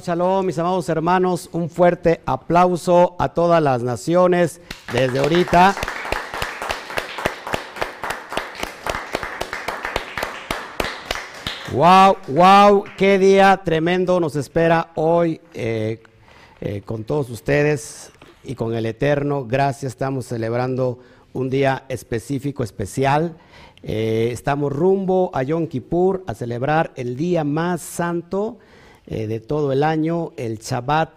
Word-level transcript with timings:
Shabbat 0.00 0.42
mis 0.44 0.58
amados 0.58 0.88
hermanos, 0.88 1.50
un 1.52 1.68
fuerte 1.68 2.22
aplauso 2.24 3.14
a 3.18 3.34
todas 3.34 3.62
las 3.62 3.82
naciones 3.82 4.58
desde 4.90 5.18
ahorita. 5.18 5.74
Wow, 11.72 12.16
wow, 12.28 12.84
qué 12.96 13.18
día 13.18 13.60
tremendo 13.62 14.18
nos 14.18 14.34
espera 14.34 14.92
hoy 14.94 15.42
eh, 15.52 16.02
eh, 16.62 16.80
con 16.86 17.04
todos 17.04 17.28
ustedes 17.28 18.12
y 18.44 18.54
con 18.54 18.74
el 18.74 18.86
Eterno. 18.86 19.44
Gracias, 19.44 19.92
estamos 19.92 20.24
celebrando 20.24 21.00
un 21.34 21.50
día 21.50 21.84
específico, 21.90 22.64
especial. 22.64 23.36
Eh, 23.82 24.30
estamos 24.32 24.72
rumbo 24.72 25.30
a 25.34 25.42
Yom 25.42 25.66
Kippur 25.66 26.24
a 26.26 26.32
celebrar 26.32 26.92
el 26.96 27.14
día 27.14 27.44
más 27.44 27.82
santo 27.82 28.58
de 29.12 29.40
todo 29.40 29.72
el 29.72 29.82
año, 29.82 30.32
el 30.36 30.58
Shabbat 30.58 31.10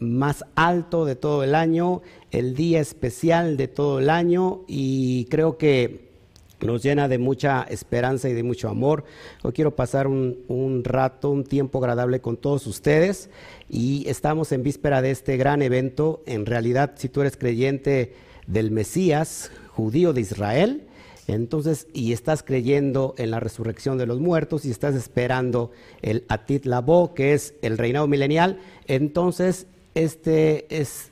más 0.00 0.44
alto 0.54 1.04
de 1.04 1.16
todo 1.16 1.42
el 1.42 1.54
año, 1.54 2.02
el 2.30 2.54
día 2.54 2.80
especial 2.80 3.56
de 3.56 3.66
todo 3.66 3.98
el 3.98 4.10
año 4.10 4.62
y 4.68 5.24
creo 5.26 5.56
que 5.58 6.08
nos 6.66 6.82
llena 6.82 7.08
de 7.08 7.18
mucha 7.18 7.62
esperanza 7.70 8.28
y 8.28 8.34
de 8.34 8.42
mucho 8.42 8.68
amor. 8.68 9.04
Hoy 9.42 9.52
quiero 9.52 9.76
pasar 9.76 10.06
un, 10.06 10.82
rato, 10.84 11.30
un 11.30 11.44
tiempo 11.44 11.78
agradable 11.78 12.20
con 12.20 12.36
todos 12.36 12.66
ustedes 12.66 13.30
y 13.68 14.08
estamos 14.08 14.50
en 14.52 14.62
víspera 14.62 15.02
de 15.02 15.10
este 15.10 15.36
gran 15.36 15.62
evento. 15.62 16.22
En 16.26 16.46
realidad, 16.46 16.92
si 16.96 17.08
tú 17.08 17.20
eres 17.20 17.36
creyente 17.36 18.14
del 18.46 18.70
Mesías, 18.70 19.52
judío 19.68 20.12
de 20.12 20.22
Israel, 20.22 20.87
entonces, 21.28 21.86
y 21.92 22.12
estás 22.14 22.42
creyendo 22.42 23.14
en 23.18 23.30
la 23.30 23.38
resurrección 23.38 23.98
de 23.98 24.06
los 24.06 24.18
muertos 24.18 24.64
y 24.64 24.70
estás 24.70 24.94
esperando 24.94 25.70
el 26.00 26.24
Atit 26.28 26.64
Labo, 26.64 27.12
que 27.12 27.34
es 27.34 27.54
el 27.60 27.76
reinado 27.76 28.08
milenial, 28.08 28.58
entonces 28.86 29.66
este 29.94 30.66
es, 30.74 31.10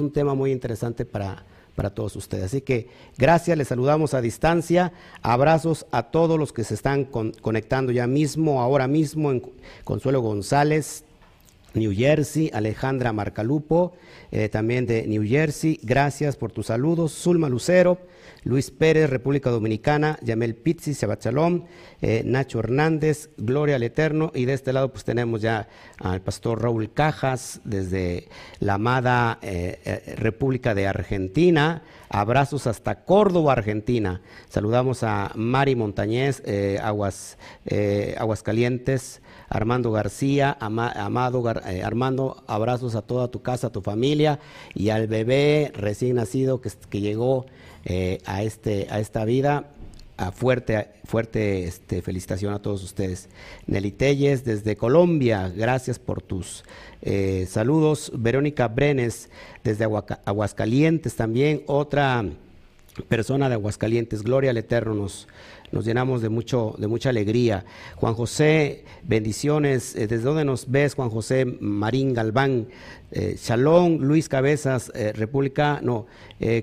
un 0.00 0.10
tema 0.10 0.34
muy 0.34 0.52
interesante 0.52 1.04
para, 1.04 1.44
para 1.74 1.90
todos 1.90 2.16
ustedes. 2.16 2.44
Así 2.44 2.62
que 2.62 2.88
gracias, 3.18 3.58
les 3.58 3.68
saludamos 3.68 4.14
a 4.14 4.22
distancia, 4.22 4.92
abrazos 5.20 5.84
a 5.90 6.04
todos 6.04 6.38
los 6.38 6.54
que 6.54 6.64
se 6.64 6.72
están 6.72 7.04
conectando 7.04 7.92
ya 7.92 8.06
mismo, 8.06 8.62
ahora 8.62 8.88
mismo, 8.88 9.30
en 9.30 9.42
Consuelo 9.84 10.22
González, 10.22 11.04
New 11.74 11.92
Jersey, 11.94 12.50
Alejandra 12.54 13.12
Marcalupo, 13.12 13.92
eh, 14.30 14.48
también 14.48 14.86
de 14.86 15.06
New 15.06 15.24
Jersey, 15.26 15.78
gracias 15.82 16.36
por 16.36 16.52
tus 16.52 16.66
saludos, 16.66 17.12
Zulma 17.12 17.50
Lucero, 17.50 17.98
Luis 18.44 18.70
Pérez, 18.70 19.10
República 19.10 19.50
Dominicana, 19.50 20.18
Yamel 20.22 20.54
Pizzi, 20.54 20.92
Shabbat 20.92 21.26
eh, 22.00 22.22
Nacho 22.24 22.60
Hernández, 22.60 23.30
Gloria 23.36 23.76
al 23.76 23.82
Eterno, 23.82 24.30
y 24.34 24.44
de 24.44 24.52
este 24.52 24.72
lado 24.72 24.92
pues 24.92 25.04
tenemos 25.04 25.40
ya 25.40 25.68
al 25.98 26.22
pastor 26.22 26.62
Raúl 26.62 26.92
Cajas 26.92 27.60
desde 27.64 28.28
la 28.60 28.74
amada 28.74 29.38
eh, 29.42 29.80
eh, 29.84 30.14
República 30.16 30.74
de 30.74 30.86
Argentina, 30.86 31.82
abrazos 32.08 32.66
hasta 32.66 33.04
Córdoba, 33.04 33.52
Argentina. 33.52 34.22
Saludamos 34.48 35.02
a 35.02 35.32
Mari 35.34 35.74
Montañez, 35.74 36.42
Aguas, 36.82 37.36
Aguascalientes, 38.16 39.20
Armando 39.50 39.92
García, 39.92 40.56
Amado 40.60 41.42
Armando, 41.84 42.42
abrazos 42.46 42.94
a 42.94 43.02
toda 43.02 43.28
tu 43.28 43.42
casa, 43.42 43.66
a 43.66 43.70
tu 43.70 43.82
familia 43.82 44.38
y 44.74 44.90
al 44.90 45.06
bebé 45.06 45.72
recién 45.74 46.16
nacido 46.16 46.60
que 46.60 47.00
llegó 47.00 47.46
eh, 47.84 48.18
a, 48.26 48.42
este, 48.42 48.86
a 48.90 49.00
esta 49.00 49.24
vida. 49.24 49.70
A 50.16 50.32
fuerte, 50.32 50.88
fuerte 51.04 51.62
este, 51.62 52.02
felicitación 52.02 52.52
a 52.52 52.58
todos 52.60 52.82
ustedes. 52.82 53.28
Nelly 53.68 53.92
Telles 53.92 54.44
desde 54.44 54.74
Colombia, 54.74 55.48
gracias 55.54 56.00
por 56.00 56.22
tus 56.22 56.64
eh, 57.02 57.46
saludos. 57.48 58.10
Verónica 58.12 58.66
Brenes 58.66 59.30
desde 59.62 59.84
Aguascalientes 59.84 61.14
también, 61.14 61.62
otra 61.66 62.24
persona 63.06 63.48
de 63.48 63.54
Aguascalientes. 63.54 64.22
Gloria 64.22 64.50
al 64.50 64.56
Eterno 64.56 64.94
nos, 64.94 65.28
nos 65.72 65.84
llenamos 65.84 66.22
de, 66.22 66.28
mucho, 66.28 66.74
de 66.78 66.86
mucha 66.86 67.10
alegría. 67.10 67.64
Juan 67.96 68.14
José, 68.14 68.84
bendiciones. 69.02 69.94
Eh, 69.96 70.06
¿Desde 70.06 70.24
dónde 70.24 70.44
nos 70.44 70.70
ves, 70.70 70.94
Juan 70.94 71.10
José 71.10 71.44
Marín 71.44 72.14
Galván? 72.14 72.68
Eh, 73.10 73.36
Shalom, 73.38 73.98
Luis 73.98 74.28
Cabezas, 74.28 74.92
eh, 74.94 75.12
República, 75.12 75.80
no, 75.82 76.06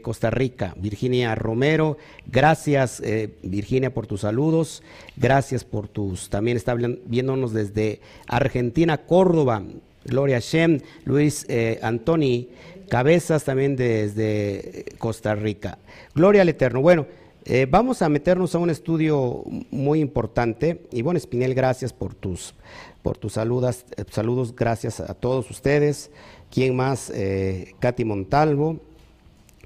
Costa 0.01 0.29
Rica. 0.29 0.73
Virginia 0.77 1.35
Romero, 1.35 1.97
gracias 2.27 3.03
Virginia 3.43 3.93
por 3.93 4.07
tus 4.07 4.21
saludos. 4.21 4.83
Gracias 5.17 5.65
por 5.65 5.89
tus, 5.89 6.29
también 6.29 6.55
está 6.55 6.75
viéndonos 6.75 7.51
desde 7.51 7.99
Argentina, 8.27 8.97
Córdoba. 8.99 9.63
Gloria 10.05 10.39
Shem, 10.39 10.79
Luis 11.03 11.45
Antoni 11.81 12.49
Cabezas 12.89 13.43
también 13.43 13.75
desde 13.75 14.85
Costa 14.97 15.35
Rica. 15.35 15.77
Gloria 16.13 16.43
al 16.43 16.49
Eterno. 16.49 16.81
Bueno, 16.81 17.07
eh, 17.47 17.67
vamos 17.69 18.01
a 18.01 18.09
meternos 18.09 18.55
a 18.55 18.57
un 18.57 18.71
estudio 18.71 19.43
muy 19.69 19.99
importante. 19.99 20.87
Ivonne 20.91 21.19
Espinel, 21.19 21.53
gracias 21.53 21.93
por 21.93 22.15
tus, 22.15 22.55
por 23.03 23.19
tus 23.19 23.33
saludas, 23.33 23.85
eh, 23.97 24.03
saludos, 24.09 24.55
gracias 24.55 24.99
a 24.99 25.13
todos 25.13 25.51
ustedes. 25.51 26.09
¿Quién 26.49 26.75
más? 26.75 27.11
Eh, 27.11 27.75
Katy 27.79 28.03
Montalvo, 28.03 28.79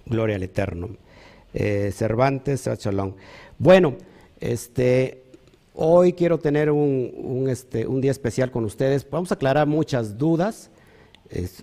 Gloria 0.05 0.35
al 0.35 0.43
Eterno. 0.43 0.89
Cervantes. 1.53 2.69
Bueno, 3.57 3.95
este, 4.39 5.23
hoy 5.73 6.13
quiero 6.13 6.37
tener 6.37 6.69
un, 6.69 7.47
este, 7.49 7.87
un, 7.87 8.01
día 8.01 8.11
especial 8.11 8.51
con 8.51 8.65
ustedes. 8.65 9.09
Vamos 9.09 9.31
a 9.31 9.35
aclarar 9.35 9.67
muchas 9.67 10.17
dudas. 10.17 10.69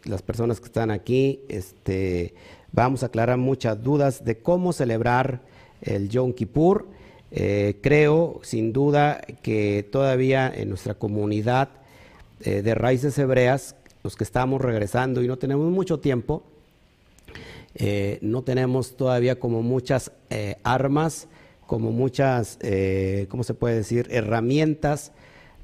las 0.04 0.22
personas 0.22 0.60
que 0.60 0.66
están 0.66 0.90
aquí, 0.90 1.42
este, 1.48 2.34
vamos 2.72 3.02
a 3.02 3.06
aclarar 3.06 3.36
muchas 3.36 3.82
dudas 3.82 4.24
de 4.24 4.38
cómo 4.38 4.72
celebrar 4.72 5.42
el 5.86 6.08
Yom 6.08 6.32
Kippur. 6.32 6.86
Eh, 7.30 7.78
creo 7.82 8.40
sin 8.42 8.72
duda 8.72 9.20
que 9.42 9.88
todavía 9.90 10.52
en 10.54 10.68
nuestra 10.68 10.94
comunidad 10.94 11.70
eh, 12.40 12.62
de 12.62 12.74
raíces 12.74 13.18
hebreas, 13.18 13.74
los 14.04 14.14
que 14.16 14.24
estamos 14.24 14.60
regresando 14.60 15.22
y 15.22 15.26
no 15.26 15.36
tenemos 15.36 15.70
mucho 15.70 15.98
tiempo, 15.98 16.42
eh, 17.74 18.18
no 18.22 18.42
tenemos 18.42 18.96
todavía 18.96 19.38
como 19.40 19.62
muchas 19.62 20.12
armas, 20.62 21.28
como 21.66 21.90
muchas, 21.90 22.58
¿cómo 23.28 23.42
se 23.42 23.54
puede 23.54 23.76
decir?, 23.76 24.06
herramientas 24.10 25.12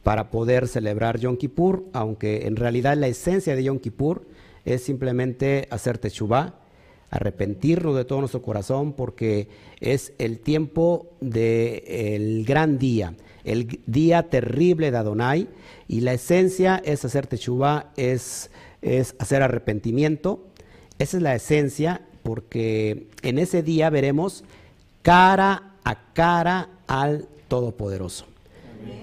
para 0.03 0.31
poder 0.31 0.67
celebrar 0.67 1.19
Yom 1.21 1.37
Kippur, 1.37 1.85
aunque 1.93 2.47
en 2.47 2.57
realidad 2.57 2.97
la 2.97 3.07
esencia 3.07 3.55
de 3.55 3.65
Yom 3.65 3.79
Kippur 3.79 4.27
es 4.65 4.83
simplemente 4.83 5.69
hacer 5.71 5.99
teshuvah, 5.99 6.55
arrepentirnos 7.13 7.95
de 7.95 8.07
todo 8.07 8.21
nuestro 8.21 8.43
corazón 8.43 8.95
porque 8.95 9.49
es 9.81 10.15
el 10.19 10.41
tiempo 10.41 11.11
del 11.21 12.45
gran 12.47 12.79
día, 12.79 13.15
el 13.45 13.81
día 13.87 14.31
terrible 14.31 14.91
de 14.91 14.97
Adonai 14.97 15.49
y 15.87 16.01
la 16.01 16.15
esencia 16.15 16.81
es 16.85 17.05
hacer 17.05 17.27
teshuva, 17.27 17.93
es, 17.97 18.51
es 18.81 19.15
hacer 19.19 19.43
arrepentimiento. 19.43 20.47
Esa 20.99 21.19
es 21.19 21.23
la 21.23 21.35
esencia 21.35 22.01
porque 22.23 23.09
en 23.21 23.39
ese 23.39 23.63
día 23.63 23.91
veremos 23.91 24.43
cara 25.03 25.75
a 25.85 26.13
cara 26.15 26.71
al 26.87 27.29
Todopoderoso. 27.49 28.25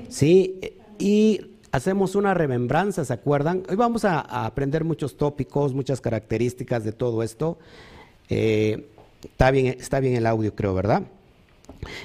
¿Sí? 0.07 0.59
Y 0.97 1.41
hacemos 1.71 2.15
una 2.15 2.33
remembranza, 2.33 3.05
¿se 3.05 3.13
acuerdan? 3.13 3.61
Hoy 3.69 3.75
vamos 3.75 4.03
a, 4.03 4.19
a, 4.19 4.47
aprender 4.47 4.83
muchos 4.83 5.15
tópicos, 5.15 5.75
muchas 5.75 6.01
características 6.01 6.83
de 6.83 6.91
todo 6.91 7.21
esto. 7.21 7.59
Eh, 8.29 8.85
está, 9.23 9.51
bien, 9.51 9.67
está 9.79 9.99
bien 9.99 10.15
el 10.15 10.25
audio, 10.25 10.55
creo, 10.55 10.73
¿verdad? 10.73 11.03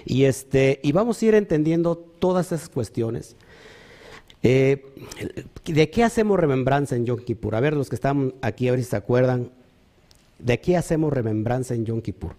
Y, 0.05 0.25
este, 0.25 0.81
y 0.83 0.93
vamos 0.93 1.21
a 1.21 1.27
ir 1.27 1.35
entendiendo 1.35 1.97
todas 1.97 2.53
esas 2.53 2.69
cuestiones. 2.69 3.37
Eh, 4.43 4.85
¿De 5.65 5.91
qué 5.91 6.05
hacemos 6.05 6.39
remembranza 6.39 6.97
en 6.97 7.07
Yom 7.07 7.19
Kippur? 7.19 7.55
A 7.55 7.61
ver, 7.61 7.75
los 7.75 7.89
que 7.89 7.95
están 7.95 8.35
aquí, 8.43 8.69
a 8.69 8.73
ver 8.73 8.83
si 8.83 8.91
se 8.91 8.97
acuerdan. 8.97 9.51
¿De 10.39 10.61
qué 10.61 10.77
hacemos 10.77 11.13
remembranza 11.13 11.75
en 11.75 11.87
Yom 11.87 12.03
Kippur? 12.03 12.35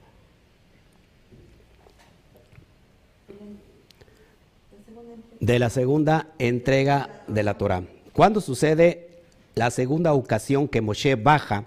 De 5.39 5.59
la 5.59 5.69
segunda 5.69 6.29
entrega 6.39 7.23
de 7.27 7.43
la 7.43 7.57
Torah. 7.57 7.83
¿Cuándo 8.13 8.41
sucede 8.41 9.09
la 9.55 9.71
segunda 9.71 10.13
ocasión 10.13 10.67
que 10.67 10.81
Moshe 10.81 11.15
baja 11.15 11.65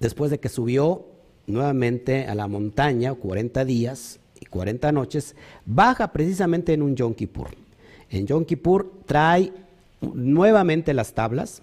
después 0.00 0.30
de 0.30 0.40
que 0.40 0.48
subió 0.48 1.06
nuevamente 1.46 2.26
a 2.26 2.34
la 2.34 2.48
montaña 2.48 3.14
40 3.14 3.64
días 3.64 4.20
y 4.40 4.46
40 4.46 4.92
noches, 4.92 5.36
baja 5.64 6.12
precisamente 6.12 6.72
en 6.72 6.82
un 6.82 6.96
Yom 6.96 7.14
Kippur. 7.14 7.48
En 8.10 8.26
Yom 8.26 8.44
Kippur 8.44 8.92
trae 9.06 9.52
nuevamente 10.00 10.94
las 10.94 11.14
tablas. 11.14 11.62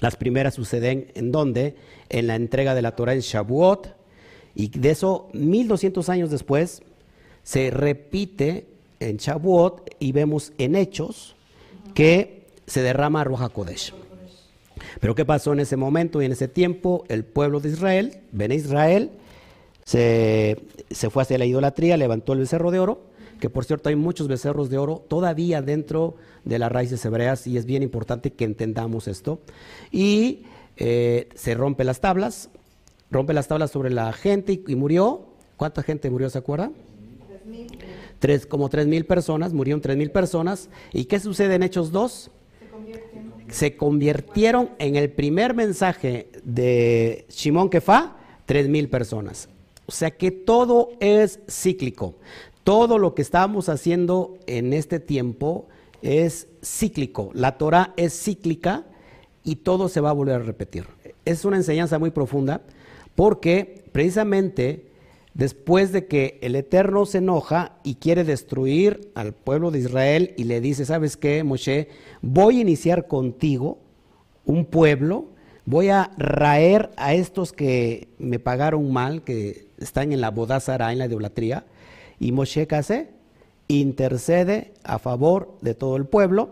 Las 0.00 0.16
primeras 0.16 0.54
suceden 0.54 1.10
en 1.14 1.32
donde? 1.32 1.76
En 2.08 2.26
la 2.26 2.36
entrega 2.36 2.74
de 2.74 2.82
la 2.82 2.96
Torah 2.96 3.14
en 3.14 3.20
Shavuot. 3.20 3.94
Y 4.54 4.68
de 4.68 4.90
eso, 4.90 5.28
1200 5.32 6.08
años 6.08 6.30
después, 6.30 6.82
se 7.42 7.70
repite 7.70 8.66
en 9.00 9.16
Shavuot 9.16 9.96
y 9.98 10.12
vemos 10.12 10.52
en 10.58 10.76
Hechos 10.76 11.34
que 11.94 12.46
se 12.66 12.82
derrama 12.82 13.24
Roja 13.24 13.48
Kodesh. 13.48 13.92
Pero 15.00 15.14
¿qué 15.14 15.24
pasó 15.24 15.52
en 15.52 15.60
ese 15.60 15.76
momento 15.76 16.22
y 16.22 16.26
en 16.26 16.32
ese 16.32 16.48
tiempo? 16.48 17.04
El 17.08 17.24
pueblo 17.24 17.60
de 17.60 17.70
Israel, 17.70 18.20
Ben 18.32 18.52
Israel, 18.52 19.10
se, 19.84 20.56
se 20.90 21.10
fue 21.10 21.22
hacia 21.22 21.38
la 21.38 21.44
idolatría, 21.44 21.96
levantó 21.96 22.32
el 22.32 22.40
becerro 22.40 22.70
de 22.70 22.78
oro, 22.78 23.02
que 23.40 23.50
por 23.50 23.64
cierto 23.64 23.88
hay 23.88 23.96
muchos 23.96 24.28
becerros 24.28 24.70
de 24.70 24.78
oro 24.78 25.04
todavía 25.08 25.60
dentro 25.62 26.16
de 26.44 26.58
las 26.58 26.70
raíces 26.70 27.04
hebreas 27.04 27.46
y 27.46 27.56
es 27.56 27.66
bien 27.66 27.82
importante 27.82 28.32
que 28.32 28.44
entendamos 28.44 29.08
esto. 29.08 29.40
Y 29.90 30.44
eh, 30.76 31.28
se 31.34 31.54
rompe 31.54 31.84
las 31.84 32.00
tablas, 32.00 32.50
rompe 33.10 33.32
las 33.32 33.48
tablas 33.48 33.70
sobre 33.70 33.90
la 33.90 34.12
gente 34.12 34.62
y, 34.66 34.74
murió. 34.76 35.26
¿Cuánta 35.56 35.82
gente 35.82 36.10
murió, 36.10 36.30
se 36.30 36.38
acuerda? 36.38 36.70
Tres, 38.18 38.46
como 38.46 38.68
tres 38.68 38.86
mil 38.86 39.04
personas, 39.04 39.52
murieron 39.52 39.80
tres 39.80 39.96
mil 39.96 40.10
personas. 40.10 40.68
¿Y 40.92 41.04
qué 41.04 41.20
sucede 41.20 41.54
en 41.54 41.62
Hechos 41.62 41.92
2? 41.92 42.30
Se 43.54 43.76
convirtieron 43.76 44.70
en 44.80 44.96
el 44.96 45.12
primer 45.12 45.54
mensaje 45.54 46.26
de 46.42 47.24
Shimón 47.28 47.70
Kefa, 47.70 48.16
tres 48.46 48.68
mil 48.68 48.88
personas. 48.88 49.48
O 49.86 49.92
sea 49.92 50.10
que 50.10 50.32
todo 50.32 50.90
es 50.98 51.38
cíclico. 51.48 52.16
Todo 52.64 52.98
lo 52.98 53.14
que 53.14 53.22
estamos 53.22 53.68
haciendo 53.68 54.38
en 54.48 54.72
este 54.72 54.98
tiempo 54.98 55.68
es 56.02 56.48
cíclico. 56.64 57.30
La 57.32 57.56
Torah 57.56 57.94
es 57.96 58.20
cíclica 58.20 58.86
y 59.44 59.54
todo 59.54 59.88
se 59.88 60.00
va 60.00 60.10
a 60.10 60.14
volver 60.14 60.34
a 60.34 60.44
repetir. 60.44 60.86
Es 61.24 61.44
una 61.44 61.56
enseñanza 61.56 62.00
muy 62.00 62.10
profunda 62.10 62.60
porque 63.14 63.84
precisamente 63.92 64.88
después 65.34 65.92
de 65.92 66.06
que 66.06 66.38
el 66.42 66.54
Eterno 66.54 67.06
se 67.06 67.18
enoja 67.18 67.76
y 67.82 67.96
quiere 67.96 68.24
destruir 68.24 69.10
al 69.14 69.32
pueblo 69.32 69.70
de 69.70 69.80
Israel 69.80 70.34
y 70.36 70.44
le 70.44 70.60
dice, 70.60 70.84
¿sabes 70.84 71.16
qué, 71.16 71.42
Moshe? 71.44 71.88
Voy 72.22 72.58
a 72.58 72.62
iniciar 72.62 73.06
contigo 73.08 73.78
un 74.46 74.64
pueblo, 74.64 75.26
voy 75.66 75.88
a 75.88 76.12
raer 76.16 76.90
a 76.96 77.14
estos 77.14 77.52
que 77.52 78.08
me 78.18 78.38
pagaron 78.38 78.92
mal, 78.92 79.22
que 79.22 79.66
están 79.78 80.12
en 80.12 80.20
la 80.20 80.30
bodazara, 80.30 80.92
en 80.92 80.98
la 80.98 81.06
idolatría, 81.06 81.64
y 82.20 82.32
Moshe 82.32 82.66
hace? 82.70 83.08
Intercede 83.66 84.72
a 84.84 84.98
favor 84.98 85.56
de 85.62 85.74
todo 85.74 85.96
el 85.96 86.04
pueblo 86.04 86.50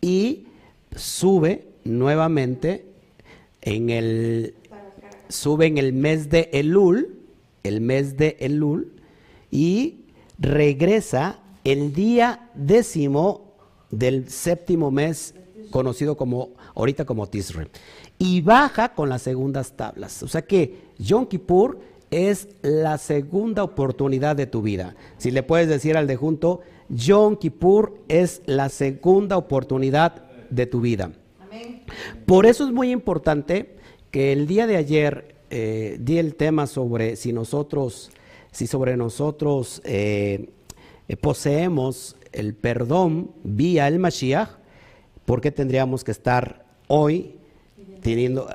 y 0.00 0.48
sube 0.94 1.66
nuevamente 1.84 2.84
en 3.62 3.90
el 3.90 4.54
sube 5.28 5.66
en 5.66 5.78
el 5.78 5.92
mes 5.92 6.30
de 6.30 6.50
Elul, 6.52 7.13
el 7.64 7.80
mes 7.80 8.16
de 8.16 8.36
Elul 8.40 8.92
y 9.50 10.04
regresa 10.38 11.40
el 11.64 11.92
día 11.92 12.50
décimo 12.54 13.54
del 13.90 14.28
séptimo 14.28 14.90
mes 14.90 15.34
conocido 15.70 16.16
como 16.16 16.50
ahorita 16.74 17.04
como 17.04 17.26
Tisre 17.28 17.68
y 18.18 18.42
baja 18.42 18.94
con 18.94 19.08
las 19.08 19.22
segundas 19.22 19.72
tablas. 19.72 20.22
O 20.22 20.28
sea 20.28 20.42
que 20.42 20.78
Yom 20.98 21.26
Kippur 21.26 21.80
es 22.10 22.48
la 22.62 22.98
segunda 22.98 23.64
oportunidad 23.64 24.36
de 24.36 24.46
tu 24.46 24.62
vida. 24.62 24.94
Si 25.18 25.30
le 25.30 25.42
puedes 25.42 25.68
decir 25.68 25.96
al 25.96 26.06
de 26.06 26.16
junto, 26.16 26.60
Yom 26.90 27.36
Kippur 27.36 27.98
es 28.08 28.42
la 28.46 28.68
segunda 28.68 29.36
oportunidad 29.36 30.26
de 30.50 30.66
tu 30.66 30.80
vida. 30.80 31.12
Por 32.26 32.46
eso 32.46 32.66
es 32.66 32.72
muy 32.72 32.90
importante 32.90 33.76
que 34.10 34.32
el 34.32 34.46
día 34.46 34.66
de 34.66 34.76
ayer 34.76 35.33
eh, 35.56 35.98
di 36.00 36.18
el 36.18 36.34
tema 36.34 36.66
sobre 36.66 37.14
si 37.14 37.32
nosotros, 37.32 38.10
si 38.50 38.66
sobre 38.66 38.96
nosotros 38.96 39.80
eh, 39.84 40.50
eh, 41.06 41.16
poseemos 41.16 42.16
el 42.32 42.54
perdón 42.54 43.30
vía 43.44 43.86
el 43.86 44.00
Mashiach, 44.00 44.48
¿por 45.24 45.40
qué 45.40 45.52
tendríamos 45.52 46.02
que 46.02 46.10
estar 46.10 46.66
hoy 46.88 47.36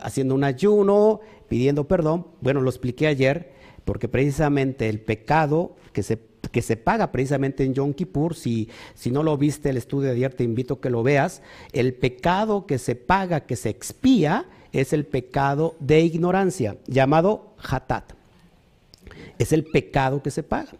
haciendo 0.02 0.36
un 0.36 0.44
ayuno, 0.44 1.22
pidiendo 1.48 1.88
perdón. 1.88 2.28
Bueno, 2.42 2.60
lo 2.60 2.70
expliqué 2.70 3.08
ayer, 3.08 3.54
porque 3.86 4.10
precisamente 4.10 4.90
el 4.90 5.00
pecado 5.00 5.78
que 5.94 6.04
se, 6.04 6.20
que 6.52 6.62
se 6.62 6.76
paga 6.76 7.14
precisamente 7.14 7.64
en 7.64 7.74
Yom 7.74 7.94
Kippur, 7.94 8.36
si, 8.36 8.68
si 8.94 9.10
no 9.10 9.24
lo 9.24 9.38
viste 9.38 9.70
el 9.70 9.78
estudio 9.78 10.10
de 10.10 10.16
ayer, 10.16 10.34
te 10.34 10.44
invito 10.44 10.76
a 10.76 10.82
que 10.82 10.90
lo 10.90 11.02
veas, 11.02 11.42
el 11.72 11.94
pecado 11.94 12.68
que 12.68 12.78
se 12.78 12.96
paga, 12.96 13.46
que 13.46 13.56
se 13.56 13.70
expía, 13.70 14.48
es 14.74 14.94
el 14.94 15.06
pecado 15.06 15.76
de 15.80 16.02
ignorancia, 16.02 16.78
llamado 16.88 17.54
hatat. 17.62 18.14
Es 19.38 19.54
el 19.54 19.64
pecado 19.64 20.22
que 20.22 20.32
se 20.32 20.44
paga. 20.44 20.72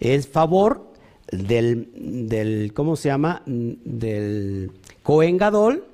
Es 0.00 0.28
favor 0.28 0.92
del, 1.30 1.88
del 2.28 2.72
¿cómo 2.74 2.96
se 2.96 3.08
llama? 3.08 3.42
Del 3.46 4.72
Cohen 5.02 5.36
Gadol 5.36 5.84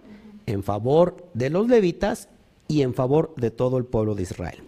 en 0.47 0.63
favor 0.63 1.29
de 1.35 1.51
los 1.51 1.69
levitas 1.69 2.29
y 2.69 2.83
en 2.83 2.95
favor 2.95 3.35
de 3.37 3.51
todo 3.51 3.79
el 3.79 3.85
pueblo 3.85 4.15
de 4.15 4.23
Israel. 4.23 4.59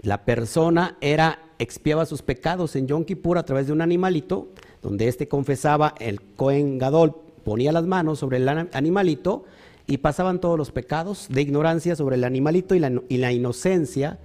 La 0.00 0.24
persona 0.24 0.96
era 1.00 1.40
expiaba 1.58 2.06
sus 2.06 2.22
pecados 2.22 2.76
en 2.76 2.86
Yom 2.86 3.04
Kippur 3.04 3.38
a 3.38 3.44
través 3.44 3.66
de 3.66 3.72
un 3.72 3.80
animalito, 3.80 4.48
donde 4.82 5.08
éste 5.08 5.28
confesaba, 5.28 5.94
el 5.98 6.20
Cohen 6.20 6.78
Gadol 6.78 7.16
ponía 7.44 7.72
las 7.72 7.84
manos 7.84 8.18
sobre 8.20 8.36
el 8.36 8.48
animalito 8.48 9.44
y 9.88 9.98
pasaban 9.98 10.40
todos 10.40 10.56
los 10.56 10.70
pecados 10.70 11.26
de 11.30 11.42
ignorancia 11.42 11.96
sobre 11.96 12.16
el 12.16 12.24
animalito 12.24 12.76
y 12.76 12.78
la, 12.78 12.92
y 13.08 13.16
la 13.16 13.32
inocencia 13.32 14.18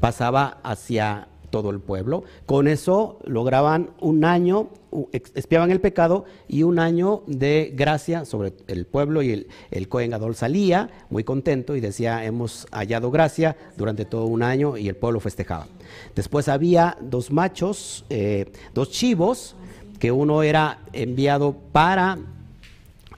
pasaba 0.00 0.58
hacia 0.64 1.28
todo 1.50 1.70
el 1.70 1.78
pueblo. 1.78 2.24
Con 2.46 2.66
eso 2.66 3.20
lograban 3.24 3.90
un 4.00 4.24
año, 4.24 4.70
espiaban 5.12 5.70
el 5.70 5.80
pecado 5.80 6.24
y 6.48 6.64
un 6.64 6.80
año 6.80 7.22
de 7.28 7.72
gracia 7.76 8.24
sobre 8.24 8.54
el 8.66 8.86
pueblo 8.86 9.22
y 9.22 9.30
el, 9.30 9.46
el 9.70 9.88
Cohen 9.88 10.10
Gadol 10.10 10.34
salía 10.34 10.90
muy 11.10 11.22
contento 11.22 11.76
y 11.76 11.80
decía, 11.80 12.24
hemos 12.24 12.66
hallado 12.72 13.12
gracia 13.12 13.56
durante 13.76 14.04
todo 14.04 14.24
un 14.24 14.42
año 14.42 14.76
y 14.76 14.88
el 14.88 14.96
pueblo 14.96 15.20
festejaba. 15.20 15.68
Después 16.16 16.48
había 16.48 16.96
dos 17.00 17.30
machos, 17.30 18.04
eh, 18.10 18.50
dos 18.74 18.90
chivos, 18.90 19.54
que 20.00 20.10
uno 20.10 20.42
era 20.42 20.80
enviado 20.92 21.54
para 21.70 22.18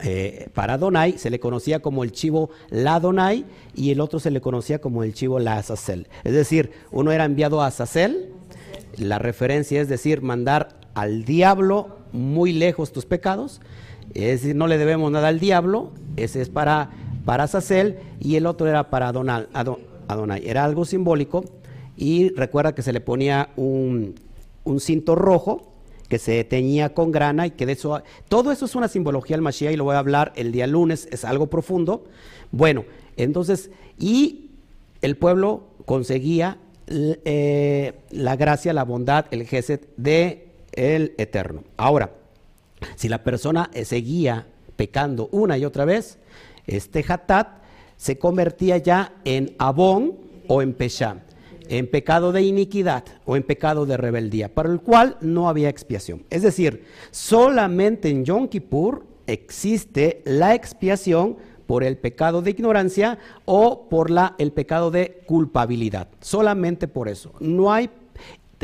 eh, 0.00 0.48
para 0.54 0.78
Donai 0.78 1.18
se 1.18 1.30
le 1.30 1.38
conocía 1.38 1.80
como 1.80 2.04
el 2.04 2.12
chivo 2.12 2.50
La 2.70 3.00
Donai 3.00 3.44
y 3.74 3.90
el 3.90 4.00
otro 4.00 4.18
se 4.18 4.30
le 4.30 4.40
conocía 4.40 4.80
como 4.80 5.02
el 5.04 5.14
chivo 5.14 5.38
La 5.38 5.56
Azazel. 5.56 6.08
Es 6.24 6.32
decir, 6.32 6.72
uno 6.90 7.12
era 7.12 7.24
enviado 7.24 7.62
a 7.62 7.68
Azazel, 7.68 8.30
la 8.96 9.18
referencia 9.18 9.80
es 9.80 9.88
decir, 9.88 10.22
mandar 10.22 10.76
al 10.94 11.24
diablo 11.24 11.98
muy 12.12 12.52
lejos 12.52 12.92
tus 12.92 13.06
pecados, 13.06 13.60
es 14.14 14.40
decir, 14.40 14.56
no 14.56 14.66
le 14.66 14.78
debemos 14.78 15.10
nada 15.10 15.28
al 15.28 15.40
diablo, 15.40 15.92
ese 16.16 16.40
es 16.40 16.48
para, 16.48 16.90
para 17.24 17.48
y 18.20 18.36
el 18.36 18.46
otro 18.46 18.68
era 18.68 18.90
para 18.90 19.08
Adonai, 19.08 19.46
Adonai. 20.08 20.42
Era 20.46 20.64
algo 20.64 20.84
simbólico 20.84 21.44
y 21.96 22.30
recuerda 22.30 22.74
que 22.74 22.82
se 22.82 22.92
le 22.92 23.00
ponía 23.00 23.50
un, 23.56 24.14
un 24.64 24.80
cinto 24.80 25.14
rojo 25.14 25.73
que 26.14 26.20
se 26.20 26.44
teñía 26.44 26.94
con 26.94 27.10
grana 27.10 27.48
y 27.48 27.50
que 27.50 27.66
de 27.66 27.72
eso... 27.72 28.00
Todo 28.28 28.52
eso 28.52 28.66
es 28.66 28.76
una 28.76 28.86
simbología 28.86 29.34
del 29.34 29.42
Mashiach 29.42 29.72
y 29.72 29.76
lo 29.76 29.82
voy 29.82 29.96
a 29.96 29.98
hablar 29.98 30.32
el 30.36 30.52
día 30.52 30.68
lunes, 30.68 31.08
es 31.10 31.24
algo 31.24 31.48
profundo. 31.48 32.04
Bueno, 32.52 32.84
entonces, 33.16 33.72
y 33.98 34.52
el 35.02 35.16
pueblo 35.16 35.64
conseguía 35.86 36.58
eh, 36.86 37.94
la 38.10 38.36
gracia, 38.36 38.72
la 38.72 38.84
bondad, 38.84 39.26
el 39.32 39.44
geset 39.44 39.88
de 39.96 40.52
el 40.70 41.14
Eterno. 41.18 41.64
Ahora, 41.76 42.12
si 42.94 43.08
la 43.08 43.24
persona 43.24 43.68
seguía 43.82 44.46
pecando 44.76 45.28
una 45.32 45.58
y 45.58 45.64
otra 45.64 45.84
vez, 45.84 46.18
este 46.68 47.04
hatat 47.08 47.48
se 47.96 48.18
convertía 48.18 48.76
ya 48.78 49.14
en 49.24 49.56
abón 49.58 50.16
o 50.46 50.62
en 50.62 50.74
pesha 50.74 51.24
en 51.68 51.86
pecado 51.86 52.32
de 52.32 52.42
iniquidad 52.42 53.04
o 53.24 53.36
en 53.36 53.42
pecado 53.42 53.86
de 53.86 53.96
rebeldía, 53.96 54.52
para 54.52 54.70
el 54.70 54.80
cual 54.80 55.16
no 55.20 55.48
había 55.48 55.68
expiación. 55.68 56.24
Es 56.30 56.42
decir, 56.42 56.84
solamente 57.10 58.08
en 58.08 58.24
Yom 58.24 58.48
Kippur 58.48 59.04
existe 59.26 60.22
la 60.24 60.54
expiación 60.54 61.36
por 61.66 61.82
el 61.84 61.96
pecado 61.96 62.42
de 62.42 62.50
ignorancia 62.50 63.18
o 63.44 63.88
por 63.88 64.10
la, 64.10 64.34
el 64.38 64.52
pecado 64.52 64.90
de 64.90 65.22
culpabilidad. 65.26 66.08
Solamente 66.20 66.88
por 66.88 67.08
eso. 67.08 67.32
No 67.40 67.72
hay, 67.72 67.90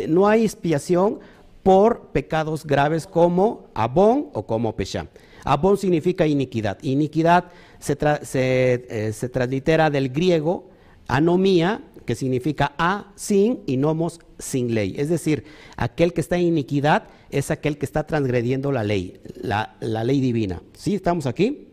no 0.09 0.29
hay 0.29 0.45
expiación 0.45 1.19
por 1.63 2.09
pecados 2.09 2.65
graves 2.67 3.07
como 3.07 3.67
abón 3.75 4.29
o 4.33 4.45
como 4.45 4.75
pesha. 4.77 5.07
Abón 5.45 5.79
significa 5.79 6.27
iniquidad. 6.27 6.79
Iniquidad 6.83 7.45
se, 7.79 7.97
se, 8.23 8.87
eh, 8.89 9.13
se 9.13 9.29
translitera 9.29 9.89
del 9.89 10.11
griego 10.11 10.69
anomía, 11.11 11.83
que 12.07 12.15
significa 12.15 12.73
a 12.79 13.13
sin 13.15 13.61
y 13.67 13.77
nomos 13.77 14.21
sin 14.39 14.75
ley. 14.75 14.95
Es 14.97 15.09
decir, 15.09 15.45
aquel 15.77 16.13
que 16.13 16.21
está 16.21 16.37
en 16.37 16.43
iniquidad 16.43 17.05
es 17.31 17.51
aquel 17.51 17.79
que 17.79 17.87
está 17.87 18.07
transgrediendo 18.07 18.73
la 18.73 18.85
ley, 18.85 19.21
la, 19.35 19.77
ley 19.81 20.21
divina. 20.21 20.63
¿Sí? 20.75 20.95
¿Estamos 20.95 21.27
aquí? 21.27 21.69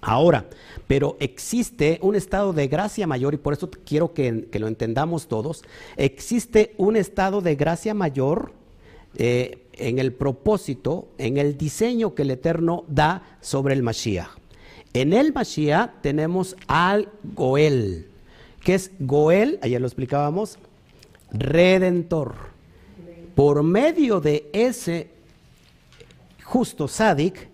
Ahora, 0.00 0.46
pero 0.86 1.16
existe 1.20 1.98
un 2.02 2.14
estado 2.14 2.52
de 2.52 2.68
gracia 2.68 3.06
mayor, 3.06 3.34
y 3.34 3.38
por 3.38 3.52
eso 3.52 3.68
quiero 3.84 4.14
que, 4.14 4.48
lo 4.52 4.68
entendamos 4.68 5.26
todos, 5.26 5.62
existe 5.96 6.74
un 6.78 6.96
estado 6.96 7.40
de 7.40 7.56
gracia 7.56 7.94
mayor 7.94 8.52
eh, 9.16 9.66
en 9.72 9.98
el 9.98 10.12
propósito, 10.12 11.08
en 11.18 11.36
el 11.36 11.58
diseño 11.58 12.14
que 12.14 12.22
el 12.22 12.30
Eterno 12.30 12.84
da 12.88 13.38
sobre 13.40 13.74
el 13.74 13.82
Mashiach. 13.82 14.38
En 14.92 15.12
el 15.12 15.32
Mashiach 15.32 16.00
tenemos 16.00 16.56
al 16.68 17.10
Goel, 17.34 18.08
que 18.68 18.74
es 18.74 18.90
Goel, 18.98 19.58
ayer 19.62 19.80
lo 19.80 19.86
explicábamos, 19.86 20.58
redentor. 21.32 22.34
Por 23.34 23.62
medio 23.62 24.20
de 24.20 24.50
ese 24.52 25.08
justo 26.44 26.86
Sadik, 26.86 27.48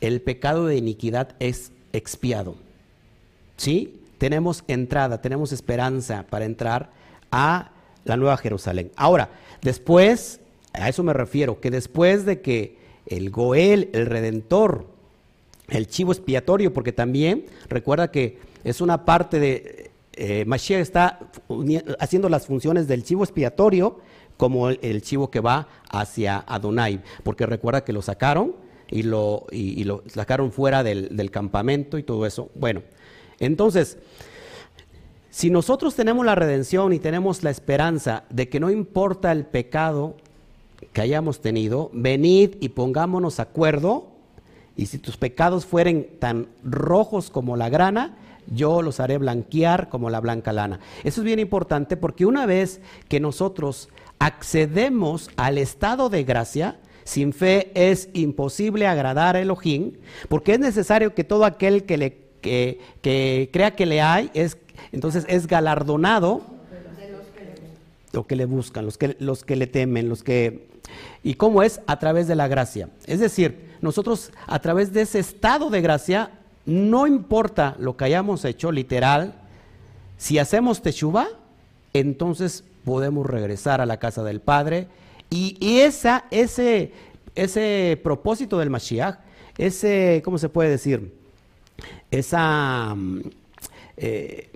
el 0.00 0.22
pecado 0.22 0.64
de 0.64 0.76
iniquidad 0.76 1.34
es 1.38 1.70
expiado. 1.92 2.54
¿Sí? 3.58 4.00
Tenemos 4.16 4.64
entrada, 4.68 5.20
tenemos 5.20 5.52
esperanza 5.52 6.24
para 6.30 6.46
entrar 6.46 6.92
a 7.30 7.72
la 8.06 8.16
Nueva 8.16 8.38
Jerusalén. 8.38 8.90
Ahora, 8.96 9.28
después, 9.60 10.40
a 10.72 10.88
eso 10.88 11.02
me 11.02 11.12
refiero, 11.12 11.60
que 11.60 11.70
después 11.70 12.24
de 12.24 12.40
que 12.40 12.78
el 13.04 13.28
Goel, 13.28 13.90
el 13.92 14.06
Redentor, 14.06 14.86
el 15.68 15.88
chivo 15.88 16.12
expiatorio, 16.12 16.72
porque 16.72 16.92
también 16.92 17.44
recuerda 17.68 18.10
que 18.10 18.38
es 18.64 18.80
una 18.80 19.04
parte 19.04 19.40
de, 19.40 19.87
eh, 20.18 20.44
Mashiach 20.44 20.80
está 20.80 21.20
haciendo 22.00 22.28
las 22.28 22.46
funciones 22.46 22.88
del 22.88 23.04
chivo 23.04 23.22
expiatorio 23.22 24.00
como 24.36 24.68
el, 24.68 25.02
chivo 25.02 25.30
que 25.30 25.40
va 25.40 25.68
hacia 25.90 26.44
Adonai, 26.46 27.00
porque 27.22 27.46
recuerda 27.46 27.84
que 27.84 27.92
lo 27.92 28.02
sacaron 28.02 28.54
y 28.90 29.02
lo, 29.02 29.46
sacaron 30.06 30.50
fuera 30.52 30.82
del 30.82 31.30
campamento 31.30 31.98
y 31.98 32.02
todo 32.02 32.26
eso. 32.26 32.50
Bueno, 32.54 32.82
entonces, 33.38 33.98
si 35.30 35.50
nosotros 35.50 35.94
tenemos 35.94 36.26
la 36.26 36.34
redención 36.34 36.92
y 36.92 36.98
tenemos 36.98 37.42
la 37.42 37.50
esperanza 37.50 38.24
de 38.30 38.48
que 38.48 38.60
no 38.60 38.70
importa 38.70 39.30
el 39.30 39.44
pecado 39.44 40.16
que 40.92 41.00
hayamos 41.00 41.40
tenido, 41.40 41.90
venid 41.92 42.56
y 42.60 42.70
pongámonos 42.70 43.40
acuerdo, 43.40 44.08
y 44.76 44.86
si 44.86 44.98
tus 44.98 45.16
pecados 45.16 45.66
fueren 45.66 46.08
tan 46.18 46.48
rojos 46.64 47.30
como 47.30 47.56
la 47.56 47.68
grana, 47.68 48.16
yo 48.50 48.82
los 48.82 49.00
haré 49.00 49.18
blanquear 49.18 49.88
como 49.88 50.10
la 50.10 50.20
blanca 50.20 50.52
lana. 50.52 50.80
Eso 51.04 51.20
es 51.20 51.24
bien 51.24 51.38
importante 51.38 51.96
porque 51.96 52.26
una 52.26 52.46
vez 52.46 52.80
que 53.08 53.20
nosotros 53.20 53.88
accedemos 54.18 55.30
al 55.36 55.58
estado 55.58 56.08
de 56.08 56.24
gracia, 56.24 56.76
sin 57.04 57.32
fe 57.32 57.70
es 57.74 58.10
imposible 58.12 58.86
agradar 58.86 59.36
a 59.36 59.40
Elohim, 59.40 59.92
porque 60.28 60.54
es 60.54 60.58
necesario 60.58 61.14
que 61.14 61.24
todo 61.24 61.44
aquel 61.44 61.84
que, 61.84 61.96
le, 61.96 62.18
que, 62.40 63.50
crea 63.52 63.74
que 63.74 63.86
le 63.86 64.02
hay, 64.02 64.30
es, 64.34 64.58
entonces 64.92 65.24
es 65.28 65.46
galardonado 65.46 66.42
lo 68.12 68.26
que 68.26 68.36
le 68.36 68.46
buscan, 68.46 68.84
los 68.84 68.98
que, 68.98 69.16
los 69.20 69.44
que 69.44 69.56
le 69.56 69.66
temen, 69.66 70.08
los 70.08 70.22
que... 70.22 70.68
¿Y 71.22 71.34
cómo 71.34 71.62
es? 71.62 71.80
A 71.86 71.98
través 71.98 72.26
de 72.26 72.34
la 72.34 72.48
gracia. 72.48 72.88
Es 73.06 73.20
decir, 73.20 73.76
nosotros 73.80 74.32
a 74.46 74.58
través 74.60 74.92
de 74.92 75.02
ese 75.02 75.18
estado 75.18 75.68
de 75.70 75.80
gracia, 75.80 76.30
no 76.68 77.06
importa 77.06 77.76
lo 77.78 77.96
que 77.96 78.04
hayamos 78.04 78.44
hecho, 78.44 78.70
literal, 78.70 79.32
si 80.18 80.38
hacemos 80.38 80.82
teshuva, 80.82 81.26
entonces 81.94 82.62
podemos 82.84 83.24
regresar 83.24 83.80
a 83.80 83.86
la 83.86 83.96
casa 83.96 84.22
del 84.22 84.42
Padre. 84.42 84.86
Y, 85.30 85.56
esa, 85.80 86.26
ese, 86.30 86.92
ese 87.34 87.98
propósito 88.02 88.58
del 88.58 88.68
Mashiach, 88.68 89.16
ese, 89.56 90.20
¿cómo 90.22 90.36
se 90.36 90.50
puede 90.50 90.68
decir? 90.68 91.14
Esa, 92.10 92.94
mm, 92.94 93.20
eh, 93.96 94.50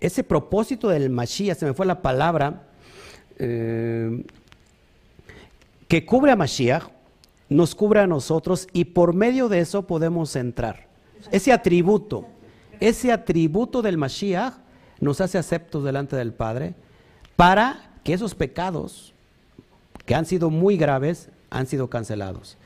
ese 0.00 0.24
propósito 0.24 0.88
del 0.88 1.08
Mashiach, 1.08 1.56
se 1.56 1.66
me 1.66 1.72
fue 1.72 1.86
la 1.86 2.02
palabra, 2.02 2.64
eh, 3.38 4.24
que 5.86 6.04
cubre 6.04 6.32
a 6.32 6.36
Mashiach, 6.36 6.88
nos 7.48 7.76
cubre 7.76 8.00
a 8.00 8.08
nosotros 8.08 8.66
y 8.72 8.86
por 8.86 9.14
medio 9.14 9.48
de 9.48 9.60
eso 9.60 9.86
podemos 9.86 10.34
entrar. 10.34 10.85
Ese 11.30 11.52
atributo, 11.52 12.26
ese 12.80 13.12
atributo 13.12 13.82
del 13.82 13.98
Mashiach 13.98 14.54
nos 15.00 15.20
hace 15.20 15.38
aceptos 15.38 15.84
delante 15.84 16.16
del 16.16 16.32
Padre 16.32 16.74
para 17.36 17.90
que 18.04 18.12
esos 18.12 18.34
pecados 18.34 19.12
que 20.04 20.14
han 20.14 20.26
sido 20.26 20.50
muy 20.50 20.76
graves 20.76 21.28
han 21.50 21.66
sido 21.66 21.88
cancelados. 21.88 22.56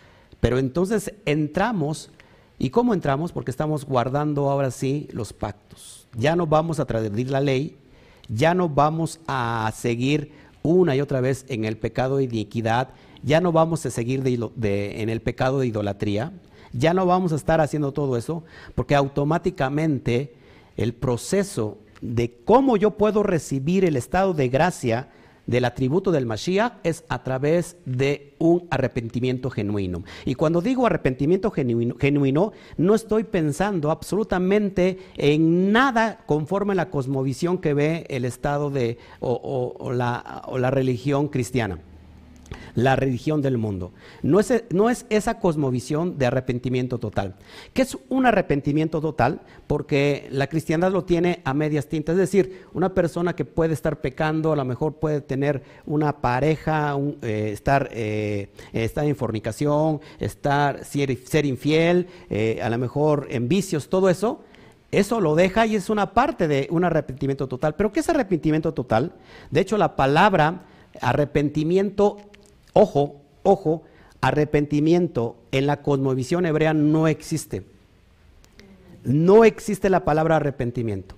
Pero 0.40 0.58
entonces 0.58 1.12
entramos, 1.26 2.10
¿y 2.58 2.70
cómo 2.70 2.94
entramos? 2.94 3.32
Porque 3.32 3.50
estamos 3.50 3.84
guardando 3.84 4.50
ahora 4.50 4.70
sí 4.70 5.08
los 5.12 5.32
pactos. 5.32 6.06
Ya 6.16 6.36
no 6.36 6.46
vamos 6.46 6.80
a 6.80 6.86
transgredir 6.86 7.30
la 7.30 7.40
ley, 7.40 7.76
ya 8.28 8.54
no 8.54 8.68
vamos 8.68 9.20
a 9.26 9.70
seguir 9.74 10.32
una 10.62 10.94
y 10.94 11.00
otra 11.00 11.20
vez 11.20 11.44
en 11.48 11.64
el 11.64 11.76
pecado 11.76 12.18
de 12.18 12.24
iniquidad, 12.24 12.90
ya 13.22 13.40
no 13.40 13.52
vamos 13.52 13.84
a 13.86 13.90
seguir 13.90 14.22
en 14.26 15.08
el 15.08 15.20
pecado 15.20 15.60
de 15.60 15.66
idolatría, 15.66 16.32
ya 16.72 16.94
no 16.94 17.06
vamos 17.06 17.32
a 17.32 17.36
estar 17.36 17.60
haciendo 17.60 17.92
todo 17.92 18.16
eso, 18.16 18.44
porque 18.74 18.94
automáticamente 18.94 20.34
el 20.76 20.94
proceso 20.94 21.78
de 22.00 22.34
cómo 22.44 22.76
yo 22.76 22.92
puedo 22.92 23.22
recibir 23.22 23.84
el 23.84 23.96
estado 23.96 24.32
de 24.34 24.48
gracia 24.48 25.08
del 25.46 25.64
atributo 25.64 26.12
del 26.12 26.26
Mashiach 26.26 26.74
es 26.84 27.04
a 27.08 27.24
través 27.24 27.76
de 27.84 28.34
un 28.38 28.68
arrepentimiento 28.70 29.50
genuino. 29.50 30.04
Y 30.24 30.36
cuando 30.36 30.60
digo 30.60 30.86
arrepentimiento 30.86 31.50
genuino, 31.50 32.52
no 32.76 32.94
estoy 32.94 33.24
pensando 33.24 33.90
absolutamente 33.90 34.98
en 35.16 35.72
nada 35.72 36.20
conforme 36.26 36.72
a 36.72 36.76
la 36.76 36.90
cosmovisión 36.90 37.58
que 37.58 37.74
ve 37.74 38.06
el 38.10 38.24
estado 38.24 38.70
de 38.70 38.98
o 39.18 39.92
la 39.92 40.70
religión 40.70 41.28
cristiana 41.28 41.80
la 42.74 42.96
religión 42.96 43.42
del 43.42 43.58
mundo. 43.58 43.92
No 44.22 44.40
es, 44.40 44.64
no 44.70 44.90
es 44.90 45.06
esa 45.10 45.38
cosmovisión 45.38 46.18
de 46.18 46.26
arrepentimiento 46.26 46.98
total. 46.98 47.36
¿Qué 47.72 47.82
es 47.82 47.98
un 48.08 48.26
arrepentimiento 48.26 49.00
total? 49.00 49.40
Porque 49.66 50.28
la 50.30 50.48
cristiandad 50.48 50.92
lo 50.92 51.04
tiene 51.04 51.40
a 51.44 51.54
medias 51.54 51.86
tintas. 51.86 52.14
Es 52.14 52.20
decir, 52.20 52.66
una 52.72 52.94
persona 52.94 53.34
que 53.34 53.44
puede 53.44 53.74
estar 53.74 54.00
pecando, 54.00 54.52
a 54.52 54.56
lo 54.56 54.64
mejor 54.64 54.94
puede 54.94 55.20
tener 55.20 55.62
una 55.86 56.20
pareja, 56.20 56.96
eh, 57.22 57.50
estar, 57.52 57.88
eh, 57.92 58.50
estar 58.72 59.04
en 59.04 59.16
fornicación, 59.16 60.00
estar, 60.18 60.84
ser, 60.84 61.16
ser 61.26 61.46
infiel, 61.46 62.06
eh, 62.28 62.60
a 62.62 62.70
lo 62.70 62.78
mejor 62.78 63.26
en 63.30 63.48
vicios, 63.48 63.88
todo 63.88 64.08
eso. 64.08 64.42
Eso 64.92 65.20
lo 65.20 65.36
deja 65.36 65.66
y 65.66 65.76
es 65.76 65.88
una 65.88 66.14
parte 66.14 66.48
de 66.48 66.66
un 66.70 66.84
arrepentimiento 66.84 67.46
total. 67.46 67.76
¿Pero 67.76 67.92
qué 67.92 68.00
es 68.00 68.08
arrepentimiento 68.08 68.74
total? 68.74 69.12
De 69.50 69.60
hecho, 69.60 69.78
la 69.78 69.94
palabra 69.94 70.62
arrepentimiento 71.00 72.16
Ojo, 72.72 73.20
ojo, 73.42 73.82
arrepentimiento 74.20 75.36
en 75.52 75.66
la 75.66 75.82
cosmovisión 75.82 76.46
hebrea 76.46 76.74
no 76.74 77.08
existe. 77.08 77.64
No 79.04 79.44
existe 79.44 79.90
la 79.90 80.04
palabra 80.04 80.36
arrepentimiento. 80.36 81.14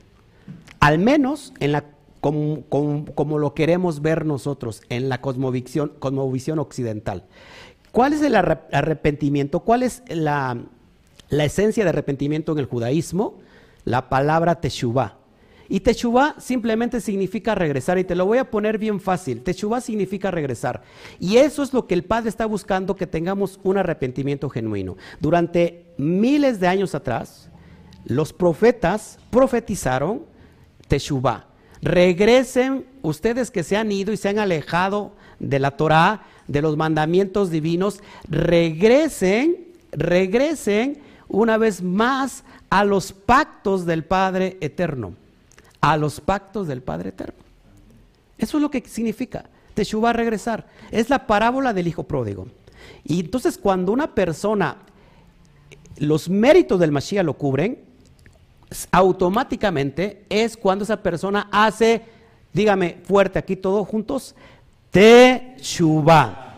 Al 0.80 0.98
menos 0.98 1.52
en 1.60 1.72
la, 1.72 1.84
como, 2.20 3.38
lo 3.38 3.54
queremos 3.54 4.00
ver 4.02 4.24
nosotros 4.24 4.82
en 4.88 5.08
la 5.08 5.20
cosmovisión, 5.20 5.92
cosmovisión 5.98 6.58
occidental. 6.58 7.24
¿Cuál 7.90 8.14
es 8.14 8.22
el 8.22 8.34
arrepentimiento? 8.34 9.60
¿Cuál 9.60 9.82
es 9.82 10.02
la, 10.08 10.56
la, 11.28 11.44
esencia 11.44 11.84
de 11.84 11.90
arrepentimiento 11.90 12.52
en 12.52 12.58
el 12.58 12.66
judaísmo? 12.66 13.38
La 13.84 14.08
palabra 14.08 14.60
teshuvah. 14.60 15.21
Y 15.72 15.80
Teshuvah 15.80 16.34
simplemente 16.36 17.00
significa 17.00 17.54
regresar. 17.54 17.96
Y 17.98 18.04
te 18.04 18.14
lo 18.14 18.26
voy 18.26 18.36
a 18.36 18.50
poner 18.50 18.76
bien 18.76 19.00
fácil. 19.00 19.40
Teshuvah 19.42 19.80
significa 19.80 20.30
regresar. 20.30 20.82
Y 21.18 21.38
eso 21.38 21.62
es 21.62 21.72
lo 21.72 21.86
que 21.86 21.94
el 21.94 22.04
Padre 22.04 22.28
está 22.28 22.44
buscando, 22.44 22.94
que 22.94 23.06
tengamos 23.06 23.58
un 23.62 23.78
arrepentimiento 23.78 24.50
genuino. 24.50 24.98
Durante 25.18 25.86
miles 25.96 26.60
de 26.60 26.68
años 26.68 26.94
atrás, 26.94 27.48
los 28.04 28.34
profetas 28.34 29.18
profetizaron 29.30 30.26
Teshuvah. 30.88 31.46
Regresen 31.80 32.84
ustedes 33.00 33.50
que 33.50 33.62
se 33.62 33.78
han 33.78 33.90
ido 33.90 34.12
y 34.12 34.18
se 34.18 34.28
han 34.28 34.40
alejado 34.40 35.14
de 35.38 35.58
la 35.58 35.70
Torah, 35.78 36.24
de 36.48 36.60
los 36.60 36.76
mandamientos 36.76 37.50
divinos, 37.50 38.02
regresen, 38.28 39.68
regresen 39.90 41.00
una 41.28 41.56
vez 41.56 41.82
más 41.82 42.44
a 42.68 42.84
los 42.84 43.14
pactos 43.14 43.86
del 43.86 44.04
Padre 44.04 44.58
eterno 44.60 45.14
a 45.82 45.96
los 45.96 46.20
pactos 46.20 46.66
del 46.68 46.80
Padre 46.80 47.10
Eterno. 47.10 47.42
Eso 48.38 48.56
es 48.56 48.62
lo 48.62 48.70
que 48.70 48.80
significa. 48.86 49.44
Teshuvah 49.74 50.12
regresar. 50.12 50.66
Es 50.90 51.10
la 51.10 51.26
parábola 51.26 51.74
del 51.74 51.88
hijo 51.88 52.04
pródigo. 52.04 52.46
Y 53.04 53.20
entonces 53.20 53.58
cuando 53.58 53.92
una 53.92 54.14
persona, 54.14 54.76
los 55.98 56.28
méritos 56.28 56.80
del 56.80 56.92
Mashiach 56.92 57.24
lo 57.24 57.34
cubren, 57.34 57.80
automáticamente 58.90 60.24
es 60.28 60.56
cuando 60.56 60.84
esa 60.84 61.02
persona 61.02 61.48
hace, 61.50 62.02
dígame 62.52 62.98
fuerte 63.04 63.38
aquí 63.38 63.56
todos 63.56 63.86
juntos, 63.86 64.34
Teshuvah. 64.92 66.54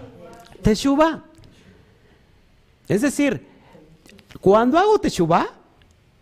Teshuvah. 0.63 1.25
Es 2.89 3.01
decir, 3.01 3.47
cuando 4.41 4.79
hago 4.79 4.99
Teshuvah, 4.99 5.49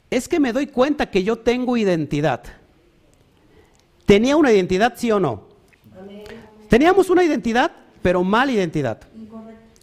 es 0.09 0.29
que 0.29 0.39
me 0.39 0.53
doy 0.53 0.69
cuenta 0.69 1.11
que 1.11 1.25
yo 1.25 1.39
tengo 1.39 1.77
identidad. 1.77 2.62
¿Tenía 4.13 4.37
una 4.37 4.53
identidad, 4.53 4.93
sí 4.95 5.11
o 5.11 5.19
no? 5.19 5.45
Teníamos 6.69 7.09
una 7.09 7.25
identidad, 7.25 7.73
pero 8.03 8.23
mala 8.23 8.53
identidad. 8.53 9.01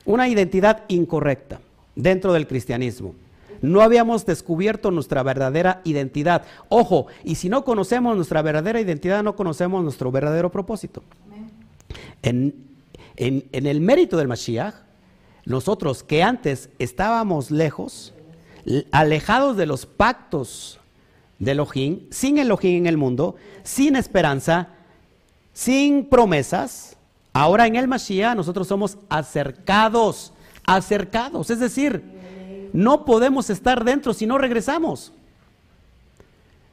una 0.05 0.29
identidad 0.29 0.83
incorrecta 0.87 1.59
dentro 1.95 2.31
del 2.33 2.45
cristianismo. 2.45 3.15
No 3.63 3.81
habíamos 3.81 4.27
descubierto 4.27 4.91
nuestra 4.91 5.23
verdadera 5.23 5.81
identidad. 5.83 6.43
Ojo, 6.69 7.07
y 7.23 7.35
si 7.35 7.49
no 7.49 7.63
conocemos 7.63 8.15
nuestra 8.15 8.43
verdadera 8.43 8.79
identidad, 8.79 9.23
no 9.23 9.35
conocemos 9.35 9.83
nuestro 9.83 10.11
verdadero 10.11 10.51
propósito. 10.51 11.01
En, 12.21 12.53
en, 13.15 13.65
el 13.65 13.81
mérito 13.81 14.15
del 14.15 14.27
Mashiach, 14.27 14.75
nosotros 15.45 16.03
que 16.03 16.21
antes 16.21 16.69
estábamos 16.77 17.49
lejos, 17.49 18.13
alejados 18.91 19.57
de 19.57 19.65
los 19.65 19.87
pactos 19.87 20.78
de 21.39 21.51
Elohim, 21.51 22.01
sin 22.11 22.37
Elohim 22.37 22.77
en 22.77 22.87
el 22.87 22.97
mundo, 22.97 23.35
sin 23.63 23.95
esperanza, 23.95 24.69
sin 25.53 26.05
promesas, 26.05 26.97
ahora 27.33 27.65
en 27.65 27.75
el 27.75 27.87
Mashiach 27.87 28.35
nosotros 28.35 28.67
somos 28.67 28.97
acercados, 29.09 30.33
acercados, 30.65 31.49
es 31.49 31.59
decir, 31.59 32.03
no 32.73 33.05
podemos 33.05 33.49
estar 33.49 33.83
dentro 33.83 34.13
si 34.13 34.25
no 34.25 34.37
regresamos. 34.37 35.13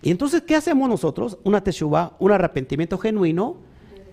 Y 0.03 0.11
entonces, 0.11 0.43
¿qué 0.43 0.55
hacemos 0.55 0.89
nosotros? 0.89 1.39
Una 1.43 1.63
teshuva, 1.63 2.13
un 2.19 2.33
arrepentimiento 2.33 2.99
genuino, 2.99 3.57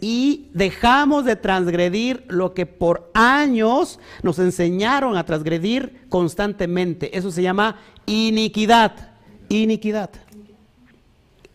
y 0.04 0.50
dejamos 0.54 1.24
de 1.24 1.38
transgredir 1.38 2.26
lo 2.28 2.54
que 2.54 2.66
por 2.66 3.10
años 3.14 4.02
nos 4.22 4.38
enseñaron 4.38 5.16
a 5.16 5.26
transgredir 5.26 6.08
constantemente. 6.10 7.18
Eso 7.18 7.32
se 7.32 7.42
llama 7.42 7.78
iniquidad. 8.06 9.14
Iniquidad. 9.48 10.10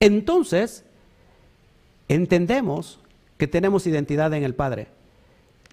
Entonces, 0.00 0.84
entendemos 2.08 2.98
que 3.36 3.46
tenemos 3.46 3.86
identidad 3.86 4.32
en 4.34 4.44
el 4.44 4.54
Padre 4.54 4.88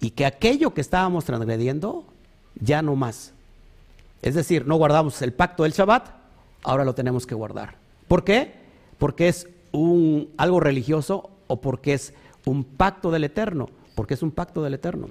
y 0.00 0.10
que 0.10 0.26
aquello 0.26 0.74
que 0.74 0.80
estábamos 0.80 1.24
transgrediendo 1.24 2.04
ya 2.60 2.82
no 2.82 2.96
más. 2.96 3.32
Es 4.22 4.34
decir, 4.34 4.66
no 4.66 4.76
guardamos 4.76 5.20
el 5.22 5.32
pacto 5.32 5.62
del 5.62 5.72
Shabbat, 5.72 6.08
ahora 6.62 6.84
lo 6.84 6.94
tenemos 6.94 7.26
que 7.26 7.34
guardar. 7.34 7.76
¿Por 8.08 8.24
qué? 8.24 8.52
Porque 8.98 9.28
es 9.28 9.48
algo 10.36 10.60
religioso 10.60 11.30
o 11.46 11.60
porque 11.60 11.94
es 11.94 12.14
un 12.44 12.64
pacto 12.64 13.10
del 13.10 13.24
Eterno, 13.24 13.68
porque 13.94 14.14
es 14.14 14.22
un 14.22 14.30
pacto 14.30 14.62
del 14.62 14.74
Eterno. 14.74 15.10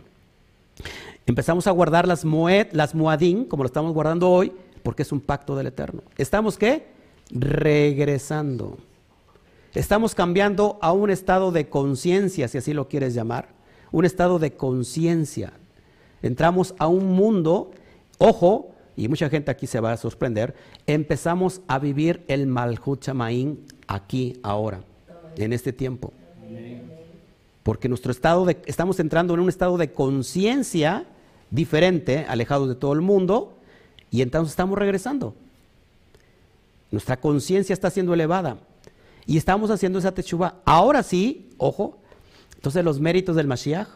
Empezamos 1.25 1.67
a 1.67 1.71
guardar 1.71 2.07
las 2.07 2.25
moed, 2.25 2.67
las 2.71 2.91
como 2.91 3.63
lo 3.63 3.65
estamos 3.65 3.93
guardando 3.93 4.29
hoy, 4.29 4.51
porque 4.83 5.03
es 5.03 5.11
un 5.11 5.21
pacto 5.21 5.55
del 5.55 5.67
Eterno. 5.67 6.03
¿Estamos 6.17 6.57
qué? 6.57 6.85
Regresando. 7.31 8.77
Estamos 9.75 10.15
cambiando 10.15 10.79
a 10.81 10.93
un 10.93 11.09
estado 11.09 11.51
de 11.51 11.67
conciencia, 11.67 12.47
si 12.47 12.57
así 12.57 12.73
lo 12.73 12.87
quieres 12.87 13.13
llamar, 13.13 13.49
un 13.91 14.05
estado 14.05 14.39
de 14.39 14.53
conciencia. 14.53 15.51
Entramos 16.21 16.73
a 16.79 16.87
un 16.87 17.11
mundo, 17.11 17.71
ojo, 18.17 18.71
y 18.95 19.09
mucha 19.09 19.29
gente 19.29 19.51
aquí 19.51 19.67
se 19.67 19.81
va 19.81 19.91
a 19.91 19.97
sorprender, 19.97 20.55
empezamos 20.87 21.59
a 21.67 21.77
vivir 21.77 22.23
el 22.29 22.47
Malhut 22.47 23.01
Chamaín 23.01 23.65
aquí, 23.85 24.39
ahora, 24.43 24.79
en 25.35 25.51
este 25.51 25.73
tiempo. 25.73 26.13
Porque 27.61 27.89
nuestro 27.89 28.13
estado 28.13 28.45
de, 28.45 28.57
estamos 28.67 29.01
entrando 29.01 29.33
en 29.33 29.41
un 29.41 29.49
estado 29.49 29.77
de 29.77 29.91
conciencia 29.91 31.05
diferente, 31.51 32.25
alejados 32.29 32.69
de 32.69 32.75
todo 32.75 32.93
el 32.93 33.01
mundo, 33.01 33.57
y 34.09 34.21
entonces 34.21 34.51
estamos 34.51 34.79
regresando. 34.79 35.35
Nuestra 36.91 37.19
conciencia 37.19 37.73
está 37.73 37.89
siendo 37.89 38.13
elevada 38.13 38.57
y 39.27 39.37
estamos 39.37 39.71
haciendo 39.71 39.99
esa 39.99 40.13
techuva. 40.13 40.55
Ahora 40.65 41.03
sí, 41.03 41.49
ojo, 41.57 41.97
entonces 42.55 42.83
los 42.83 42.99
méritos 42.99 43.35
del 43.35 43.47
Mashiach, 43.47 43.87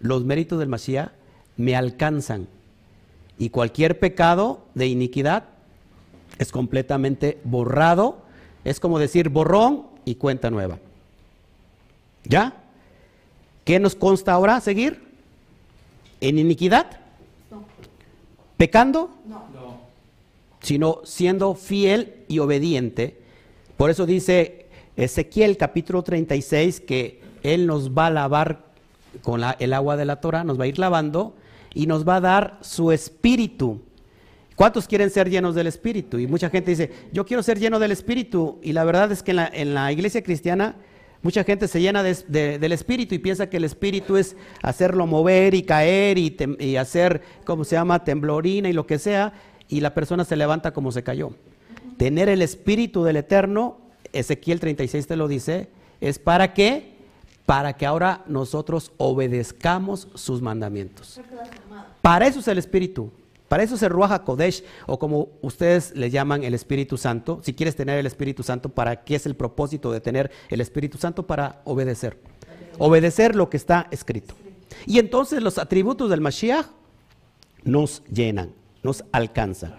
los 0.00 0.24
méritos 0.24 0.58
del 0.58 0.68
Mashiach 0.68 1.10
me 1.56 1.74
alcanzan 1.76 2.48
y 3.38 3.50
cualquier 3.50 3.98
pecado 3.98 4.64
de 4.74 4.86
iniquidad 4.86 5.44
es 6.38 6.52
completamente 6.52 7.38
borrado. 7.44 8.22
Es 8.64 8.80
como 8.80 8.98
decir 8.98 9.28
borrón 9.28 9.86
y 10.04 10.16
cuenta 10.16 10.50
nueva. 10.50 10.78
¿Ya? 12.24 12.56
¿Qué 13.64 13.78
nos 13.78 13.94
consta 13.94 14.32
ahora 14.32 14.60
seguir? 14.60 15.02
¿En 16.20 16.38
iniquidad? 16.38 17.00
No. 17.50 17.64
¿Pecando? 18.56 19.10
No. 19.26 19.44
Sino 20.60 21.00
siendo 21.04 21.54
fiel 21.54 22.24
y 22.28 22.40
obediente. 22.40 23.20
Por 23.76 23.90
eso 23.90 24.06
dice 24.06 24.66
Ezequiel 24.96 25.56
capítulo 25.58 26.02
36 26.02 26.80
que 26.80 27.20
Él 27.42 27.66
nos 27.66 27.90
va 27.90 28.06
a 28.06 28.10
lavar 28.10 28.64
con 29.22 29.42
el 29.58 29.72
agua 29.72 29.96
de 29.96 30.06
la 30.06 30.20
Torah, 30.20 30.44
nos 30.44 30.58
va 30.58 30.64
a 30.64 30.68
ir 30.68 30.78
lavando 30.78 31.34
y 31.74 31.86
nos 31.86 32.08
va 32.08 32.16
a 32.16 32.20
dar 32.20 32.58
su 32.62 32.90
espíritu. 32.90 33.82
¿Cuántos 34.54 34.86
quieren 34.86 35.10
ser 35.10 35.28
llenos 35.28 35.54
del 35.54 35.66
espíritu? 35.66 36.18
Y 36.18 36.26
mucha 36.26 36.48
gente 36.48 36.70
dice, 36.70 36.90
yo 37.12 37.26
quiero 37.26 37.42
ser 37.42 37.58
lleno 37.58 37.78
del 37.78 37.92
espíritu. 37.92 38.58
Y 38.62 38.72
la 38.72 38.84
verdad 38.84 39.12
es 39.12 39.22
que 39.22 39.32
en 39.32 39.74
la, 39.74 39.92
iglesia 39.92 40.22
cristiana 40.22 40.76
mucha 41.20 41.44
gente 41.44 41.68
se 41.68 41.82
llena 41.82 42.02
del 42.02 42.72
espíritu 42.72 43.14
y 43.14 43.18
piensa 43.18 43.50
que 43.50 43.58
el 43.58 43.64
espíritu 43.64 44.16
es 44.16 44.36
hacerlo 44.62 45.06
mover 45.06 45.54
y 45.54 45.64
caer 45.64 46.16
y, 46.16 46.34
y 46.58 46.76
hacer, 46.76 47.20
¿cómo 47.44 47.64
se 47.64 47.76
llama?, 47.76 48.04
temblorina 48.04 48.70
y 48.70 48.72
lo 48.72 48.86
que 48.86 48.98
sea. 48.98 49.34
Y 49.68 49.80
la 49.80 49.92
persona 49.92 50.24
se 50.24 50.36
levanta 50.36 50.72
como 50.72 50.90
se 50.92 51.02
cayó. 51.02 51.32
Tener 51.96 52.28
el 52.28 52.42
espíritu 52.42 53.04
del 53.04 53.16
eterno, 53.16 53.78
Ezequiel 54.12 54.60
36 54.60 55.06
te 55.06 55.16
lo 55.16 55.28
dice, 55.28 55.68
es 56.00 56.18
para 56.18 56.54
qué? 56.54 56.94
Para 57.46 57.76
que 57.76 57.86
ahora 57.86 58.24
nosotros 58.26 58.92
obedezcamos 58.96 60.08
sus 60.14 60.42
mandamientos. 60.42 61.20
Para 62.02 62.26
eso 62.26 62.40
es 62.40 62.48
el 62.48 62.58
Espíritu. 62.58 63.10
Para 63.48 63.62
eso 63.62 63.76
es 63.76 63.82
el 63.82 63.90
Ruach 63.90 64.24
Kodesh, 64.24 64.64
o 64.86 64.98
como 64.98 65.28
ustedes 65.40 65.94
le 65.94 66.10
llaman 66.10 66.42
el 66.42 66.54
Espíritu 66.54 66.96
Santo. 66.96 67.40
Si 67.44 67.54
quieres 67.54 67.76
tener 67.76 67.98
el 67.98 68.06
Espíritu 68.06 68.42
Santo, 68.42 68.68
¿para 68.68 69.04
qué 69.04 69.14
es 69.14 69.26
el 69.26 69.36
propósito 69.36 69.92
de 69.92 70.00
tener 70.00 70.32
el 70.48 70.60
Espíritu 70.60 70.98
Santo? 70.98 71.26
Para 71.26 71.60
obedecer. 71.64 72.18
Obedecer 72.78 73.36
lo 73.36 73.48
que 73.48 73.56
está 73.56 73.86
escrito. 73.92 74.34
Y 74.84 74.98
entonces 74.98 75.42
los 75.42 75.58
atributos 75.58 76.10
del 76.10 76.20
Mashiach 76.20 76.66
nos 77.62 78.02
llenan, 78.04 78.52
nos 78.82 79.04
alcanzan. 79.12 79.74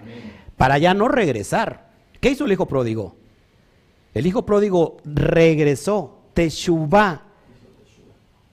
Para 0.56 0.78
ya 0.78 0.94
no 0.94 1.10
regresar. 1.10 1.87
¿Qué 2.28 2.32
hizo 2.32 2.44
el 2.44 2.52
hijo 2.52 2.66
pródigo? 2.66 3.16
El 4.14 4.28
hijo 4.28 4.46
pródigo 4.46 4.98
regresó, 5.06 6.18
Teshuvah. 6.34 7.22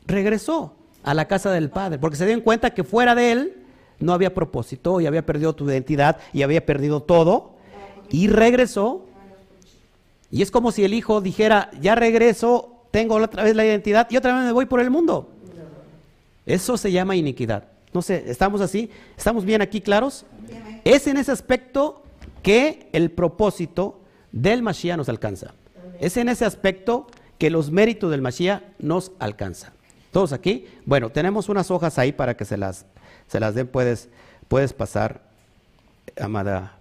Regresó 0.06 0.76
a 1.02 1.12
la 1.12 1.26
casa 1.26 1.50
del 1.50 1.70
padre, 1.70 1.98
porque 1.98 2.16
se 2.16 2.24
dieron 2.24 2.44
cuenta 2.44 2.70
que 2.70 2.84
fuera 2.84 3.16
de 3.16 3.32
él 3.32 3.64
no 3.98 4.12
había 4.12 4.32
propósito 4.32 5.00
y 5.00 5.06
había 5.06 5.26
perdido 5.26 5.56
tu 5.56 5.68
identidad 5.68 6.18
y 6.32 6.42
había 6.42 6.64
perdido 6.64 7.02
todo 7.02 7.56
y 8.10 8.28
regresó. 8.28 9.06
Y 10.30 10.42
es 10.42 10.52
como 10.52 10.70
si 10.70 10.84
el 10.84 10.94
hijo 10.94 11.20
dijera, 11.20 11.72
ya 11.80 11.96
regreso, 11.96 12.84
tengo 12.92 13.16
otra 13.16 13.42
vez 13.42 13.56
la 13.56 13.66
identidad 13.66 14.06
y 14.08 14.16
otra 14.16 14.36
vez 14.36 14.44
me 14.44 14.52
voy 14.52 14.66
por 14.66 14.78
el 14.78 14.90
mundo. 14.90 15.30
Eso 16.46 16.76
se 16.76 16.92
llama 16.92 17.16
iniquidad. 17.16 17.64
No 17.92 18.02
sé, 18.02 18.22
¿estamos 18.28 18.60
así? 18.60 18.88
¿Estamos 19.16 19.44
bien 19.44 19.62
aquí 19.62 19.80
claros? 19.80 20.26
Es 20.84 21.08
en 21.08 21.16
ese 21.16 21.32
aspecto 21.32 22.03
que 22.44 22.88
el 22.92 23.10
propósito 23.10 24.00
del 24.30 24.62
Mashiach 24.62 24.96
nos 24.96 25.08
alcanza. 25.08 25.54
Es 25.98 26.16
en 26.16 26.28
ese 26.28 26.44
aspecto 26.44 27.08
que 27.38 27.50
los 27.50 27.72
méritos 27.72 28.12
del 28.12 28.22
Mashiach 28.22 28.62
nos 28.78 29.10
alcanzan. 29.18 29.72
¿Todos 30.12 30.32
aquí? 30.32 30.66
Bueno, 30.86 31.10
tenemos 31.10 31.48
unas 31.48 31.72
hojas 31.72 31.98
ahí 31.98 32.12
para 32.12 32.36
que 32.36 32.44
se 32.44 32.56
las 32.56 32.86
se 33.28 33.40
las 33.40 33.54
den, 33.54 33.66
puedes, 33.66 34.08
puedes 34.48 34.72
pasar, 34.72 35.22
amada. 36.20 36.76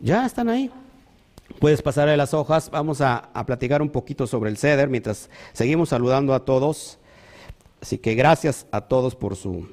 Ya 0.00 0.26
están 0.26 0.48
ahí. 0.48 0.70
Puedes 1.60 1.82
pasar 1.82 2.08
a 2.08 2.16
las 2.16 2.34
hojas. 2.34 2.70
Vamos 2.70 3.00
a, 3.00 3.30
platicar 3.46 3.82
un 3.82 3.90
poquito 3.90 4.26
sobre 4.26 4.50
el 4.50 4.56
ceder 4.56 4.88
mientras 4.88 5.30
seguimos 5.52 5.90
saludando 5.90 6.34
a 6.34 6.44
todos. 6.44 6.98
Así 7.80 7.98
que 7.98 8.14
gracias 8.14 8.66
a 8.70 8.82
todos 8.82 9.14
por 9.14 9.36
su 9.36 9.68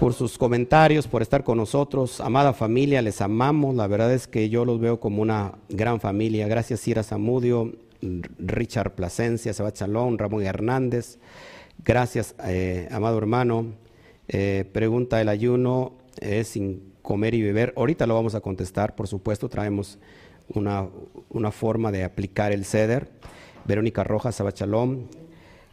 por 0.00 0.14
sus 0.14 0.38
comentarios, 0.38 1.06
por 1.06 1.20
estar 1.20 1.44
con 1.44 1.58
nosotros. 1.58 2.22
Amada 2.22 2.54
familia, 2.54 3.02
les 3.02 3.20
amamos. 3.20 3.76
La 3.76 3.86
verdad 3.86 4.14
es 4.14 4.26
que 4.26 4.48
yo 4.48 4.64
los 4.64 4.80
veo 4.80 4.98
como 4.98 5.20
una 5.20 5.52
gran 5.68 6.00
familia. 6.00 6.48
Gracias, 6.48 6.80
Cira 6.80 7.02
Zamudio, 7.02 7.74
Richard 8.38 8.94
Plasencia, 8.94 9.52
Sebastián 9.52 9.92
Ramón 10.16 10.42
Hernández. 10.42 11.18
Gracias, 11.84 12.34
eh, 12.46 12.88
amado 12.90 13.18
hermano. 13.18 13.74
Eh, 14.28 14.64
pregunta, 14.72 15.20
¿el 15.20 15.28
ayuno 15.28 15.92
es 16.18 16.48
sin 16.48 16.94
comer 17.02 17.34
y 17.34 17.42
beber? 17.42 17.74
Ahorita 17.76 18.06
lo 18.06 18.14
vamos 18.14 18.34
a 18.34 18.40
contestar, 18.40 18.94
por 18.94 19.06
supuesto, 19.06 19.50
traemos 19.50 19.98
una, 20.54 20.88
forma 21.50 21.92
de 21.92 22.04
aplicar 22.04 22.52
el 22.52 22.64
ceder. 22.64 23.10
Verónica 23.66 24.02
Rojas, 24.02 24.36
Sabachalón. 24.36 25.08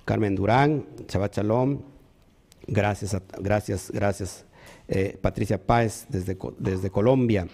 Carmen 0.04 0.36
Durán, 0.36 0.86
Sabachalón. 1.08 1.97
Gracias, 2.68 3.18
gracias, 3.40 3.92
gracias. 3.92 4.46
Eh, 4.90 5.18
Patricia 5.22 5.62
Páez, 5.66 6.06
desde, 6.10 6.38
desde 6.60 6.90
Colombia. 6.90 7.48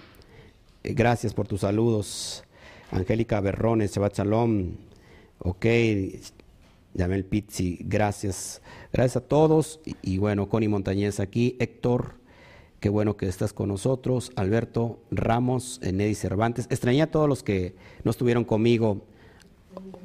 gracias 0.83 1.33
por 1.33 1.47
tus 1.47 1.61
saludos. 1.61 2.43
Angélica 2.91 3.39
Berrones, 3.39 3.93
Shabbat 3.93 4.19
Ok, 5.39 5.65
Yamel 6.93 7.25
Pizzi, 7.25 7.79
gracias. 7.81 8.61
Gracias 8.91 9.17
a 9.17 9.27
todos. 9.27 9.79
Y, 10.01 10.17
bueno, 10.17 10.47
Connie 10.47 10.69
Montañez 10.69 11.19
aquí, 11.19 11.57
Héctor, 11.59 12.15
qué 12.79 12.89
bueno 12.89 13.17
que 13.17 13.27
estás 13.27 13.53
con 13.53 13.69
nosotros. 13.69 14.31
Alberto 14.35 14.99
Ramos, 15.11 15.79
Neddy 15.81 16.15
Cervantes. 16.15 16.67
Extrañé 16.69 17.01
a 17.01 17.11
todos 17.11 17.27
los 17.27 17.43
que 17.43 17.75
no 18.03 18.11
estuvieron 18.11 18.43
conmigo 18.43 19.01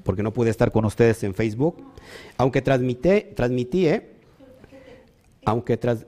porque 0.02 0.22
no 0.22 0.32
pude 0.32 0.50
estar 0.50 0.72
con 0.72 0.84
ustedes 0.86 1.22
en 1.24 1.34
Facebook. 1.34 1.76
Aunque 2.38 2.62
transmití, 2.62 3.26
transmití 3.36 3.86
¿eh? 3.86 4.17
Aunque 5.48 5.78
tras, 5.78 6.04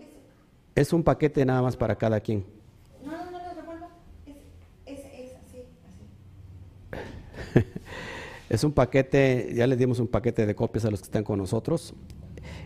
es 0.75 0.93
un 0.93 1.03
paquete 1.03 1.47
nada 1.47 1.63
más 1.63 1.75
para 1.75 1.97
cada 1.97 2.21
quien. 2.21 2.45
No, 3.03 3.11
no, 3.11 3.31
no, 3.31 3.55
revuelva. 3.55 3.89
Es, 4.27 4.37
es, 4.85 4.99
es 4.99 5.33
así, 5.35 5.65
así. 7.55 7.67
es 8.51 8.65
un 8.65 8.73
paquete, 8.73 9.51
ya 9.55 9.67
les 9.67 9.79
dimos 9.79 9.99
un 9.99 10.09
paquete 10.09 10.45
de 10.45 10.55
copias 10.55 10.85
a 10.85 10.91
los 10.91 11.01
que 11.01 11.05
están 11.05 11.25
con 11.25 11.39
nosotros. 11.39 11.95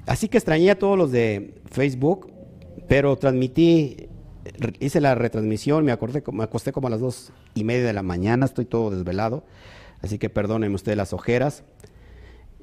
Así 0.05 0.29
que 0.29 0.37
extrañé 0.37 0.73
a 0.73 0.77
todos 0.77 0.99
los 0.99 1.13
de 1.13 1.55
Facebook, 1.71 2.33
pero 2.89 3.17
transmití, 3.19 4.09
hice 4.81 5.01
la 5.01 5.15
retransmisión, 5.15 5.85
me, 5.85 5.93
acordé, 5.93 6.25
me 6.33 6.43
acosté 6.43 6.73
como 6.73 6.89
a 6.89 6.91
las 6.91 6.99
dos 6.99 7.31
y 7.55 7.63
media 7.63 7.87
de 7.87 7.93
la 7.93 8.03
mañana, 8.03 8.47
estoy 8.47 8.65
todo 8.65 8.91
desvelado, 8.91 9.45
así 10.03 10.19
que 10.19 10.29
perdónenme 10.29 10.75
ustedes 10.75 10.99
las 10.99 11.13
ojeras. 11.13 11.63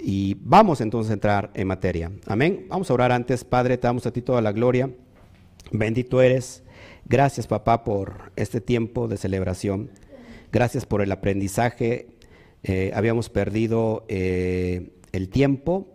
Y 0.03 0.35
vamos 0.41 0.81
entonces 0.81 1.11
a 1.11 1.13
entrar 1.13 1.51
en 1.53 1.67
materia. 1.67 2.11
Amén. 2.25 2.65
Vamos 2.69 2.89
a 2.89 2.93
orar 2.95 3.11
antes. 3.11 3.43
Padre, 3.43 3.77
te 3.77 3.87
damos 3.87 4.05
a 4.07 4.11
ti 4.11 4.23
toda 4.23 4.41
la 4.41 4.51
gloria. 4.51 4.89
Bendito 5.71 6.21
eres. 6.21 6.63
Gracias, 7.05 7.45
papá, 7.45 7.83
por 7.83 8.31
este 8.35 8.61
tiempo 8.61 9.07
de 9.07 9.17
celebración. 9.17 9.91
Gracias 10.51 10.87
por 10.87 11.01
el 11.01 11.11
aprendizaje. 11.11 12.07
Eh, 12.63 12.91
habíamos 12.95 13.29
perdido 13.29 14.05
eh, 14.07 14.91
el 15.11 15.29
tiempo, 15.29 15.87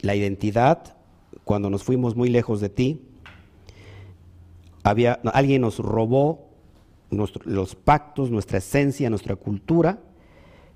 la 0.00 0.14
identidad, 0.14 0.96
cuando 1.44 1.70
nos 1.70 1.84
fuimos 1.84 2.14
muy 2.14 2.28
lejos 2.28 2.60
de 2.60 2.68
ti. 2.68 3.08
Había, 4.82 5.14
alguien 5.32 5.62
nos 5.62 5.78
robó 5.78 6.50
los 7.10 7.74
pactos, 7.74 8.30
nuestra 8.30 8.58
esencia, 8.58 9.08
nuestra 9.08 9.34
cultura. 9.34 10.00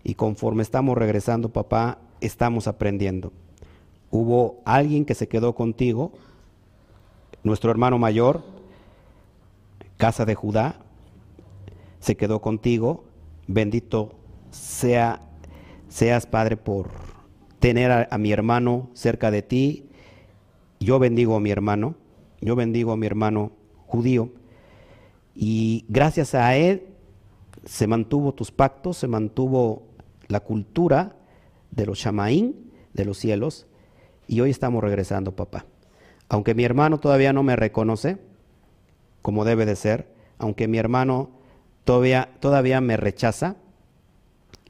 Y 0.02 0.14
conforme 0.14 0.62
estamos 0.62 0.96
regresando, 0.96 1.52
papá, 1.52 1.98
estamos 2.22 2.66
aprendiendo. 2.66 3.32
Hubo 4.10 4.60
alguien 4.64 5.04
que 5.04 5.14
se 5.14 5.28
quedó 5.28 5.54
contigo, 5.54 6.12
nuestro 7.42 7.70
hermano 7.70 7.98
mayor, 7.98 8.42
casa 9.96 10.24
de 10.24 10.34
Judá, 10.34 10.76
se 12.00 12.16
quedó 12.16 12.40
contigo. 12.40 13.04
Bendito 13.46 14.12
sea, 14.50 15.22
seas 15.88 16.26
Padre 16.26 16.56
por 16.56 16.90
tener 17.58 17.90
a, 17.90 18.08
a, 18.10 18.18
mi 18.18 18.32
hermano 18.32 18.90
cerca 18.92 19.30
de 19.30 19.42
ti. 19.42 19.88
Yo 20.78 20.98
bendigo 20.98 21.36
a 21.36 21.40
mi 21.40 21.50
hermano, 21.50 21.94
yo 22.40 22.56
bendigo 22.56 22.92
a 22.92 22.96
mi 22.96 23.06
hermano 23.06 23.52
judío. 23.86 24.30
Y 25.34 25.84
gracias 25.88 26.34
a 26.34 26.56
él 26.56 26.86
se 27.64 27.86
mantuvo 27.86 28.34
tus 28.34 28.50
pactos, 28.50 28.98
se 28.98 29.08
mantuvo 29.08 29.84
la 30.28 30.40
cultura 30.40 31.16
de 31.72 31.86
los 31.86 31.98
Shamaín, 31.98 32.70
de 32.92 33.04
los 33.04 33.18
cielos, 33.18 33.66
y 34.28 34.40
hoy 34.40 34.50
estamos 34.50 34.84
regresando, 34.84 35.34
papá. 35.34 35.66
Aunque 36.28 36.54
mi 36.54 36.64
hermano 36.64 37.00
todavía 37.00 37.32
no 37.32 37.42
me 37.42 37.56
reconoce 37.56 38.18
como 39.20 39.44
debe 39.44 39.66
de 39.66 39.76
ser, 39.76 40.08
aunque 40.38 40.68
mi 40.68 40.78
hermano 40.78 41.30
todavía, 41.84 42.30
todavía 42.40 42.80
me 42.80 42.96
rechaza, 42.96 43.56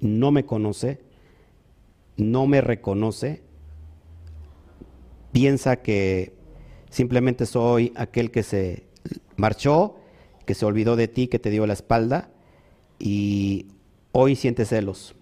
no 0.01 0.31
me 0.31 0.45
conoce, 0.45 1.01
no 2.17 2.47
me 2.47 2.61
reconoce, 2.61 3.43
piensa 5.33 5.77
que 5.77 6.35
simplemente 6.91 7.47
soy 7.47 7.93
aquel 7.97 8.31
que 8.31 8.43
se 8.43 8.85
marchó, 9.37 9.97
que 10.45 10.55
se 10.55 10.67
olvidó 10.67 10.97
de 10.97 11.09
ti, 11.09 11.29
que 11.29 11.39
te 11.39 11.51
dio 11.51 11.67
la 11.67 11.73
espalda, 11.73 12.31
y 12.99 13.67
hoy 14.13 14.37
siente 14.37 14.65
celos 14.65 15.15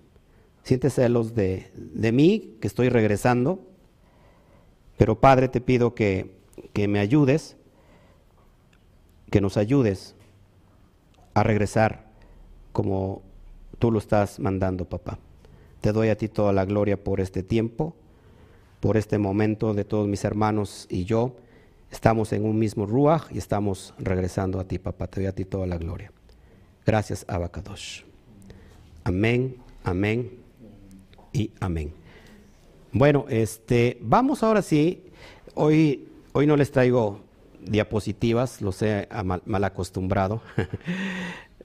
siente 0.62 0.90
celos 0.90 1.34
de, 1.34 1.70
de 1.74 2.12
mí, 2.12 2.56
que 2.60 2.66
estoy 2.66 2.88
regresando, 2.88 3.66
pero 4.96 5.20
Padre 5.20 5.48
te 5.48 5.60
pido 5.60 5.94
que, 5.94 6.30
que 6.72 6.88
me 6.88 6.98
ayudes, 6.98 7.56
que 9.30 9.40
nos 9.40 9.56
ayudes 9.56 10.14
a 11.34 11.42
regresar 11.42 12.10
como 12.72 13.22
tú 13.78 13.90
lo 13.90 13.98
estás 13.98 14.38
mandando, 14.38 14.84
papá. 14.84 15.18
Te 15.80 15.92
doy 15.92 16.10
a 16.10 16.18
ti 16.18 16.28
toda 16.28 16.52
la 16.52 16.64
gloria 16.64 17.02
por 17.02 17.20
este 17.20 17.42
tiempo, 17.42 17.96
por 18.80 18.96
este 18.96 19.18
momento 19.18 19.72
de 19.72 19.84
todos 19.84 20.06
mis 20.06 20.24
hermanos 20.24 20.86
y 20.90 21.04
yo. 21.04 21.36
Estamos 21.90 22.32
en 22.32 22.44
un 22.44 22.58
mismo 22.58 22.86
ruaj 22.86 23.32
y 23.32 23.38
estamos 23.38 23.94
regresando 23.98 24.60
a 24.60 24.64
ti, 24.64 24.78
papá. 24.78 25.06
Te 25.06 25.20
doy 25.20 25.26
a 25.28 25.34
ti 25.34 25.44
toda 25.44 25.66
la 25.66 25.78
gloria. 25.78 26.12
Gracias, 26.84 27.24
Abacadosh. 27.26 28.02
Amén, 29.04 29.56
amén 29.82 30.49
y 31.32 31.50
amén. 31.60 31.92
Bueno, 32.92 33.26
este, 33.28 33.98
vamos 34.00 34.42
ahora 34.42 34.62
sí. 34.62 35.04
Hoy, 35.54 36.08
hoy 36.32 36.46
no 36.46 36.56
les 36.56 36.70
traigo 36.70 37.20
diapositivas, 37.64 38.60
lo 38.62 38.72
sé 38.72 39.08
mal, 39.24 39.64
acostumbrado. 39.64 40.42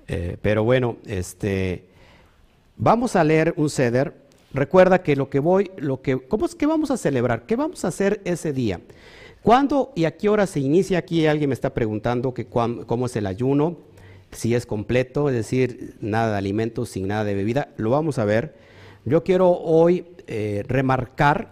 Eh, 0.08 0.38
pero 0.40 0.64
bueno, 0.64 0.98
este, 1.08 1.88
vamos 2.78 3.16
a 3.16 3.24
leer 3.24 3.56
un 3.58 3.72
ceder. 3.72 4.14
Recuerda 4.54 5.02
que 5.02 5.16
lo 5.16 5.32
que 5.32 5.40
voy, 5.40 5.72
lo 5.78 6.04
que, 6.04 6.20
¿cómo 6.28 6.46
es 6.46 6.54
que 6.54 6.68
vamos 6.68 6.92
a 6.92 6.98
celebrar? 6.98 7.48
¿Qué 7.48 7.56
vamos 7.56 7.84
a 7.84 7.88
hacer 7.88 8.22
ese 8.24 8.54
día? 8.54 8.82
¿Cuándo 9.42 9.94
y 9.96 10.06
a 10.06 10.16
qué 10.16 10.30
hora 10.30 10.46
se 10.46 10.60
inicia? 10.60 11.00
Aquí 11.00 11.26
alguien 11.26 11.50
me 11.50 11.56
está 11.56 11.74
preguntando 11.74 12.36
que 12.36 12.46
cómo 12.46 13.08
es 13.08 13.16
el 13.16 13.26
ayuno, 13.26 13.78
si 14.32 14.54
es 14.54 14.68
completo, 14.68 15.28
es 15.30 15.36
decir, 15.36 15.96
nada 16.02 16.34
de 16.34 16.38
alimentos, 16.38 16.90
sin 16.90 17.08
nada 17.08 17.24
de 17.24 17.34
bebida. 17.34 17.70
Lo 17.78 17.90
vamos 17.90 18.20
a 18.20 18.26
ver. 18.26 18.54
Yo 19.06 19.24
quiero 19.24 19.52
hoy 19.52 20.04
eh, 20.26 20.64
remarcar 20.68 21.50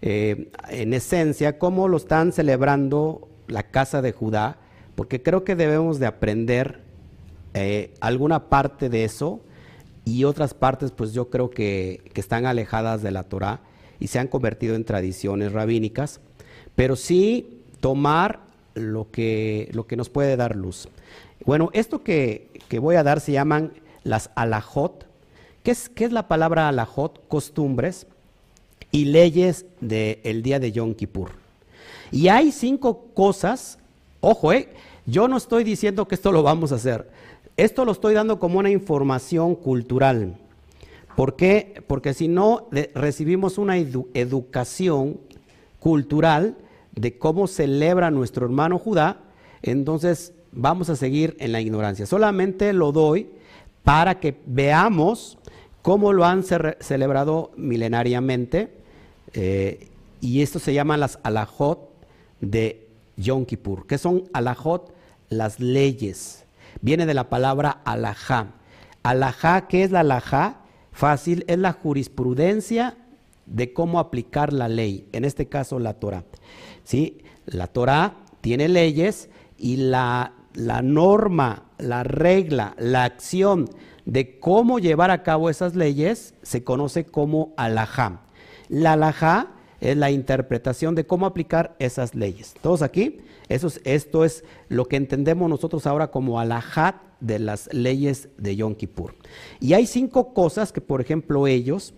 eh, 0.00 0.50
en 0.70 0.94
esencia 0.94 1.58
cómo 1.58 1.88
lo 1.88 1.98
están 1.98 2.32
celebrando 2.32 3.28
la 3.48 3.64
casa 3.64 4.00
de 4.00 4.12
Judá, 4.12 4.56
porque 4.94 5.22
creo 5.22 5.44
que 5.44 5.56
debemos 5.56 5.98
de 5.98 6.06
aprender 6.06 6.80
eh, 7.52 7.92
alguna 8.00 8.48
parte 8.48 8.88
de 8.88 9.04
eso 9.04 9.40
y 10.06 10.24
otras 10.24 10.54
partes 10.54 10.90
pues 10.90 11.12
yo 11.12 11.28
creo 11.28 11.50
que, 11.50 12.00
están 12.14 12.46
alejadas 12.46 13.02
de 13.02 13.10
la 13.10 13.24
Torah 13.24 13.60
y 13.98 14.06
se 14.06 14.18
han 14.18 14.28
convertido 14.28 14.74
en 14.74 14.84
tradiciones 14.84 15.52
rabínicas, 15.52 16.20
pero 16.76 16.96
sí 16.96 17.62
tomar 17.80 18.40
lo 18.72 19.10
que, 19.10 19.68
lo 19.72 19.86
que 19.86 19.96
nos 19.96 20.08
puede 20.08 20.34
dar 20.36 20.56
luz. 20.56 20.88
Bueno, 21.44 21.68
esto 21.74 22.02
que, 22.02 22.48
que 22.68 22.78
voy 22.78 22.96
a 22.96 23.02
dar 23.02 23.20
se 23.20 23.32
llaman 23.32 23.74
las 24.02 24.30
alajot, 24.34 25.09
¿Qué 25.62 25.72
es, 25.72 25.90
es 25.94 26.12
la 26.12 26.28
palabra 26.28 26.68
alajot? 26.68 27.26
Costumbres 27.28 28.06
y 28.90 29.06
leyes 29.06 29.66
del 29.80 30.42
día 30.42 30.58
de 30.58 30.72
Yom 30.72 30.94
Kippur. 30.94 31.30
Y 32.10 32.28
hay 32.28 32.50
cinco 32.50 33.06
cosas, 33.14 33.78
ojo, 34.20 34.52
eh, 34.52 34.68
yo 35.06 35.28
no 35.28 35.36
estoy 35.36 35.64
diciendo 35.64 36.08
que 36.08 36.14
esto 36.14 36.32
lo 36.32 36.42
vamos 36.42 36.72
a 36.72 36.76
hacer, 36.76 37.08
esto 37.56 37.84
lo 37.84 37.92
estoy 37.92 38.14
dando 38.14 38.38
como 38.38 38.58
una 38.58 38.70
información 38.70 39.54
cultural. 39.54 40.36
¿Por 41.16 41.36
qué? 41.36 41.82
Porque 41.86 42.14
si 42.14 42.28
no 42.28 42.68
recibimos 42.94 43.58
una 43.58 43.76
educación 43.76 45.18
cultural 45.78 46.56
de 46.94 47.18
cómo 47.18 47.46
celebra 47.46 48.10
nuestro 48.10 48.46
hermano 48.46 48.78
Judá, 48.78 49.20
entonces 49.62 50.32
vamos 50.52 50.88
a 50.88 50.96
seguir 50.96 51.36
en 51.38 51.52
la 51.52 51.60
ignorancia. 51.60 52.06
Solamente 52.06 52.72
lo 52.72 52.92
doy 52.92 53.28
para 53.90 54.20
que 54.20 54.40
veamos 54.46 55.36
cómo 55.82 56.12
lo 56.12 56.24
han 56.24 56.44
celebrado 56.44 57.50
milenariamente, 57.56 58.72
eh, 59.32 59.88
y 60.20 60.42
esto 60.42 60.60
se 60.60 60.72
llama 60.72 60.96
las 60.96 61.18
alajot 61.24 61.90
de 62.40 62.88
Yom 63.16 63.46
Kippur. 63.46 63.88
¿Qué 63.88 63.98
son 63.98 64.28
alajot? 64.32 64.94
Las 65.28 65.58
leyes. 65.58 66.44
Viene 66.80 67.04
de 67.04 67.14
la 67.14 67.28
palabra 67.28 67.80
alajá. 67.84 68.52
Alajá, 69.02 69.66
¿qué 69.66 69.82
es 69.82 69.90
la 69.90 70.00
alajá? 70.00 70.60
Fácil, 70.92 71.44
es 71.48 71.58
la 71.58 71.72
jurisprudencia 71.72 72.96
de 73.46 73.72
cómo 73.72 73.98
aplicar 73.98 74.52
la 74.52 74.68
ley, 74.68 75.08
en 75.10 75.24
este 75.24 75.48
caso 75.48 75.80
la 75.80 75.94
Torah. 75.94 76.22
¿Sí? 76.84 77.24
La 77.44 77.66
Torah 77.66 78.18
tiene 78.40 78.68
leyes 78.68 79.30
y 79.58 79.78
la, 79.78 80.34
la 80.54 80.80
norma, 80.80 81.64
la 81.80 82.02
regla, 82.02 82.74
la 82.78 83.04
acción 83.04 83.68
de 84.04 84.38
cómo 84.38 84.78
llevar 84.78 85.10
a 85.10 85.22
cabo 85.22 85.50
esas 85.50 85.74
leyes 85.76 86.34
se 86.42 86.64
conoce 86.64 87.04
como 87.04 87.54
alajá. 87.56 88.22
La 88.68 88.92
alajá 88.92 89.48
es 89.80 89.96
la 89.96 90.10
interpretación 90.10 90.94
de 90.94 91.06
cómo 91.06 91.26
aplicar 91.26 91.74
esas 91.78 92.14
leyes. 92.14 92.54
¿Todos 92.60 92.82
aquí? 92.82 93.18
Eso 93.48 93.68
esto 93.84 94.24
es 94.24 94.44
lo 94.68 94.86
que 94.86 94.96
entendemos 94.96 95.48
nosotros 95.48 95.86
ahora 95.86 96.10
como 96.10 96.38
alajá 96.38 97.02
de 97.20 97.38
las 97.38 97.72
leyes 97.72 98.28
de 98.38 98.56
Yom 98.56 98.74
Kippur. 98.74 99.14
Y 99.58 99.74
hay 99.74 99.86
cinco 99.86 100.32
cosas 100.32 100.72
que, 100.72 100.80
por 100.80 101.00
ejemplo, 101.00 101.46
ellos 101.46 101.94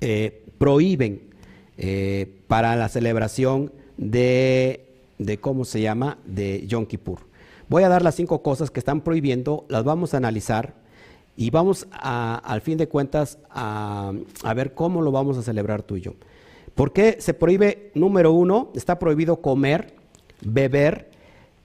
eh, 0.00 0.44
prohíben 0.58 1.22
eh, 1.76 2.42
para 2.46 2.76
la 2.76 2.88
celebración 2.88 3.72
de, 3.96 4.86
de, 5.18 5.38
¿cómo 5.38 5.64
se 5.64 5.80
llama?, 5.80 6.18
de 6.24 6.66
Yom 6.66 6.86
Kippur. 6.86 7.27
Voy 7.68 7.82
a 7.82 7.88
dar 7.88 8.02
las 8.02 8.14
cinco 8.14 8.42
cosas 8.42 8.70
que 8.70 8.80
están 8.80 9.02
prohibiendo, 9.02 9.66
las 9.68 9.84
vamos 9.84 10.14
a 10.14 10.16
analizar 10.16 10.72
y 11.36 11.50
vamos 11.50 11.86
al 11.92 12.60
fin 12.62 12.78
de 12.78 12.88
cuentas 12.88 13.38
a, 13.50 14.12
ver 14.56 14.72
cómo 14.74 15.02
lo 15.02 15.12
vamos 15.12 15.36
a 15.36 15.42
celebrar 15.42 15.82
tú 15.82 15.96
y 15.96 16.00
yo. 16.00 16.14
¿Por 16.74 16.92
qué 16.92 17.18
se 17.20 17.34
prohíbe, 17.34 17.90
número 17.94 18.32
uno, 18.32 18.70
está 18.74 18.98
prohibido 18.98 19.42
comer, 19.42 19.94
beber 20.40 21.10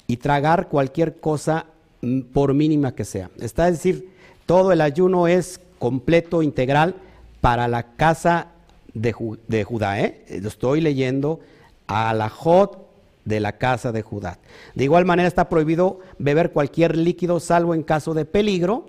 y 0.06 0.18
tragar 0.18 0.68
cualquier 0.68 1.20
cosa 1.20 1.68
mm, 2.02 2.22
por 2.34 2.54
mínima 2.54 2.96
que 2.96 3.06
sea? 3.06 3.30
Está 3.40 3.68
es 3.68 3.76
decir, 3.76 4.10
todo 4.46 4.74
el 4.74 4.82
ayuno 4.82 5.28
es 5.28 5.62
completo, 5.80 6.44
integral 6.44 6.96
para 7.40 7.68
la 7.68 7.96
casa 7.96 8.50
de, 8.94 9.16
de 9.48 9.64
Judá. 9.64 10.02
¿eh? 10.02 10.26
Lo 10.42 10.50
estoy 10.50 10.82
leyendo 10.82 11.40
a 11.88 12.14
la 12.14 12.30
Jod 12.30 12.83
de 13.26 13.40
la 13.40 13.58
casa 13.58 13.92
de 13.92 14.02
Judá. 14.02 14.40
De 14.76 14.84
igual 14.84 15.06
manera 15.06 15.28
está 15.28 15.50
prohibido 15.50 16.00
beber 16.20 16.52
cualquier 16.52 16.98
líquido 16.98 17.40
salvo 17.40 17.74
en 17.74 17.84
caso 17.84 18.14
de 18.14 18.26
peligro 18.26 18.86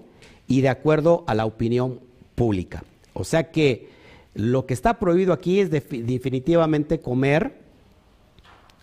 y 0.46 0.60
de 0.60 0.68
acuerdo 0.68 1.24
a 1.26 1.34
la 1.34 1.46
opinión 1.46 2.00
pública. 2.34 2.84
O 3.12 3.24
sea 3.24 3.50
que 3.50 3.88
lo 4.34 4.66
que 4.66 4.74
está 4.74 4.98
prohibido 4.98 5.32
aquí 5.32 5.60
es 5.60 5.70
definitivamente 5.70 7.00
comer 7.00 7.62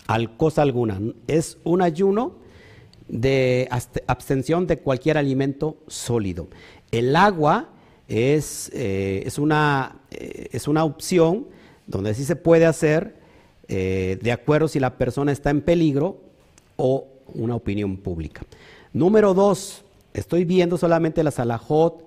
al 0.08 0.38
cosa 0.38 0.62
alguna. 0.62 1.00
Es 1.28 1.58
un 1.64 1.82
ayuno 1.82 2.36
de 3.08 3.68
abstención 4.08 4.68
de 4.68 4.78
cualquier 4.78 5.18
alimento 5.18 5.78
sólido. 5.88 6.48
El 6.92 7.16
agua 7.16 7.70
es, 8.08 8.72
eh, 8.74 9.24
es, 9.26 9.38
una, 9.38 10.00
eh, 10.12 10.50
es 10.52 10.68
una 10.68 10.86
opción 10.86 11.48
donde 11.88 12.14
sí 12.14 12.24
se 12.24 12.38
puede 12.38 12.66
hacer 12.66 13.21
eh, 13.74 14.20
de 14.22 14.34
acuerdo 14.34 14.68
si 14.68 14.82
la 14.82 14.98
persona 14.98 15.32
está 15.32 15.50
en 15.50 15.62
peligro 15.62 16.18
o 16.76 17.08
una 17.34 17.56
opinión 17.56 17.96
pública. 17.96 18.42
Número 18.92 19.34
dos, 19.34 19.86
estoy 20.14 20.44
viendo 20.44 20.78
solamente 20.78 21.24
las 21.24 21.40
alajot, 21.40 22.06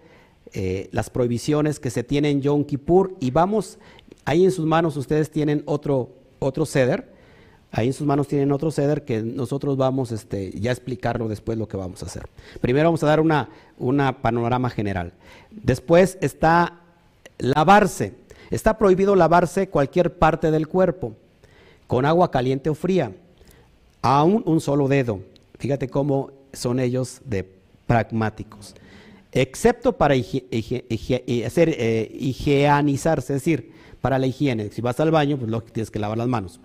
eh, 0.53 0.91
las 0.93 1.09
prohibiciones 1.09 1.81
que 1.81 1.89
se 1.89 2.05
tienen 2.05 2.33
en 2.33 2.43
Yom 2.43 2.65
Kippur 2.65 3.17
y 3.19 3.31
vamos, 3.31 3.79
ahí 4.27 4.45
en 4.45 4.51
sus 4.51 4.67
manos 4.67 4.99
ustedes 4.99 5.31
tienen 5.31 5.63
otro, 5.65 6.11
otro 6.39 6.67
ceder, 6.67 7.11
ahí 7.73 7.87
en 7.87 7.95
sus 7.95 8.07
manos 8.07 8.29
tienen 8.29 8.53
otro 8.53 8.71
ceder 8.71 9.07
que 9.07 9.23
nosotros 9.23 9.79
vamos 9.79 10.13
este, 10.13 10.51
ya 10.61 10.71
explicarlo 10.71 11.29
después 11.29 11.57
lo 11.57 11.67
que 11.67 11.79
vamos 11.79 12.03
a 12.03 12.07
hacer. 12.07 12.29
Primero 12.61 12.89
vamos 12.89 13.03
a 13.05 13.07
dar 13.07 13.21
una, 13.21 13.49
una 13.79 14.21
panorama 14.21 14.69
general. 14.69 15.15
Después 15.51 16.19
está 16.21 16.83
lavarse. 17.39 18.13
Está 18.51 18.77
prohibido 18.77 19.17
lavarse 19.17 19.71
cualquier 19.71 20.19
parte 20.19 20.51
del 20.51 20.69
cuerpo 20.69 21.17
con 21.87 22.05
agua 22.05 22.31
caliente 22.31 22.71
o 22.71 22.75
fría, 22.75 23.13
aún 24.03 24.43
un 24.47 24.61
solo 24.61 24.89
dedo. 24.89 25.21
Fíjate 25.59 25.89
cómo 25.89 26.31
son 26.53 26.81
ellos 26.81 27.21
de 27.25 27.49
pragmáticos. 27.87 28.75
Excepto 29.33 29.93
para 29.97 30.15
hacer, 30.15 30.85
eh, 31.77 32.11
higienizarse, 32.19 33.35
es 33.35 33.41
decir, 33.41 33.73
para 34.01 34.19
la 34.19 34.27
higiene. 34.27 34.71
Si 34.71 34.81
vas 34.81 35.01
al 35.01 35.11
baño, 35.11 35.39
pues 35.39 35.51
lo 35.51 35.65
que 35.65 35.73
tienes 35.73 35.91
que 35.91 35.99
lavar 35.99 36.19
las 36.19 36.29
manos. 36.29 36.61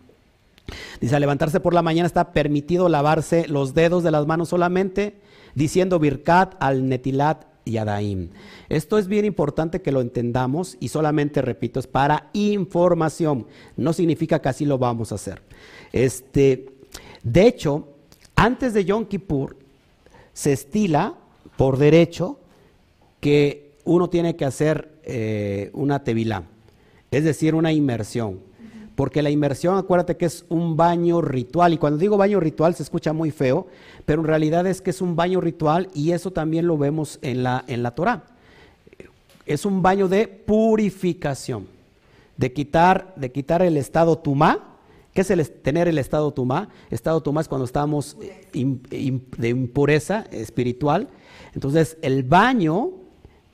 Dice, 1.01 1.15
al 1.15 1.21
levantarse 1.21 1.59
por 1.59 1.73
la 1.73 1.81
mañana 1.81 2.05
está 2.05 2.31
permitido 2.31 2.89
lavarse 2.89 3.47
los 3.47 3.73
dedos 3.73 4.03
de 4.03 4.11
las 4.11 4.27
manos 4.27 4.49
solamente, 4.49 5.15
diciendo 5.55 5.97
Birkat 5.99 6.55
al 6.59 6.87
Netilat 6.87 7.45
y 7.69 7.77
Adaim. 7.77 8.29
Esto 8.67 8.97
es 8.97 9.07
bien 9.07 9.25
importante 9.25 9.81
que 9.81 9.91
lo 9.91 10.01
entendamos 10.01 10.75
y 10.79 10.89
solamente, 10.89 11.41
repito, 11.41 11.79
es 11.79 11.87
para 11.87 12.29
información. 12.33 13.45
No 13.77 13.93
significa 13.93 14.41
que 14.41 14.49
así 14.49 14.65
lo 14.65 14.77
vamos 14.77 15.11
a 15.11 15.15
hacer. 15.15 15.41
Este, 15.93 16.65
de 17.23 17.47
hecho, 17.47 17.87
antes 18.35 18.73
de 18.73 18.85
Yom 18.85 19.05
Kippur 19.05 19.55
se 20.33 20.53
estila 20.53 21.13
por 21.57 21.77
derecho 21.77 22.39
que 23.19 23.73
uno 23.85 24.09
tiene 24.09 24.35
que 24.35 24.45
hacer 24.45 24.89
eh, 25.03 25.69
una 25.73 26.03
tevilá, 26.03 26.43
es 27.11 27.23
decir, 27.23 27.53
una 27.53 27.71
inmersión. 27.71 28.48
Porque 28.99 29.21
la 29.21 29.29
inmersión, 29.29 29.77
acuérdate 29.77 30.17
que 30.17 30.25
es 30.25 30.43
un 30.49 30.75
baño 30.75 31.21
ritual. 31.21 31.71
Y 31.71 31.77
cuando 31.77 31.97
digo 31.97 32.17
baño 32.17 32.41
ritual 32.41 32.75
se 32.75 32.83
escucha 32.83 33.13
muy 33.13 33.31
feo, 33.31 33.67
pero 34.05 34.19
en 34.19 34.27
realidad 34.27 34.67
es 34.67 34.81
que 34.81 34.89
es 34.89 34.99
un 34.99 35.15
baño 35.15 35.39
ritual 35.39 35.87
y 35.93 36.11
eso 36.11 36.31
también 36.31 36.67
lo 36.67 36.77
vemos 36.77 37.17
en 37.21 37.41
la, 37.41 37.63
en 37.67 37.81
la 37.81 37.91
Torah. 37.91 38.25
Es 39.45 39.65
un 39.65 39.81
baño 39.81 40.09
de 40.09 40.27
purificación, 40.27 41.67
de 42.35 42.51
quitar, 42.51 43.13
de 43.15 43.31
quitar 43.31 43.61
el 43.61 43.77
estado 43.77 44.17
tumá. 44.17 44.75
¿Qué 45.13 45.21
es 45.21 45.31
el, 45.31 45.49
tener 45.49 45.87
el 45.87 45.97
estado 45.97 46.33
tumá? 46.33 46.67
Estado 46.89 47.23
tumá 47.23 47.39
es 47.39 47.47
cuando 47.47 47.63
estamos 47.63 48.17
de 48.51 49.47
impureza 49.47 50.25
espiritual. 50.29 51.07
Entonces, 51.53 51.97
el 52.01 52.23
baño 52.23 52.91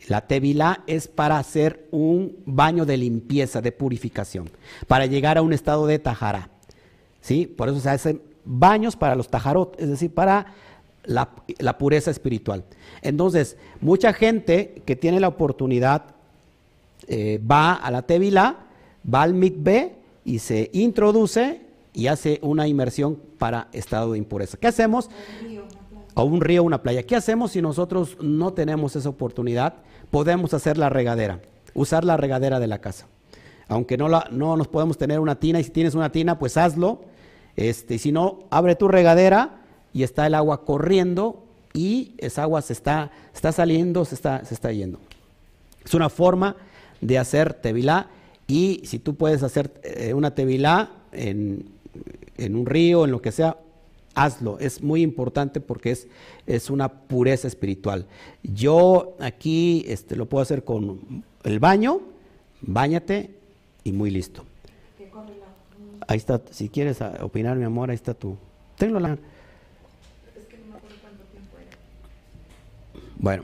la 0.08 0.22
tevilá 0.22 0.84
es 0.88 1.08
para 1.08 1.38
hacer 1.38 1.88
un 1.92 2.38
baño 2.46 2.86
de 2.86 2.98
limpieza, 2.98 3.62
de 3.62 3.72
purificación, 3.72 4.50
para 4.88 5.06
llegar 5.06 5.38
a 5.38 5.42
un 5.42 5.54
estado 5.54 5.88
de 5.88 6.00
tajara. 6.00 6.50
¿Sí? 7.22 7.48
Por 7.48 7.70
eso 7.70 7.80
se 7.80 7.90
hacen 7.90 8.22
baños 8.46 8.96
para 8.96 9.16
los 9.16 9.30
tajarot, 9.30 9.76
es 9.80 9.90
decir, 9.90 10.14
para 10.14 10.54
la, 11.04 11.78
pureza 11.78 12.12
espiritual. 12.12 12.64
Entonces, 13.02 13.58
mucha 13.82 14.14
gente 14.14 14.82
que 14.86 14.96
tiene 14.96 15.20
la 15.20 15.28
oportunidad 15.28 16.16
eh, 17.08 17.40
va 17.40 17.74
a 17.74 17.92
la 17.92 18.04
tevilá, 18.04 18.60
va 19.12 19.24
al 19.24 19.34
mikveh 19.34 19.96
y 20.24 20.40
se 20.40 20.70
introduce 20.74 21.62
y 21.94 22.08
hace 22.08 22.40
una 22.42 22.68
inmersión 22.68 23.20
para 23.38 23.68
estado 23.72 24.14
de 24.14 24.18
impureza. 24.18 24.58
¿Qué 24.58 24.68
hacemos? 24.68 25.10
A 26.16 26.24
un 26.24 26.42
río, 26.42 26.64
una 26.64 26.82
playa. 26.82 27.04
¿Qué 27.04 27.16
hacemos 27.16 27.52
si 27.52 27.62
nosotros 27.62 28.18
no 28.22 28.54
tenemos 28.54 28.96
esa 28.96 29.10
oportunidad? 29.10 29.76
Podemos 30.16 30.54
hacer 30.54 30.78
la 30.78 30.88
regadera, 30.88 31.42
usar 31.74 32.06
la 32.06 32.16
regadera 32.16 32.62
de 32.62 32.68
la 32.68 32.80
casa. 32.80 33.06
Aunque 33.68 33.98
no, 33.98 34.08
la, 34.08 34.30
no 34.32 34.56
nos 34.56 34.70
podemos 34.70 34.98
tener 34.98 35.20
una 35.20 35.42
tina, 35.42 35.60
y 35.60 35.66
si 35.66 35.72
tienes 35.72 35.94
una 35.94 36.10
tina, 36.10 36.40
pues 36.40 36.56
hazlo. 36.56 37.02
Este, 37.58 37.98
si 37.98 38.14
no, 38.14 38.40
abre 38.50 38.78
tu 38.78 38.88
regadera 38.88 39.58
y 39.92 40.04
está 40.04 40.26
el 40.26 40.36
agua 40.36 40.64
corriendo 40.64 41.44
y 41.74 42.14
esa 42.18 42.44
agua 42.44 42.62
se 42.62 42.72
está, 42.72 43.12
está 43.34 43.52
saliendo, 43.52 44.06
se 44.06 44.16
está, 44.16 44.46
se 44.46 44.54
está 44.54 44.72
yendo. 44.72 45.00
Es 45.84 45.94
una 45.94 46.08
forma 46.08 46.56
de 47.02 47.18
hacer 47.18 47.54
tevilá 47.54 48.08
y 48.48 48.84
si 48.86 49.00
tú 49.00 49.16
puedes 49.16 49.44
hacer 49.44 49.74
eh, 49.84 50.14
una 50.14 50.34
tevilá 50.34 50.92
en, 51.12 51.66
en 52.38 52.56
un 52.56 52.66
río, 52.66 53.04
en 53.04 53.12
lo 53.12 53.22
que 53.22 53.34
sea, 53.34 53.58
hazlo. 54.16 54.58
Es 54.60 54.82
muy 54.82 55.02
importante 55.02 55.60
porque 55.60 55.92
es, 55.92 56.08
es 56.48 56.70
una 56.70 56.92
pureza 56.92 57.48
espiritual. 57.48 58.08
Yo 58.42 59.16
aquí 59.20 59.86
este, 59.88 60.16
lo 60.16 60.26
puedo 60.26 60.42
hacer 60.42 60.64
con 60.64 61.24
el 61.44 61.60
baño, 61.60 62.02
bañate 62.62 63.36
y 63.84 63.92
muy 63.92 64.10
listo. 64.10 64.44
Ahí 66.08 66.18
está, 66.18 66.42
si 66.52 66.70
quieres 66.70 67.00
opinar, 67.22 67.58
mi 67.58 67.64
amor, 67.64 67.90
ahí 67.90 67.96
está 67.96 68.14
tú. 68.14 68.38
Tenlo 68.78 69.00
la... 69.00 69.14
Es 69.14 69.18
que 70.48 70.58
no 70.58 70.68
me 70.68 70.78
acuerdo 70.78 70.98
cuánto 71.02 71.24
tiempo 71.32 71.58
era. 71.58 71.78
Bueno. 73.18 73.44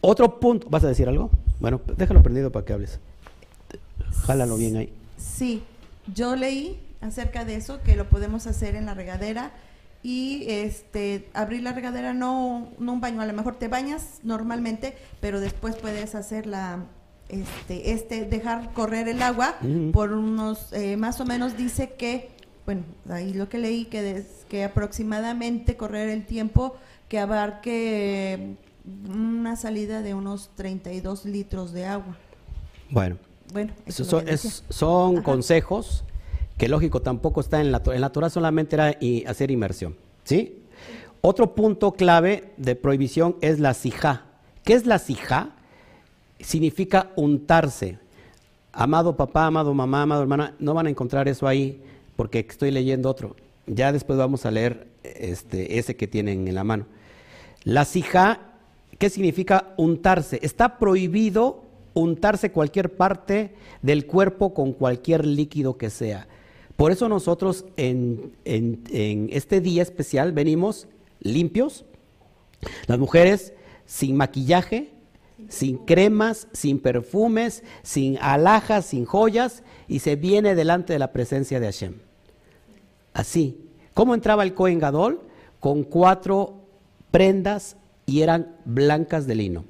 Otro 0.00 0.40
punto, 0.40 0.68
¿vas 0.68 0.82
a 0.82 0.88
decir 0.88 1.08
algo? 1.08 1.30
Bueno, 1.60 1.80
déjalo 1.96 2.24
prendido 2.24 2.50
para 2.50 2.64
que 2.64 2.72
hables. 2.72 2.98
Jálalo 4.26 4.56
bien 4.56 4.76
ahí. 4.76 4.92
Sí, 5.16 5.62
yo 6.12 6.34
leí 6.34 6.80
acerca 7.02 7.44
de 7.44 7.56
eso, 7.56 7.82
que 7.82 7.96
lo 7.96 8.08
podemos 8.08 8.46
hacer 8.46 8.74
en 8.74 8.86
la 8.86 8.94
regadera 8.94 9.52
y 10.02 10.44
este 10.48 11.28
abrir 11.32 11.62
la 11.62 11.72
regadera 11.72 12.12
no, 12.12 12.70
no 12.78 12.92
un 12.94 13.00
baño, 13.00 13.20
a 13.20 13.26
lo 13.26 13.32
mejor 13.32 13.56
te 13.56 13.68
bañas 13.68 14.20
normalmente, 14.22 14.96
pero 15.20 15.40
después 15.40 15.76
puedes 15.76 16.14
hacer 16.14 16.46
la 16.46 16.84
este 17.28 17.92
este 17.92 18.24
dejar 18.26 18.72
correr 18.74 19.08
el 19.08 19.22
agua 19.22 19.56
por 19.92 20.12
unos 20.12 20.72
eh, 20.72 20.96
más 20.98 21.18
o 21.20 21.24
menos 21.24 21.56
dice 21.56 21.94
que 21.94 22.30
bueno, 22.66 22.82
ahí 23.08 23.32
lo 23.32 23.48
que 23.48 23.58
leí 23.58 23.86
que 23.86 24.18
es 24.18 24.26
que 24.48 24.64
aproximadamente 24.64 25.76
correr 25.76 26.08
el 26.08 26.26
tiempo 26.26 26.76
que 27.08 27.18
abarque 27.18 28.56
una 29.08 29.56
salida 29.56 30.02
de 30.02 30.14
unos 30.14 30.50
32 30.56 31.24
litros 31.24 31.72
de 31.72 31.86
agua. 31.86 32.16
Bueno, 32.90 33.16
bueno, 33.52 33.72
son, 33.86 34.24
son 34.68 35.22
consejos 35.22 36.04
que 36.56 36.68
lógico 36.68 37.02
tampoco 37.02 37.40
está 37.40 37.60
en 37.60 37.72
la, 37.72 37.82
en 37.86 38.00
la 38.00 38.10
Torah, 38.10 38.30
solamente 38.30 38.76
era 38.76 38.96
hacer 39.28 39.50
inmersión. 39.50 39.96
¿sí? 40.24 40.62
Otro 41.20 41.54
punto 41.54 41.92
clave 41.92 42.52
de 42.56 42.74
prohibición 42.74 43.36
es 43.40 43.60
la 43.60 43.74
sijá. 43.74 44.26
¿Qué 44.64 44.74
es 44.74 44.86
la 44.86 44.98
sijá? 44.98 45.50
Significa 46.40 47.10
untarse. 47.16 47.98
Amado 48.72 49.16
papá, 49.16 49.46
amado 49.46 49.74
mamá, 49.74 50.02
amado 50.02 50.22
hermana, 50.22 50.54
no 50.58 50.74
van 50.74 50.86
a 50.86 50.90
encontrar 50.90 51.28
eso 51.28 51.46
ahí 51.46 51.80
porque 52.16 52.40
estoy 52.48 52.70
leyendo 52.70 53.08
otro. 53.08 53.36
Ya 53.66 53.92
después 53.92 54.18
vamos 54.18 54.46
a 54.46 54.50
leer 54.50 54.88
este, 55.02 55.78
ese 55.78 55.96
que 55.96 56.08
tienen 56.08 56.48
en 56.48 56.54
la 56.54 56.64
mano. 56.64 56.86
La 57.64 57.84
sijá, 57.84 58.40
¿qué 58.98 59.08
significa 59.08 59.74
untarse? 59.76 60.40
Está 60.42 60.78
prohibido 60.78 61.62
untarse 61.94 62.50
cualquier 62.50 62.96
parte 62.96 63.54
del 63.82 64.06
cuerpo 64.06 64.54
con 64.54 64.72
cualquier 64.72 65.26
líquido 65.26 65.76
que 65.76 65.90
sea. 65.90 66.26
Por 66.76 66.92
eso 66.92 67.08
nosotros 67.08 67.64
en, 67.76 68.32
este 68.44 69.60
día 69.60 69.82
especial 69.82 70.32
venimos 70.32 70.88
limpios, 71.20 71.84
las 72.86 72.98
mujeres 72.98 73.52
sin 73.86 74.16
maquillaje, 74.16 74.92
sin 75.48 75.78
cremas, 75.78 76.48
sin 76.52 76.78
perfumes, 76.78 77.62
sin 77.82 78.18
alhajas, 78.18 78.86
sin 78.86 79.04
joyas, 79.04 79.62
y 79.88 79.98
se 79.98 80.16
viene 80.16 80.54
delante 80.54 80.92
de 80.92 80.98
la 80.98 81.12
presencia 81.12 81.60
de 81.60 81.66
Hashem. 81.66 81.94
Así. 83.12 83.68
¿Cómo 83.94 84.14
entraba 84.14 84.42
el 84.42 84.54
Cohen 84.54 84.78
Gadol? 84.78 85.20
Con 85.60 85.84
cuatro 85.84 86.62
prendas 87.10 87.76
y 88.06 88.22
eran 88.22 88.56
blancas 88.64 89.26
de 89.26 89.34
lino. 89.34 89.64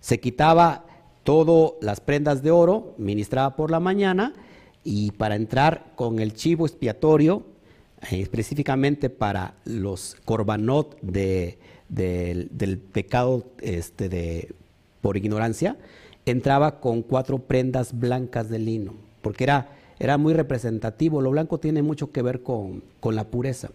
Se 0.00 0.18
quitaba 0.18 0.86
todas 1.22 1.74
las 1.80 2.00
prendas 2.00 2.42
de 2.42 2.50
oro, 2.50 2.94
ministraba 2.98 3.54
por 3.54 3.70
la 3.70 3.78
mañana, 3.78 4.32
y 4.84 5.12
para 5.12 5.36
entrar 5.36 5.92
con 5.94 6.18
el 6.18 6.34
chivo 6.34 6.66
expiatorio, 6.66 7.44
eh, 8.10 8.20
específicamente 8.20 9.10
para 9.10 9.54
los 9.64 10.16
corbanot 10.24 11.00
de, 11.02 11.58
del 11.88 12.78
pecado 12.78 13.44
este, 13.60 14.08
de, 14.08 14.54
por 15.00 15.16
ignorancia, 15.16 15.76
entraba 16.26 16.80
con 16.80 17.02
cuatro 17.02 17.38
prendas 17.38 17.98
blancas 17.98 18.48
de 18.48 18.58
lino, 18.58 18.94
porque 19.20 19.44
era, 19.44 19.70
era 19.98 20.18
muy 20.18 20.34
representativo. 20.34 21.20
Lo 21.20 21.30
blanco 21.30 21.58
tiene 21.58 21.82
mucho 21.82 22.10
que 22.10 22.22
ver 22.22 22.42
con, 22.42 22.82
la 23.02 23.24
pureza. 23.24 23.70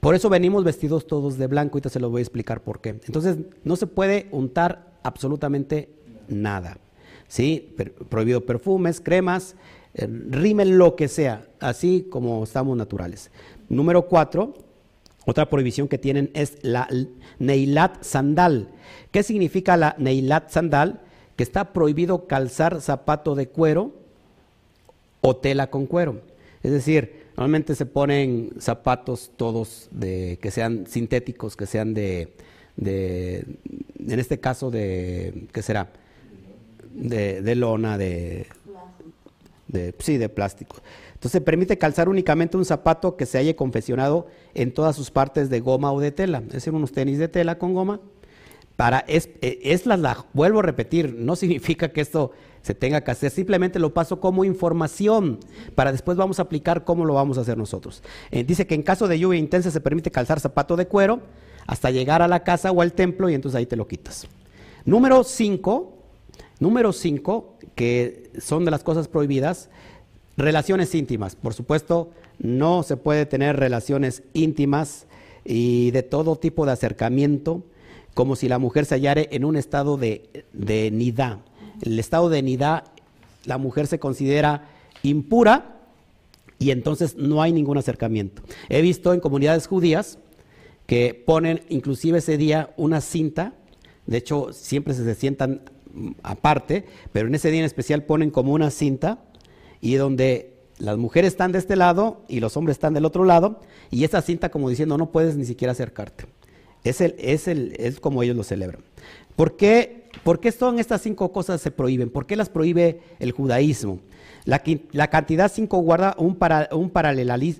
Por 0.00 0.14
eso 0.14 0.28
venimos 0.28 0.64
vestidos 0.64 1.06
todos 1.06 1.38
de 1.38 1.46
blanco, 1.46 1.76
ahorita 1.76 1.88
se 1.88 2.00
lo 2.00 2.10
voy 2.10 2.20
a 2.20 2.22
explicar 2.22 2.60
por 2.62 2.80
qué. 2.80 2.90
Entonces, 2.90 3.38
no 3.64 3.76
se 3.76 3.86
puede 3.86 4.28
untar 4.30 4.92
absolutamente 5.02 5.88
nada. 6.28 6.78
¿sí? 7.26 7.74
prohibido 8.08 8.44
perfumes, 8.44 9.00
cremas, 9.00 9.54
rimen 10.06 10.78
lo 10.78 10.96
que 10.96 11.08
sea, 11.08 11.46
así 11.60 12.06
como 12.10 12.44
estamos 12.44 12.76
naturales. 12.76 13.30
Número 13.68 14.06
cuatro, 14.06 14.54
otra 15.26 15.50
prohibición 15.50 15.88
que 15.88 15.98
tienen 15.98 16.30
es 16.34 16.58
la 16.62 16.88
Neilat 17.38 18.02
Sandal. 18.02 18.68
¿Qué 19.10 19.22
significa 19.22 19.76
la 19.76 19.94
Neilat 19.98 20.50
Sandal? 20.50 21.00
Que 21.36 21.42
está 21.42 21.72
prohibido 21.72 22.26
calzar 22.26 22.80
zapato 22.80 23.34
de 23.34 23.48
cuero 23.48 23.92
o 25.20 25.36
tela 25.36 25.70
con 25.70 25.86
cuero. 25.86 26.22
Es 26.62 26.72
decir, 26.72 27.26
normalmente 27.36 27.74
se 27.74 27.86
ponen 27.86 28.50
zapatos 28.58 29.30
todos 29.36 29.88
de, 29.90 30.38
que 30.40 30.50
sean 30.50 30.86
sintéticos, 30.86 31.56
que 31.56 31.66
sean 31.66 31.94
de, 31.94 32.32
en 32.78 34.18
este 34.18 34.40
caso 34.40 34.70
de, 34.70 35.46
¿qué 35.52 35.62
será? 35.62 35.90
De, 36.92 37.54
lona, 37.54 37.98
de, 37.98 38.46
de, 39.68 39.94
sí, 39.98 40.18
de 40.18 40.28
plástico. 40.28 40.76
Entonces 41.14 41.40
permite 41.42 41.78
calzar 41.78 42.08
únicamente 42.08 42.56
un 42.56 42.64
zapato 42.64 43.16
que 43.16 43.26
se 43.26 43.38
haya 43.38 43.54
confeccionado 43.54 44.26
en 44.54 44.72
todas 44.72 44.96
sus 44.96 45.10
partes 45.10 45.50
de 45.50 45.60
goma 45.60 45.92
o 45.92 46.00
de 46.00 46.10
tela, 46.10 46.42
es 46.46 46.52
decir, 46.54 46.72
unos 46.72 46.92
tenis 46.92 47.18
de 47.18 47.28
tela 47.28 47.58
con 47.58 47.74
goma. 47.74 48.00
Para 48.76 49.00
es, 49.00 49.28
eh, 49.42 49.58
es 49.64 49.86
la, 49.86 50.24
vuelvo 50.32 50.60
a 50.60 50.62
repetir, 50.62 51.14
no 51.18 51.34
significa 51.34 51.88
que 51.92 52.00
esto 52.00 52.30
se 52.62 52.74
tenga 52.74 53.00
que 53.02 53.10
hacer, 53.10 53.30
simplemente 53.30 53.78
lo 53.78 53.92
paso 53.92 54.20
como 54.20 54.44
información, 54.44 55.40
para 55.74 55.90
después 55.90 56.16
vamos 56.16 56.38
a 56.38 56.42
aplicar 56.42 56.84
cómo 56.84 57.04
lo 57.04 57.14
vamos 57.14 57.38
a 57.38 57.40
hacer 57.40 57.56
nosotros. 57.56 58.02
Eh, 58.30 58.44
dice 58.44 58.66
que 58.66 58.74
en 58.74 58.82
caso 58.82 59.08
de 59.08 59.18
lluvia 59.18 59.38
intensa 59.38 59.70
se 59.70 59.80
permite 59.80 60.10
calzar 60.10 60.38
zapato 60.38 60.76
de 60.76 60.86
cuero 60.86 61.20
hasta 61.66 61.90
llegar 61.90 62.22
a 62.22 62.28
la 62.28 62.44
casa 62.44 62.70
o 62.70 62.80
al 62.80 62.92
templo 62.92 63.28
y 63.28 63.34
entonces 63.34 63.58
ahí 63.58 63.66
te 63.66 63.76
lo 63.76 63.88
quitas. 63.88 64.28
Número 64.84 65.24
5, 65.24 65.92
número 66.60 66.92
5, 66.92 67.58
que 67.74 68.27
son 68.40 68.64
de 68.64 68.70
las 68.70 68.82
cosas 68.82 69.08
prohibidas, 69.08 69.70
Relaciones 70.38 70.94
íntimas. 70.94 71.34
Por 71.34 71.52
supuesto, 71.52 72.10
no 72.38 72.84
se 72.84 72.96
puede 72.96 73.26
tener 73.26 73.56
relaciones 73.56 74.22
íntimas 74.34 75.08
y 75.44 75.90
de 75.90 76.04
todo 76.04 76.36
tipo 76.36 76.64
de 76.64 76.70
acercamiento, 76.70 77.64
como 78.14 78.36
si 78.36 78.48
la 78.48 78.60
mujer 78.60 78.84
se 78.84 78.94
hallare 78.94 79.28
en 79.32 79.44
un 79.44 79.56
estado 79.56 79.96
de, 79.96 80.44
de 80.52 80.92
nidá. 80.92 81.40
El 81.82 81.98
estado 81.98 82.28
de 82.28 82.42
nidá, 82.42 82.84
la 83.46 83.58
mujer 83.58 83.88
se 83.88 83.98
considera 83.98 84.68
impura 85.02 85.80
y 86.60 86.70
entonces 86.70 87.16
no 87.16 87.42
hay 87.42 87.52
ningún 87.52 87.76
acercamiento. 87.76 88.42
He 88.68 88.80
visto 88.80 89.12
en 89.12 89.18
comunidades 89.18 89.66
judías 89.66 90.20
que 90.86 91.20
ponen 91.26 91.62
inclusive 91.68 92.18
ese 92.18 92.36
día 92.36 92.72
una 92.76 93.00
cinta, 93.00 93.54
de 94.06 94.18
hecho 94.18 94.52
siempre 94.52 94.94
se 94.94 95.14
sientan 95.16 95.62
aparte, 96.22 96.86
pero 97.12 97.28
en 97.28 97.34
ese 97.34 97.50
día 97.50 97.60
en 97.60 97.66
especial 97.66 98.04
ponen 98.04 98.30
como 98.30 98.52
una 98.52 98.70
cinta 98.70 99.18
y 99.80 99.94
donde 99.94 100.54
las 100.78 100.96
mujeres 100.96 101.32
están 101.32 101.52
de 101.52 101.58
este 101.58 101.76
lado 101.76 102.22
y 102.28 102.40
los 102.40 102.56
hombres 102.56 102.76
están 102.76 102.94
del 102.94 103.04
otro 103.04 103.24
lado, 103.24 103.60
y 103.90 104.04
esa 104.04 104.22
cinta 104.22 104.50
como 104.50 104.68
diciendo 104.68 104.96
no 104.96 105.10
puedes 105.10 105.36
ni 105.36 105.44
siquiera 105.44 105.72
acercarte. 105.72 106.26
Es, 106.84 107.00
el, 107.00 107.16
es, 107.18 107.48
el, 107.48 107.74
es 107.78 107.98
como 107.98 108.22
ellos 108.22 108.36
lo 108.36 108.44
celebran. 108.44 108.82
¿Por 109.34 109.56
qué, 109.56 110.08
¿Por 110.22 110.40
qué 110.40 110.52
son 110.52 110.78
estas 110.78 111.02
cinco 111.02 111.32
cosas 111.32 111.60
se 111.60 111.70
prohíben? 111.70 112.10
¿Por 112.10 112.26
qué 112.26 112.36
las 112.36 112.48
prohíbe 112.48 113.00
el 113.18 113.32
judaísmo? 113.32 113.98
La, 114.44 114.62
la 114.92 115.10
cantidad 115.10 115.50
cinco 115.52 115.78
guarda 115.78 116.14
un, 116.18 116.36
para, 116.36 116.68
un 116.72 116.90
paralelismo 116.90 117.56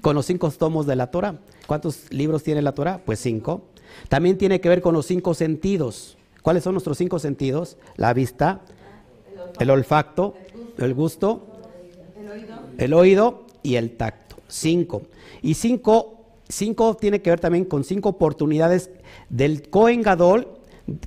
con 0.00 0.14
los 0.14 0.26
cinco 0.26 0.50
tomos 0.52 0.86
de 0.86 0.96
la 0.96 1.10
Torah. 1.10 1.40
¿Cuántos 1.66 2.12
libros 2.12 2.42
tiene 2.42 2.62
la 2.62 2.72
Torah? 2.72 3.00
Pues 3.04 3.18
cinco. 3.18 3.64
También 4.08 4.38
tiene 4.38 4.60
que 4.60 4.68
ver 4.68 4.80
con 4.80 4.94
los 4.94 5.06
cinco 5.06 5.34
sentidos. 5.34 6.16
¿Cuáles 6.42 6.62
son 6.62 6.74
nuestros 6.74 6.98
cinco 6.98 7.18
sentidos? 7.18 7.76
La 7.96 8.14
vista, 8.14 8.60
el 9.58 9.70
olfacto, 9.70 10.34
el 10.78 10.94
gusto, 10.94 11.46
el 12.78 12.94
oído 12.94 13.46
y 13.62 13.76
el 13.76 13.96
tacto. 13.96 14.36
Cinco. 14.48 15.02
Y 15.42 15.54
cinco, 15.54 16.20
cinco 16.48 16.96
tiene 16.96 17.20
que 17.20 17.30
ver 17.30 17.40
también 17.40 17.64
con 17.64 17.84
cinco 17.84 18.10
oportunidades 18.10 18.90
del 19.28 19.68
Kohen 19.68 20.02
Gadol 20.02 20.48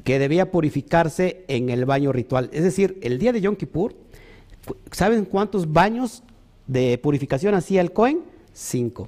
que 0.04 0.19
debía 0.19 0.52
purificarse 0.52 1.45
en 1.47 1.69
el 1.69 1.86
baño 1.86 2.12
ritual. 2.12 2.49
Es 2.52 2.63
decir, 2.63 2.99
el 3.02 3.17
día 3.17 3.32
de 3.32 3.41
Yom 3.41 3.56
Kippur, 3.56 3.95
¿saben 4.91 5.25
cuántos 5.25 5.71
baños 5.71 6.23
de 6.67 6.97
purificación 6.97 7.56
hacía 7.56 7.82
el 7.82 7.93
Kohen? 7.93 8.23
Cinco. 8.52 9.08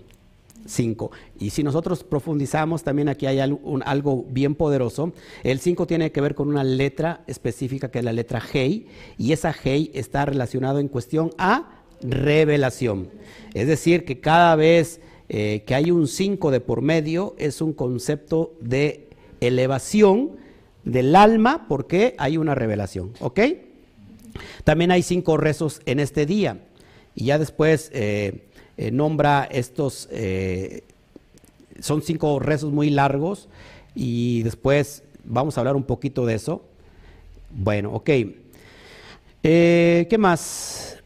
5. 0.65 1.11
Y 1.39 1.49
si 1.49 1.63
nosotros 1.63 2.03
profundizamos, 2.03 2.83
también 2.83 3.09
aquí 3.09 3.25
hay 3.25 3.39
algo, 3.39 4.25
bien 4.29 4.55
poderoso. 4.55 5.13
El 5.43 5.59
5 5.59 5.87
tiene 5.87 6.11
que 6.11 6.21
ver 6.21 6.35
con 6.35 6.47
una 6.47 6.63
letra 6.63 7.23
específica 7.27 7.89
que 7.91 7.99
es 7.99 8.05
la 8.05 8.13
letra 8.13 8.41
Hei, 8.53 8.87
y 9.17 9.31
esa 9.31 9.53
Hei 9.63 9.91
está 9.93 10.25
relacionado 10.25 10.79
en 10.79 10.87
cuestión 10.87 11.31
a 11.37 11.83
revelación. 12.01 13.09
Es 13.53 13.67
decir, 13.67 14.05
que 14.05 14.19
cada 14.19 14.55
vez 14.55 15.01
eh, 15.29 15.63
que 15.65 15.75
hay 15.75 15.91
un 15.91 16.07
5 16.07 16.51
de 16.51 16.59
por 16.59 16.81
medio 16.81 17.35
es 17.37 17.61
un 17.61 17.73
concepto 17.73 18.53
de 18.59 19.09
elevación 19.39 20.31
del 20.83 21.15
alma 21.15 21.67
porque 21.67 22.15
hay 22.17 22.37
una 22.37 22.55
revelación. 22.55 23.13
¿Ok? 23.19 23.39
También 24.63 24.91
hay 24.91 25.03
cinco 25.03 25.37
rezos 25.37 25.81
en 25.85 25.99
este 25.99 26.25
día. 26.25 26.59
Y 27.15 27.25
ya 27.25 27.37
después 27.37 27.89
eh, 27.93 28.45
eh, 28.77 28.91
nombra 28.91 29.47
estos, 29.51 30.07
eh, 30.11 30.83
son 31.79 32.01
cinco 32.01 32.39
rezos 32.39 32.71
muy 32.71 32.89
largos 32.89 33.47
y 33.95 34.43
después 34.43 35.03
vamos 35.23 35.57
a 35.57 35.61
hablar 35.61 35.75
un 35.75 35.83
poquito 35.83 36.25
de 36.25 36.35
eso. 36.35 36.63
Bueno, 37.49 37.93
ok. 37.93 38.09
Eh, 39.43 40.07
¿Qué 40.09 40.17
más? 40.17 40.97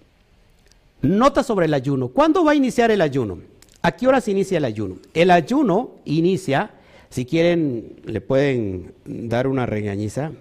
Nota 1.01 1.43
sobre 1.43 1.65
el 1.65 1.73
ayuno. 1.73 2.09
¿Cuándo 2.09 2.43
va 2.43 2.51
a 2.51 2.55
iniciar 2.55 2.91
el 2.91 3.01
ayuno? 3.01 3.39
¿A 3.81 3.91
qué 3.91 4.07
horas 4.07 4.27
inicia 4.27 4.57
el 4.57 4.65
ayuno? 4.65 4.97
El 5.13 5.31
ayuno 5.31 5.91
inicia, 6.05 6.71
si 7.09 7.25
quieren, 7.25 7.97
le 8.05 8.19
pueden 8.21 8.93
dar 9.05 9.47
una 9.47 9.65
regañiza 9.65 10.31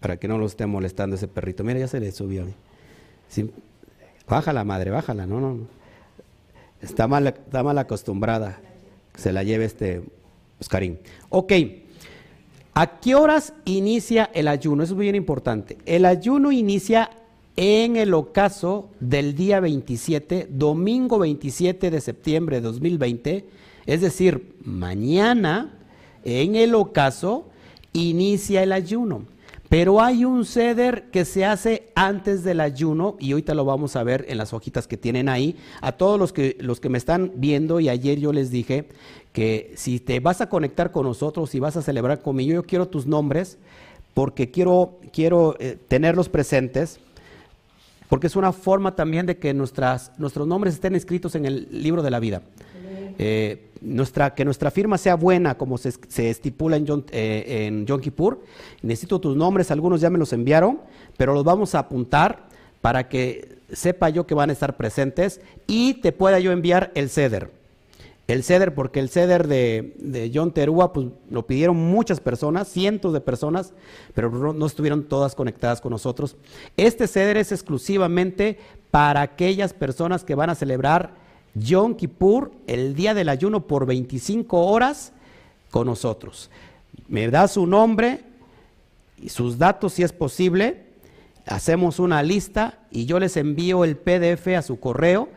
para 0.00 0.16
que 0.16 0.28
no 0.28 0.38
lo 0.38 0.46
esté 0.46 0.66
molestando 0.66 1.16
ese 1.16 1.28
perrito. 1.28 1.64
Mira, 1.64 1.80
ya 1.80 1.88
se 1.88 2.00
le 2.00 2.12
subió. 2.12 2.44
Sí, 3.28 3.50
bájala, 4.28 4.64
madre, 4.64 4.90
bájala. 4.90 5.26
No, 5.26 5.40
no, 5.40 5.54
no. 5.54 5.66
Está 6.82 7.06
mal, 7.08 7.28
está 7.28 7.62
mal 7.62 7.78
acostumbrada. 7.78 8.60
Se 9.14 9.32
la 9.32 9.42
lleve 9.42 9.64
este 9.64 10.02
Oscarín. 10.60 10.98
Ok. 11.30 11.52
¿A 12.74 12.98
qué 13.00 13.14
horas 13.14 13.52
inicia 13.64 14.30
el 14.34 14.48
ayuno? 14.48 14.82
Eso 14.82 14.94
es 14.94 15.00
bien 15.00 15.14
importante. 15.14 15.78
El 15.86 16.04
ayuno 16.04 16.52
inicia 16.52 17.10
en 17.56 17.96
el 17.96 18.14
ocaso 18.14 18.88
del 18.98 19.34
día 19.34 19.60
27, 19.60 20.48
domingo 20.50 21.18
27 21.18 21.90
de 21.90 22.00
septiembre 22.00 22.56
de 22.56 22.62
2020, 22.62 23.44
es 23.84 24.00
decir, 24.00 24.56
mañana, 24.64 25.78
en 26.24 26.56
el 26.56 26.74
ocaso, 26.74 27.48
inicia 27.92 28.62
el 28.62 28.72
ayuno. 28.72 29.26
Pero 29.72 30.02
hay 30.02 30.26
un 30.26 30.44
ceder 30.44 31.04
que 31.10 31.24
se 31.24 31.46
hace 31.46 31.88
antes 31.94 32.44
del 32.44 32.60
ayuno 32.60 33.16
y 33.18 33.32
ahorita 33.32 33.54
lo 33.54 33.64
vamos 33.64 33.96
a 33.96 34.04
ver 34.04 34.26
en 34.28 34.36
las 34.36 34.52
hojitas 34.52 34.86
que 34.86 34.98
tienen 34.98 35.30
ahí. 35.30 35.56
A 35.80 35.92
todos 35.92 36.18
los 36.18 36.34
que, 36.34 36.58
los 36.60 36.78
que 36.78 36.90
me 36.90 36.98
están 36.98 37.32
viendo 37.36 37.80
y 37.80 37.88
ayer 37.88 38.20
yo 38.20 38.34
les 38.34 38.50
dije 38.50 38.86
que 39.32 39.72
si 39.76 39.98
te 39.98 40.20
vas 40.20 40.42
a 40.42 40.50
conectar 40.50 40.92
con 40.92 41.06
nosotros 41.06 41.54
y 41.54 41.58
vas 41.58 41.78
a 41.78 41.82
celebrar 41.82 42.20
conmigo, 42.20 42.52
yo 42.52 42.64
quiero 42.64 42.88
tus 42.88 43.06
nombres 43.06 43.56
porque 44.12 44.50
quiero, 44.50 44.98
quiero 45.10 45.56
eh, 45.58 45.78
tenerlos 45.88 46.28
presentes, 46.28 47.00
porque 48.10 48.26
es 48.26 48.36
una 48.36 48.52
forma 48.52 48.94
también 48.94 49.24
de 49.24 49.38
que 49.38 49.54
nuestras, 49.54 50.12
nuestros 50.18 50.46
nombres 50.46 50.74
estén 50.74 50.94
escritos 50.94 51.34
en 51.34 51.46
el 51.46 51.66
libro 51.70 52.02
de 52.02 52.10
la 52.10 52.20
vida. 52.20 52.42
Eh, 53.18 53.68
nuestra, 53.80 54.34
que 54.34 54.44
nuestra 54.44 54.70
firma 54.70 54.96
sea 54.96 55.16
buena, 55.16 55.56
como 55.56 55.76
se, 55.76 55.90
estipula 56.30 56.76
en 56.76 56.86
John, 56.86 57.04
eh, 57.10 57.66
en 57.66 57.84
Kippur. 58.00 58.40
Necesito 58.82 59.20
tus 59.20 59.36
nombres, 59.36 59.70
algunos 59.70 60.00
ya 60.00 60.10
me 60.10 60.18
los 60.18 60.32
enviaron, 60.32 60.80
pero 61.16 61.34
los 61.34 61.44
vamos 61.44 61.74
a 61.74 61.80
apuntar 61.80 62.46
para 62.80 63.08
que 63.08 63.58
sepa 63.72 64.08
yo 64.10 64.26
que 64.26 64.34
van 64.34 64.50
a 64.50 64.52
estar 64.52 64.76
presentes 64.76 65.40
y 65.66 65.94
te 65.94 66.12
pueda 66.12 66.38
yo 66.38 66.52
enviar 66.52 66.92
el 66.94 67.10
ceder. 67.10 67.50
El 68.28 68.44
ceder, 68.44 68.74
porque 68.74 69.00
el 69.00 69.08
ceder 69.08 69.48
de, 69.48 69.94
de 69.98 70.30
John 70.32 70.52
Terúa, 70.52 70.92
pues 70.92 71.08
lo 71.28 71.46
pidieron 71.46 71.76
muchas 71.76 72.20
personas, 72.20 72.68
cientos 72.68 73.12
de 73.12 73.20
personas, 73.20 73.72
pero 74.14 74.30
no, 74.52 74.66
estuvieron 74.66 75.04
todas 75.04 75.34
conectadas 75.34 75.80
con 75.80 75.90
nosotros. 75.90 76.36
Este 76.76 77.08
ceder 77.08 77.36
es 77.36 77.50
exclusivamente 77.50 78.58
para 78.90 79.22
aquellas 79.22 79.72
personas 79.72 80.22
que 80.22 80.36
van 80.36 80.50
a 80.50 80.54
celebrar 80.54 81.21
Yom 81.54 81.94
Kippur, 81.94 82.52
el 82.66 82.94
día 82.94 83.14
del 83.14 83.28
ayuno, 83.28 83.66
por 83.66 83.86
25 83.86 84.66
horas 84.66 85.12
con 85.70 85.86
nosotros. 85.86 86.50
Me 87.08 87.28
da 87.28 87.48
su 87.48 87.66
nombre 87.66 88.20
y 89.20 89.28
sus 89.28 89.58
datos 89.58 89.94
si 89.94 90.02
es 90.02 90.12
posible. 90.12 90.84
Hacemos 91.46 91.98
una 91.98 92.22
lista 92.22 92.78
y 92.90 93.04
yo 93.04 93.18
les 93.18 93.36
envío 93.36 93.84
el 93.84 93.96
PDF 93.96 94.48
a 94.56 94.62
su 94.62 94.78
correo 94.78 95.28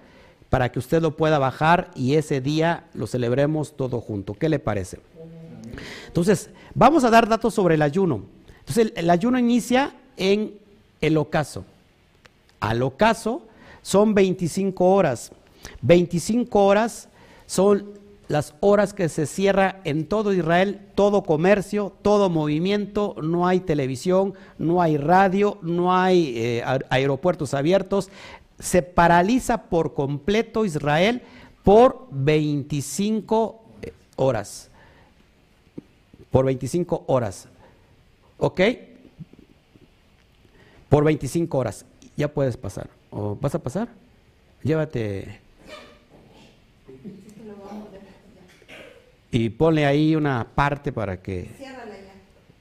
para 0.49 0.72
que 0.72 0.80
usted 0.80 1.01
lo 1.01 1.18
pueda 1.18 1.39
bajar 1.39 1.91
y 1.95 2.16
ese 2.16 2.39
día 2.39 2.86
lo 2.93 3.07
celebremos 3.07 3.76
todo 3.76 3.99
junto. 3.99 4.34
¿Qué 4.34 4.47
le 4.47 4.59
parece? 4.59 4.99
Entonces, 6.07 6.49
vamos 6.74 7.03
a 7.03 7.09
dar 7.09 7.28
datos 7.28 7.53
sobre 7.53 7.76
el 7.76 7.82
ayuno. 7.82 8.22
Entonces, 8.59 8.86
el, 8.88 8.93
el 8.95 9.09
ayuno 9.09 9.38
inicia 9.38 9.95
en 10.16 10.53
el 11.01 11.18
ocaso. 11.18 11.66
Al 12.59 12.82
ocaso 12.84 13.41
son 13.82 14.13
25 14.13 14.86
horas. 14.86 15.32
25 15.82 16.66
horas 16.66 17.09
son 17.45 17.93
las 18.28 18.55
horas 18.59 18.93
que 18.93 19.09
se 19.09 19.26
cierra 19.26 19.82
en 19.84 20.07
todo 20.07 20.34
Israel, 20.34 20.82
todo 20.95 21.24
comercio, 21.24 21.93
todo 22.01 22.30
movimiento, 22.30 23.16
no 23.22 23.47
hay 23.47 23.59
televisión, 23.59 24.34
no 24.57 24.82
hay 24.82 24.97
radio, 24.97 25.59
no 25.61 25.95
hay 25.95 26.34
eh, 26.36 26.63
aeropuertos 26.89 27.53
abiertos, 27.53 28.09
se 28.59 28.82
paraliza 28.82 29.63
por 29.63 29.93
completo 29.93 30.66
Israel 30.66 31.22
por 31.63 32.07
25 32.11 33.61
eh, 33.82 33.93
horas. 34.16 34.70
Por 36.32 36.45
25 36.45 37.03
horas. 37.07 37.47
¿Ok? 38.38 38.61
Por 40.89 41.03
25 41.03 41.57
horas. 41.57 41.86
Ya 42.18 42.34
puedes 42.34 42.57
pasar. 42.57 42.89
¿O 43.11 43.36
vas 43.36 43.53
a 43.55 43.59
pasar? 43.59 43.89
Llévate 44.63 45.45
y 49.36 49.50
ponle 49.50 49.86
ahí 49.86 50.16
una 50.16 50.48
parte 50.56 50.94
para 50.94 51.22
que 51.22 51.52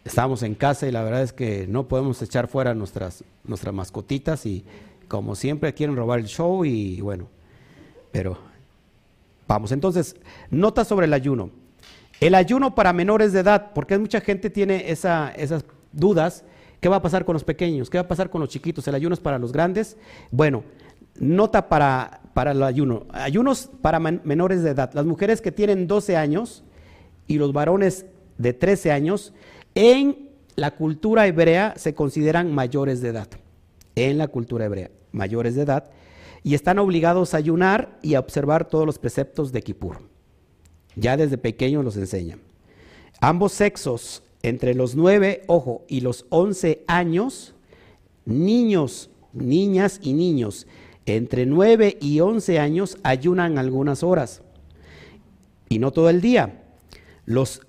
estamos 0.04 0.42
en 0.42 0.56
casa 0.56 0.88
y 0.88 0.90
la 0.90 1.04
verdad 1.04 1.22
es 1.22 1.32
que 1.32 1.68
no 1.68 1.86
podemos 1.86 2.20
echar 2.20 2.48
fuera 2.48 2.74
nuestras, 2.74 3.22
nuestras 3.44 3.72
mascotitas 3.72 4.44
y 4.44 4.64
como 5.06 5.36
siempre 5.36 5.72
quieren 5.72 5.94
robar 5.94 6.18
el 6.18 6.26
show 6.26 6.64
y 6.64 7.00
bueno, 7.00 7.28
pero 8.10 8.36
vamos. 9.46 9.70
Entonces, 9.70 10.16
nota 10.50 10.84
sobre 10.84 11.06
el 11.06 11.12
ayuno. 11.12 11.50
El 12.20 12.34
ayuno 12.34 12.74
para 12.74 12.92
menores 12.92 13.32
de 13.32 13.40
edad, 13.40 13.70
porque 13.72 13.96
mucha 13.96 14.20
gente 14.20 14.50
tiene 14.50 14.90
esa, 14.90 15.30
esas 15.36 15.64
dudas. 15.92 16.42
¿Qué 16.80 16.88
va 16.88 16.96
a 16.96 17.02
pasar 17.02 17.24
con 17.24 17.34
los 17.34 17.44
pequeños? 17.44 17.88
¿Qué 17.88 17.98
va 17.98 18.02
a 18.02 18.08
pasar 18.08 18.30
con 18.30 18.40
los 18.40 18.50
chiquitos? 18.50 18.88
¿El 18.88 18.96
ayuno 18.96 19.14
es 19.14 19.20
para 19.20 19.38
los 19.38 19.52
grandes? 19.52 19.96
Bueno, 20.32 20.64
nota 21.20 21.68
para, 21.68 22.20
para 22.34 22.50
el 22.50 22.62
ayuno. 22.62 23.06
Ayunos 23.10 23.70
para 23.80 24.00
menores 24.00 24.62
de 24.62 24.70
edad. 24.70 24.90
Las 24.92 25.06
mujeres 25.06 25.40
que 25.40 25.52
tienen 25.52 25.86
12 25.86 26.16
años 26.16 26.64
y 27.26 27.38
los 27.38 27.52
varones 27.52 28.04
de 28.36 28.52
13 28.52 28.90
años, 28.90 29.32
en 29.74 30.30
la 30.56 30.72
cultura 30.72 31.26
hebrea 31.26 31.74
se 31.76 31.94
consideran 31.94 32.52
mayores 32.52 33.00
de 33.00 33.08
edad. 33.08 33.28
En 33.94 34.18
la 34.18 34.28
cultura 34.28 34.66
hebrea, 34.66 34.90
mayores 35.12 35.54
de 35.54 35.62
edad. 35.62 35.90
Y 36.42 36.54
están 36.54 36.78
obligados 36.78 37.32
a 37.32 37.38
ayunar 37.38 37.98
y 38.02 38.14
a 38.14 38.20
observar 38.20 38.68
todos 38.68 38.84
los 38.84 38.98
preceptos 38.98 39.52
de 39.52 39.62
Kippur. 39.62 39.98
Ya 40.96 41.16
desde 41.16 41.38
pequeños 41.38 41.84
los 41.84 41.96
enseñan. 41.96 42.40
Ambos 43.20 43.52
sexos, 43.52 44.22
entre 44.42 44.74
los 44.74 44.96
9, 44.96 45.44
ojo, 45.46 45.84
y 45.88 46.00
los 46.00 46.26
11 46.28 46.84
años, 46.86 47.54
niños, 48.26 49.08
niñas 49.32 50.00
y 50.02 50.12
niños 50.12 50.66
entre 51.06 51.46
9 51.46 51.98
y 52.00 52.20
11 52.20 52.58
años 52.58 52.98
ayunan 53.02 53.58
algunas 53.58 54.02
horas 54.02 54.42
y 55.68 55.78
no 55.78 55.92
todo 55.92 56.10
el 56.10 56.20
día. 56.20 56.62
Los 57.26 57.62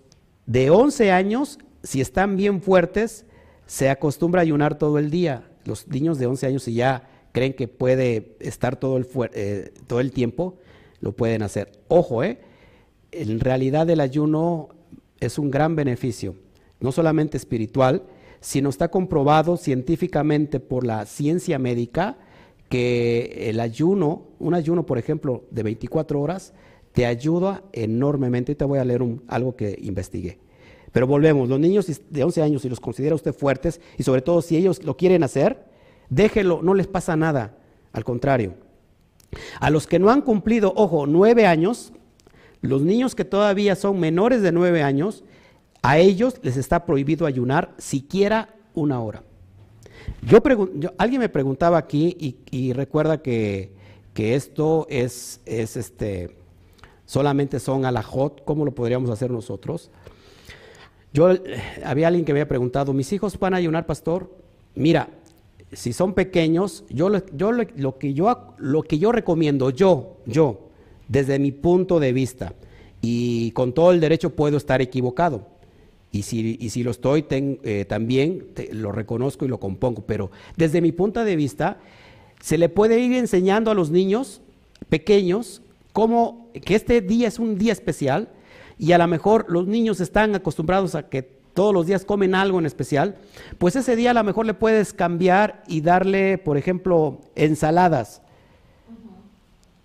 de 0.46 0.70
11 0.70 1.12
años, 1.12 1.60
si 1.84 2.02
están 2.02 2.38
bien 2.38 2.62
fuertes, 2.62 3.26
se 3.66 3.90
acostumbra 3.90 4.42
a 4.42 4.44
ayunar 4.44 4.78
todo 4.78 5.00
el 5.00 5.10
día. 5.10 5.50
Los 5.66 5.88
niños 5.88 6.20
de 6.20 6.28
11 6.28 6.48
años, 6.48 6.64
si 6.64 6.74
ya 6.74 7.10
creen 7.32 7.54
que 7.54 7.68
puede 7.68 8.38
estar 8.40 8.78
todo 8.78 8.98
el, 8.98 9.08
eh, 9.34 9.74
todo 9.88 10.00
el 10.00 10.12
tiempo, 10.12 10.58
lo 11.02 11.14
pueden 11.14 11.42
hacer. 11.42 11.72
Ojo, 11.88 12.24
¿eh? 12.24 12.40
en 13.12 13.40
realidad 13.40 13.90
el 13.90 14.00
ayuno 14.00 14.70
es 15.20 15.40
un 15.40 15.52
gran 15.52 15.76
beneficio, 15.76 16.36
no 16.80 16.92
solamente 16.92 17.38
espiritual, 17.38 18.04
sino 18.40 18.70
está 18.70 18.90
comprobado 18.90 19.58
científicamente 19.58 20.60
por 20.60 20.86
la 20.86 21.06
ciencia 21.06 21.58
médica 21.58 22.18
que 22.70 23.50
el 23.50 23.60
ayuno, 23.60 24.24
un 24.40 24.54
ayuno, 24.54 24.86
por 24.86 24.98
ejemplo, 24.98 25.44
de 25.52 25.64
24 25.64 26.20
horas, 26.20 26.54
te 26.94 27.06
ayuda 27.06 27.64
enormemente. 27.74 28.56
Te 28.56 28.66
voy 28.66 28.80
a 28.80 28.86
leer 28.86 29.04
algo 29.28 29.56
que 29.56 29.78
investigué. 29.82 30.40
Pero 30.92 31.08
volvemos, 31.08 31.50
los 31.50 31.60
niños 31.60 32.02
de 32.10 32.24
11 32.24 32.42
años, 32.42 32.62
si 32.62 32.70
los 32.70 32.80
considera 32.80 33.16
usted 33.16 33.34
fuertes, 33.34 33.82
y 33.98 34.04
sobre 34.04 34.22
todo 34.22 34.42
si 34.42 34.56
ellos 34.56 34.84
lo 34.84 34.96
quieren 34.96 35.24
hacer, 35.24 35.66
déjelo, 36.10 36.62
no 36.64 36.74
les 36.74 36.88
pasa 36.88 37.16
nada. 37.16 37.58
Al 37.92 38.04
contrario. 38.04 38.56
A 39.60 39.70
los 39.70 39.88
que 39.88 40.00
no 40.00 40.10
han 40.10 40.22
cumplido, 40.22 40.74
ojo, 40.76 41.06
9 41.06 41.46
años, 41.46 41.92
los 42.62 42.82
niños 42.82 43.14
que 43.14 43.26
todavía 43.26 43.76
son 43.76 44.00
menores 44.00 44.42
de 44.42 44.52
9 44.52 44.84
años, 44.84 45.24
a 45.82 45.98
ellos 45.98 46.36
les 46.42 46.58
está 46.58 46.86
prohibido 46.86 47.26
ayunar 47.26 47.74
siquiera 47.78 48.56
una 48.74 49.02
hora. 49.02 49.24
Yo, 50.24 50.42
alguien 50.98 51.22
me 51.22 51.30
preguntaba 51.30 51.78
aquí 51.78 52.38
y, 52.52 52.74
recuerda 52.74 53.22
que, 53.22 53.72
esto 54.16 54.88
es, 54.90 55.42
es, 55.46 55.78
este, 55.78 56.36
solamente 57.06 57.60
son 57.60 57.86
alajot, 57.86 58.44
¿cómo 58.44 58.66
lo 58.66 58.74
podríamos 58.74 59.10
hacer 59.10 59.30
nosotros? 59.32 59.92
Yo, 61.14 61.32
eh, 61.32 61.40
había 61.84 62.08
alguien 62.08 62.26
que 62.26 62.34
me 62.34 62.40
había 62.40 62.48
preguntado, 62.48 62.94
¿mis 62.94 63.12
hijos 63.14 63.38
van 63.40 63.54
a 63.54 63.58
ayunar, 63.58 63.86
pastor? 63.86 64.32
Mira, 64.74 65.10
si 65.72 65.94
son 65.94 66.14
pequeños, 66.14 66.84
yo, 66.90 67.12
yo 67.34 67.52
lo, 67.52 67.98
que 67.98 68.14
yo 68.14 68.56
lo 68.58 68.84
que 68.84 69.00
yo 69.00 69.12
recomiendo, 69.12 69.70
yo, 69.70 70.18
yo, 70.26 70.70
desde 71.08 71.40
mi 71.40 71.52
punto 71.52 72.00
de 72.00 72.14
vista, 72.14 72.54
y 73.02 73.52
con 73.52 73.74
todo 73.74 73.92
el 73.92 74.00
derecho 74.00 74.32
puedo 74.32 74.58
estar 74.58 74.82
equivocado, 74.82 75.48
y 76.16 76.24
si, 76.24 76.58
y 76.62 76.70
si 76.70 76.82
lo 76.82 76.92
estoy 76.92 77.26
eh, 77.30 77.86
también, 77.90 78.46
lo 78.72 78.94
reconozco 78.94 79.44
y 79.44 79.50
lo 79.50 79.60
compongo. 79.60 80.04
Pero 80.08 80.32
desde 80.56 80.80
mi 80.80 80.94
punto 80.94 81.26
de 81.26 81.36
vista, 81.36 81.78
se 82.42 82.58
le 82.58 82.70
puede 82.70 83.00
ir 83.02 83.12
enseñando 83.14 83.70
a 83.70 83.74
los 83.74 83.92
niños 83.92 84.42
pequeños 84.88 85.62
cómo 85.92 86.48
que 86.64 86.76
este 86.76 87.02
día 87.02 87.28
es 87.28 87.38
un 87.38 87.58
día 87.58 87.74
especial 87.74 88.30
y 88.80 88.94
a 88.94 88.98
lo 88.98 89.08
mejor 89.08 89.46
los 89.50 89.68
niños 89.68 90.00
están 90.00 90.36
acostumbrados 90.36 90.96
a 90.96 91.10
que 91.10 91.22
todos 91.22 91.74
los 91.74 91.86
días 91.86 92.06
comen 92.06 92.34
algo 92.34 92.60
en 92.60 92.66
especial, 92.66 93.18
pues 93.58 93.76
ese 93.76 93.98
día 93.98 94.12
a 94.12 94.14
lo 94.14 94.24
mejor 94.24 94.46
le 94.46 94.54
puedes 94.54 94.94
cambiar 94.94 95.64
y 95.68 95.82
darle, 95.82 96.38
por 96.38 96.58
ejemplo, 96.58 97.20
ensaladas. 97.36 98.22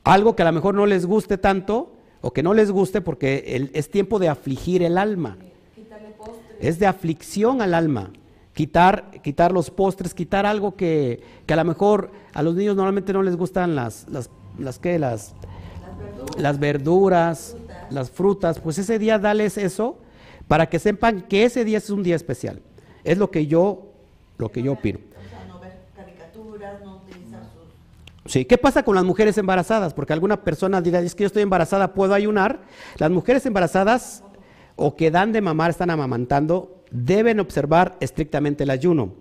Algo 0.05 0.37
que 0.37 0.43
a 0.43 0.47
lo 0.47 0.53
mejor 0.53 0.76
no 0.76 0.87
les 0.87 1.07
guste 1.07 1.39
tanto 1.39 1.93
o 2.20 2.33
que 2.33 2.45
no 2.45 2.55
les 2.55 2.70
guste 2.70 3.01
porque 3.01 3.68
es 3.72 3.91
tiempo 3.91 4.20
de 4.20 4.28
afligir 4.28 4.85
el 4.85 4.97
alma 4.97 5.37
es 6.61 6.78
de 6.78 6.86
aflicción 6.86 7.62
al 7.62 7.74
alma. 7.74 8.11
Quitar, 8.54 9.11
quitar 9.22 9.52
los 9.52 9.70
postres, 9.70 10.12
quitar 10.12 10.44
algo 10.44 10.76
que, 10.76 11.22
a 11.48 11.56
lo 11.56 11.64
mejor 11.64 12.11
a 12.34 12.42
los 12.42 12.54
niños 12.54 12.76
normalmente 12.76 13.12
no 13.12 13.22
les 13.22 13.36
gustan 13.36 13.74
las, 13.74 14.06
las, 14.08 14.28
las, 14.58 14.78
¿qué? 14.78 14.98
las, 14.98 15.34
las 16.36 16.58
verduras, 16.58 17.56
las 17.90 18.11
frutas. 18.11 18.61
Pues 18.61 18.78
ese 18.78 18.98
día 18.98 19.18
dales 19.18 19.56
eso 19.56 19.98
para 20.48 20.68
que 20.68 20.78
sepan 20.78 21.22
que 21.22 21.44
ese 21.44 21.64
día 21.64 21.78
es 21.78 21.90
un 21.90 22.02
día 22.02 22.16
especial. 22.16 22.61
Es 23.04 23.18
lo 23.18 23.30
que 23.30 23.46
yo, 23.46 23.92
lo 24.36 24.50
que 24.50 24.62
yo 24.62 24.72
opino. 24.72 24.98
Sí, 28.26 28.44
¿qué 28.44 28.58
pasa 28.58 28.84
con 28.84 28.94
las 28.94 29.02
mujeres 29.04 29.36
embarazadas? 29.38 29.92
Porque 29.92 30.12
alguna 30.12 30.42
persona 30.42 30.80
dirá, 30.80 31.00
es 31.00 31.14
que 31.14 31.24
yo 31.24 31.26
estoy 31.26 31.42
embarazada, 31.42 31.94
¿puedo 31.94 32.14
ayunar? 32.14 32.61
Las 32.98 33.11
mujeres 33.11 33.44
embarazadas 33.46 34.22
o 34.83 34.97
que 34.97 35.11
dan 35.11 35.31
de 35.33 35.43
mamar, 35.43 35.70
están 35.70 35.91
amamantando, 35.91 36.83
deben 36.91 37.39
observar 37.39 37.99
estrictamente 38.01 38.64
el 38.64 38.70
ayuno, 38.70 39.12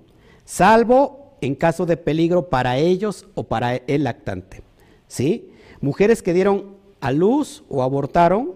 salvo 0.46 1.36
en 1.42 1.54
caso 1.54 1.86
de 1.86 1.98
peligro 1.98 2.50
para 2.50 2.78
ellos 2.78 3.28
o 3.36 3.44
para 3.44 3.76
el 3.76 4.06
lactante. 4.06 4.62
¿Sí? 5.10 5.52
Mujeres 5.82 6.24
que 6.24 6.34
dieron 6.34 6.78
a 7.02 7.12
luz 7.12 7.64
o 7.68 7.84
abortaron, 7.84 8.54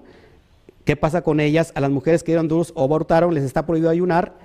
¿qué 0.86 0.95
pasa 0.95 1.24
con 1.24 1.41
ellas? 1.41 1.74
A 1.76 1.82
las 1.82 1.91
mujeres 1.91 2.24
que 2.24 2.32
dieron 2.32 2.47
luz 2.47 2.72
o 2.74 2.84
abortaron 2.84 3.34
les 3.34 3.43
está 3.43 3.66
prohibido 3.66 3.89
ayunar 3.89 4.36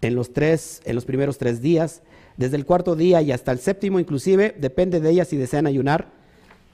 en 0.00 0.14
los, 0.14 0.32
tres, 0.32 0.80
en 0.86 0.94
los 0.94 1.04
primeros 1.04 1.36
tres 1.36 1.60
días, 1.60 2.00
desde 2.38 2.56
el 2.56 2.64
cuarto 2.64 2.96
día 2.96 3.20
y 3.20 3.32
hasta 3.32 3.52
el 3.52 3.58
séptimo 3.58 4.00
inclusive, 4.00 4.54
depende 4.58 5.00
de 5.00 5.10
ellas 5.10 5.28
si 5.28 5.36
desean 5.36 5.66
ayunar, 5.66 6.08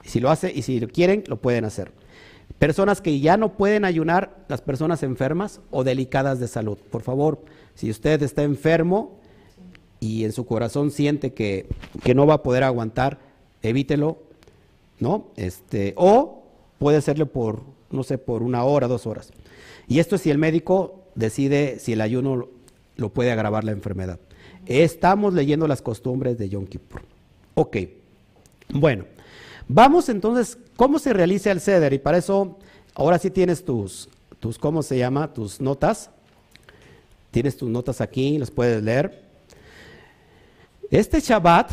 si 0.05 0.21
lo 0.21 0.29
hace 0.29 0.49
y 0.53 0.61
si 0.61 0.79
lo 0.79 0.87
quieren, 0.87 1.25
lo 1.27 1.35
pueden 1.37 1.65
hacer. 1.65 1.91
Personas 2.59 3.01
que 3.01 3.19
ya 3.19 3.35
no 3.37 3.53
pueden 3.57 3.83
ayunar, 3.83 4.45
las 4.47 4.61
personas 4.61 5.03
enfermas 5.03 5.59
o 5.71 5.83
delicadas 5.83 6.39
de 6.39 6.47
salud. 6.47 6.77
Por 6.89 7.01
favor, 7.01 7.43
si 7.73 7.89
usted 7.89 8.21
está 8.23 8.43
enfermo 8.43 9.19
y 9.99 10.23
en 10.23 10.31
su 10.31 10.45
corazón 10.45 10.91
siente 10.91 11.33
que, 11.33 11.67
no 12.15 12.25
va 12.25 12.35
a 12.35 12.43
poder 12.43 12.63
aguantar, 12.63 13.19
evítelo, 13.61 14.19
¿no? 14.99 15.27
Este, 15.35 15.93
o 15.97 16.43
puede 16.79 16.97
hacerlo 16.97 17.25
por, 17.25 17.63
no 17.91 18.03
sé, 18.03 18.17
por 18.17 18.41
una 18.41 18.63
hora, 18.63 18.87
dos 18.87 19.05
horas. 19.05 19.31
Y 19.87 19.99
esto 19.99 20.15
es 20.15 20.21
si 20.21 20.31
el 20.31 20.37
médico 20.37 21.03
decide 21.15 21.79
si 21.79 21.93
el 21.93 22.01
ayuno 22.01 22.47
lo 22.95 23.09
puede 23.09 23.31
agravar 23.31 23.63
la 23.63 23.71
enfermedad. 23.71 24.19
Estamos 24.65 25.33
leyendo 25.33 25.67
las 25.67 25.81
costumbres 25.81 26.37
de 26.37 26.49
Yom 26.49 26.65
Kippur. 26.65 27.01
Ok, 27.55 27.77
bueno, 28.69 29.05
vamos 29.67 30.09
entonces, 30.09 30.57
¿cómo 30.75 30.99
se 30.99 31.13
realiza 31.13 31.51
el 31.51 31.61
ceder? 31.61 31.93
Y 31.93 31.99
para 31.99 32.17
eso, 32.17 32.57
ahora 32.93 33.19
sí 33.19 33.29
tienes 33.29 33.63
tus, 33.63 34.09
tus, 34.39 34.57
¿cómo 34.57 34.83
se 34.83 34.97
llama? 34.97 35.33
Tus 35.33 35.61
notas. 35.61 36.09
Tienes 37.31 37.57
tus 37.57 37.69
notas 37.69 37.99
aquí, 37.99 38.37
las 38.37 38.49
puedes 38.49 38.81
leer. 38.81 39.23
Este 40.89 41.19
Shabbat, 41.19 41.71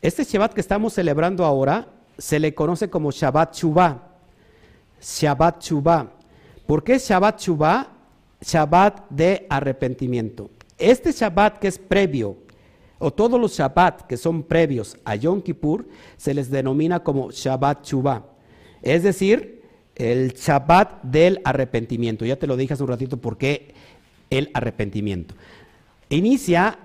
este 0.00 0.24
Shabbat 0.24 0.52
que 0.52 0.60
estamos 0.60 0.92
celebrando 0.92 1.44
ahora, 1.44 1.88
se 2.18 2.38
le 2.38 2.54
conoce 2.54 2.88
como 2.88 3.10
Shabbat 3.10 3.56
Shuvah. 3.56 4.02
Shabbat 5.00 5.62
Shuvah. 5.62 6.06
¿Por 6.66 6.84
qué 6.84 6.98
Shabbat 6.98 7.40
Shuvah? 7.40 7.88
Shabbat 8.40 9.08
de 9.10 9.46
arrepentimiento. 9.48 10.50
Este 10.78 11.12
Shabbat 11.12 11.58
que 11.58 11.68
es 11.68 11.78
previo, 11.78 12.36
o 12.98 13.12
todos 13.12 13.40
los 13.40 13.56
Shabbat 13.56 14.02
que 14.02 14.16
son 14.16 14.42
previos 14.42 14.96
a 15.04 15.16
Yom 15.16 15.42
Kippur, 15.42 15.86
se 16.16 16.34
les 16.34 16.50
denomina 16.50 17.02
como 17.02 17.30
Shabbat 17.30 17.86
Shuvah. 17.86 18.24
Es 18.82 19.02
decir, 19.02 19.62
el 19.96 20.34
Shabbat 20.34 21.02
del 21.02 21.40
arrepentimiento. 21.44 22.24
Ya 22.24 22.36
te 22.36 22.46
lo 22.46 22.56
dije 22.56 22.74
hace 22.74 22.82
un 22.82 22.90
ratito 22.90 23.16
por 23.16 23.38
qué 23.38 23.74
el 24.30 24.50
arrepentimiento. 24.54 25.34
Inicia 26.08 26.78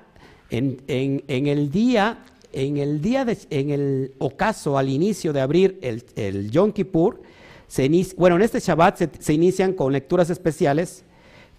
en, 0.50 0.82
el 1.28 1.72
día, 1.72 2.26
en 2.52 2.78
el 2.78 3.02
día 3.02 3.26
de, 3.26 3.38
en 3.50 3.70
el 3.70 4.14
ocaso, 4.18 4.78
al 4.78 4.90
inicio 4.90 5.32
de 5.34 5.42
abrir 5.42 5.80
el, 5.82 6.52
Yom 6.52 6.72
Kippur, 6.72 7.22
bueno, 8.18 8.36
en 8.36 8.42
este 8.42 8.60
Shabbat 8.60 9.20
se, 9.20 9.34
inician 9.34 9.74
con 9.74 9.94
lecturas 9.94 10.30
especiales 10.30 11.04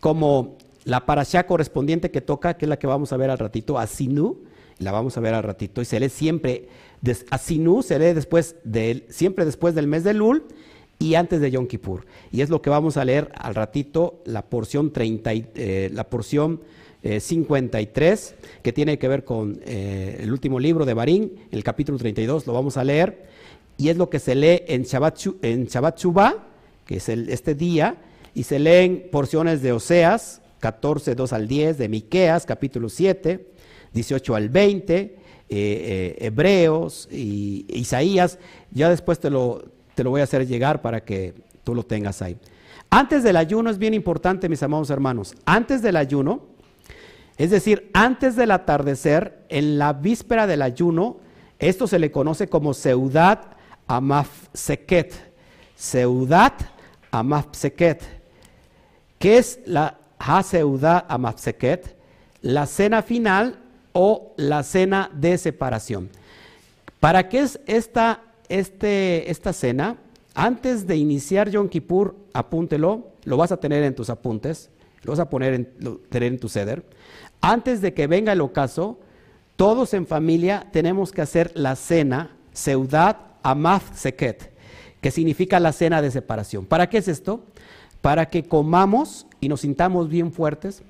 como 0.00 0.58
la 0.84 1.06
parashá 1.06 1.46
correspondiente 1.46 2.10
que 2.10 2.20
toca, 2.20 2.54
que 2.54 2.64
es 2.64 2.68
la 2.68 2.78
que 2.78 2.86
vamos 2.86 3.12
a 3.12 3.16
ver 3.16 3.30
al 3.30 3.38
ratito, 3.38 3.78
Asinu, 3.78 4.38
la 4.78 4.92
vamos 4.92 5.16
a 5.16 5.20
ver 5.20 5.34
al 5.34 5.42
ratito, 5.42 5.80
y 5.80 5.84
se 5.84 6.00
lee 6.00 6.08
siempre, 6.08 6.68
Asinu 7.30 7.82
se 7.82 7.98
lee 7.98 8.14
después 8.14 8.56
del, 8.64 9.04
siempre 9.08 9.44
después 9.44 9.74
del 9.74 9.86
mes 9.86 10.04
de 10.04 10.14
Lul 10.14 10.44
y 10.98 11.14
antes 11.14 11.40
de 11.40 11.50
Yom 11.50 11.66
Kippur. 11.66 12.06
Y 12.30 12.42
es 12.42 12.50
lo 12.50 12.62
que 12.62 12.70
vamos 12.70 12.96
a 12.96 13.04
leer 13.04 13.30
al 13.34 13.54
ratito, 13.54 14.22
la 14.24 14.42
porción, 14.42 14.92
30, 14.92 15.30
eh, 15.32 15.90
la 15.92 16.04
porción 16.04 16.60
53, 17.02 18.30
eh, 18.38 18.46
que 18.62 18.72
tiene 18.72 18.98
que 18.98 19.08
ver 19.08 19.24
con 19.24 19.60
eh, 19.64 20.18
el 20.20 20.32
último 20.32 20.60
libro 20.60 20.84
de 20.84 20.94
Barín, 20.94 21.32
el 21.50 21.64
capítulo 21.64 21.98
32, 21.98 22.46
lo 22.46 22.52
vamos 22.52 22.76
a 22.76 22.84
leer, 22.84 23.26
y 23.76 23.88
es 23.88 23.96
lo 23.96 24.08
que 24.08 24.20
se 24.20 24.34
lee 24.36 24.62
en 24.68 24.84
Shabbat, 24.84 25.18
en 25.42 25.68
que 26.86 26.96
es 26.96 27.08
el, 27.08 27.28
este 27.28 27.54
día, 27.54 27.96
y 28.34 28.44
se 28.44 28.60
leen 28.60 29.08
porciones 29.10 29.62
de 29.62 29.72
Oseas, 29.72 30.41
14, 30.62 31.16
2 31.16 31.32
al 31.32 31.48
10, 31.48 31.76
de 31.76 31.88
Miqueas, 31.88 32.46
capítulo 32.46 32.88
7, 32.88 33.48
18 33.92 34.34
al 34.36 34.48
20, 34.48 34.94
eh, 34.94 35.16
eh, 35.50 36.16
Hebreos 36.20 37.08
y 37.10 37.66
Isaías. 37.68 38.38
Ya 38.70 38.88
después 38.88 39.18
te 39.18 39.28
lo, 39.28 39.64
te 39.96 40.04
lo 40.04 40.10
voy 40.10 40.20
a 40.20 40.24
hacer 40.24 40.46
llegar 40.46 40.80
para 40.80 41.04
que 41.04 41.34
tú 41.64 41.74
lo 41.74 41.82
tengas 41.82 42.22
ahí. 42.22 42.38
Antes 42.90 43.24
del 43.24 43.38
ayuno 43.38 43.70
es 43.70 43.78
bien 43.78 43.92
importante, 43.92 44.48
mis 44.48 44.62
amados 44.62 44.90
hermanos. 44.90 45.34
Antes 45.46 45.82
del 45.82 45.96
ayuno, 45.96 46.44
es 47.38 47.50
decir, 47.50 47.90
antes 47.92 48.36
del 48.36 48.52
atardecer, 48.52 49.44
en 49.48 49.78
la 49.78 49.92
víspera 49.92 50.46
del 50.46 50.62
ayuno, 50.62 51.16
esto 51.58 51.88
se 51.88 51.98
le 51.98 52.12
conoce 52.12 52.48
como 52.48 52.72
Seudat 52.72 53.56
Amafseket. 53.88 55.12
Seudat 55.74 56.62
Amafseket. 57.10 58.00
¿Qué 59.18 59.38
es 59.38 59.58
la 59.66 59.98
Haseuda 60.24 61.04
Amapseket? 61.08 61.96
La 62.40 62.66
cena 62.66 63.02
final 63.02 63.58
o 63.92 64.34
la 64.36 64.62
cena 64.62 65.10
de 65.14 65.36
separación. 65.38 66.10
¿Para 67.00 67.28
qué 67.28 67.40
es 67.40 67.60
esta, 67.66 68.22
este, 68.48 69.30
esta 69.30 69.52
cena? 69.52 69.96
Antes 70.34 70.86
de 70.86 70.96
iniciar 70.96 71.50
Yom 71.50 71.68
Kippur, 71.68 72.16
apúntelo, 72.32 73.12
lo 73.24 73.36
vas 73.36 73.52
a 73.52 73.58
tener 73.58 73.82
en 73.82 73.94
tus 73.94 74.08
apuntes, 74.08 74.70
lo 75.02 75.12
vas 75.12 75.18
a 75.18 75.28
poner 75.28 75.54
en, 75.54 75.98
tener 76.08 76.32
en 76.32 76.38
tu 76.38 76.48
ceder. 76.48 76.84
Antes 77.40 77.80
de 77.80 77.92
que 77.92 78.06
venga 78.06 78.32
el 78.32 78.40
ocaso, 78.40 79.00
todos 79.56 79.94
en 79.94 80.06
familia 80.06 80.66
tenemos 80.72 81.12
que 81.12 81.22
hacer 81.22 81.52
la 81.54 81.76
cena, 81.76 82.36
Seudat 82.52 83.18
Amaf 83.42 83.94
Seket, 83.96 84.52
que 85.00 85.10
significa 85.10 85.60
la 85.60 85.72
cena 85.72 86.00
de 86.00 86.10
separación. 86.10 86.64
¿Para 86.64 86.88
qué 86.88 86.98
es 86.98 87.08
esto? 87.08 87.44
para 88.02 88.26
que 88.26 88.42
comamos 88.42 89.26
y 89.42 89.48
nos 89.48 89.62
sintamos 89.62 90.08
bien 90.08 90.32
fuertes 90.32 90.82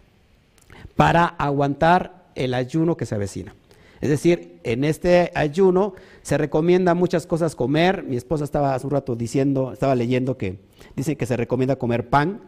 para 0.95 1.25
aguantar 1.25 2.27
el 2.35 2.53
ayuno 2.53 2.99
que 2.99 3.07
se 3.07 3.15
avecina. 3.15 3.55
Es 4.03 4.11
decir, 4.11 4.59
en 4.63 4.85
este 4.85 5.33
ayuno 5.35 5.95
se 6.21 6.37
recomienda 6.37 6.95
muchas 6.95 7.27
cosas 7.27 7.57
comer. 7.57 8.03
Mi 8.03 8.17
esposa 8.17 8.45
estaba 8.45 8.75
hace 8.75 8.87
un 8.87 8.93
rato 8.93 9.17
diciendo, 9.17 9.73
estaba 9.73 9.95
leyendo 9.95 10.37
que 10.37 10.59
dice 10.95 11.17
que 11.17 11.25
se 11.25 11.37
recomienda 11.37 11.77
comer 11.77 12.11
pan, 12.11 12.43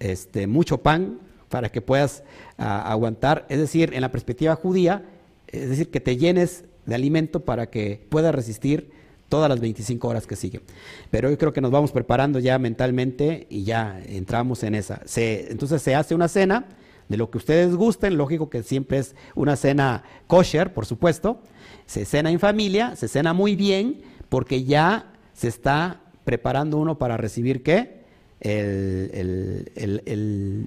este, 0.00 0.48
mucho 0.48 0.78
pan, 0.78 1.20
para 1.48 1.68
que 1.68 1.82
puedas 1.82 2.24
ah, 2.56 2.90
aguantar. 2.90 3.46
Es 3.48 3.58
decir, 3.58 3.94
en 3.94 4.00
la 4.00 4.10
perspectiva 4.10 4.56
judía, 4.56 5.04
es 5.46 5.68
decir, 5.68 5.90
que 5.90 6.00
te 6.00 6.16
llenes 6.16 6.64
de 6.84 6.96
alimento 6.96 7.40
para 7.40 7.70
que 7.70 8.04
puedas 8.08 8.34
resistir 8.34 8.90
todas 9.28 9.48
las 9.48 9.60
25 9.60 10.08
horas 10.08 10.26
que 10.26 10.36
siguen. 10.36 10.62
Pero 11.10 11.30
yo 11.30 11.38
creo 11.38 11.52
que 11.52 11.60
nos 11.60 11.70
vamos 11.70 11.92
preparando 11.92 12.38
ya 12.38 12.58
mentalmente 12.58 13.46
y 13.50 13.64
ya 13.64 14.00
entramos 14.06 14.62
en 14.62 14.74
esa. 14.74 15.02
entonces 15.16 15.82
se 15.82 15.94
hace 15.94 16.14
una 16.14 16.28
cena 16.28 16.66
de 17.08 17.16
lo 17.16 17.30
que 17.30 17.38
ustedes 17.38 17.74
gusten, 17.74 18.16
lógico 18.18 18.50
que 18.50 18.62
siempre 18.62 18.98
es 18.98 19.14
una 19.34 19.56
cena 19.56 20.04
kosher, 20.26 20.72
por 20.72 20.86
supuesto. 20.86 21.40
Se 21.86 22.04
cena 22.04 22.30
en 22.30 22.38
familia, 22.38 22.96
se 22.96 23.08
cena 23.08 23.32
muy 23.32 23.56
bien, 23.56 24.02
porque 24.28 24.64
ya 24.64 25.12
se 25.32 25.48
está 25.48 26.02
preparando 26.24 26.76
uno 26.76 26.98
para 26.98 27.16
recibir 27.16 27.62
qué? 27.62 27.98
El, 28.40 29.70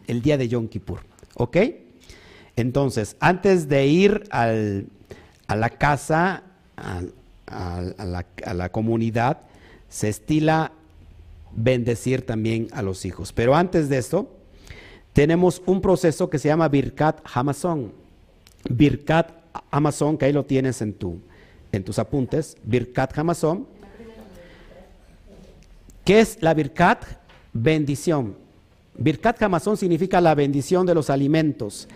el 0.08 0.22
día 0.22 0.38
de 0.38 0.48
Yom 0.48 0.68
Kippur. 0.68 1.02
¿Ok? 1.36 1.58
Entonces, 2.56 3.16
antes 3.20 3.70
de 3.70 3.88
ir 3.88 4.24
al, 4.32 4.88
a 5.48 5.56
la 5.56 5.70
casa, 5.70 6.44
a, 7.52 8.54
la, 8.54 8.70
comunidad, 8.70 9.40
se 9.90 10.10
estila 10.10 10.72
bendecir 11.56 12.26
también 12.26 12.68
a 12.72 12.82
los 12.82 13.06
hijos. 13.06 13.34
Pero 13.34 13.56
antes 13.56 13.90
de 13.90 13.98
esto, 13.98 14.30
tenemos 15.14 15.62
un 15.66 15.82
proceso 15.82 16.30
que 16.30 16.40
se 16.40 16.48
llama 16.48 16.70
Birkat 16.70 17.20
Hamazon. 17.34 17.92
Birkat 18.70 19.32
Hamazon, 19.70 20.18
que 20.18 20.26
ahí 20.26 20.34
lo 20.34 20.46
tienes 20.46 20.82
en, 20.82 20.94
tu, 20.94 21.20
en 21.72 21.84
tus 21.84 22.00
apuntes. 22.00 22.58
Birkat 22.64 23.18
Hamazon. 23.18 23.68
¿Qué 26.06 26.20
es 26.20 26.42
la 26.42 26.54
Birkat? 26.54 27.04
Bendición. 27.54 28.36
Birkat 28.98 29.42
Hamazon 29.42 29.78
significa 29.78 30.22
la 30.22 30.36
bendición 30.36 30.86
de 30.86 30.96
los 30.96 31.10
alimentos. 31.10 31.88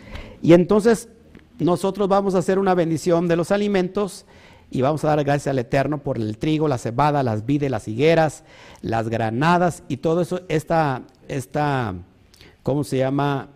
Y 0.41 0.53
entonces 0.53 1.07
nosotros 1.59 2.07
vamos 2.09 2.35
a 2.35 2.39
hacer 2.39 2.59
una 2.59 2.73
bendición 2.73 3.27
de 3.27 3.35
los 3.35 3.51
alimentos 3.51 4.25
y 4.71 4.81
vamos 4.81 5.03
a 5.03 5.09
dar 5.09 5.23
gracias 5.23 5.47
al 5.47 5.59
Eterno 5.59 5.99
por 5.99 6.17
el 6.17 6.37
trigo, 6.37 6.67
la 6.67 6.77
cebada, 6.77 7.23
las 7.23 7.45
vides, 7.45 7.71
las 7.71 7.87
higueras, 7.87 8.43
las 8.81 9.09
granadas 9.09 9.83
y 9.87 9.97
todo 9.97 10.21
eso, 10.21 10.41
esta, 10.49 11.03
esta 11.27 11.95
¿cómo 12.63 12.83
se 12.83 12.97
llama? 12.97 13.49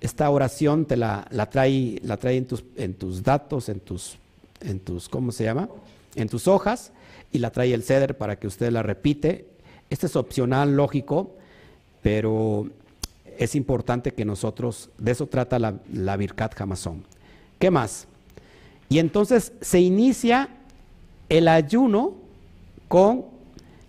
Esta 0.00 0.30
oración 0.30 0.86
te 0.86 0.96
la, 0.96 1.26
la 1.30 1.50
trae, 1.50 2.00
la 2.02 2.16
trae 2.16 2.36
en, 2.36 2.46
tus, 2.46 2.64
en 2.76 2.94
tus 2.94 3.22
datos, 3.22 3.68
en 3.68 3.80
tus, 3.80 4.18
en 4.60 4.80
tus, 4.80 5.08
¿cómo 5.08 5.32
se 5.32 5.44
llama? 5.44 5.68
En 6.14 6.28
tus 6.28 6.46
hojas 6.46 6.92
y 7.32 7.38
la 7.38 7.50
trae 7.50 7.72
el 7.74 7.82
ceder 7.82 8.16
para 8.16 8.36
que 8.36 8.46
usted 8.46 8.70
la 8.70 8.82
repite. 8.82 9.46
Este 9.88 10.06
es 10.06 10.16
opcional, 10.16 10.76
lógico, 10.76 11.36
pero 12.02 12.68
es 13.38 13.54
importante 13.54 14.12
que 14.12 14.24
nosotros, 14.24 14.90
de 14.98 15.12
eso 15.12 15.26
trata 15.26 15.58
la, 15.58 15.74
la 15.92 16.16
Birkat. 16.16 16.54
¿Qué 17.58 17.70
más? 17.70 18.06
Y 18.90 18.98
entonces 18.98 19.52
se 19.62 19.80
inicia 19.80 20.50
el 21.30 21.48
ayuno 21.48 22.12
con 22.88 23.24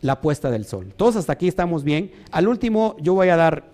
la 0.02 0.22
puesta 0.22 0.50
del 0.50 0.66
sol. 0.66 0.94
Todos 0.96 1.18
hasta 1.18 1.34
aquí 1.34 1.50
estamos 1.50 1.84
bien. 1.84 2.12
Al 2.32 2.48
último 2.48 2.96
yo 3.02 3.14
voy 3.14 3.28
a 3.28 3.36
dar 3.36 3.66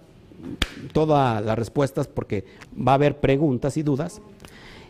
todas 0.94 1.44
las 1.46 1.56
respuestas 1.56 2.08
porque 2.08 2.46
va 2.76 2.94
a 2.94 2.96
haber 2.96 3.20
preguntas 3.20 3.78
y 3.78 3.84
dudas. 3.84 4.20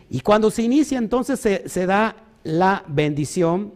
Y 0.08 0.20
cuando 0.20 0.50
se 0.50 0.62
inicia 0.62 0.96
entonces 0.96 1.38
se, 1.38 1.68
se 1.68 1.84
da 1.84 2.16
la 2.42 2.82
bendición 2.88 3.74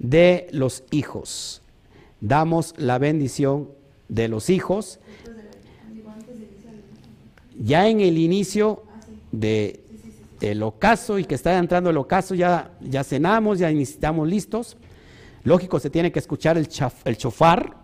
de 0.00 0.48
los 0.50 0.82
hijos. 0.90 1.62
Damos 2.20 2.74
la 2.76 2.98
bendición 2.98 3.68
de 4.08 4.26
los 4.26 4.50
hijos 4.50 4.98
ya 7.58 7.88
en 7.88 8.00
el 8.00 8.18
inicio 8.18 8.82
de, 9.32 9.80
del 10.40 10.62
ocaso 10.62 11.18
y 11.18 11.24
que 11.24 11.34
está 11.34 11.58
entrando 11.58 11.90
el 11.90 11.96
ocaso, 11.96 12.34
ya, 12.34 12.70
ya 12.80 13.04
cenamos, 13.04 13.58
ya 13.58 13.70
estamos 13.70 14.28
listos. 14.28 14.76
Lógico, 15.44 15.80
se 15.80 15.90
tiene 15.90 16.12
que 16.12 16.18
escuchar 16.18 16.58
el, 16.58 16.68
el 17.04 17.16
chofar 17.16 17.76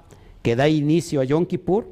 que 0.42 0.56
da 0.56 0.68
inicio 0.68 1.22
a 1.22 1.24
Yom 1.24 1.46
Kippur. 1.46 1.86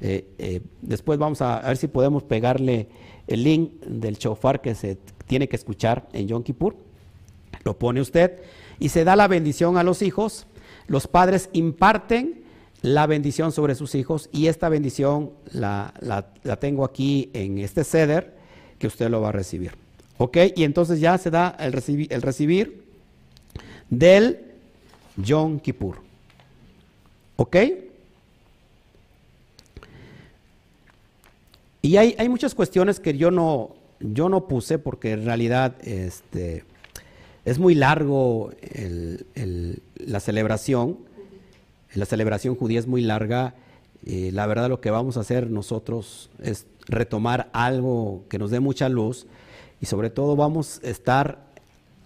Eh, 0.00 0.26
eh, 0.38 0.60
después 0.80 1.18
vamos 1.18 1.42
a, 1.42 1.60
ver 1.60 1.76
si 1.76 1.88
podemos 1.88 2.22
pegarle 2.22 2.88
el 3.26 3.42
link 3.42 3.72
del 3.84 4.18
chofar 4.18 4.60
que 4.60 4.74
se 4.74 4.98
tiene 5.26 5.48
que 5.48 5.56
escuchar 5.56 6.08
en 6.12 6.28
Yom 6.28 6.42
Kippur. 6.44 6.76
Lo 7.64 7.78
pone 7.78 8.00
usted 8.00 8.40
y 8.78 8.88
se 8.90 9.04
da 9.04 9.16
la 9.16 9.26
bendición 9.26 9.78
a 9.78 9.82
los 9.82 10.02
hijos. 10.02 10.46
Los 10.86 11.08
padres 11.08 11.50
imparten 11.52 12.44
la 12.82 13.06
bendición 13.06 13.52
sobre 13.52 13.74
sus 13.74 13.94
hijos 13.94 14.28
y 14.32 14.46
esta 14.46 14.68
bendición 14.68 15.32
la, 15.52 15.94
tengo 16.60 16.84
aquí 16.84 17.30
en 17.32 17.58
este 17.58 17.82
ceder 17.82 18.36
que 18.78 18.86
usted 18.86 19.10
lo 19.10 19.20
va 19.20 19.30
a 19.30 19.32
recibir. 19.32 19.81
¿Ok? 20.22 20.38
Y 20.54 20.62
entonces 20.62 21.00
ya 21.00 21.18
se 21.18 21.32
da 21.32 21.56
el, 21.58 21.72
recibir, 21.72 22.12
el 22.12 22.22
recibir 22.22 22.84
del 23.90 24.38
Yom 25.16 25.58
Kippur. 25.58 25.96
¿Ok? 27.34 27.56
Y 31.82 31.96
hay, 31.96 32.14
hay, 32.16 32.28
muchas 32.28 32.54
cuestiones 32.54 33.00
que 33.00 33.18
yo 33.18 33.32
no, 33.32 33.74
yo 33.98 34.28
no 34.28 34.46
puse 34.46 34.78
porque 34.78 35.10
en 35.10 35.24
realidad 35.24 35.74
este, 35.82 36.62
es 37.44 37.58
muy 37.58 37.74
largo 37.74 38.52
la 40.06 40.20
celebración 40.20 40.98
la 41.94 42.06
celebración 42.06 42.54
judía 42.54 42.78
es 42.78 42.86
muy 42.86 43.02
larga. 43.02 43.54
la 44.04 44.46
verdad 44.46 44.68
lo 44.68 44.80
que 44.80 44.92
vamos 44.92 45.16
a 45.16 45.20
hacer 45.20 45.50
nosotros 45.50 46.30
es 46.40 46.66
retomar 46.86 47.50
algo 47.52 48.22
que 48.28 48.38
nos 48.38 48.52
dé 48.52 48.60
mucha 48.60 48.88
luz 48.88 49.26
y 49.82 49.86
sobre 49.86 50.08
todo 50.08 50.36
vamos 50.36 50.80
a 50.82 50.88
estar 50.88 51.40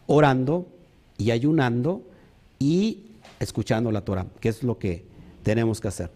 orando 0.07 0.66
y 1.18 1.31
ayunando 1.31 2.03
y 2.59 3.12
escuchando 3.39 3.93
la 3.93 4.01
Torah, 4.01 4.27
que 4.41 4.49
es 4.49 4.62
lo 4.62 4.79
que 4.79 5.05
tenemos 5.43 5.81
que 5.81 5.89
hacer. 5.89 6.11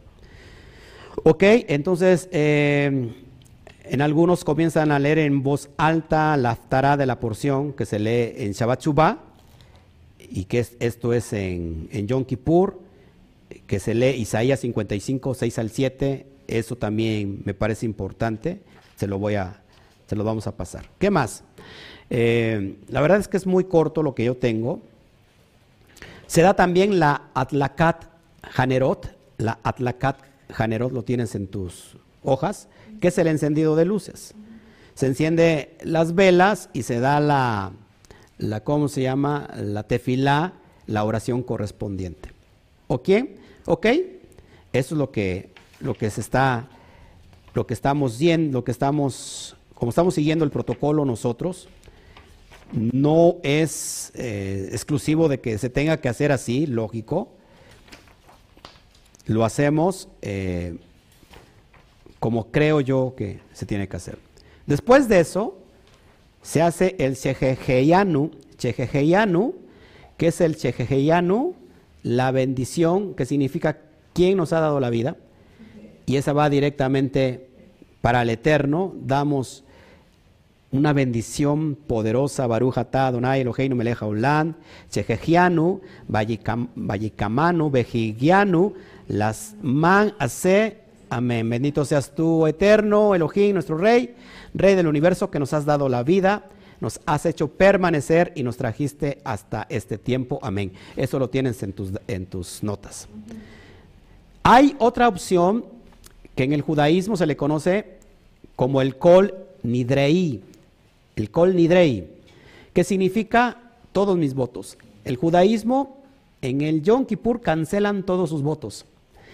Ok, 1.23 1.43
entonces 1.69 2.29
em, 2.33 3.13
en 3.85 4.01
algunos 4.01 4.43
comienzan 4.43 4.91
a 4.91 4.99
leer 4.99 5.19
en 5.19 5.43
voz 5.43 5.69
alta 5.77 6.37
la 6.39 6.57
Torah 6.57 6.97
de 6.97 7.05
la 7.07 7.21
porción 7.21 7.75
que 7.75 7.85
se 7.85 7.99
lee 7.99 8.33
en 8.37 8.53
Shabbat 8.53 8.83
Shubá 8.83 9.25
y 10.19 10.45
que 10.45 10.67
esto 10.81 11.13
es 11.13 11.33
en, 11.33 11.89
en 11.93 12.07
Yom 12.07 12.25
Kippur 12.25 12.81
que 13.67 13.81
se 13.81 13.95
lee 13.95 14.17
Isaías 14.17 14.61
55, 14.61 15.35
6 15.35 15.59
al 15.59 15.71
7, 15.71 16.27
eso 16.47 16.77
también 16.77 17.43
me 17.45 17.55
parece 17.55 17.87
importante, 17.87 18.63
se 18.97 19.07
lo 19.07 19.19
voy 19.19 19.35
a, 19.35 19.63
se 20.07 20.17
lo 20.17 20.25
vamos 20.25 20.47
a 20.47 20.57
pasar. 20.57 20.87
¿Qué 20.99 21.11
más? 21.11 21.45
Eh, 22.11 22.77
la 22.89 23.01
verdad 23.01 23.19
es 23.19 23.29
que 23.29 23.37
es 23.37 23.47
muy 23.47 23.65
corto 23.65 24.03
lo 24.03 24.15
que 24.15 24.25
yo 24.25 24.37
tengo. 24.37 24.81
Se 26.27 26.43
da 26.43 26.55
también 26.55 26.99
la 26.99 27.31
Atlakat 27.35 28.05
Hanerot, 28.57 29.17
la 29.39 29.59
Atlakat 29.63 30.19
Hanerot 30.57 30.93
lo 30.93 31.03
tienes 31.03 31.35
en 31.35 31.47
tus 31.47 31.97
hojas, 32.23 32.69
que 33.01 33.09
es 33.09 33.19
el 33.19 33.29
encendido 33.29 33.77
de 33.77 33.85
luces. 33.85 34.35
Se 34.95 35.07
enciende 35.07 35.77
las 35.83 36.15
velas 36.15 36.69
y 36.73 36.83
se 36.83 37.01
da 37.01 37.21
la, 37.21 37.73
la 38.39 38.63
¿cómo 38.63 38.89
se 38.89 39.03
llama? 39.03 39.49
La 39.57 39.85
tefilá, 39.85 40.55
la 40.87 41.05
oración 41.05 41.43
correspondiente. 41.43 42.31
¿Ok? 42.89 43.09
¿Ok? 43.67 43.87
Eso 44.73 44.95
es 44.95 44.99
lo 44.99 45.11
que, 45.11 45.51
lo 45.81 45.95
que 45.95 46.11
se 46.11 46.21
está, 46.21 46.69
lo 47.55 47.67
que 47.67 47.75
estamos 47.75 48.19
viendo, 48.19 48.59
lo 48.59 48.65
que 48.65 48.73
estamos, 48.73 49.57
como 49.75 49.91
estamos 49.91 50.15
siguiendo 50.15 50.45
el 50.45 50.51
protocolo 50.51 51.05
nosotros, 51.05 51.69
no 52.73 53.37
es 53.43 54.12
eh, 54.14 54.68
exclusivo 54.73 55.29
de 55.29 55.41
que 55.41 55.59
se 55.59 55.71
tenga 55.71 55.99
que 55.99 56.09
hacer 56.09 56.33
así, 56.33 56.66
lógico. 56.66 57.33
Lo 59.27 59.45
hacemos 59.45 60.09
eh, 60.23 60.77
como 62.21 62.51
creo 62.51 62.81
yo 62.81 63.14
que 63.16 63.41
se 63.53 63.66
tiene 63.66 63.89
que 63.89 63.97
hacer. 63.97 64.18
Después 64.66 65.09
de 65.09 65.21
eso, 65.21 65.59
se 66.43 66.62
hace 66.62 66.95
el 66.99 67.16
Chejejeyanu, 67.16 68.31
Chejejeyanu, 68.57 69.55
que 70.16 70.29
es 70.29 70.41
el 70.41 70.57
Chejejeyanu 70.57 71.55
la 72.03 72.31
bendición, 72.31 73.14
que 73.14 73.27
significa 73.27 73.79
quién 74.12 74.37
nos 74.37 74.53
ha 74.53 74.61
dado 74.61 74.81
la 74.81 74.91
vida, 74.91 75.16
y 76.07 76.16
esa 76.16 76.33
va 76.33 76.49
directamente 76.51 77.49
para 78.01 78.23
el 78.23 78.31
eterno, 78.31 78.95
damos 79.03 79.64
una 80.73 80.93
bendición 80.93 81.75
poderosa, 81.75 82.47
Barujata, 82.47 83.09
Adonai, 83.09 83.41
Eloheinu, 83.41 83.75
Meleja, 83.75 84.07
Ulan, 84.07 84.57
Chejejianu, 84.91 85.81
Vallikamanu, 86.09 87.71
Bejigianu, 87.71 88.75
las 89.09 89.57
man 89.62 90.14
hace, 90.18 90.79
amén. 91.09 91.51
Bendito 91.51 91.85
seas 91.85 92.14
tú, 92.14 92.47
eterno, 92.47 93.14
Elohim, 93.14 93.55
nuestro 93.55 93.77
Rey, 93.77 94.14
Rey 94.55 94.77
del 94.77 94.87
universo, 94.87 95.31
que 95.31 95.41
nos 95.41 95.53
has 95.53 95.64
dado 95.64 95.89
la 95.89 96.05
vida, 96.05 96.45
nos 96.81 97.01
has 97.05 97.27
hecho 97.27 97.49
permanecer 97.49 98.33
y 98.37 98.45
nos 98.45 98.57
trajiste 98.57 99.18
hasta 99.25 99.66
este 99.68 99.99
tiempo. 99.99 100.39
Amén. 100.41 100.73
Eso 100.97 101.18
lo 101.18 101.29
tienes 101.29 101.62
en 101.64 101.73
tus, 101.73 101.91
en 102.07 102.27
tus 102.27 102.62
notas. 102.62 103.09
Hay 104.45 104.77
otra 104.79 105.09
opción 105.09 105.64
que 106.37 106.45
en 106.45 106.53
el 106.53 106.62
judaísmo 106.62 107.16
se 107.16 107.27
le 107.27 107.37
conoce 107.37 107.99
como 108.55 108.81
el 108.81 108.97
kol 108.97 109.35
nidrei. 109.62 110.43
El 111.17 111.31
kol 111.31 111.55
nidrei, 111.55 112.09
que 112.73 112.85
significa 112.85 113.73
todos 113.93 114.17
mis 114.17 114.35
votos. 114.35 114.79
El 115.05 115.17
judaísmo 115.17 116.03
en 116.43 116.61
el 116.61 116.83
Yom 116.83 117.07
Kippur 117.07 117.41
cancelan 117.41 118.05
todos 118.05 118.31
sus 118.31 118.43
votos. 118.43 118.87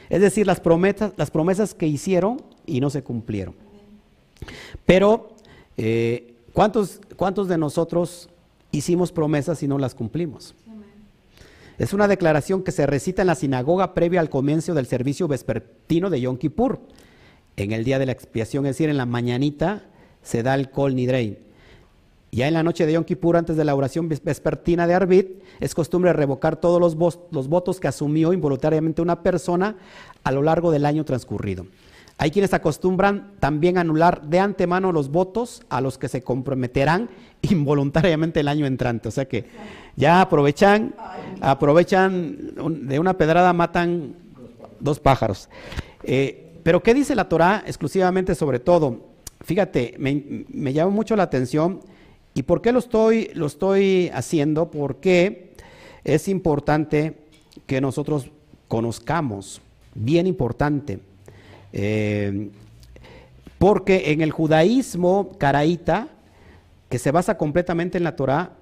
Es 0.09 0.21
decir, 0.21 0.47
las 0.47 0.61
promesas, 0.61 1.13
las 1.17 1.31
promesas 1.31 1.75
que 1.75 1.87
hicieron 1.87 2.43
y 2.65 2.81
no 2.81 2.91
se 2.91 3.03
cumplieron. 3.03 3.55
Pero 4.85 5.37
eh, 5.77 6.37
¿Cuántos, 6.57 7.03
¿Cuántos 7.17 7.49
de 7.49 7.59
nosotros 7.59 8.31
hicimos 8.73 9.13
promesas 9.13 9.63
y 9.63 9.69
no 9.69 9.77
las 9.77 9.95
cumplimos? 9.95 10.55
Es 11.77 11.93
una 11.93 12.09
declaración 12.09 12.63
que 12.63 12.73
se 12.73 12.87
recita 12.87 13.21
en 13.21 13.27
la 13.27 13.35
sinagoga 13.35 13.93
previa 13.93 14.21
al 14.21 14.31
comienzo 14.31 14.73
del 14.73 14.87
servicio 14.87 15.29
vespertino 15.29 16.09
de 16.09 16.23
Yom 16.23 16.39
Kippur. 16.39 16.81
En 17.57 17.73
el 17.73 17.85
día 17.85 17.99
de 17.99 18.07
la 18.07 18.13
expiación, 18.13 18.65
es 18.65 18.71
decir, 18.71 18.89
en 18.89 18.97
la 18.97 19.05
mañanita, 19.05 19.85
se 20.23 20.43
da 20.43 20.55
el 20.55 20.71
Kol 20.71 20.95
Nidrei. 20.95 21.41
Ya 22.33 22.49
en 22.49 22.55
la 22.55 22.63
noche 22.63 22.87
de 22.87 22.93
Yom 22.93 23.05
Kippur, 23.05 23.37
antes 23.37 23.57
de 23.57 23.65
la 23.65 23.75
oración 23.75 24.09
vespertina 24.09 24.87
de 24.87 24.95
Arbit, 24.95 25.43
es 25.61 25.75
costumbre 25.75 26.13
revocar 26.13 26.57
todos 26.57 26.81
los, 26.81 27.19
los 27.31 27.49
votos 27.49 27.81
que 27.81 27.89
asumió 27.89 28.33
involuntariamente 28.33 29.01
una 29.01 29.23
persona 29.23 29.77
a 30.25 30.33
lo 30.33 30.43
largo 30.43 30.71
del 30.71 30.85
año 30.85 31.05
transcurrido. 31.05 31.67
Hay 32.19 32.31
quienes 32.31 32.55
acostumbran 32.55 33.33
también 33.41 33.77
anular 33.77 34.23
de 34.23 34.41
antemano 34.41 34.91
los 34.91 35.11
votos 35.11 35.63
a 35.69 35.81
los 35.81 35.99
que 35.99 36.09
se 36.09 36.23
comprometerán 36.23 37.11
involuntariamente 37.43 38.41
el 38.41 38.49
año 38.49 38.67
entrante. 38.67 39.09
O 39.09 39.13
sea 39.13 39.27
que 39.27 39.47
ya 39.97 40.21
aprovechan, 40.21 40.95
aprovechan 41.41 42.55
de 42.89 42.99
una 42.99 43.17
pedrada 43.17 43.53
matan 43.53 44.17
dos 44.81 44.99
pájaros. 44.99 45.49
Eh, 46.03 46.61
pero 46.63 46.83
¿qué 46.83 46.95
dice 46.95 47.15
la 47.15 47.29
Torah 47.29 47.63
exclusivamente 47.67 48.35
sobre 48.35 48.61
todo? 48.61 49.15
Fíjate, 49.43 49.95
me 49.99 50.73
llama 50.73 50.91
mucho 50.91 51.17
la 51.17 51.23
atención. 51.23 51.81
¿Y 52.37 52.43
por 52.43 52.61
qué 52.61 52.71
lo 52.71 52.81
estoy, 52.81 53.31
lo 53.33 53.47
estoy 53.47 54.11
haciendo? 54.13 54.71
Porque 54.71 55.53
es 56.05 56.29
importante 56.29 57.15
que 57.67 57.81
nosotros 57.81 58.31
conozcamos, 58.69 59.63
bien 59.95 60.27
importante, 60.27 61.01
eh, 61.73 62.51
porque 63.57 64.13
en 64.13 64.21
el 64.21 64.33
judaísmo 64.33 65.31
caraíta, 65.39 66.09
que 66.91 66.99
se 66.99 67.11
basa 67.11 67.39
completamente 67.39 67.97
en 67.97 68.05
la 68.05 68.15
Torah, 68.17 68.53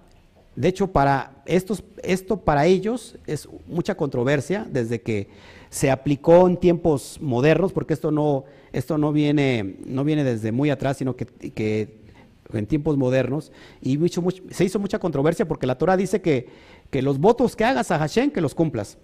De 0.54 0.68
hecho, 0.68 0.86
para 0.86 1.42
estos, 1.44 1.82
esto 2.04 2.36
para 2.36 2.66
ellos 2.66 3.16
es 3.26 3.48
mucha 3.66 3.96
controversia 3.96 4.64
desde 4.70 5.00
que 5.00 5.26
se 5.68 5.90
aplicó 5.90 6.46
en 6.46 6.58
tiempos 6.58 7.18
modernos, 7.20 7.72
porque 7.72 7.92
esto 7.92 8.12
no, 8.12 8.44
esto 8.72 8.96
no, 8.96 9.12
viene, 9.12 9.74
no 9.84 10.04
viene 10.04 10.22
desde 10.22 10.52
muy 10.52 10.70
atrás, 10.70 10.98
sino 10.98 11.16
que, 11.16 11.26
que 11.26 12.03
en 12.58 12.66
tiempos 12.66 12.96
modernos, 12.96 13.52
y 13.80 13.98
se 14.50 14.64
hizo 14.64 14.78
mucha 14.78 14.98
controversia 14.98 15.46
porque 15.46 15.66
la 15.66 15.76
Torah 15.76 15.96
dice 15.96 16.20
que, 16.20 16.48
que 16.90 17.02
los 17.02 17.18
votos 17.18 17.56
que 17.56 17.64
hagas 17.64 17.90
a 17.90 17.98
Hashem, 17.98 18.30
que 18.30 18.40
los 18.40 18.54
cumplas. 18.54 18.98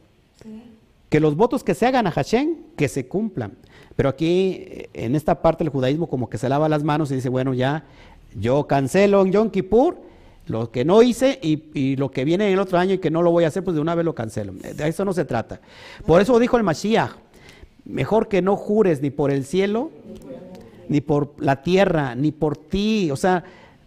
Que 1.09 1.21
los 1.21 1.35
votos 1.35 1.65
que 1.65 1.75
se 1.75 1.87
hagan 1.87 2.07
a 2.07 2.13
Hashem, 2.13 2.57
que 2.77 2.89
se 2.89 3.09
cumplan. 3.09 3.53
Pero 3.97 4.09
aquí, 4.09 4.87
en 4.95 5.17
esta 5.17 5.43
parte 5.43 5.65
del 5.65 5.73
judaísmo, 5.73 6.09
como 6.09 6.31
que 6.31 6.39
se 6.39 6.49
lava 6.49 6.69
las 6.69 6.85
manos 6.85 7.11
y 7.11 7.17
dice, 7.17 7.29
bueno, 7.29 7.53
ya, 7.53 7.85
yo 8.39 8.67
cancelo 8.67 9.23
en 9.23 9.33
Yom 9.33 9.51
Kippur 9.51 10.11
lo 10.47 10.71
que 10.71 10.85
no 10.85 11.03
hice 11.03 11.39
y, 11.43 11.97
lo 11.97 12.11
que 12.11 12.25
viene 12.25 12.49
en 12.49 12.55
el 12.55 12.59
otro 12.59 12.79
año 12.79 12.95
y 12.95 12.99
que 12.99 13.11
no 13.11 13.23
lo 13.23 13.31
voy 13.31 13.45
a 13.45 13.49
hacer, 13.49 13.63
pues 13.63 13.75
de 13.75 13.81
una 13.81 13.95
vez 13.95 14.05
lo 14.05 14.15
cancelo. 14.15 14.53
De 14.53 14.89
eso 14.89 15.05
no 15.05 15.13
se 15.13 15.25
trata. 15.25 15.61
Por 16.07 16.21
eso 16.21 16.39
dijo 16.39 16.57
el 16.57 16.65
Mashiach, 16.65 17.13
mejor 17.85 18.29
que 18.29 18.43
no 18.43 18.57
jures 18.57 19.01
ni 19.01 19.11
por 19.11 19.31
el 19.31 19.45
cielo, 19.45 19.91
ni 20.91 21.01
por 21.01 21.35
la 21.39 21.63
tierra, 21.63 22.17
ni 22.17 22.33
por 22.33 22.57
ti. 22.57 23.11
O 23.13 23.17
sea, 23.17 23.45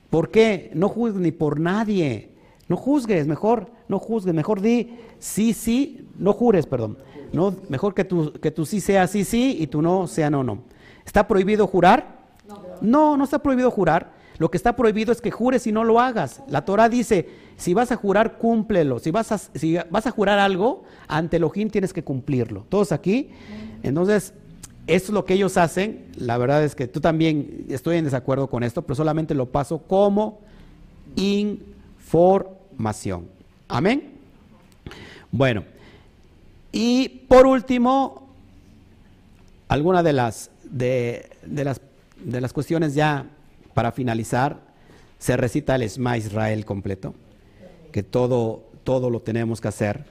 ¿por 0.09 0.31
qué? 0.31 0.71
No 0.73 0.87
juzgues 0.87 1.21
ni 1.21 1.31
por 1.31 1.59
nadie. 1.59 2.29
No 2.69 2.77
juzgues, 2.77 3.27
mejor, 3.27 3.67
no 3.89 3.99
juzgues, 3.99 4.33
mejor 4.33 4.61
di 4.61 4.97
sí, 5.19 5.53
sí, 5.53 6.07
no 6.17 6.31
jures, 6.31 6.65
perdón. 6.65 6.97
No, 7.33 7.53
mejor 7.67 7.93
que 7.93 8.05
tu, 8.05 8.31
que 8.31 8.51
tú 8.51 8.65
sí 8.65 8.79
sea 8.79 9.05
sí, 9.07 9.25
sí 9.25 9.57
y 9.59 9.67
tú 9.67 9.81
no 9.81 10.07
sea 10.07 10.29
no, 10.29 10.43
no. 10.45 10.59
¿Está 11.05 11.27
prohibido 11.27 11.67
jurar? 11.67 12.19
No, 12.79 13.17
no 13.17 13.25
está 13.25 13.39
prohibido 13.39 13.69
jurar. 13.69 14.13
Lo 14.37 14.49
que 14.49 14.57
está 14.57 14.75
prohibido 14.75 15.11
es 15.11 15.19
que 15.19 15.29
jures 15.29 15.67
y 15.67 15.73
no 15.73 15.83
lo 15.83 15.99
hagas. 15.99 16.41
La 16.47 16.63
Torah 16.63 16.87
dice, 16.87 17.29
si 17.57 17.73
vas 17.73 17.91
a 17.91 17.97
jurar, 17.97 18.37
cúmplelo. 18.37 18.99
Si 18.99 19.11
vas 19.11 19.31
a, 19.33 19.37
si 19.37 19.77
vas 19.89 20.07
a 20.07 20.11
jurar 20.11 20.39
algo, 20.39 20.83
ante 21.07 21.35
Elohim 21.35 21.69
tienes 21.69 21.91
que 21.91 22.03
cumplirlo. 22.03 22.65
¿Todos 22.69 22.93
aquí? 22.93 23.29
Entonces, 23.83 24.33
esto 24.87 25.11
es 25.11 25.13
lo 25.13 25.25
que 25.25 25.35
ellos 25.35 25.57
hacen. 25.57 26.05
La 26.17 26.37
verdad 26.37 26.63
es 26.63 26.75
que 26.75 26.87
tú 26.87 26.99
también 26.99 27.65
estoy 27.69 27.97
en 27.97 28.05
desacuerdo 28.05 28.49
con 28.49 28.63
esto, 28.63 28.81
pero 28.81 28.95
solamente 28.95 29.33
lo 29.33 29.47
paso 29.47 29.79
como 29.79 30.41
información. 31.15 33.27
Amén. 33.67 34.11
Bueno, 35.31 35.63
y 36.71 37.09
por 37.27 37.47
último, 37.47 38.27
alguna 39.67 40.03
de 40.03 40.13
las, 40.13 40.51
de, 40.63 41.29
las, 41.45 41.81
de 42.23 42.41
las 42.41 42.53
cuestiones 42.53 42.93
ya 42.93 43.25
para 43.73 43.91
finalizar, 43.91 44.59
se 45.17 45.37
recita 45.37 45.75
el 45.75 45.83
Esma 45.83 46.17
Israel 46.17 46.65
completo, 46.65 47.15
que 47.91 48.03
todo, 48.03 48.63
todo 48.83 49.09
lo 49.09 49.21
tenemos 49.21 49.61
que 49.61 49.69
hacer. 49.69 50.05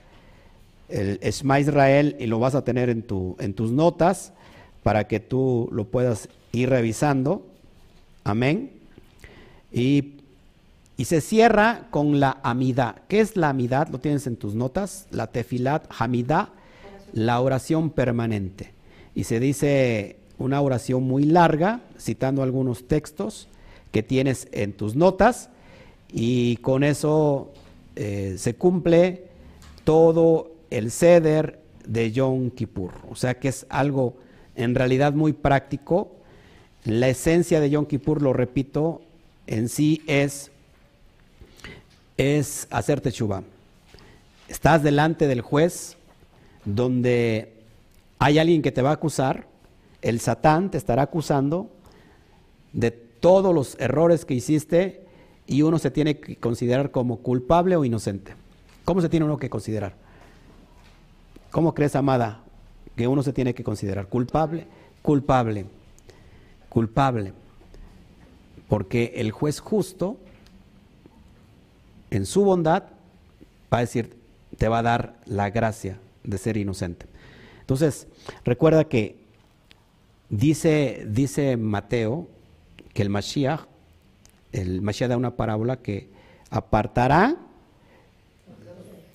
El 0.89 1.19
Esma 1.23 1.61
Israel, 1.61 2.17
y 2.19 2.27
lo 2.27 2.39
vas 2.39 2.55
a 2.55 2.65
tener 2.65 2.89
en, 2.89 3.03
tu, 3.03 3.37
en 3.39 3.55
tus 3.55 3.71
notas 3.71 4.33
para 4.83 5.07
que 5.09 5.21
tú 5.21 5.69
lo 5.73 5.85
puedas 5.85 6.29
ir 6.53 6.71
revisando. 6.71 7.47
Amén. 8.25 8.73
Y, 9.73 10.15
y 10.97 11.05
se 11.05 11.21
cierra 11.21 11.87
con 11.91 12.21
la 12.21 12.39
amidad. 12.43 12.97
¿Qué 13.09 13.21
es 13.21 13.37
la 13.37 13.51
amidad? 13.51 13.89
Lo 13.89 13.99
tienes 13.99 14.27
en 14.27 14.37
tus 14.37 14.55
notas. 14.55 15.07
La 15.11 15.29
tefilat, 15.29 15.87
hamidá, 15.99 16.51
la 17.13 17.41
oración 17.41 17.91
permanente. 17.91 18.73
Y 19.15 19.25
se 19.25 19.41
dice 19.41 20.17
una 20.39 20.61
oración 20.61 21.03
muy 21.05 21.25
larga, 21.25 21.81
citando 21.99 22.43
algunos 22.43 22.89
textos 22.89 23.49
que 23.93 24.03
tienes 24.03 24.49
en 24.53 24.73
tus 24.73 24.97
notas 24.97 25.51
y 26.13 26.57
con 26.57 26.83
eso 26.83 27.53
eh, 27.95 28.35
se 28.39 28.55
cumple 28.55 29.25
todo 29.85 30.53
el 30.71 30.91
ceder 30.91 31.61
de 31.87 32.13
Yom 32.13 32.51
Kippur. 32.51 32.93
O 33.11 33.17
sea 33.17 33.39
que 33.39 33.49
es 33.49 33.67
algo 33.69 34.17
en 34.57 34.75
realidad 34.75 35.13
muy 35.13 35.33
práctico. 35.33 36.13
La 36.85 37.09
esencia 37.09 37.61
de 37.61 37.71
Yom 37.71 37.87
Kippur, 37.87 38.23
lo 38.23 38.33
repito, 38.33 39.03
en 39.47 39.69
sí 39.69 40.03
es, 40.07 40.51
es 42.17 42.67
hacerte 42.71 43.11
teshuva. 43.11 43.43
Estás 44.49 44.83
delante 44.83 45.27
del 45.27 45.41
juez 45.41 45.97
donde 46.65 47.53
hay 48.19 48.39
alguien 48.39 48.63
que 48.63 48.73
te 48.73 48.83
va 48.83 48.91
a 48.91 48.95
acusar, 48.95 49.47
el 50.01 50.21
Satán 50.21 50.71
te 50.71 50.79
estará 50.79 51.03
acusando 51.03 51.71
de 52.73 52.91
todos 52.91 53.55
los 53.55 53.77
errores 53.81 54.25
que 54.25 54.35
hiciste 54.35 55.07
y 55.47 55.63
uno 55.63 55.79
se 55.79 55.91
tiene 55.91 56.19
que 56.19 56.37
considerar 56.37 56.91
como 56.91 57.19
culpable 57.19 57.77
o 57.77 57.85
inocente. 57.85 58.35
¿Cómo 58.85 59.01
se 59.01 59.09
tiene 59.09 59.27
uno 59.27 59.39
que 59.39 59.51
considerar? 59.51 59.95
¿Cómo 61.51 61.75
crees, 61.75 61.95
amada, 61.95 62.43
que 62.97 63.09
uno 63.09 63.23
se 63.23 63.33
tiene 63.33 63.55
que 63.55 63.65
considerar 63.65 64.09
culpable? 64.09 64.67
Culpable, 65.03 65.67
culpable. 66.69 67.33
Porque 68.69 69.13
el 69.17 69.31
juez 69.31 69.61
justo, 69.61 70.17
en 72.11 72.27
su 72.27 72.45
bondad, 72.45 72.85
va 73.73 73.79
a 73.79 73.81
decir, 73.81 74.17
te 74.57 74.69
va 74.69 74.79
a 74.79 74.83
dar 74.83 75.17
la 75.27 75.51
gracia 75.51 75.99
de 76.25 76.39
ser 76.39 76.57
inocente. 76.57 77.07
Entonces, 77.61 78.07
recuerda 78.45 78.85
que 78.85 79.17
dice, 80.29 81.05
dice 81.09 81.57
Mateo 81.57 82.29
que 82.93 83.03
el 83.03 83.11
Mashiach, 83.11 83.67
el 84.53 84.83
Mashiach 84.83 85.09
da 85.09 85.17
una 85.17 85.37
parábola 85.37 85.79
que 85.79 86.11
apartará 86.51 87.37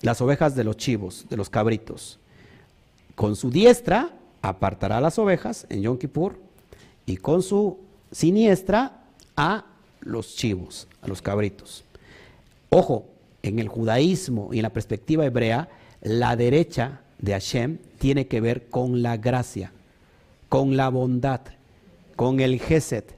las 0.02 0.20
ovejas 0.20 0.54
de 0.54 0.64
los 0.64 0.76
chivos, 0.76 1.26
de 1.28 1.36
los 1.36 1.50
cabritos. 1.50 2.18
Con 3.18 3.34
su 3.34 3.50
diestra 3.50 4.12
apartará 4.42 5.00
las 5.00 5.18
ovejas 5.18 5.66
en 5.70 5.82
Yom 5.82 5.98
Kippur 5.98 6.38
y 7.04 7.16
con 7.16 7.42
su 7.42 7.78
siniestra 8.12 9.06
a 9.36 9.64
los 10.02 10.36
chivos, 10.36 10.86
a 11.02 11.08
los 11.08 11.20
cabritos. 11.20 11.82
Ojo, 12.70 13.06
en 13.42 13.58
el 13.58 13.66
judaísmo 13.66 14.50
y 14.52 14.58
en 14.58 14.62
la 14.62 14.72
perspectiva 14.72 15.26
hebrea, 15.26 15.68
la 16.00 16.36
derecha 16.36 17.00
de 17.18 17.32
Hashem 17.32 17.78
tiene 17.98 18.28
que 18.28 18.40
ver 18.40 18.68
con 18.68 19.02
la 19.02 19.16
gracia, 19.16 19.72
con 20.48 20.76
la 20.76 20.88
bondad, 20.88 21.40
con 22.14 22.38
el 22.38 22.60
Geset. 22.60 23.16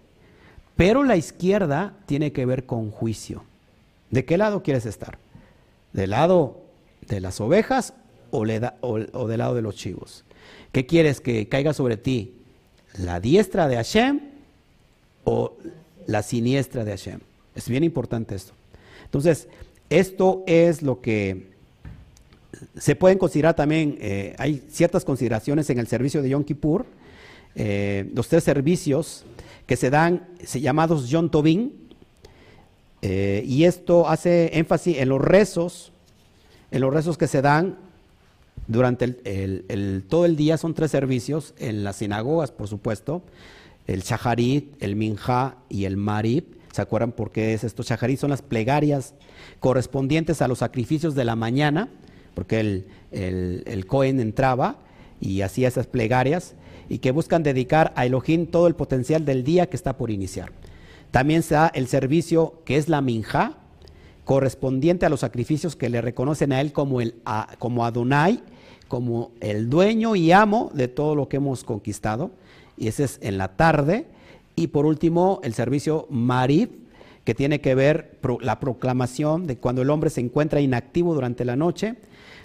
Pero 0.77 1.05
la 1.05 1.17
izquierda 1.17 1.93
tiene 2.07 2.33
que 2.33 2.47
ver 2.47 2.65
con 2.65 2.91
juicio. 2.91 3.45
¿De 4.09 4.25
qué 4.25 4.39
lado 4.39 4.63
quieres 4.63 4.87
estar? 4.87 5.19
¿Del 5.93 6.09
lado 6.09 6.63
de 7.07 7.21
las 7.21 7.39
ovejas 7.43 7.93
o, 8.31 8.45
del 8.47 9.39
lado 9.39 9.55
de 9.55 9.63
los 9.63 9.77
chivos? 9.77 10.25
¿Qué 10.73 10.87
quieres 10.87 11.21
que 11.21 11.49
caiga 11.49 11.73
sobre 11.73 11.97
ti? 11.97 12.35
¿La 12.99 13.21
diestra 13.21 13.69
de 13.69 13.77
Hashem 13.77 14.21
o 15.25 15.57
la 16.07 16.23
siniestra 16.23 16.85
de 16.85 16.93
Hashem? 16.93 17.21
Es 17.55 17.69
bien 17.69 17.85
importante 17.85 18.35
esto. 18.35 18.53
Entonces, 19.05 19.49
esto 19.89 20.45
es 20.47 20.83
lo 20.83 21.01
que 21.01 21.51
se 22.77 22.97
pueden 22.97 23.19
considerar 23.19 23.55
también, 23.55 23.99
eh, 24.01 24.35
hay 24.39 24.63
ciertas 24.71 25.05
consideraciones 25.05 25.71
en 25.71 25.79
el 25.79 25.87
servicio 25.87 26.23
de 26.23 26.31
Yom 26.31 26.45
Kippur, 26.45 26.87
eh, 27.55 28.11
los 28.15 28.29
tres 28.29 28.45
servicios 28.45 29.25
que 29.67 29.77
se 29.77 29.91
dan 29.91 30.29
llamados 30.55 31.09
John 31.11 31.31
Tobin, 31.31 31.73
eh, 33.03 33.43
y 33.47 33.65
esto 33.65 34.09
hace 34.09 34.59
énfasis 34.59 34.99
en 34.99 35.09
los 35.09 35.21
rezos, 35.21 35.93
en 36.71 36.81
los 36.83 36.93
rezos 36.93 37.17
que 37.17 37.27
se 37.27 37.43
dan 37.43 37.79
durante 38.67 39.17
el, 39.25 40.05
todo 40.09 40.25
el 40.25 40.37
día, 40.37 40.57
son 40.57 40.75
tres 40.75 40.91
servicios, 40.91 41.55
en 41.59 41.85
las 41.85 41.97
sinagogas, 41.97 42.53
por 42.53 42.69
supuesto, 42.69 43.23
el 43.87 44.03
Shaharit, 44.03 44.81
el 44.83 44.97
Minja 44.97 45.57
y 45.69 45.85
el 45.85 45.97
Marib. 45.97 46.45
¿Se 46.73 46.81
acuerdan 46.81 47.13
por 47.13 47.33
qué 47.33 47.53
es 47.53 47.65
esto? 47.65 47.83
Shaharit 47.83 48.19
son 48.19 48.31
las 48.31 48.43
plegarias 48.43 49.15
correspondientes 49.59 50.41
a 50.41 50.49
los 50.49 50.59
sacrificios 50.59 51.15
de 51.15 51.25
la 51.25 51.35
mañana, 51.35 51.89
porque 52.35 52.61
el, 52.61 52.87
el, 53.11 53.87
Cohen 53.87 54.21
entraba 54.21 54.77
y 55.21 55.41
hacía 55.41 55.69
esas 55.69 55.87
plegarias 55.87 56.55
y 56.89 56.99
que 56.99 57.11
buscan 57.11 57.43
dedicar 57.43 57.93
a 57.97 58.07
Elohim 58.07 58.47
todo 58.47 58.67
el 58.67 58.75
potencial 58.75 59.25
del 59.25 59.45
día 59.45 59.69
que 59.69 59.77
está 59.77 59.97
por 59.97 60.11
iniciar. 60.11 60.53
También 61.11 61.43
se 61.43 61.55
da 61.55 61.69
el 61.75 61.89
servicio 61.89 62.63
que 62.65 62.77
es 62.77 62.89
la 62.89 63.01
minja, 63.01 63.59
correspondiente 64.25 65.07
a 65.07 65.09
los 65.09 65.21
sacrificios 65.21 65.77
que 65.77 65.89
le 65.89 66.01
reconocen 66.01 66.53
a 66.53 66.61
él 66.61 66.73
como, 66.73 67.01
el, 67.01 67.15
como 67.59 67.85
Adonai, 67.85 68.43
como 68.89 69.33
el 69.41 69.71
dueño 69.71 70.17
y 70.17 70.33
amo 70.33 70.71
de 70.75 70.89
todo 70.89 71.15
lo 71.15 71.29
que 71.29 71.37
hemos 71.37 71.65
conquistado. 71.65 72.31
Y 72.77 72.89
ese 72.89 73.05
es 73.05 73.19
en 73.23 73.39
la 73.39 73.57
tarde. 73.57 74.07
Y 74.57 74.69
por 74.69 74.87
último, 74.87 75.41
el 75.43 75.55
servicio 75.55 76.07
Marib, 76.11 76.71
que 77.25 77.35
tiene 77.35 77.61
que 77.61 77.75
ver 77.75 78.19
la 78.41 78.61
proclamación 78.61 79.47
de 79.47 79.59
cuando 79.59 79.83
el 79.83 79.91
hombre 79.91 80.11
se 80.11 80.21
encuentra 80.21 80.61
inactivo 80.61 81.15
durante 81.15 81.45
la 81.45 81.57
noche 81.57 81.97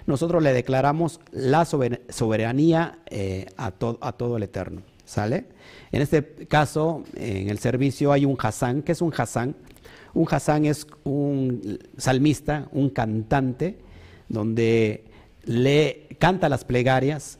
nosotros 0.06 0.42
le 0.42 0.52
declaramos 0.52 1.20
la 1.32 1.64
soberanía 1.64 2.98
eh, 3.10 3.46
a, 3.56 3.66
a, 3.66 4.12
todo 4.12 4.36
el 4.36 4.42
Eterno. 4.44 4.82
¿Sale? 5.04 5.46
En 5.92 6.02
este 6.02 6.24
caso, 6.48 7.04
en 7.14 7.48
el 7.48 7.58
servicio 7.58 8.12
hay 8.12 8.24
un 8.24 8.36
Hassan. 8.40 8.82
¿Qué 8.82 8.92
es 8.92 9.02
un 9.02 9.12
Hassan? 9.16 9.54
Un 10.16 10.26
Hasán 10.30 10.64
es 10.64 10.86
un 11.04 11.78
salmista, 11.98 12.68
un 12.72 12.88
cantante, 12.88 13.76
donde 14.30 15.04
le 15.44 16.06
canta 16.18 16.48
las 16.48 16.64
plegarias 16.64 17.38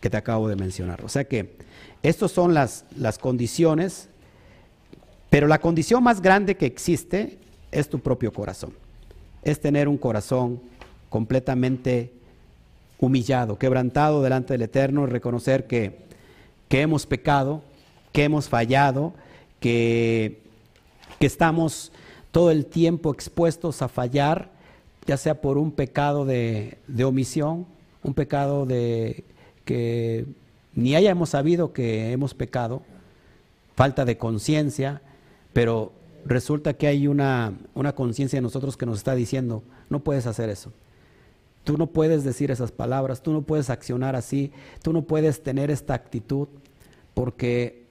que 0.00 0.10
te 0.10 0.16
acabo 0.16 0.48
de 0.48 0.56
mencionar. 0.56 1.04
O 1.04 1.08
sea 1.08 1.22
que 1.22 1.54
estas 2.02 2.32
son 2.32 2.54
las, 2.54 2.86
las 2.96 3.18
condiciones, 3.18 4.08
pero 5.30 5.46
la 5.46 5.60
condición 5.60 6.02
más 6.02 6.20
grande 6.20 6.56
que 6.56 6.66
existe 6.66 7.38
es 7.70 7.88
tu 7.88 8.00
propio 8.00 8.32
corazón. 8.32 8.72
Es 9.44 9.60
tener 9.60 9.86
un 9.86 9.96
corazón 9.96 10.60
completamente 11.10 12.12
humillado, 12.98 13.60
quebrantado 13.60 14.24
delante 14.24 14.54
del 14.54 14.62
Eterno, 14.62 15.06
reconocer 15.06 15.68
que, 15.68 16.00
que 16.68 16.80
hemos 16.80 17.06
pecado, 17.06 17.62
que 18.10 18.24
hemos 18.24 18.48
fallado, 18.48 19.14
que, 19.60 20.40
que 21.20 21.26
estamos 21.26 21.92
todo 22.30 22.50
el 22.50 22.66
tiempo 22.66 23.12
expuestos 23.12 23.82
a 23.82 23.88
fallar, 23.88 24.50
ya 25.06 25.16
sea 25.16 25.40
por 25.40 25.58
un 25.58 25.72
pecado 25.72 26.24
de, 26.24 26.78
omisión, 27.04 27.66
un 28.02 28.14
pecado 28.14 28.66
de 28.66 29.24
que 29.64 30.26
ni 30.74 30.94
hayamos 30.94 31.30
sabido 31.30 31.72
que 31.72 32.12
hemos 32.12 32.34
pecado, 32.34 32.82
falta 33.74 34.04
de 34.04 34.18
conciencia, 34.18 35.00
pero 35.52 35.92
resulta 36.24 36.74
que 36.74 36.86
hay 36.86 37.08
una, 37.08 37.54
una 37.74 37.94
conciencia 37.94 38.36
en 38.36 38.44
nosotros 38.44 38.76
que 38.76 38.86
nos 38.86 38.98
está 38.98 39.14
diciendo, 39.14 39.62
no 39.88 40.00
puedes 40.00 40.26
hacer 40.26 40.50
eso. 40.50 40.72
Tú 41.64 41.76
no 41.76 41.86
puedes 41.86 42.24
decir 42.24 42.50
esas 42.50 42.72
palabras, 42.72 43.22
tú 43.22 43.32
no 43.32 43.42
puedes 43.42 43.70
accionar 43.70 44.16
así, 44.16 44.52
tú 44.82 44.92
no 44.92 45.02
puedes 45.02 45.42
tener 45.42 45.70
esta 45.70 45.94
actitud 45.94 46.48
porque 47.14 47.82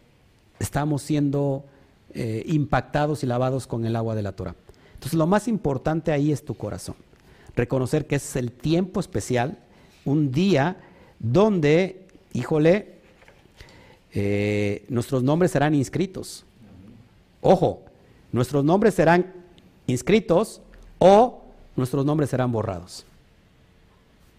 estamos 0.60 1.02
siendo 1.02 1.64
eh, 2.20 2.44
impactados 2.48 3.24
y 3.24 3.28
lavados 3.28 3.68
con 3.68 3.86
el 3.86 3.96
agua 3.96 4.16
de 4.16 4.24
la 4.24 4.32
Torah. 4.32 4.56
Entonces 4.96 5.14
lo 5.14 5.28
más 5.28 5.48
importante 5.48 6.12
ahí 6.12 6.32
es 6.32 6.44
tu 6.44 6.56
corazón. 6.56 6.96
Reconocer 7.56 8.08
que 8.08 8.16
es 8.16 8.36
el 8.36 8.52
tiempo 8.52 9.00
especial, 9.00 9.60
un 10.04 10.32
día 10.32 10.78
donde, 11.20 12.08
híjole, 12.34 12.96
eh, 14.14 14.84
nuestros 14.90 15.22
nombres 15.22 15.52
serán 15.52 15.76
inscritos. 15.76 16.44
Ojo, 17.42 17.84
nuestros 18.32 18.66
nombres 18.66 18.96
serán 18.96 19.32
inscritos 19.86 20.60
o 20.98 21.44
nuestros 21.76 22.04
nombres 22.04 22.32
serán 22.32 22.52
borrados. 22.52 23.06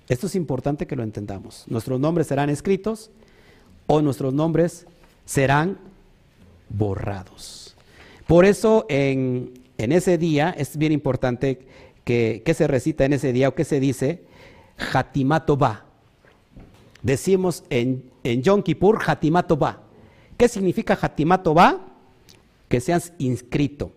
Esto 0.08 0.26
es 0.26 0.34
importante 0.34 0.88
que 0.88 0.96
lo 0.96 1.04
entendamos. 1.04 1.62
Nuestros 1.68 2.00
nombres 2.00 2.26
serán 2.26 2.50
escritos 2.50 3.08
o 3.86 4.02
nuestros 4.02 4.34
nombres 4.34 4.84
serán 5.24 5.78
borrados. 6.68 7.67
Por 8.28 8.44
eso 8.44 8.84
en, 8.90 9.54
ese 9.78 10.18
día 10.18 10.54
es 10.56 10.76
bien 10.76 10.92
importante 10.92 11.66
que, 12.04 12.42
se 12.54 12.66
recita 12.66 13.06
en 13.06 13.14
ese 13.14 13.32
día 13.32 13.48
o 13.48 13.54
que 13.54 13.64
se 13.64 13.80
dice 13.80 14.22
Hatimato 14.92 15.56
Ba. 15.56 15.86
Decimos 17.02 17.64
en, 17.70 18.04
en 18.24 18.42
Yom 18.42 18.62
Kippur 18.62 18.98
Hatimato 19.06 19.56
Ba. 19.56 19.80
¿Qué 20.36 20.46
significa 20.46 20.98
Hatimato 21.00 21.54
Ba? 21.54 21.86
Que 22.68 22.80
seas 22.82 23.14
inscrito 23.16 23.92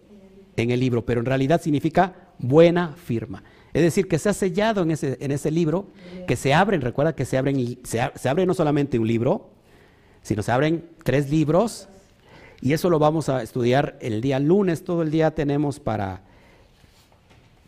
en 0.55 0.71
el 0.71 0.79
libro, 0.79 1.05
pero 1.05 1.19
en 1.19 1.25
realidad 1.25 1.61
significa 1.61 2.29
buena 2.39 2.93
firma. 2.93 3.43
Es 3.73 3.81
decir, 3.81 4.07
que 4.07 4.17
se 4.17 4.29
ha 4.29 4.33
sellado 4.33 4.83
en 4.83 4.91
ese, 4.91 5.17
en 5.19 5.31
ese 5.31 5.51
libro, 5.51 5.87
que 6.25 6.37
se 6.37 6.53
abren, 6.53 6.79
recuerda 6.79 7.15
que 7.15 7.25
se 7.25 7.37
abren, 7.37 7.79
se, 7.83 7.99
abre 8.29 8.45
no 8.45 8.53
solamente 8.53 8.97
un 8.97 9.07
libro, 9.07 9.49
sino 10.21 10.41
se 10.41 10.53
abren 10.53 10.85
tres 11.03 11.29
libros, 11.29 11.89
y 12.61 12.73
eso 12.73 12.89
lo 12.89 12.99
vamos 12.99 13.29
a 13.29 13.41
estudiar 13.41 13.97
el 14.01 14.21
día 14.21 14.39
lunes, 14.39 14.83
todo 14.83 15.01
el 15.01 15.11
día 15.11 15.31
tenemos 15.31 15.79
para, 15.79 16.21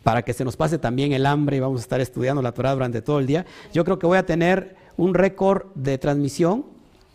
para 0.02 0.22
que 0.22 0.32
se 0.32 0.44
nos 0.44 0.56
pase 0.56 0.78
también 0.78 1.12
el 1.12 1.26
hambre 1.26 1.56
y 1.56 1.60
vamos 1.60 1.80
a 1.80 1.82
estar 1.82 2.00
estudiando 2.00 2.42
la 2.42 2.52
Torah 2.52 2.72
durante 2.72 3.02
todo 3.02 3.18
el 3.18 3.26
día. 3.26 3.44
Yo 3.72 3.84
creo 3.84 3.98
que 3.98 4.06
voy 4.06 4.18
a 4.18 4.26
tener 4.26 4.76
un 4.96 5.14
récord 5.14 5.66
de 5.74 5.98
transmisión 5.98 6.64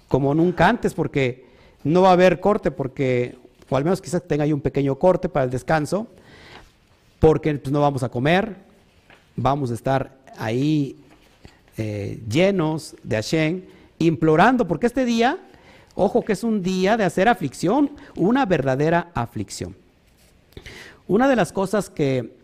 como 0.10 0.34
nunca 0.34 0.68
antes, 0.68 0.94
porque 0.94 1.46
no 1.84 2.02
va 2.02 2.10
a 2.10 2.14
haber 2.14 2.42
corte, 2.42 2.72
porque, 2.72 3.38
o 3.70 3.78
al 3.78 3.86
menos 3.86 4.02
quizás 4.02 4.28
tenga 4.28 4.44
ahí 4.44 4.52
un 4.52 4.60
pequeño 4.60 4.96
corte 4.96 5.30
para 5.30 5.46
el 5.46 5.52
descanso, 5.52 6.08
porque 7.20 7.54
pues, 7.56 7.72
no 7.72 7.80
vamos 7.80 8.04
a 8.04 8.10
comer, 8.10 8.56
vamos 9.36 9.72
a 9.72 9.76
estar 9.76 10.18
ahí 10.38 10.98
eh, 11.78 12.20
llenos 12.28 12.96
de 13.04 13.16
Hashem, 13.16 13.62
implorando, 14.00 14.68
porque 14.68 14.88
este 14.88 15.06
día, 15.06 15.38
ojo 16.00 16.24
que 16.24 16.34
es 16.34 16.44
un 16.44 16.64
día 16.64 16.96
de 16.96 17.04
hacer 17.04 17.28
aflicción, 17.28 17.92
una 18.16 18.46
verdadera 18.46 19.12
aflicción. 19.14 19.76
Una 21.08 21.28
de 21.28 21.36
las 21.36 21.52
cosas 21.52 21.90
que 21.90 22.38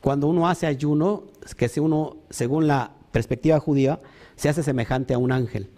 cuando 0.00 0.26
uno 0.26 0.48
hace 0.48 0.66
ayuno, 0.66 1.24
que 1.56 1.68
si 1.68 1.78
uno, 1.78 2.16
según 2.30 2.66
la 2.66 2.90
perspectiva 3.12 3.60
judía, 3.60 4.00
se 4.34 4.48
hace 4.48 4.62
semejante 4.62 5.14
a 5.14 5.18
un 5.18 5.30
ángel. 5.30 5.68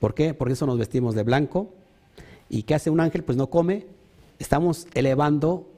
¿Por 0.00 0.14
qué? 0.14 0.34
Porque 0.34 0.54
eso 0.54 0.66
nos 0.66 0.78
vestimos 0.78 1.14
de 1.14 1.22
blanco. 1.22 1.70
¿Y 2.48 2.64
qué 2.64 2.74
hace 2.74 2.90
un 2.90 3.00
ángel? 3.00 3.22
Pues 3.22 3.38
no 3.38 3.48
come. 3.48 3.86
Estamos 4.40 4.88
elevando, 4.94 5.68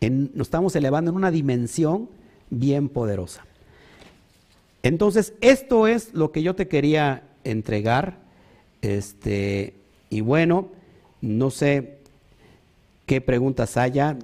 en, 0.00 0.30
nos 0.34 0.46
estamos 0.46 0.76
elevando 0.76 1.10
en 1.10 1.16
una 1.16 1.32
dimensión 1.32 2.08
bien 2.50 2.88
poderosa. 2.88 3.44
Entonces, 4.84 5.32
esto 5.40 5.88
es 5.88 6.14
lo 6.14 6.30
que 6.30 6.42
yo 6.42 6.54
te 6.54 6.68
quería 6.68 7.24
entregar. 7.42 8.18
Este, 8.82 9.74
y 10.10 10.20
bueno, 10.20 10.68
no 11.20 11.50
sé 11.50 11.98
qué 13.06 13.20
preguntas 13.20 13.76
haya. 13.76 14.16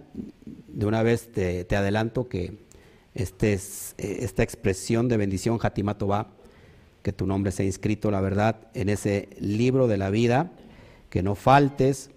De 0.69 0.87
una 0.87 1.03
vez 1.03 1.31
te, 1.33 1.67
adelanto 1.77 2.29
que 2.29 2.59
este 3.15 3.53
es, 3.53 3.95
esta 3.99 4.43
expresión 4.43 5.09
de 5.09 5.17
bendición 5.17 5.59
Hatimato 5.63 6.07
va, 6.07 6.29
que 7.03 7.13
tu 7.13 7.27
nombre 7.27 7.53
sea 7.53 7.67
inscrito, 7.67 8.11
la 8.11 8.21
verdad, 8.21 8.57
en 8.75 8.89
ese 8.89 9.29
libro 9.39 9.87
de 9.87 9.99
la 9.99 10.11
vida, 10.11 10.51
que 11.11 11.23
no 11.23 11.35
faltes. 11.35 12.11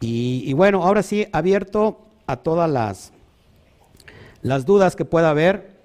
Y, 0.00 0.42
y 0.46 0.52
bueno, 0.52 0.82
ahora 0.84 1.02
sí, 1.02 1.26
abierto 1.32 2.00
a 2.26 2.36
todas 2.36 2.70
las 2.70 3.12
las 4.46 4.64
dudas 4.64 4.94
que 4.94 5.04
pueda 5.04 5.30
haber. 5.30 5.76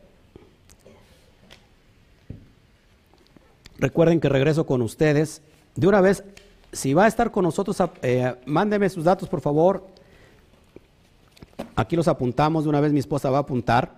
Recuerden 3.80 4.20
que 4.20 4.30
regreso 4.30 4.68
con 4.68 4.84
ustedes. 4.84 5.42
De 5.76 5.88
una 5.88 6.00
vez, 6.00 6.24
si 6.72 6.94
va 6.94 7.06
a 7.06 7.08
estar 7.08 7.32
con 7.32 7.44
nosotros, 7.44 7.78
eh, 8.02 8.36
mándeme 8.46 8.90
sus 8.90 9.04
datos, 9.04 9.28
por 9.28 9.42
favor. 9.42 9.88
Aquí 11.76 11.96
los 11.96 12.08
apuntamos. 12.08 12.64
De 12.64 12.70
una 12.70 12.80
vez 12.80 12.94
mi 12.94 13.00
esposa 13.00 13.30
va 13.30 13.38
a 13.38 13.42
apuntar 13.42 13.98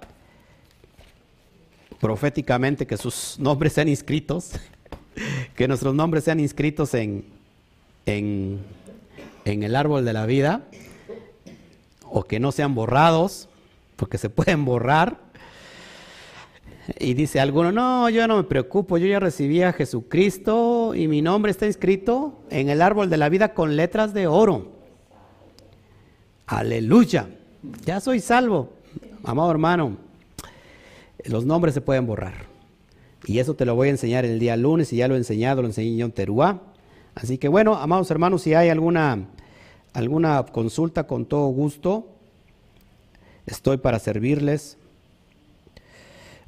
proféticamente 2.00 2.86
que 2.86 2.98
sus 2.98 3.38
nombres 3.40 3.74
sean 3.74 3.88
inscritos, 3.88 4.52
que 5.56 5.68
nuestros 5.68 5.96
nombres 5.96 6.24
sean 6.24 6.40
inscritos 6.40 6.94
en, 6.94 7.26
en, 8.06 8.60
en 9.46 9.64
el 9.64 9.76
árbol 9.76 10.04
de 10.04 10.14
la 10.14 10.26
vida, 10.26 10.66
o 12.10 12.24
que 12.24 12.40
no 12.40 12.52
sean 12.52 12.76
borrados 12.76 13.50
porque 13.96 14.18
se 14.18 14.30
pueden 14.30 14.66
borrar. 14.66 15.23
Y 17.00 17.14
dice 17.14 17.40
alguno, 17.40 17.72
no, 17.72 18.10
yo 18.10 18.28
no 18.28 18.38
me 18.38 18.44
preocupo, 18.44 18.98
yo 18.98 19.08
ya 19.08 19.20
recibí 19.20 19.62
a 19.62 19.72
Jesucristo 19.72 20.94
y 20.96 21.08
mi 21.08 21.22
nombre 21.22 21.52
está 21.52 21.66
inscrito 21.66 22.42
en 22.50 22.70
el 22.70 22.82
árbol 22.82 23.10
de 23.10 23.18
la 23.18 23.30
vida 23.30 23.54
con 23.54 23.76
letras 23.78 24.14
de 24.14 24.28
oro. 24.28 24.72
Aleluya, 26.46 27.30
ya 27.86 28.02
soy 28.02 28.20
salvo, 28.20 28.74
amado 29.24 29.50
hermano. 29.50 29.98
Los 31.26 31.46
nombres 31.46 31.74
se 31.74 31.82
pueden 31.82 32.06
borrar. 32.06 32.34
Y 33.26 33.40
eso 33.40 33.54
te 33.54 33.64
lo 33.64 33.76
voy 33.76 33.88
a 33.88 33.92
enseñar 33.92 34.26
el 34.26 34.40
día 34.40 34.58
lunes 34.58 34.92
y 34.92 34.98
ya 34.98 35.08
lo 35.08 35.16
he 35.16 35.18
enseñado, 35.18 35.62
lo 35.62 35.70
enseñé 35.70 36.04
en 36.04 36.12
Teruá. 36.12 36.62
Así 37.16 37.38
que 37.38 37.48
bueno, 37.48 37.76
amados 37.76 38.12
hermanos, 38.12 38.42
si 38.42 38.54
hay 38.54 38.68
alguna, 38.68 39.28
alguna 39.94 40.44
consulta, 40.52 41.08
con 41.08 41.26
todo 41.26 41.48
gusto, 41.48 42.14
Estoy 43.46 43.78
para 43.78 44.00
servirles. 44.00 44.78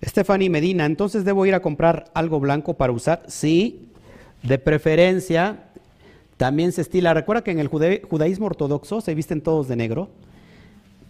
Stephanie 0.04 0.50
Medina, 0.50 0.86
entonces 0.86 1.26
debo 1.26 1.46
ir 1.46 1.54
a 1.54 1.62
comprar 1.62 2.12
algo 2.14 2.40
blanco 2.40 2.74
para 2.74 2.92
usar. 2.92 3.24
Sí, 3.28 3.90
de 4.44 4.58
preferencia. 4.58 5.64
También 6.38 6.72
se 6.72 6.82
estila. 6.82 7.14
Recuerda 7.14 7.44
que 7.44 7.52
en 7.52 7.60
el 7.60 7.68
judaísmo 7.68 8.48
ortodoxo 8.48 9.02
se 9.02 9.16
visten 9.16 9.42
todos 9.42 9.68
de 9.68 9.76
negro, 9.76 10.10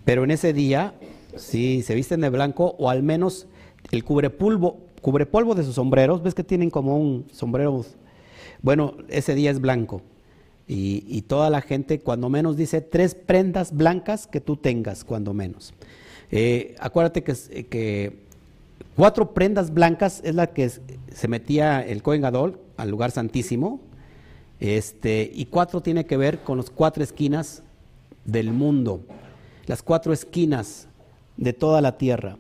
pero 0.04 0.24
en 0.24 0.32
ese 0.32 0.54
día 0.54 0.94
sí 1.36 1.82
se 1.82 1.96
visten 1.96 2.22
de 2.22 2.30
blanco 2.30 2.76
o 2.78 2.90
al 2.90 3.04
menos 3.04 3.48
el 3.92 4.04
cubrepolvo, 4.04 4.78
cubrepolvo 5.02 5.56
de 5.56 5.64
sus 5.64 5.76
sombreros. 5.76 6.22
¿Ves 6.22 6.36
que 6.36 6.44
tienen 6.44 6.70
como 6.70 6.98
un 6.98 7.26
sombrero? 7.32 7.84
Bueno, 8.62 8.96
ese 9.10 9.36
día 9.36 9.52
es 9.52 9.60
blanco. 9.60 10.02
Y, 10.68 11.22
toda 11.24 11.52
la 11.52 11.62
gente, 11.62 12.00
cuando 12.00 12.28
menos, 12.28 12.58
dice 12.58 12.82
tres 12.82 13.14
prendas 13.14 13.72
blancas 13.72 14.26
que 14.26 14.42
tú 14.42 14.58
tengas, 14.58 15.04
cuando 15.04 15.32
menos. 15.32 15.76
Eh, 16.32 16.74
acuérdate 16.80 17.24
que, 17.24 17.36
eh, 17.52 17.66
que, 17.68 18.25
cuatro 18.96 19.34
prendas 19.34 19.74
blancas 19.74 20.22
es 20.24 20.36
la 20.36 20.48
que 20.48 20.70
se 20.70 21.28
metía 21.28 21.82
el 21.82 22.02
Cohen 22.02 22.22
Gadol 22.22 22.60
al 22.78 22.90
lugar 22.90 23.12
santísimo, 23.12 23.82
este, 24.60 25.30
y 25.34 25.46
cuatro 25.46 25.82
tiene 25.82 26.06
que 26.06 26.18
ver 26.18 26.40
con 26.40 26.58
las 26.58 26.70
cuatro 26.70 27.04
esquinas 27.04 27.64
del 28.24 28.52
mundo. 28.52 29.02
las 29.68 29.82
cuatro 29.82 30.14
esquinas 30.14 30.88
de 31.38 31.52
toda 31.52 31.82
la 31.82 31.98
tierra. 31.98 32.38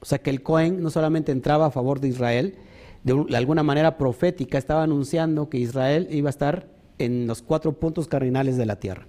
O 0.00 0.04
sea 0.04 0.18
que 0.18 0.30
el 0.30 0.42
Cohen 0.42 0.80
no 0.82 0.90
solamente 0.90 1.32
entraba 1.32 1.66
a 1.66 1.70
favor 1.72 1.98
de 1.98 2.08
Israel, 2.08 2.54
de, 3.02 3.36
alguna 3.36 3.62
manera 3.62 3.98
profética 3.98 4.58
estaba 4.58 4.82
anunciando 4.84 5.48
que 5.48 5.58
Israel 5.58 6.06
iba 6.10 6.28
a 6.28 6.30
estar 6.30 6.68
en 6.98 7.26
los 7.26 7.42
cuatro 7.42 7.72
puntos 7.72 8.06
cardinales 8.06 8.56
de 8.56 8.66
la 8.66 8.76
tierra. 8.76 9.06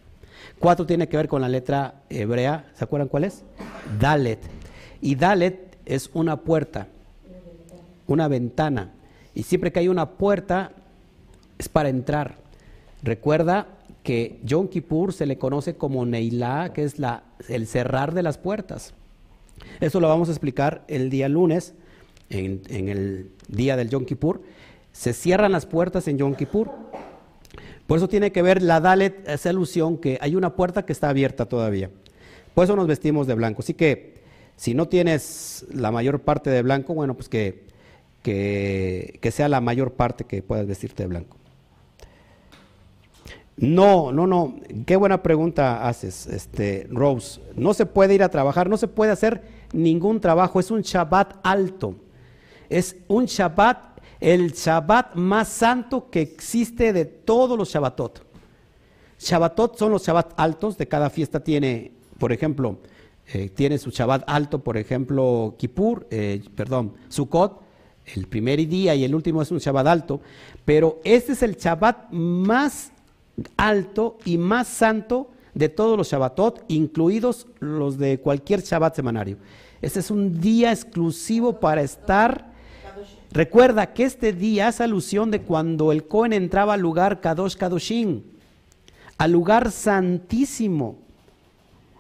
Cuatro 0.58 0.86
tiene 0.86 1.08
que 1.08 1.18
ver 1.18 1.28
con 1.28 1.42
la 1.42 1.50
letra 1.50 2.02
hebrea, 2.10 2.72
¿se 2.74 2.84
acuerdan 2.84 3.10
cuál 3.10 3.26
es? 3.26 3.44
Dalet. 4.00 4.40
Y 5.02 5.16
Dalet 5.16 5.69
es 5.90 6.12
una 6.14 6.38
puerta, 6.38 6.88
una 8.08 8.28
ventana. 8.28 8.94
Y 9.34 9.44
siempre 9.44 9.72
que 9.72 9.80
hay 9.80 9.88
una 9.88 10.12
puerta 10.12 10.72
es 11.58 11.68
para 11.68 11.90
entrar. 11.90 12.36
Recuerda 13.04 13.68
que 14.04 14.40
Yom 14.44 14.68
Kippur 14.68 15.14
se 15.14 15.26
le 15.26 15.38
conoce 15.38 15.76
como 15.76 16.06
Neilá, 16.06 16.74
que 16.74 16.84
es 16.84 17.00
la, 17.00 17.24
el 17.48 17.68
cerrar 17.68 18.14
de 18.14 18.24
las 18.24 18.38
puertas. 18.38 18.94
Eso 19.80 20.00
lo 20.00 20.08
vamos 20.08 20.30
a 20.30 20.32
explicar 20.32 20.84
el 20.88 21.10
día 21.10 21.28
lunes, 21.28 21.74
en, 22.30 22.62
el 22.70 23.32
día 23.48 23.76
del 23.76 23.90
Yom 23.90 24.06
Kippur. 24.06 24.42
Se 24.92 25.14
cierran 25.14 25.52
las 25.52 25.66
puertas 25.66 26.08
en 26.08 26.20
Yom 26.20 26.36
Kippur. 26.36 26.70
Por 27.88 27.98
eso 27.98 28.08
tiene 28.08 28.32
que 28.32 28.44
ver 28.44 28.62
la 28.62 28.80
Dalet, 28.80 29.28
esa 29.28 29.50
alusión 29.50 29.98
que 29.98 30.20
hay 30.22 30.36
una 30.36 30.56
puerta 30.56 30.86
que 30.86 30.94
está 30.94 31.10
abierta 31.10 31.46
todavía. 31.46 31.90
Por 32.54 32.64
eso 32.64 32.76
nos 32.76 32.88
vestimos 32.88 33.26
de 33.26 33.34
blanco. 33.34 33.62
Así 33.64 33.74
que 33.74 34.19
si 34.60 34.74
no 34.74 34.90
tienes 34.90 35.66
la 35.72 35.90
mayor 35.90 36.20
parte 36.20 36.50
de 36.50 36.62
blanco, 36.62 36.94
bueno, 36.94 37.14
pues 37.14 37.30
que, 37.30 37.64
que 38.22 39.32
sea 39.32 39.48
la 39.48 39.62
mayor 39.62 39.94
parte 39.94 40.26
que 40.26 40.44
puedas 40.44 40.68
vestirte 40.68 41.04
de 41.04 41.08
blanco. 41.08 41.38
No, 43.56 44.12
no, 44.12 44.28
no. 44.28 44.56
Qué 44.86 44.98
buena 44.98 45.24
pregunta 45.24 45.88
haces, 45.88 46.28
este, 46.28 46.88
Rose. 46.92 47.40
No 47.56 47.74
se 47.74 47.86
puede 47.86 48.16
ir 48.16 48.22
a 48.22 48.28
trabajar, 48.28 48.70
no 48.70 48.76
se 48.76 48.90
puede 48.90 49.14
hacer 49.14 49.44
ningún 49.72 50.20
trabajo. 50.20 50.60
Es 50.60 50.72
un 50.72 50.82
Shabbat 50.82 51.38
alto. 51.42 51.96
Es 52.68 52.98
un 53.08 53.28
Shabbat, 53.28 54.02
el 54.20 54.52
Shabbat 54.52 55.16
más 55.16 55.48
santo 55.48 56.10
que 56.10 56.20
existe 56.20 56.92
de 56.92 57.06
todos 57.06 57.58
los 57.58 57.70
Shabbatot. 57.70 58.26
Shabbatot 59.20 59.78
son 59.78 59.94
los 59.94 60.06
Shabbat 60.06 60.34
altos. 60.36 60.78
De 60.78 60.86
cada 60.86 61.10
fiesta 61.10 61.40
tiene, 61.40 61.94
por 62.18 62.34
ejemplo, 62.34 62.78
eh, 63.32 63.50
tiene 63.50 63.78
su 63.78 63.92
Shabbat 63.92 64.24
alto, 64.28 64.64
por 64.64 64.78
ejemplo, 64.78 65.56
Kippur, 65.58 66.08
eh, 66.10 66.42
perdón, 66.56 66.94
Sukkot. 67.10 67.62
El 68.16 68.28
primer 68.28 68.68
día 68.68 68.96
y 68.96 69.04
el 69.04 69.14
último 69.14 69.42
es 69.42 69.52
un 69.52 69.60
Shabbat 69.60 69.86
alto. 69.86 70.22
Pero 70.66 71.00
este 71.04 71.34
es 71.34 71.44
el 71.44 71.56
Shabbat 71.56 72.12
más 72.12 72.92
alto 73.56 74.18
y 74.26 74.38
más 74.38 74.68
santo 74.68 75.30
de 75.54 75.70
todos 75.70 75.98
los 75.98 76.10
Shabbatot, 76.10 76.64
incluidos 76.68 77.48
los 77.60 77.98
de 77.98 78.20
cualquier 78.20 78.62
Shabbat 78.62 78.96
semanario. 78.96 79.38
Este 79.82 80.00
es 80.00 80.10
un 80.10 80.40
día 80.40 80.72
exclusivo 80.72 81.60
para 81.60 81.82
estar. 81.82 82.50
Recuerda 83.32 83.94
que 83.94 84.06
este 84.06 84.34
día 84.34 84.70
es 84.70 84.82
alusión 84.82 85.30
de 85.30 85.42
cuando 85.42 85.92
el 85.92 86.08
Cohen 86.08 86.34
entraba 86.34 86.74
al 86.74 86.82
lugar 86.82 87.22
Kadosh 87.22 87.56
Kadoshin, 87.56 88.24
al 89.18 89.32
lugar 89.32 89.72
santísimo. 89.72 91.09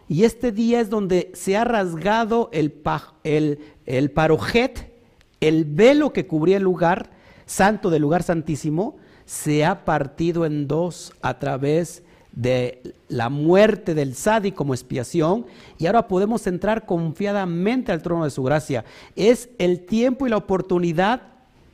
Y 0.10 0.24
este 0.24 0.52
día 0.52 0.82
es 0.82 0.90
donde 0.90 1.32
se 1.36 1.56
ha 1.56 1.64
rasgado 1.64 2.50
el, 2.52 2.82
el, 3.24 3.60
el 3.86 4.12
parojet, 4.12 4.92
el 5.40 5.64
velo 5.64 6.12
que 6.12 6.26
cubría 6.26 6.58
el 6.58 6.64
lugar 6.64 7.12
santo 7.46 7.92
del 7.92 8.02
lugar 8.02 8.24
santísimo, 8.24 8.98
se 9.26 9.64
ha 9.64 9.86
partido 9.86 10.48
en 10.48 10.68
dos 10.68 11.14
a 11.22 11.38
través 11.38 12.02
de 12.32 12.82
la 13.08 13.30
muerte 13.30 13.94
del 13.94 14.16
Sadi 14.16 14.52
como 14.52 14.74
expiación 14.74 15.46
y 15.78 15.86
ahora 15.86 16.08
podemos 16.08 16.48
entrar 16.48 16.88
confiadamente 16.88 17.92
al 17.92 18.02
trono 18.02 18.24
de 18.24 18.32
su 18.32 18.42
gracia. 18.42 18.86
Es 19.16 19.50
el 19.60 19.86
tiempo 19.86 20.26
y 20.26 20.32
la 20.32 20.38
oportunidad 20.38 21.22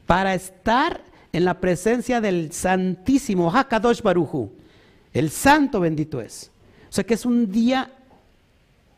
para 0.06 0.34
estar 0.34 1.02
en 1.32 1.46
la 1.46 1.62
presencia 1.62 2.20
del 2.20 2.52
Santísimo 2.52 3.50
Hakadosh 3.50 4.02
Baruchu. 4.02 4.52
El 5.14 5.30
Santo 5.30 5.80
bendito 5.80 6.20
es. 6.20 6.52
O 6.90 6.94
sea 6.96 7.06
que 7.06 7.14
es 7.14 7.26
un 7.26 7.52
día 7.52 7.92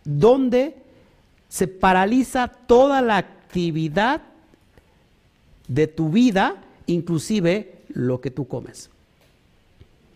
donde 0.07 0.77
se 1.49 1.67
paraliza 1.67 2.47
toda 2.47 3.01
la 3.01 3.17
actividad 3.17 4.21
de 5.67 5.87
tu 5.87 6.09
vida, 6.09 6.63
inclusive 6.85 7.79
lo 7.89 8.21
que 8.21 8.31
tú 8.31 8.47
comes. 8.47 8.89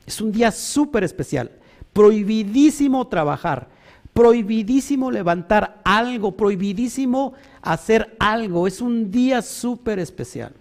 Es 0.07 0.21
un 0.21 0.31
día 0.31 0.51
súper 0.51 1.03
especial. 1.03 1.51
Prohibidísimo 1.91 3.05
trabajar, 3.07 3.67
prohibidísimo 4.13 5.11
levantar 5.11 5.81
algo, 5.83 6.37
prohibidísimo 6.37 7.33
hacer 7.61 8.15
algo. 8.17 8.67
Es 8.67 8.79
un 8.79 9.11
día 9.11 9.41
súper 9.41 9.99
especial. 9.99 10.53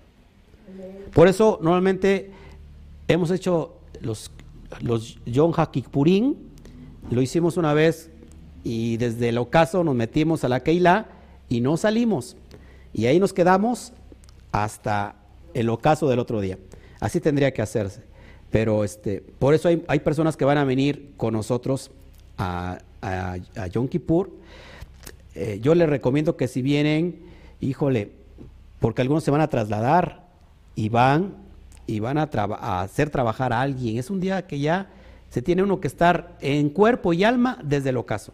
Por 1.14 1.28
eso 1.28 1.61
normalmente 1.62 2.33
hemos 3.07 3.31
hecho 3.31 3.76
los, 4.01 4.33
los 4.81 5.18
Yom 5.24 5.53
HaKippurim, 5.57 6.35
lo 7.11 7.22
hicimos 7.22 7.57
una 7.57 7.74
vez 7.74 8.11
y 8.65 8.97
desde 8.97 9.31
el 9.31 9.39
ocaso 9.39 9.85
nos 9.85 9.95
metimos 9.95 10.45
a 10.45 10.49
la 10.49 10.61
Keilah 10.61 11.07
y 11.49 11.61
no 11.61 11.77
salimos. 11.77 12.37
Y 12.93 13.07
ahí 13.07 13.21
nos 13.21 13.33
quedamos 13.33 13.93
hasta 14.53 15.17
el 15.55 15.69
ocaso 15.69 16.09
del 16.09 16.19
otro 16.19 16.41
día. 16.41 16.59
Así 17.01 17.21
tendría 17.21 17.53
que 17.53 17.63
hacerse. 17.63 18.03
Pero 18.51 18.85
este, 18.85 19.23
por 19.39 19.55
eso 19.55 19.69
hay, 19.69 20.01
personas 20.01 20.37
que 20.37 20.45
van 20.45 20.59
a 20.59 20.65
venir 20.65 21.13
con 21.17 21.35
nosotros 21.35 21.91
a, 22.37 22.79
a, 23.01 23.67
Yom 23.69 23.89
Kippur. 23.89 24.31
Eh, 25.35 25.61
yo 25.63 25.75
les 25.75 25.89
recomiendo 25.89 26.37
que 26.37 26.49
si 26.49 26.61
vienen, 26.61 27.21
híjole, 27.61 28.11
porque 28.81 29.03
algunos 29.03 29.23
se 29.23 29.31
van 29.31 29.41
a 29.41 29.49
trasladar 29.49 30.27
y 30.75 30.89
van 30.89 31.35
y 31.87 32.01
van 32.01 32.19
a, 32.19 32.29
hacer 32.83 33.11
trabajar 33.11 33.53
a 33.53 33.61
alguien. 33.61 33.99
Es 33.99 34.11
un 34.11 34.21
día 34.21 34.47
que 34.47 34.59
ya 34.59 34.89
se 35.29 35.43
tiene 35.43 35.63
uno 35.63 35.81
que 35.81 35.89
estar 35.89 36.37
en 36.41 36.71
cuerpo 36.71 37.13
y 37.13 37.25
alma 37.25 37.59
desde 37.63 37.91
el 37.91 37.97
ocaso. 37.97 38.33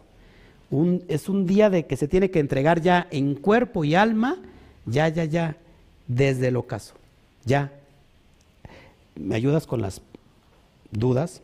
Es 1.07 1.29
un 1.29 1.45
día 1.45 1.69
de 1.69 1.85
que 1.85 1.97
se 1.97 2.07
tiene 2.07 2.29
que 2.29 2.39
entregar 2.39 2.81
ya 2.81 3.07
en 3.11 3.35
cuerpo 3.35 3.83
y 3.83 3.95
alma, 3.95 4.37
ya, 4.85 5.07
ya, 5.09 5.25
ya, 5.25 5.57
desde 6.07 6.49
el 6.49 6.57
ocaso. 6.57 6.95
Ya, 7.45 7.71
¿Me 9.19 9.35
ayudas 9.35 9.65
con 9.65 9.81
las 9.81 10.01
dudas? 10.91 11.41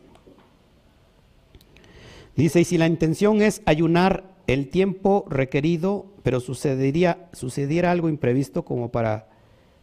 Dice, 2.36 2.60
y 2.60 2.64
si 2.64 2.78
la 2.78 2.86
intención 2.86 3.42
es 3.42 3.62
ayunar 3.64 4.24
el 4.46 4.68
tiempo 4.68 5.24
requerido, 5.28 6.06
pero 6.22 6.40
sucedería, 6.40 7.28
sucediera 7.32 7.90
algo 7.90 8.08
imprevisto 8.08 8.64
como 8.64 8.90
para 8.90 9.28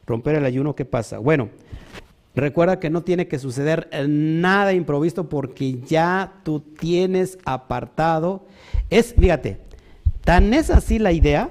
romper 0.05 0.35
el 0.35 0.45
ayuno, 0.45 0.75
¿qué 0.75 0.85
pasa? 0.85 1.19
Bueno, 1.19 1.49
recuerda 2.35 2.79
que 2.79 2.89
no 2.89 3.03
tiene 3.03 3.27
que 3.27 3.39
suceder 3.39 3.89
nada 4.07 4.73
improvisto 4.73 5.29
porque 5.29 5.79
ya 5.81 6.41
tú 6.43 6.59
tienes 6.59 7.37
apartado. 7.45 8.45
Es, 8.91 9.15
fíjate, 9.15 9.57
tan 10.23 10.53
es 10.53 10.69
así 10.69 10.99
la 10.99 11.11
idea 11.11 11.49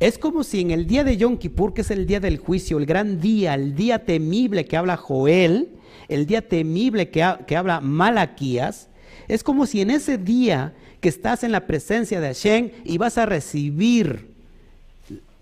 es 0.00 0.16
como 0.16 0.44
si 0.44 0.60
en 0.60 0.70
el 0.70 0.86
día 0.86 1.02
de 1.02 1.16
Yom 1.16 1.38
Kippur, 1.38 1.74
que 1.74 1.80
es 1.80 1.90
el 1.90 2.06
día 2.06 2.20
del 2.20 2.38
juicio, 2.38 2.78
el 2.78 2.86
gran 2.86 3.20
día, 3.20 3.54
el 3.54 3.74
día 3.74 4.04
temible 4.04 4.64
que 4.64 4.76
habla 4.76 4.96
Joel, 4.96 5.70
el 6.06 6.26
día 6.26 6.46
temible 6.46 7.10
que, 7.10 7.22
habla 7.22 7.80
Malaquías, 7.80 8.88
es 9.26 9.42
como 9.42 9.66
si 9.66 9.80
en 9.80 9.90
ese 9.90 10.16
día 10.16 10.72
que 11.00 11.08
estás 11.08 11.42
en 11.42 11.50
la 11.50 11.66
presencia 11.66 12.20
de 12.20 12.28
Hashem 12.28 12.70
y 12.84 12.96
vas 12.96 13.18
a 13.18 13.26
recibir 13.26 14.28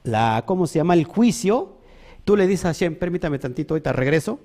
la, 0.05 0.43
¿cómo 0.47 0.67
se 0.67 0.79
llama? 0.79 0.95
El 0.95 1.05
juicio, 1.05 1.77
tú 2.25 2.35
le 2.35 2.47
dices 2.47 2.65
a 2.65 2.69
Hashem, 2.69 2.97
permítame 2.97 3.39
tantito, 3.39 3.75
ahorita 3.75 3.93
regreso, 3.93 4.41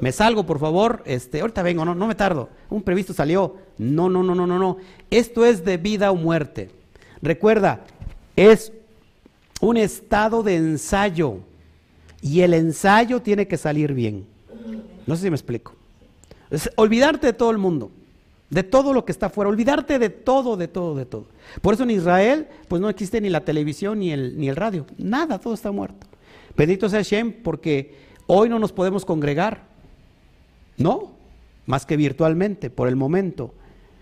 me 0.00 0.12
salgo 0.12 0.44
por 0.46 0.58
favor, 0.58 1.02
este, 1.04 1.40
ahorita 1.40 1.62
vengo, 1.62 1.84
no, 1.84 1.94
no 1.94 2.06
me 2.06 2.14
tardo, 2.14 2.48
un 2.68 2.82
previsto 2.82 3.12
salió, 3.12 3.56
no, 3.78 4.08
no, 4.08 4.22
no, 4.22 4.34
no, 4.34 4.46
no, 4.46 4.58
no, 4.58 4.76
esto 5.10 5.44
es 5.44 5.64
de 5.64 5.76
vida 5.76 6.10
o 6.10 6.16
muerte. 6.16 6.70
Recuerda, 7.22 7.84
es 8.36 8.72
un 9.60 9.76
estado 9.76 10.42
de 10.42 10.56
ensayo 10.56 11.38
y 12.22 12.40
el 12.40 12.54
ensayo 12.54 13.20
tiene 13.20 13.46
que 13.46 13.56
salir 13.56 13.92
bien. 13.92 14.26
No 15.06 15.16
sé 15.16 15.22
si 15.22 15.30
me 15.30 15.36
explico. 15.36 15.74
Olvidarte 16.76 17.28
de 17.28 17.32
todo 17.32 17.50
el 17.50 17.58
mundo, 17.58 17.90
de 18.48 18.62
todo 18.62 18.92
lo 18.92 19.04
que 19.04 19.12
está 19.12 19.26
afuera, 19.26 19.48
olvidarte 19.48 19.98
de 19.98 20.10
todo, 20.10 20.56
de 20.56 20.68
todo, 20.68 20.94
de 20.94 21.06
todo. 21.06 21.26
Por 21.62 21.74
eso 21.74 21.84
en 21.84 21.90
Israel, 21.90 22.48
pues 22.68 22.82
no 22.82 22.88
existe 22.88 23.20
ni 23.20 23.30
la 23.30 23.40
televisión 23.40 24.00
ni 24.00 24.12
el, 24.12 24.38
ni 24.38 24.48
el 24.48 24.56
radio, 24.56 24.86
nada, 24.98 25.38
todo 25.38 25.54
está 25.54 25.70
muerto. 25.70 26.06
Bendito 26.56 26.88
sea 26.88 27.00
Hashem, 27.00 27.42
porque 27.42 27.94
hoy 28.26 28.48
no 28.48 28.58
nos 28.58 28.72
podemos 28.72 29.04
congregar, 29.04 29.69
no, 30.80 31.12
más 31.66 31.86
que 31.86 31.96
virtualmente, 31.96 32.70
por 32.70 32.88
el 32.88 32.96
momento. 32.96 33.54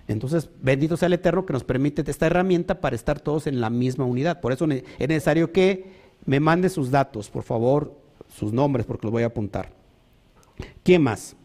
Entonces, 0.06 0.48
bendito 0.62 0.96
sea 0.96 1.06
el 1.06 1.12
Eterno 1.12 1.44
que 1.44 1.52
nos 1.52 1.64
permite 1.64 2.02
esta 2.10 2.26
herramienta 2.26 2.80
para 2.80 2.96
estar 2.96 3.20
todos 3.20 3.46
en 3.46 3.60
la 3.60 3.68
misma 3.68 4.06
unidad. 4.06 4.40
Por 4.40 4.52
eso 4.52 4.66
es 4.66 5.08
necesario 5.08 5.52
que 5.52 5.92
me 6.24 6.40
mande 6.40 6.70
sus 6.70 6.90
datos, 6.90 7.28
por 7.28 7.42
favor, 7.42 7.94
sus 8.28 8.52
nombres, 8.52 8.86
porque 8.86 9.06
los 9.06 9.12
voy 9.12 9.22
a 9.22 9.26
apuntar. 9.26 9.70
¿Qué 10.82 10.98
más? 10.98 11.36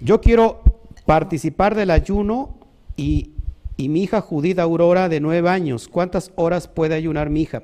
Yo 0.00 0.20
quiero 0.20 0.62
participar 1.06 1.74
del 1.74 1.90
ayuno 1.90 2.58
y 2.96 3.32
y 3.78 3.88
mi 3.88 4.02
hija 4.02 4.20
Judith 4.20 4.58
Aurora 4.58 5.08
de 5.08 5.20
nueve 5.20 5.48
años. 5.48 5.88
¿Cuántas 5.88 6.32
horas 6.34 6.66
puede 6.66 6.96
ayunar 6.96 7.30
mi 7.30 7.42
hija? 7.42 7.62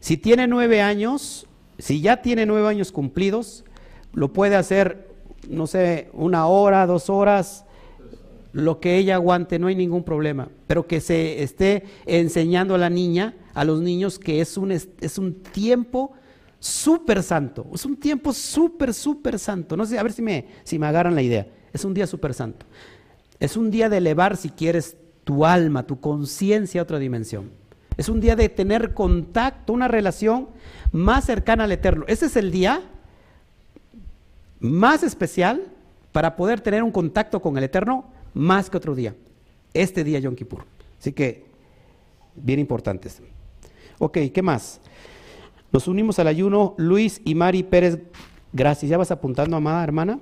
Si 0.00 0.16
tiene 0.16 0.48
nueve 0.48 0.82
años, 0.82 1.46
si 1.78 2.00
ya 2.00 2.20
tiene 2.20 2.44
nueve 2.46 2.68
años 2.68 2.90
cumplidos, 2.90 3.64
lo 4.12 4.32
puede 4.32 4.56
hacer, 4.56 5.08
no 5.48 5.66
sé, 5.66 6.10
una 6.12 6.46
hora, 6.46 6.86
dos 6.86 7.10
horas, 7.10 7.64
lo 8.52 8.80
que 8.80 8.96
ella 8.96 9.16
aguante, 9.16 9.58
no 9.58 9.66
hay 9.66 9.74
ningún 9.74 10.02
problema. 10.02 10.48
Pero 10.66 10.86
que 10.86 11.00
se 11.00 11.42
esté 11.42 11.84
enseñando 12.06 12.74
a 12.74 12.78
la 12.78 12.90
niña, 12.90 13.34
a 13.54 13.64
los 13.64 13.80
niños, 13.80 14.18
que 14.18 14.40
es 14.40 14.56
un, 14.56 14.72
es 14.72 15.18
un 15.18 15.34
tiempo 15.42 16.12
súper 16.58 17.22
santo. 17.22 17.66
Es 17.74 17.84
un 17.84 17.96
tiempo 17.96 18.32
súper, 18.32 18.94
súper 18.94 19.38
santo. 19.38 19.76
No 19.76 19.84
sé, 19.84 19.98
a 19.98 20.02
ver 20.02 20.12
si 20.12 20.22
me, 20.22 20.46
si 20.64 20.78
me 20.78 20.86
agarran 20.86 21.14
la 21.14 21.22
idea. 21.22 21.46
Es 21.72 21.84
un 21.84 21.94
día 21.94 22.06
súper 22.06 22.34
santo. 22.34 22.66
Es 23.38 23.56
un 23.56 23.70
día 23.70 23.88
de 23.88 23.98
elevar, 23.98 24.36
si 24.36 24.50
quieres, 24.50 24.96
tu 25.24 25.44
alma, 25.44 25.86
tu 25.86 26.00
conciencia 26.00 26.80
a 26.80 26.84
otra 26.84 26.98
dimensión. 26.98 27.50
Es 27.96 28.08
un 28.08 28.20
día 28.20 28.36
de 28.36 28.48
tener 28.48 28.94
contacto, 28.94 29.72
una 29.72 29.88
relación 29.88 30.48
más 30.92 31.24
cercana 31.24 31.64
al 31.64 31.72
Eterno. 31.72 32.04
Ese 32.08 32.26
es 32.26 32.36
el 32.36 32.50
día 32.50 32.82
más 34.60 35.02
especial 35.02 35.66
para 36.12 36.36
poder 36.36 36.60
tener 36.60 36.82
un 36.82 36.90
contacto 36.90 37.40
con 37.40 37.56
el 37.58 37.64
Eterno 37.64 38.06
más 38.34 38.70
que 38.70 38.76
otro 38.76 38.94
día. 38.94 39.14
Este 39.74 40.04
día 40.04 40.18
Yom 40.18 40.34
Kippur. 40.34 40.64
Así 40.98 41.12
que, 41.12 41.44
bien 42.34 42.58
importantes. 42.58 43.20
Ok, 43.98 44.18
¿qué 44.32 44.42
más? 44.42 44.80
Nos 45.72 45.88
unimos 45.88 46.18
al 46.18 46.28
ayuno 46.28 46.74
Luis 46.78 47.20
y 47.24 47.34
Mari 47.34 47.62
Pérez. 47.62 47.98
Gracias. 48.52 48.88
¿Ya 48.88 48.96
vas 48.96 49.10
apuntando, 49.10 49.56
amada 49.56 49.82
hermana? 49.84 50.18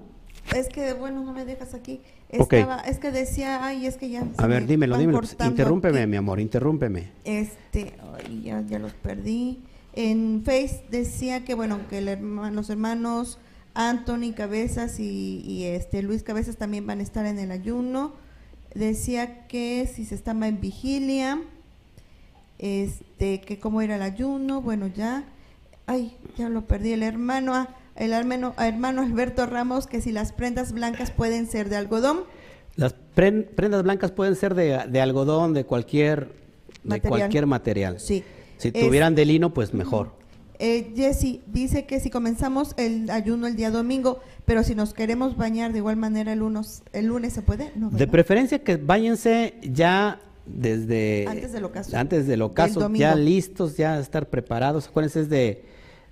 Es 0.55 0.69
que, 0.69 0.93
bueno, 0.95 1.23
no 1.23 1.33
me 1.33 1.45
dejas 1.45 1.75
aquí. 1.75 2.01
Estaba, 2.29 2.81
Es 2.81 2.99
que 2.99 3.13
decía, 3.13 3.65
ay, 3.65 3.87
es 3.87 3.97
que 3.97 4.11
ya. 4.11 4.27
A 4.39 4.47
ver, 4.47 4.67
dímelo, 4.67 4.99
dímelo. 4.99 5.21
Interrúmpeme, 5.45 6.07
mi 6.07 6.17
amor, 6.17 6.41
interrúmpeme. 6.41 7.13
Este, 7.25 7.95
ya, 8.43 8.61
ya 8.63 8.79
los 8.79 8.93
perdí. 8.95 9.63
En 9.93 10.43
Face 10.45 10.85
decía 10.91 11.45
que, 11.45 11.55
bueno, 11.55 11.79
que 11.89 12.01
los 12.01 12.71
hermanos 12.71 13.39
Anthony 13.75 14.33
Cabezas 14.35 14.99
y, 15.01 15.65
este 15.65 16.03
Luis 16.03 16.23
Cabezas 16.23 16.57
también 16.57 16.87
van 16.87 17.01
a 17.01 17.03
estar 17.03 17.27
en 17.27 17.39
el 17.39 17.51
ayuno. 17.51 18.13
Decía 18.75 19.47
que 19.47 19.91
si 19.93 20.05
se 20.05 20.15
estaba 20.15 20.49
en 20.49 20.61
vigilia, 20.61 21.41
este, 22.59 23.41
que 23.41 23.59
cómo 23.59 23.83
era 23.83 23.97
el 23.97 24.03
ayuno, 24.03 24.61
bueno, 24.61 24.87
ya. 24.87 25.25
Ay, 25.87 26.17
ya 26.37 26.49
lo 26.49 26.63
perdí. 26.63 26.93
El 26.93 27.03
hermano. 27.03 27.55
Ah, 27.55 27.69
el 27.97 28.13
hermano, 28.13 28.55
hermano 28.59 29.03
Alberto 29.03 29.47
Ramos 29.47 29.87
que 29.87 30.01
si 30.01 30.11
las 30.11 30.33
prendas 30.33 30.73
blancas 30.73 31.13
pueden 31.13 31.47
ser 31.47 31.69
de 31.69 31.77
algodón. 31.77 32.25
Las 32.77 32.93
prendas 32.93 33.85
blancas 33.85 34.11
pueden 34.11 34.35
ser 34.35 34.55
de, 34.55 35.01
algodón, 35.01 35.55
de 35.55 35.65
cualquier 35.65 36.33
material. 36.83 37.03
de 37.03 37.09
cualquier 37.09 37.47
material. 37.47 38.01
Sí. 38.01 38.25
Si 38.57 38.73
tuvieran 38.73 39.15
de 39.15 39.25
lino, 39.25 39.55
pues 39.55 39.75
mejor. 39.75 40.11
Eh, 40.67 40.95
Jesse 40.97 41.41
dice 41.47 41.85
que 41.85 42.01
si 42.01 42.09
comenzamos 42.09 42.73
el 42.79 43.11
ayuno 43.11 43.47
el 43.47 43.55
día 43.55 43.71
domingo, 43.71 44.21
pero 44.47 44.63
si 44.63 44.75
nos 44.75 44.95
queremos 44.95 45.37
bañar 45.37 45.73
de 45.73 45.79
igual 45.79 45.97
manera 45.97 46.33
el 46.33 46.39
lunes, 46.39 46.83
el 46.95 47.05
lunes 47.05 47.35
se 47.35 47.43
puede. 47.43 47.71
de 47.75 48.07
preferencia 48.07 48.59
que 48.59 48.79
váyanse 48.79 49.57
ya 49.63 50.23
desde 50.47 51.27
antes 51.29 51.53
del 51.53 51.65
ocaso, 51.65 51.95
antes 51.99 52.27
del 52.27 52.41
ocaso 52.41 52.91
ya 52.95 53.15
listos, 53.15 53.77
ya 53.77 53.99
estar 53.99 54.31
preparados. 54.31 54.89
Acuérdense 54.89 55.21
es 55.21 55.29
de 55.29 55.65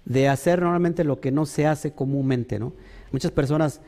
de 0.05 0.29
hacer 0.29 0.61
normalmente 0.61 1.03
lo 1.03 1.19
que 1.19 1.31
no 1.31 1.47
se 1.47 1.67
hace 1.67 1.93
comúnmente, 1.93 2.59
¿no? 2.59 2.75
Muchas 3.11 3.31
personas, 3.31 3.81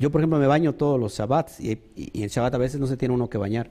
yo 0.00 0.10
por 0.10 0.20
ejemplo 0.20 0.40
me 0.40 0.48
baño 0.48 0.74
todos 0.74 0.98
los 0.98 1.16
Shabbats 1.16 1.60
y, 1.60 1.78
en 1.96 2.28
Shabbat 2.28 2.54
a 2.54 2.58
veces 2.58 2.80
no 2.80 2.88
se 2.88 2.96
tiene 2.96 3.14
uno 3.14 3.30
que 3.30 3.38
bañar, 3.38 3.70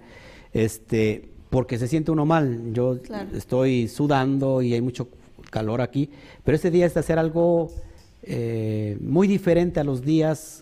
este, 0.54 1.30
porque 1.50 1.78
se 1.78 1.90
siente 1.90 2.12
uno 2.12 2.26
mal. 2.26 2.72
Yo 2.72 3.00
estoy 3.34 3.90
sudando 3.90 4.62
y 4.62 4.74
hay 4.74 4.82
mucho 4.82 5.10
calor 5.50 5.82
aquí, 5.82 6.10
pero 6.44 6.56
este 6.56 6.72
día 6.72 6.86
es 6.86 6.94
de 6.94 7.00
hacer 7.00 7.20
algo 7.20 7.72
eh, 8.24 8.98
muy 9.02 9.28
diferente 9.28 9.80
a 9.80 9.84
los 9.84 10.02
días 10.02 10.62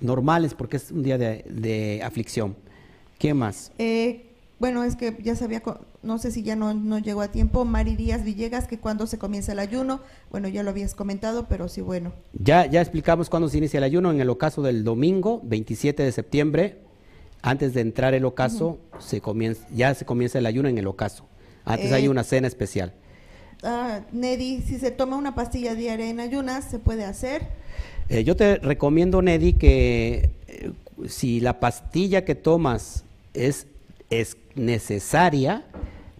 normales 0.00 0.54
porque 0.54 0.76
es 0.76 0.90
un 0.90 1.02
día 1.02 1.18
de, 1.18 2.00
aflicción. 2.04 2.56
¿Qué 3.18 3.34
más? 3.34 3.70
Eh, 3.78 4.26
bueno, 4.58 4.84
es 4.84 4.96
que 4.96 5.16
ya 5.22 5.36
sabía, 5.36 5.62
no 6.02 6.18
sé 6.18 6.30
si 6.30 6.42
ya 6.42 6.56
no, 6.56 6.72
no, 6.72 6.98
llegó 6.98 7.20
a 7.20 7.28
tiempo, 7.28 7.64
Mari 7.64 7.96
Díaz 7.96 8.24
Villegas, 8.24 8.68
que 8.68 8.78
cuando 8.78 9.06
se 9.06 9.18
comienza 9.18 9.52
el 9.52 9.58
ayuno, 9.58 10.00
bueno, 10.30 10.48
ya 10.48 10.62
lo 10.62 10.70
habías 10.70 10.94
comentado, 10.94 11.46
pero 11.48 11.68
sí, 11.68 11.80
bueno. 11.80 12.12
Ya, 12.32 12.66
ya 12.66 12.80
explicamos 12.80 13.28
cuándo 13.28 13.48
se 13.48 13.58
inicia 13.58 13.78
el 13.78 13.84
ayuno, 13.84 14.10
en 14.10 14.20
el 14.20 14.30
ocaso 14.30 14.62
del 14.62 14.84
domingo, 14.84 15.40
27 15.44 16.02
de 16.02 16.12
septiembre, 16.12 16.78
antes 17.42 17.74
de 17.74 17.80
entrar 17.80 18.14
el 18.14 18.24
ocaso, 18.24 18.78
se 19.00 19.20
comienza, 19.20 19.66
ya 19.74 19.94
se 19.94 20.04
comienza 20.04 20.38
el 20.38 20.46
ayuno 20.46 20.68
en 20.68 20.78
el 20.78 20.86
ocaso. 20.86 21.26
Antes 21.64 21.92
hay 21.92 22.04
eh, 22.04 22.08
una 22.08 22.22
cena 22.22 22.46
especial. 22.46 22.94
Ah, 23.62 24.00
Nedi, 24.12 24.62
si 24.62 24.78
se 24.78 24.90
toma 24.90 25.16
una 25.16 25.34
pastilla 25.34 25.74
diaria 25.74 26.08
en 26.08 26.20
ayunas, 26.20 26.64
¿se 26.64 26.78
puede 26.78 27.04
hacer? 27.04 27.48
Eh, 28.08 28.24
yo 28.24 28.36
te 28.36 28.56
recomiendo, 28.56 29.22
Nedi, 29.22 29.52
que 29.52 30.30
eh, 30.48 30.72
si 31.06 31.40
la 31.40 31.60
pastilla 31.60 32.24
que 32.24 32.34
tomas 32.34 33.04
es 33.34 33.66
es 34.12 34.36
necesaria 34.54 35.64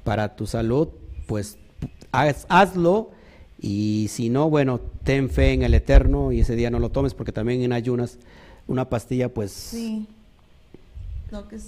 para 0.03 0.35
tu 0.35 0.47
salud, 0.47 0.89
pues 1.27 1.59
hazlo 2.11 3.11
y 3.61 4.07
si 4.09 4.31
no, 4.31 4.49
bueno, 4.49 4.81
ten 5.05 5.29
fe 5.29 5.53
en 5.53 5.63
el 5.63 5.75
Eterno 5.75 6.33
y 6.33 6.41
ese 6.41 6.57
día 6.57 6.71
no 6.71 6.79
lo 6.79 6.91
tomes 6.91 7.15
porque 7.15 7.33
también 7.33 7.63
en 7.63 7.73
ayunas 7.73 8.19
una 8.67 8.89
pastilla 8.89 9.29
pues... 9.29 9.53
Sí. 9.53 10.09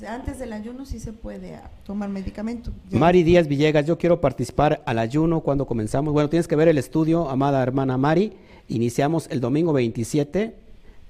Antes 0.07 0.39
del 0.39 0.53
ayuno 0.53 0.85
sí 0.85 1.01
se 1.01 1.13
puede 1.13 1.59
tomar 1.87 2.11
medicamento. 2.11 2.71
Mari 2.91 3.23
Díaz 3.23 3.49
Villegas, 3.49 3.87
yo 3.87 3.97
quiero 3.97 4.21
participar 4.21 4.83
al 4.85 4.99
ayuno 4.99 5.41
cuando 5.41 5.67
comenzamos. 5.67 6.13
Bueno, 6.13 6.29
tienes 6.29 6.47
que 6.47 6.57
ver 6.57 6.69
el 6.69 6.77
estudio, 6.77 7.31
amada 7.31 7.63
hermana 7.63 7.97
Mari. 7.97 8.35
Iniciamos 8.69 9.27
el 9.31 9.41
domingo 9.41 9.73
27 9.73 10.55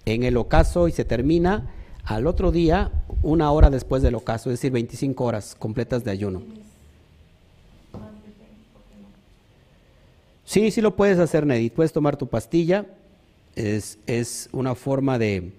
en 0.05 0.22
el 0.22 0.36
ocaso 0.36 0.86
y 0.86 0.92
se 0.92 1.05
termina 1.05 1.70
al 2.05 2.26
otro 2.26 2.52
día, 2.52 2.92
una 3.22 3.50
hora 3.50 3.70
después 3.70 4.02
del 4.02 4.14
ocaso, 4.14 4.50
es 4.50 4.61
decir, 4.61 4.70
25 4.70 5.24
horas 5.24 5.57
completas 5.59 6.05
de 6.05 6.11
ayuno. 6.11 6.42
Sí, 10.44 10.70
sí 10.70 10.80
lo 10.80 10.94
puedes 10.94 11.18
hacer, 11.18 11.46
Nedit. 11.46 11.72
Puedes 11.72 11.92
tomar 11.92 12.16
tu 12.16 12.28
pastilla. 12.28 12.86
Es, 13.57 13.98
es 14.07 14.48
una 14.52 14.74
forma 14.74 15.18
de, 15.18 15.52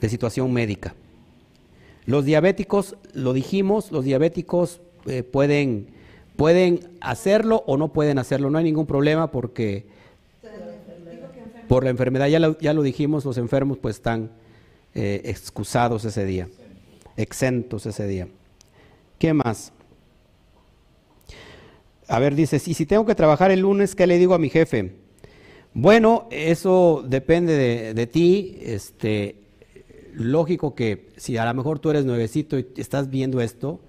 de, 0.00 0.08
situación 0.08 0.52
médica. 0.52 0.94
Los 2.06 2.24
diabéticos, 2.24 2.96
lo 3.12 3.32
dijimos, 3.32 3.90
los 3.90 4.04
diabéticos 4.04 4.80
eh, 5.06 5.22
pueden, 5.22 5.88
pueden 6.36 6.80
hacerlo 7.00 7.64
o 7.66 7.76
no 7.76 7.92
pueden 7.92 8.18
hacerlo. 8.18 8.50
No 8.50 8.58
hay 8.58 8.64
ningún 8.64 8.86
problema 8.86 9.30
porque 9.30 9.86
por 11.68 11.84
la 11.84 11.90
enfermedad, 11.90 12.28
ya 12.28 12.38
lo, 12.38 12.58
ya 12.58 12.72
lo 12.74 12.82
dijimos, 12.82 13.24
los 13.24 13.38
enfermos 13.38 13.78
pues 13.78 13.96
están 13.96 14.30
eh, 14.94 15.22
excusados 15.24 16.04
ese 16.04 16.24
día, 16.24 16.48
exentos 17.16 17.86
ese 17.86 18.06
día. 18.06 18.28
¿Qué 19.18 19.32
más? 19.32 19.72
A 22.06 22.18
ver, 22.18 22.34
dice, 22.34 22.60
y 22.64 22.74
si 22.74 22.84
tengo 22.86 23.06
que 23.06 23.14
trabajar 23.14 23.50
el 23.50 23.60
lunes, 23.60 23.94
¿qué 23.94 24.06
le 24.06 24.18
digo 24.18 24.34
a 24.34 24.38
mi 24.38 24.50
jefe? 24.50 24.92
Bueno, 25.72 26.28
eso 26.30 27.02
depende 27.06 27.94
de, 27.94 28.06
ti. 28.06 28.58
Este, 28.60 29.36
lógico 30.14 30.74
que 30.74 31.08
si 31.16 31.36
a 31.36 31.44
lo 31.44 31.54
mejor 31.54 31.78
tú 31.78 31.90
eres 31.90 32.04
nuevecito 32.04 32.58
y 32.58 32.66
estás 32.76 33.10
viendo 33.10 33.40
esto, 33.40 33.80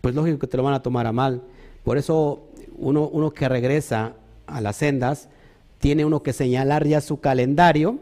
pues 0.00 0.14
lógico 0.14 0.38
que 0.38 0.46
te 0.46 0.56
lo 0.56 0.62
van 0.62 0.74
a 0.74 0.82
tomar 0.82 1.06
a 1.06 1.12
mal. 1.12 1.42
Por 1.84 1.98
eso 1.98 2.46
uno, 2.76 3.08
uno 3.08 3.32
que 3.32 3.48
regresa 3.48 4.14
a 4.46 4.60
las 4.60 4.76
sendas, 4.76 5.28
tiene 5.78 6.04
uno 6.04 6.22
que 6.22 6.32
señalar 6.32 6.86
ya 6.86 7.00
su 7.00 7.20
calendario 7.20 7.98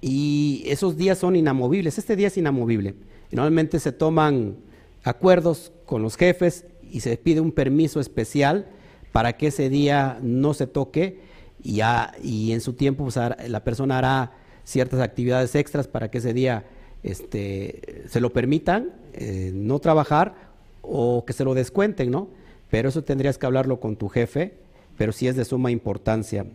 y 0.00 0.62
esos 0.66 0.96
días 0.96 1.18
son 1.18 1.36
inamovibles. 1.36 1.98
Este 1.98 2.16
día 2.16 2.28
es 2.28 2.36
inamovible. 2.36 2.94
normalmente 3.30 3.78
se 3.78 3.92
toman 3.92 4.56
acuerdos 5.04 5.72
con 5.86 6.02
los 6.02 6.16
jefes 6.16 6.66
y 6.90 7.00
se 7.00 7.16
pide 7.16 7.40
un 7.40 7.52
permiso 7.52 8.00
especial 8.00 8.66
para 9.12 9.36
que 9.36 9.48
ese 9.48 9.68
día 9.68 10.18
no 10.22 10.54
se 10.54 10.66
toque 10.66 11.20
y, 11.62 11.76
ya, 11.76 12.12
y 12.22 12.52
en 12.52 12.60
su 12.60 12.72
tiempo 12.74 13.04
pues, 13.04 13.16
la 13.16 13.64
persona 13.64 13.98
hará 13.98 14.32
ciertas 14.70 15.00
actividades 15.00 15.54
extras 15.54 15.88
para 15.88 16.10
que 16.10 16.18
ese 16.18 16.32
día 16.32 16.64
este, 17.02 18.04
se 18.08 18.20
lo 18.20 18.30
permitan 18.32 18.92
eh, 19.12 19.50
no 19.54 19.78
trabajar 19.78 20.34
o 20.82 21.24
que 21.24 21.32
se 21.32 21.44
lo 21.44 21.54
descuenten, 21.54 22.10
¿no? 22.10 22.28
Pero 22.70 22.88
eso 22.88 23.02
tendrías 23.04 23.36
que 23.36 23.46
hablarlo 23.46 23.80
con 23.80 23.96
tu 23.96 24.08
jefe, 24.08 24.54
pero 24.96 25.12
sí 25.12 25.26
es 25.26 25.36
de 25.36 25.44
suma 25.44 25.70
importancia. 25.70 26.46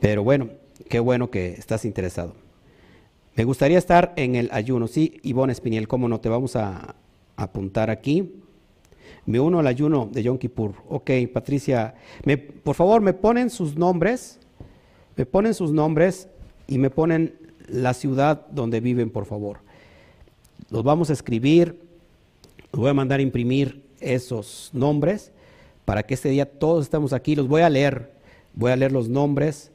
Pero 0.00 0.22
bueno, 0.22 0.50
Qué 0.88 1.00
bueno 1.00 1.30
que 1.30 1.50
estás 1.50 1.84
interesado. 1.84 2.34
Me 3.36 3.44
gustaría 3.44 3.76
estar 3.76 4.14
en 4.16 4.36
el 4.36 4.48
ayuno. 4.52 4.88
Sí, 4.88 5.20
Ivonne 5.22 5.52
Espiniel, 5.52 5.86
¿cómo 5.86 6.08
no? 6.08 6.18
Te 6.20 6.30
vamos 6.30 6.56
a, 6.56 6.96
apuntar 7.36 7.90
aquí. 7.90 8.32
Me 9.26 9.38
uno 9.38 9.60
al 9.60 9.66
ayuno 9.66 10.08
de 10.10 10.22
Yom 10.22 10.38
Kippur. 10.38 10.74
Ok, 10.88 11.10
Patricia, 11.32 11.94
me, 12.24 12.38
por 12.38 12.74
favor, 12.74 13.00
me 13.00 13.12
ponen 13.12 13.50
sus 13.50 13.76
nombres, 13.76 14.40
me 15.18 15.26
ponen 15.26 15.52
sus 15.52 15.72
nombres 15.72 16.28
y 16.68 16.78
me 16.78 16.90
ponen 16.90 17.34
la 17.66 17.92
ciudad 17.92 18.46
donde 18.52 18.78
viven, 18.78 19.10
por 19.10 19.26
favor. 19.26 19.58
los 20.70 20.84
vamos 20.84 21.10
a 21.10 21.12
escribir, 21.12 21.80
los 22.72 22.80
voy 22.80 22.90
a 22.90 22.94
mandar 22.94 23.18
a 23.18 23.22
imprimir 23.22 23.82
esos 23.98 24.70
nombres 24.72 25.32
para 25.84 26.04
que 26.04 26.14
este 26.14 26.28
día 26.28 26.46
todos 26.46 26.84
estemos 26.84 27.12
aquí. 27.12 27.34
Los 27.34 27.48
voy 27.48 27.62
a 27.62 27.68
leer, 27.68 28.12
voy 28.54 28.70
a 28.70 28.76
leer 28.76 28.92
los 28.92 29.08
nombres 29.08 29.72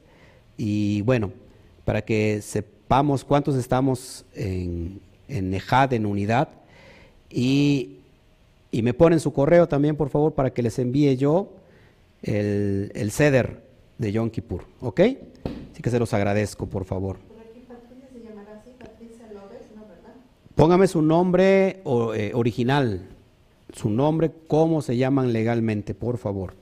y 0.56 1.02
bueno, 1.02 1.30
para 1.84 2.00
que 2.00 2.40
sepamos 2.40 3.22
cuántos 3.22 3.54
estamos 3.56 4.24
en, 4.34 4.98
en 5.28 5.52
en 5.52 6.06
unidad. 6.06 6.48
Y, 7.28 7.98
y, 8.70 8.80
me 8.80 8.94
ponen 8.94 9.20
su 9.20 9.32
correo 9.32 9.68
también, 9.68 9.94
por 9.94 10.08
favor, 10.08 10.32
para 10.32 10.54
que 10.54 10.62
les 10.62 10.78
envíe 10.78 11.16
yo 11.18 11.50
el, 12.22 12.92
el 12.94 13.10
ceder 13.10 13.73
de 13.98 14.12
Yom 14.12 14.30
Kippur. 14.30 14.64
¿Ok? 14.80 15.00
Así 15.72 15.82
que 15.82 15.90
se 15.90 15.98
los 15.98 16.12
agradezco, 16.14 16.66
por 16.66 16.84
favor. 16.84 17.18
Póngame 20.54 20.86
su 20.86 21.02
nombre 21.02 21.82
eh, 22.14 22.30
original, 22.32 23.08
su 23.72 23.90
nombre, 23.90 24.30
cómo 24.46 24.82
se 24.82 24.96
llaman 24.96 25.32
legalmente, 25.32 25.94
por 25.94 26.16
favor. 26.16 26.54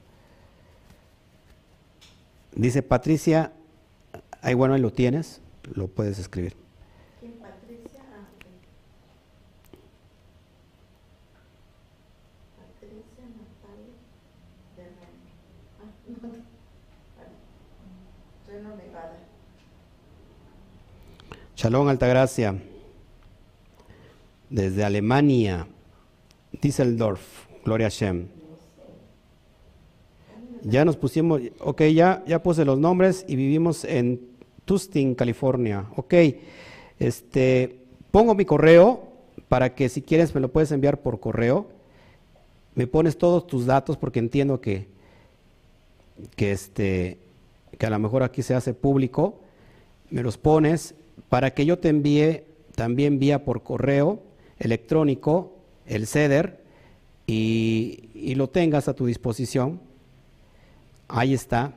Dice 2.55 2.83
Patricia, 2.83 3.53
ahí 4.41 4.55
bueno, 4.55 4.75
ahí 4.75 4.81
lo 4.81 4.93
tienes, 4.93 5.43
lo 5.75 5.89
puedes 5.89 6.19
escribir. 6.19 6.57
¿Quién, 7.21 7.33
Patricia? 7.33 8.01
Ah, 8.15 8.27
Patricia 12.59 13.25
Natalia 13.29 13.93
de 14.77 14.83
ah, 21.31 21.43
Shalom, 21.63 21.87
Altagracia 21.87 22.57
desde 24.51 24.83
Alemania, 24.83 25.69
Düsseldorf, 26.61 27.21
Gloria 27.65 27.89
Shem. 27.89 28.27
Ya 30.65 30.85
nos 30.85 30.97
pusimos, 30.97 31.41
ok, 31.61 31.83
ya, 31.83 32.25
ya 32.27 32.43
puse 32.43 32.65
los 32.65 32.81
nombres 32.81 33.25
y 33.29 33.37
vivimos 33.37 33.85
en 33.85 34.21
Tustin, 34.65 35.15
California. 35.15 35.87
Ok, 35.95 36.15
este, 36.99 37.79
pongo 38.11 38.35
mi 38.35 38.45
correo 38.45 39.05
para 39.47 39.77
que 39.77 39.89
si 39.89 40.03
quieres 40.03 40.35
me 40.35 40.41
lo 40.41 40.51
puedes 40.51 40.73
enviar 40.73 41.01
por 41.01 41.21
correo. 41.21 41.69
Me 42.75 42.89
pones 42.89 43.17
todos 43.17 43.47
tus 43.47 43.67
datos 43.67 43.97
porque 43.97 44.19
entiendo 44.19 44.61
que, 44.61 44.89
que, 46.35 46.51
este, 46.51 47.19
que 47.79 47.87
a 47.87 47.91
lo 47.91 48.01
mejor 48.01 48.25
aquí 48.25 48.43
se 48.43 48.57
hace 48.57 48.75
público. 48.75 49.39
Me 50.11 50.25
los 50.25 50.37
pones 50.37 50.97
para 51.29 51.53
que 51.53 51.65
yo 51.65 51.79
te 51.79 51.89
envíe 51.89 52.45
también 52.75 53.19
vía 53.19 53.45
por 53.45 53.63
correo 53.63 54.23
electrónico, 54.59 55.57
el 55.87 56.07
CEDER, 56.07 56.63
y, 57.27 58.35
lo 58.35 58.49
tengas 58.49 58.89
a 58.89 58.95
tu 58.95 59.07
disposición. 59.07 59.81
Ahí 61.09 61.35
está. 61.35 61.75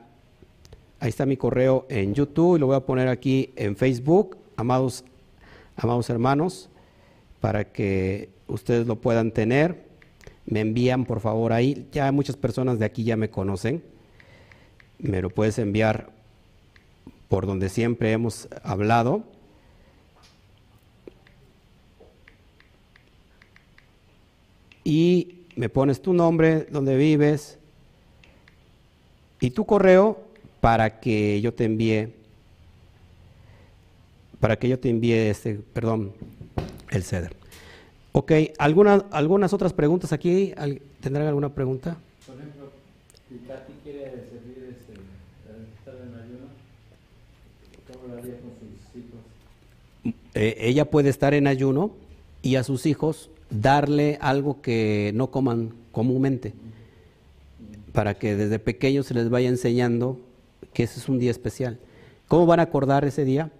Ahí 1.00 1.10
está 1.10 1.26
mi 1.26 1.36
correo 1.36 1.86
en 1.88 2.14
YouTube 2.14 2.56
y 2.56 2.60
lo 2.60 2.66
voy 2.68 2.76
a 2.76 2.80
poner 2.80 3.08
aquí 3.08 3.52
en 3.56 3.76
Facebook, 3.76 4.38
amados, 4.56 5.04
amados 5.76 6.08
hermanos, 6.08 6.70
para 7.40 7.72
que 7.72 8.30
ustedes 8.48 8.86
lo 8.86 8.96
puedan 8.96 9.32
tener. 9.32 9.84
Me 10.46 10.60
envían 10.60 11.04
por 11.04 11.20
favor 11.20 11.52
ahí. 11.52 11.86
Ya 11.92 12.10
muchas 12.12 12.36
personas 12.36 12.78
de 12.78 12.86
aquí 12.86 13.04
ya 13.04 13.16
me 13.16 13.30
conocen. 13.30 13.82
Me 14.98 15.20
lo 15.20 15.28
puedes 15.28 15.58
enviar 15.58 16.10
por 17.28 17.46
donde 17.46 17.68
siempre 17.68 18.12
hemos 18.12 18.48
hablado. 18.62 19.24
y 24.86 25.46
me 25.56 25.68
pones 25.68 26.00
tu 26.00 26.12
nombre, 26.12 26.68
donde 26.70 26.96
vives 26.96 27.58
y 29.40 29.50
tu 29.50 29.66
correo 29.66 30.22
para 30.60 31.00
que 31.00 31.40
yo 31.40 31.52
te 31.52 31.64
envíe 31.64 32.14
para 34.38 34.56
que 34.56 34.68
yo 34.68 34.78
te 34.78 34.88
envíe 34.88 35.14
este, 35.14 35.54
perdón, 35.54 36.12
el 36.90 37.02
ceder. 37.02 37.34
Ok, 38.12 38.30
¿algunas, 38.58 39.04
algunas 39.10 39.52
otras 39.52 39.72
preguntas 39.72 40.12
aquí? 40.12 40.54
¿Tendrán 41.00 41.26
alguna 41.26 41.52
pregunta? 41.52 41.96
Por 42.24 42.36
ejemplo, 42.36 42.70
si 43.28 43.38
Katy 43.38 43.72
quiere 43.82 44.10
servir 44.30 44.76
este, 44.78 44.92
estar 45.78 45.96
en 45.96 46.14
ayuno, 46.14 46.46
Eh, 50.34 50.56
ella 50.60 50.90
puede 50.90 51.08
estar 51.08 51.34
en 51.34 51.46
ayuno 51.46 51.92
y 52.42 52.56
a 52.56 52.64
sus 52.64 52.86
hijos 52.86 53.30
darle 53.50 54.18
algo 54.20 54.60
que 54.60 55.12
no 55.14 55.30
coman 55.30 55.72
comúnmente, 55.92 56.52
para 57.92 58.18
que 58.18 58.36
desde 58.36 58.58
pequeños 58.58 59.06
se 59.06 59.14
les 59.14 59.30
vaya 59.30 59.48
enseñando 59.48 60.20
que 60.72 60.82
ese 60.82 61.00
es 61.00 61.08
un 61.08 61.18
día 61.18 61.30
especial. 61.30 61.78
¿Cómo 62.28 62.44
van 62.46 62.60
a 62.60 62.64
acordar 62.64 63.04
ese 63.04 63.24
día? 63.24 63.50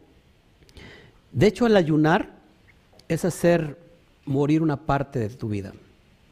De 1.33 1.47
hecho, 1.47 1.67
el 1.67 1.77
ayunar 1.77 2.37
es 3.09 3.25
hacer 3.25 3.79
morir 4.25 4.61
una 4.63 4.77
parte 4.77 5.19
de 5.19 5.29
tu 5.31 5.49
vida, 5.49 5.73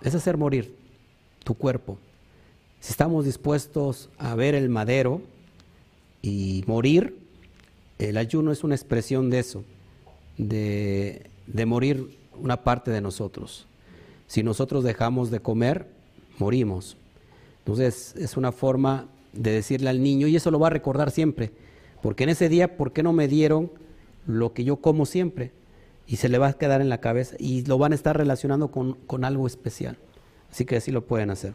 es 0.03 0.15
hacer 0.15 0.37
morir 0.37 0.75
tu 1.43 1.55
cuerpo. 1.55 1.99
Si 2.81 2.91
estamos 2.91 3.25
dispuestos 3.25 4.11
a 4.19 4.35
ver 4.35 4.55
el 4.55 4.69
madero 4.69 5.23
y 6.21 6.65
morir, 6.67 7.24
el 7.99 8.17
ayuno 8.17 8.53
es 8.53 8.65
una 8.65 8.75
expresión 8.75 9.31
de 9.31 9.39
eso, 9.39 9.65
de, 10.37 11.31
de 11.47 11.67
morir 11.67 12.17
una 12.37 12.63
parte 12.63 12.91
de 12.91 13.01
nosotros. 13.01 13.67
Si 14.27 14.43
nosotros 14.43 14.85
dejamos 14.85 15.31
de 15.31 15.41
comer, 15.41 15.87
morimos. 16.39 16.97
Entonces 17.59 18.15
es 18.17 18.37
una 18.37 18.53
forma 18.53 19.07
de 19.33 19.53
decirle 19.53 19.91
al 19.91 20.03
niño, 20.03 20.27
y 20.27 20.37
eso 20.37 20.51
lo 20.51 20.59
va 20.59 20.69
a 20.69 20.71
recordar 20.71 21.11
siempre, 21.11 21.51
porque 22.03 22.25
en 22.25 22.31
ese 22.31 22.49
día, 22.49 22.77
¿por 22.77 22.93
qué 22.93 23.03
no 23.03 23.13
me 23.13 23.29
dieron 23.29 23.71
lo 24.27 24.53
que 24.53 24.65
yo 24.65 24.77
como 24.77 25.07
siempre? 25.07 25.53
Y 26.07 26.17
se 26.17 26.29
le 26.29 26.39
va 26.39 26.49
a 26.49 26.53
quedar 26.53 26.81
en 26.81 26.91
la 26.91 27.01
cabeza 27.01 27.35
y 27.39 27.65
lo 27.65 27.79
van 27.79 27.93
a 27.93 27.95
estar 27.95 28.17
relacionando 28.17 28.71
con, 28.71 29.25
algo 29.25 29.47
especial. 29.47 29.97
Así 30.51 30.67
que 30.67 30.77
así 30.77 30.93
lo 30.93 31.07
pueden 31.07 31.31
hacer. 31.31 31.55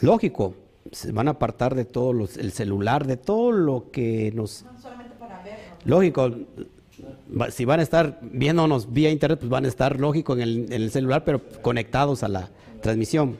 Lógico, 0.00 0.54
se 0.92 1.12
van 1.12 1.28
a 1.28 1.32
apartar 1.32 1.74
de 1.74 1.84
todo 1.84 2.12
el 2.12 2.52
celular, 2.52 3.06
de 3.06 3.16
todo 3.16 3.52
lo 3.52 3.90
que 3.90 4.32
nos... 4.34 4.64
Lógico, 5.84 6.30
si 7.50 7.64
van 7.64 7.80
a 7.80 7.82
estar 7.82 8.18
viéndonos 8.22 8.92
vía 8.92 9.10
internet, 9.10 9.38
pues 9.38 9.50
van 9.50 9.64
a 9.64 9.68
estar, 9.68 9.98
lógico, 9.98 10.36
en 10.36 10.72
el, 10.72 10.90
celular, 10.90 11.24
pero 11.24 11.40
conectados 11.62 12.22
a 12.22 12.28
la 12.28 12.50
transmisión. 12.82 13.36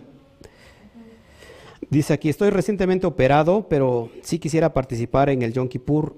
Dice 1.88 2.12
aquí, 2.12 2.28
estoy 2.28 2.50
recientemente 2.50 3.06
operado, 3.06 3.66
pero 3.68 4.10
sí 4.22 4.38
quisiera 4.38 4.72
participar 4.72 5.28
en 5.28 5.42
el 5.42 5.52
Yom 5.52 5.68
Kippur 5.68 6.16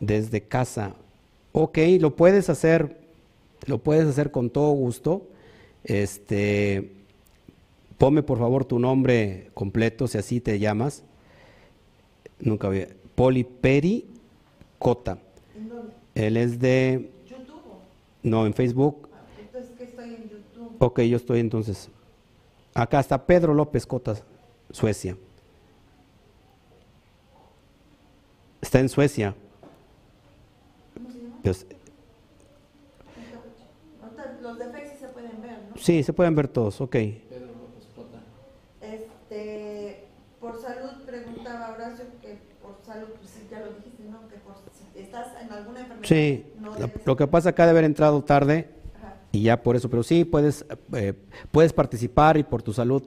desde 0.00 0.42
casa. 0.42 0.94
Ok, 1.52 1.78
lo 2.00 2.16
puedes 2.16 2.48
hacer, 2.48 2.98
lo 3.66 3.78
puedes 3.78 4.06
hacer 4.06 4.30
con 4.30 4.48
todo 4.48 4.70
gusto. 4.72 5.28
Este, 5.84 6.92
ponme 8.02 8.24
por 8.24 8.36
favor 8.36 8.64
tu 8.64 8.80
nombre 8.80 9.52
completo, 9.54 10.08
si 10.08 10.18
así 10.18 10.40
te 10.40 10.58
llamas. 10.58 11.04
Nunca 12.40 12.68
vi. 12.68 12.84
Poliperi 13.14 14.08
Cota. 14.80 15.18
Él 16.12 16.36
es 16.36 16.58
de... 16.58 17.12
¿YouTube? 17.28 17.62
No, 18.24 18.44
en 18.44 18.54
Facebook. 18.54 19.08
Entonces, 19.38 19.70
¿qué 19.78 19.84
estoy 19.84 20.14
en 20.16 20.28
YouTube? 20.28 20.74
Ok, 20.80 21.02
yo 21.02 21.16
estoy 21.16 21.38
entonces. 21.38 21.90
Acá 22.74 22.98
está 22.98 23.24
Pedro 23.24 23.54
López 23.54 23.86
Cotas, 23.86 24.24
Suecia. 24.72 25.16
Está 28.60 28.80
en 28.80 28.88
Suecia. 28.88 29.36
¿Cómo 30.92 31.08
se 31.08 31.18
llama? 31.20 31.36
Pues, 31.40 31.66
los 34.42 34.58
de 34.58 34.64
Facebook 34.64 34.98
se 34.98 35.08
pueden 35.08 35.40
ver, 35.40 35.58
¿no? 35.70 35.76
Sí, 35.76 36.02
se 36.02 36.12
pueden 36.12 36.34
ver 36.34 36.48
todos, 36.48 36.80
ok. 36.80 36.90
Pedro 36.90 37.46
López 37.46 37.86
Cotas. 37.94 38.22
Este, 38.80 40.04
por 40.52 40.60
salud 40.60 40.90
preguntaba 41.06 41.72
Horacio 41.72 42.04
que 42.20 42.38
por 42.62 42.76
salud, 42.84 43.08
pues 43.18 43.50
ya 43.50 43.60
lo 43.60 43.72
dijiste, 43.72 44.04
¿no? 44.04 44.28
Que 44.28 44.36
por 44.36 44.54
estás 44.94 45.28
en 45.40 45.50
alguna 45.50 45.80
enfermedad. 45.80 46.06
Sí, 46.06 46.44
lo, 47.04 47.16
que 47.16 47.26
pasa 47.26 47.50
acá 47.50 47.64
de 47.64 47.70
haber 47.70 47.84
entrado 47.84 48.22
tarde 48.22 48.68
y 49.32 49.44
ya 49.44 49.62
por 49.62 49.76
eso, 49.76 49.88
pero 49.88 50.02
sí 50.02 50.24
puedes, 50.24 50.66
eh, 50.92 51.14
puedes 51.50 51.72
participar 51.72 52.36
y 52.36 52.42
por 52.42 52.62
tu 52.62 52.72
salud 52.72 53.02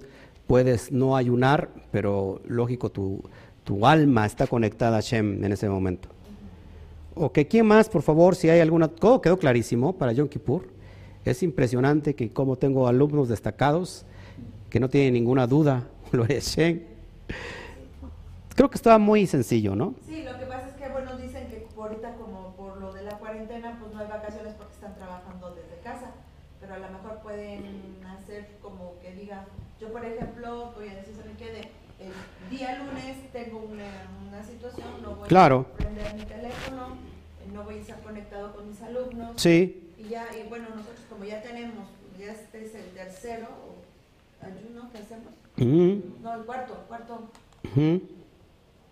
puedes 0.47 0.91
no 0.91 1.15
ayunar, 1.15 1.69
pero 1.91 2.41
lógico, 2.45 2.89
tu, 2.89 3.21
tu 3.63 3.85
alma 3.85 4.25
está 4.25 4.47
conectada 4.47 4.97
a 4.97 5.01
Shem 5.01 5.43
en 5.43 5.51
ese 5.51 5.69
momento. 5.69 6.09
Ok, 7.13 7.39
¿quién 7.47 7.67
más, 7.67 7.87
por 7.87 8.01
favor? 8.01 8.35
Si 8.35 8.49
hay 8.49 8.59
alguna... 8.59 8.87
Todo 8.87 9.21
quedó 9.21 9.37
clarísimo 9.37 9.93
para 9.97 10.11
Yom 10.11 10.27
Kippur. 10.27 10.67
Es 11.23 11.43
impresionante 11.43 12.13
que 12.15 12.31
como 12.31 12.57
tengo 12.57 12.87
alumnos 12.87 13.29
destacados 13.29 14.05
que 14.69 14.79
no 14.79 14.89
tienen 14.89 15.13
ninguna 15.13 15.47
duda, 15.47 15.87
lo 16.11 16.25
Shem. 16.25 16.94
Creo 18.55 18.69
que 18.69 18.77
estaba 18.77 18.97
muy 18.97 19.27
sencillo, 19.27 19.75
¿no? 19.75 19.95
Sí, 20.07 20.23
lo 20.23 20.39
que 20.39 20.45
pasa 20.45 20.69
es 20.69 20.75
que, 20.75 20.87
bueno, 20.89 21.17
dicen 21.17 21.49
que 21.49 21.67
ahorita 21.77 22.13
como 22.15 22.55
por 22.55 22.77
lo 22.77 22.93
de 22.93 23.03
la 23.03 23.17
cuarentena, 23.17 23.77
pues 23.79 23.93
no 23.93 23.99
hay 23.99 24.07
vacaciones 24.07 24.53
porque 24.55 24.73
están 24.73 24.95
trabajando 24.95 25.53
desde 25.53 25.81
casa, 25.83 26.11
pero 26.59 26.75
a 26.75 26.79
lo 26.79 26.89
mejor 26.89 27.19
pueden 27.21 28.03
hacer 28.07 28.57
como 28.61 28.97
que 29.01 29.13
diga, 29.13 29.45
yo 29.79 29.91
por 29.91 30.05
ejemplo, 30.05 30.71
voy 30.75 30.89
a 30.89 30.95
decir, 30.95 31.15
me 31.25 31.33
quede, 31.37 31.69
el 31.99 32.49
día 32.49 32.77
lunes 32.79 33.31
tengo 33.31 33.59
una, 33.59 34.43
situación, 34.43 35.01
no 35.01 35.15
voy 35.15 35.27
a 35.27 35.77
prender 35.77 36.15
mi 36.15 36.23
teléfono, 36.23 36.97
no 37.53 37.63
voy 37.63 37.75
a 37.75 37.81
estar 37.81 38.01
conectado 38.01 38.53
con 38.53 38.67
mis 38.67 38.81
alumnos. 38.81 39.33
Sí. 39.35 39.93
Y 39.97 40.09
ya, 40.09 40.27
y 40.35 40.47
bueno, 40.49 40.69
nosotros 40.69 41.05
como 41.09 41.23
ya 41.23 41.41
tenemos, 41.41 41.87
ya 42.17 42.31
este 42.31 42.65
es 42.65 42.75
el 42.75 42.89
tercero 42.91 43.47
ayuno 44.41 44.91
que 44.91 44.97
hacemos 44.97 45.33
no, 45.57 46.33
el 46.35 46.41
cuarto, 46.45 46.73
cuarto, 46.87 47.19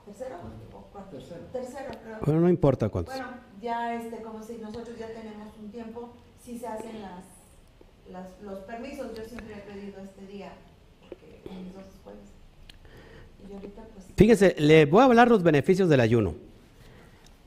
tercero 0.05 0.35
o 0.73 0.77
cuarto, 0.91 1.17
tercero, 1.51 1.89
creo. 2.03 2.17
bueno, 2.25 2.41
no 2.41 2.49
importa 2.49 2.89
cuántos. 2.89 3.13
Bueno, 3.15 3.29
ya 3.61 3.95
este, 3.95 4.21
como 4.21 4.41
si 4.43 4.57
nosotros 4.57 4.97
ya 4.97 5.07
tenemos 5.07 5.53
un 5.61 5.69
tiempo, 5.71 6.09
si 6.43 6.57
se 6.57 6.67
hacen 6.67 7.01
las, 7.01 7.23
las, 8.11 8.27
los 8.41 8.59
permisos, 8.59 9.15
yo 9.15 9.23
siempre 9.25 9.55
he 9.55 9.71
pedido 9.71 10.01
este 10.01 10.25
día, 10.27 10.53
porque 11.01 11.41
en 11.49 11.63
mis 11.65 11.73
dos 11.73 11.83
escuelas. 11.93 12.23
Y 13.49 13.53
ahorita 13.53 13.81
pues... 13.93 14.05
Fíjense, 14.15 14.55
le 14.57 14.85
voy 14.85 15.01
a 15.01 15.05
hablar 15.05 15.29
los 15.29 15.43
beneficios 15.43 15.89
del 15.89 15.99
ayuno. 15.99 16.35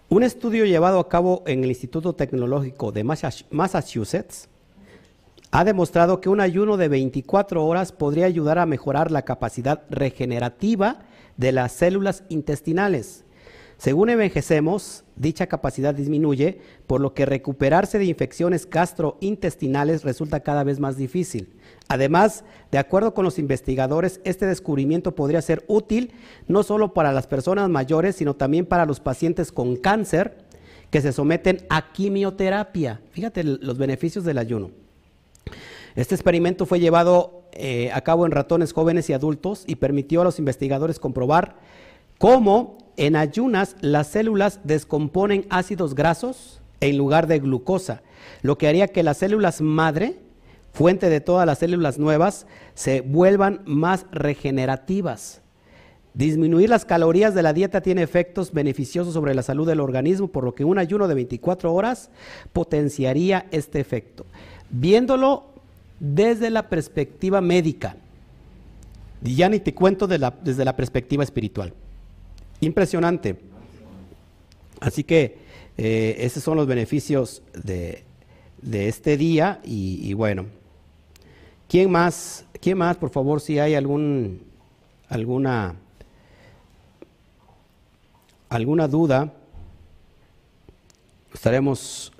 Un 0.08 0.22
estudio 0.22 0.64
llevado 0.66 1.00
a 1.00 1.08
cabo 1.08 1.42
en 1.46 1.64
el 1.64 1.70
Instituto 1.70 2.12
Tecnológico 2.14 2.92
de 2.92 3.02
Massa- 3.02 3.44
Massachusetts 3.50 4.48
ha 5.56 5.64
demostrado 5.64 6.20
que 6.20 6.28
un 6.28 6.40
ayuno 6.40 6.76
de 6.76 6.88
24 6.88 7.64
horas 7.64 7.90
podría 7.90 8.26
ayudar 8.26 8.58
a 8.58 8.66
mejorar 8.66 9.10
la 9.10 9.22
capacidad 9.22 9.84
regenerativa 9.88 10.98
de 11.38 11.50
las 11.50 11.72
células 11.72 12.24
intestinales. 12.28 13.24
Según 13.78 14.10
envejecemos, 14.10 15.04
dicha 15.16 15.46
capacidad 15.46 15.94
disminuye, 15.94 16.60
por 16.86 17.00
lo 17.00 17.14
que 17.14 17.24
recuperarse 17.24 17.96
de 17.96 18.04
infecciones 18.04 18.68
gastrointestinales 18.68 20.04
resulta 20.04 20.40
cada 20.40 20.62
vez 20.62 20.78
más 20.78 20.98
difícil. 20.98 21.54
Además, 21.88 22.44
de 22.70 22.76
acuerdo 22.76 23.14
con 23.14 23.24
los 23.24 23.38
investigadores, 23.38 24.20
este 24.24 24.44
descubrimiento 24.44 25.14
podría 25.14 25.40
ser 25.40 25.64
útil 25.68 26.12
no 26.48 26.64
solo 26.64 26.92
para 26.92 27.12
las 27.12 27.26
personas 27.26 27.70
mayores, 27.70 28.16
sino 28.16 28.36
también 28.36 28.66
para 28.66 28.84
los 28.84 29.00
pacientes 29.00 29.52
con 29.52 29.76
cáncer 29.76 30.36
que 30.90 31.00
se 31.00 31.14
someten 31.14 31.64
a 31.70 31.92
quimioterapia. 31.92 33.00
Fíjate 33.12 33.42
los 33.42 33.78
beneficios 33.78 34.22
del 34.24 34.36
ayuno. 34.36 34.85
Este 35.94 36.14
experimento 36.14 36.66
fue 36.66 36.78
llevado 36.78 37.44
eh, 37.52 37.90
a 37.92 38.02
cabo 38.02 38.26
en 38.26 38.32
ratones 38.32 38.72
jóvenes 38.72 39.08
y 39.08 39.14
adultos 39.14 39.64
y 39.66 39.76
permitió 39.76 40.20
a 40.20 40.24
los 40.24 40.38
investigadores 40.38 40.98
comprobar 40.98 41.56
cómo 42.18 42.78
en 42.98 43.16
ayunas 43.16 43.76
las 43.80 44.08
células 44.08 44.60
descomponen 44.64 45.46
ácidos 45.48 45.94
grasos 45.94 46.60
en 46.80 46.98
lugar 46.98 47.26
de 47.26 47.38
glucosa, 47.38 48.02
lo 48.42 48.58
que 48.58 48.68
haría 48.68 48.88
que 48.88 49.02
las 49.02 49.18
células 49.18 49.60
madre, 49.60 50.18
fuente 50.72 51.08
de 51.08 51.20
todas 51.20 51.46
las 51.46 51.58
células 51.58 51.98
nuevas, 51.98 52.46
se 52.74 53.00
vuelvan 53.00 53.62
más 53.64 54.06
regenerativas. 54.12 55.40
Disminuir 56.12 56.70
las 56.70 56.86
calorías 56.86 57.34
de 57.34 57.42
la 57.42 57.52
dieta 57.52 57.82
tiene 57.82 58.02
efectos 58.02 58.52
beneficiosos 58.52 59.12
sobre 59.12 59.34
la 59.34 59.42
salud 59.42 59.66
del 59.66 59.80
organismo, 59.80 60.28
por 60.28 60.44
lo 60.44 60.54
que 60.54 60.64
un 60.64 60.78
ayuno 60.78 61.08
de 61.08 61.14
24 61.14 61.72
horas 61.72 62.10
potenciaría 62.54 63.46
este 63.50 63.80
efecto. 63.80 64.24
Viéndolo 64.70 65.44
desde 65.98 66.50
la 66.50 66.68
perspectiva 66.68 67.40
médica, 67.40 67.96
y 69.24 69.34
ya 69.34 69.48
ni 69.48 69.60
te 69.60 69.74
cuento 69.74 70.06
desde 70.06 70.64
la 70.64 70.76
perspectiva 70.76 71.24
espiritual. 71.24 71.72
Impresionante. 72.60 73.38
Así 74.80 75.04
que 75.04 75.38
eh, 75.78 76.16
esos 76.20 76.42
son 76.42 76.56
los 76.56 76.66
beneficios 76.66 77.42
de, 77.54 78.04
de 78.62 78.88
este 78.88 79.16
día 79.16 79.60
y, 79.64 80.00
y 80.02 80.14
bueno. 80.14 80.46
¿Quién 81.68 81.90
más? 81.90 82.44
¿Quién 82.60 82.78
más, 82.78 82.96
por 82.96 83.10
favor, 83.10 83.40
si 83.40 83.58
hay 83.58 83.74
algún 83.74 84.42
alguna 85.08 85.74
alguna 88.48 88.86
duda? 88.86 89.32
Estaremos 91.34 92.12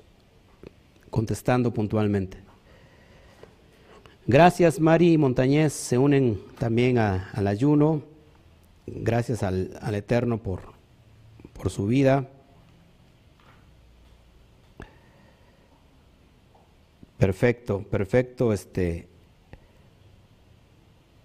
contestando 1.17 1.73
puntualmente. 1.73 2.37
Gracias, 4.27 4.79
Mari 4.79 5.13
y 5.13 5.17
Montañez, 5.17 5.73
se 5.73 5.97
unen 5.97 6.39
también 6.59 6.99
al 6.99 7.47
ayuno. 7.47 8.03
Gracias 8.85 9.41
al, 9.41 9.79
al 9.81 9.95
Eterno 9.95 10.37
por, 10.37 10.61
por 11.53 11.71
su 11.71 11.87
vida. 11.87 12.27
Perfecto, 17.17 17.79
perfecto, 17.89 18.53
este 18.53 19.07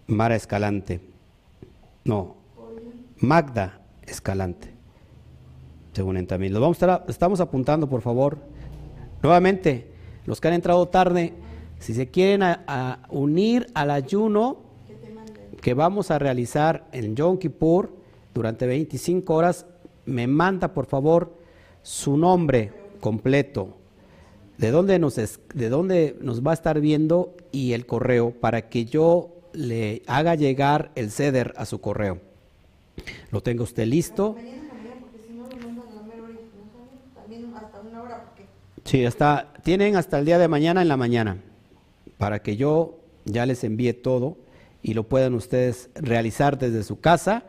Mara 0.06 0.36
Escalante. 0.36 1.02
No, 2.02 2.36
Magda 3.18 3.82
Escalante. 4.06 4.72
Se 5.92 6.02
unen 6.02 6.26
también. 6.26 6.54
Los 6.54 6.62
vamos 6.62 6.82
a 6.82 6.86
estar, 6.86 7.04
estamos 7.10 7.40
apuntando, 7.40 7.90
por 7.90 8.00
favor. 8.00 8.51
Nuevamente, 9.22 9.86
los 10.26 10.40
que 10.40 10.48
han 10.48 10.54
entrado 10.54 10.88
tarde, 10.88 11.32
si 11.78 11.94
se 11.94 12.08
quieren 12.08 12.42
unir 13.10 13.66
al 13.74 13.90
ayuno 13.90 14.58
que 15.60 15.74
vamos 15.74 16.10
a 16.10 16.18
realizar 16.18 16.86
en 16.92 17.14
Yom 17.14 17.38
Kippur 17.38 17.92
durante 18.34 18.66
25 18.66 19.34
horas, 19.34 19.66
me 20.06 20.26
manda 20.26 20.74
por 20.74 20.86
favor 20.86 21.32
su 21.82 22.16
nombre 22.16 22.72
completo, 23.00 23.76
de 24.58 24.70
dónde 24.70 24.98
nos, 24.98 25.18
es- 25.18 25.40
de 25.54 25.68
dónde 25.68 26.16
nos 26.20 26.44
va 26.44 26.52
a 26.52 26.54
estar 26.54 26.80
viendo 26.80 27.34
y 27.52 27.72
el 27.72 27.86
correo 27.86 28.32
para 28.32 28.68
que 28.68 28.84
yo 28.84 29.30
le 29.52 30.02
haga 30.06 30.34
llegar 30.34 30.90
el 30.94 31.10
ceder 31.10 31.52
a 31.56 31.64
su 31.66 31.80
correo. 31.80 32.18
Lo 33.30 33.40
tenga 33.42 33.62
usted 33.62 33.86
listo. 33.86 34.34
Mañana 34.34 34.50
en 34.56 34.66
la 34.68 34.74
mañana, 34.74 34.94
porque 35.00 35.18
si 35.26 35.32
no 35.32 35.42
lo 35.44 35.56
mandan 35.56 35.88
a 35.88 35.94
la 35.94 36.02
mera 36.02 36.22
hora 36.22 36.32
y 36.32 36.34
no 36.34 36.72
saben, 36.72 37.14
también 37.14 37.54
hasta 37.54 37.80
una 37.80 38.02
hora, 38.02 38.24
porque 38.24 38.46
Sí, 38.84 39.04
hasta, 39.04 39.52
tienen 39.62 39.96
hasta 39.96 40.18
el 40.18 40.24
día 40.24 40.38
de 40.38 40.48
mañana 40.48 40.82
en 40.82 40.88
la 40.88 40.96
mañana 40.96 41.38
para 42.18 42.42
que 42.42 42.56
yo 42.56 42.98
ya 43.24 43.46
les 43.46 43.64
envíe 43.64 43.92
todo 43.92 44.36
y 44.82 44.94
lo 44.94 45.08
puedan 45.08 45.34
ustedes 45.34 45.90
realizar 45.94 46.58
desde 46.58 46.82
su 46.82 47.00
casa, 47.00 47.44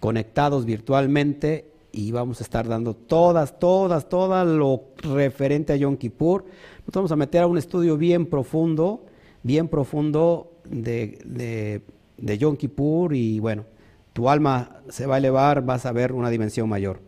conectados 0.00 0.64
virtualmente 0.64 1.70
y 1.92 2.12
vamos 2.12 2.40
a 2.40 2.44
estar 2.44 2.66
dando 2.66 2.94
todas, 2.94 3.58
todas, 3.58 4.08
todas 4.08 4.46
lo 4.46 4.84
referente 4.96 5.72
a 5.72 5.76
Yom 5.76 5.96
Kippur. 5.96 6.44
Nos 6.86 6.94
vamos 6.94 7.12
a 7.12 7.16
meter 7.16 7.42
a 7.42 7.46
un 7.46 7.58
estudio 7.58 7.96
bien 7.96 8.26
profundo, 8.26 9.06
bien 9.42 9.68
profundo 9.68 10.52
de, 10.64 11.18
de, 11.24 11.82
de 12.16 12.38
Yom 12.38 12.56
Kippur 12.56 13.14
y 13.14 13.38
bueno, 13.40 13.66
tu 14.12 14.28
alma 14.28 14.80
se 14.88 15.06
va 15.06 15.16
a 15.16 15.18
elevar, 15.18 15.64
vas 15.64 15.84
a 15.86 15.92
ver 15.92 16.12
una 16.12 16.30
dimensión 16.30 16.68
mayor. 16.68 17.00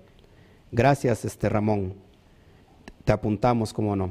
Gracias, 0.71 1.25
este 1.25 1.49
Ramón. 1.49 1.95
Te 3.05 3.13
apuntamos, 3.13 3.73
como 3.73 3.97
no. 3.97 4.11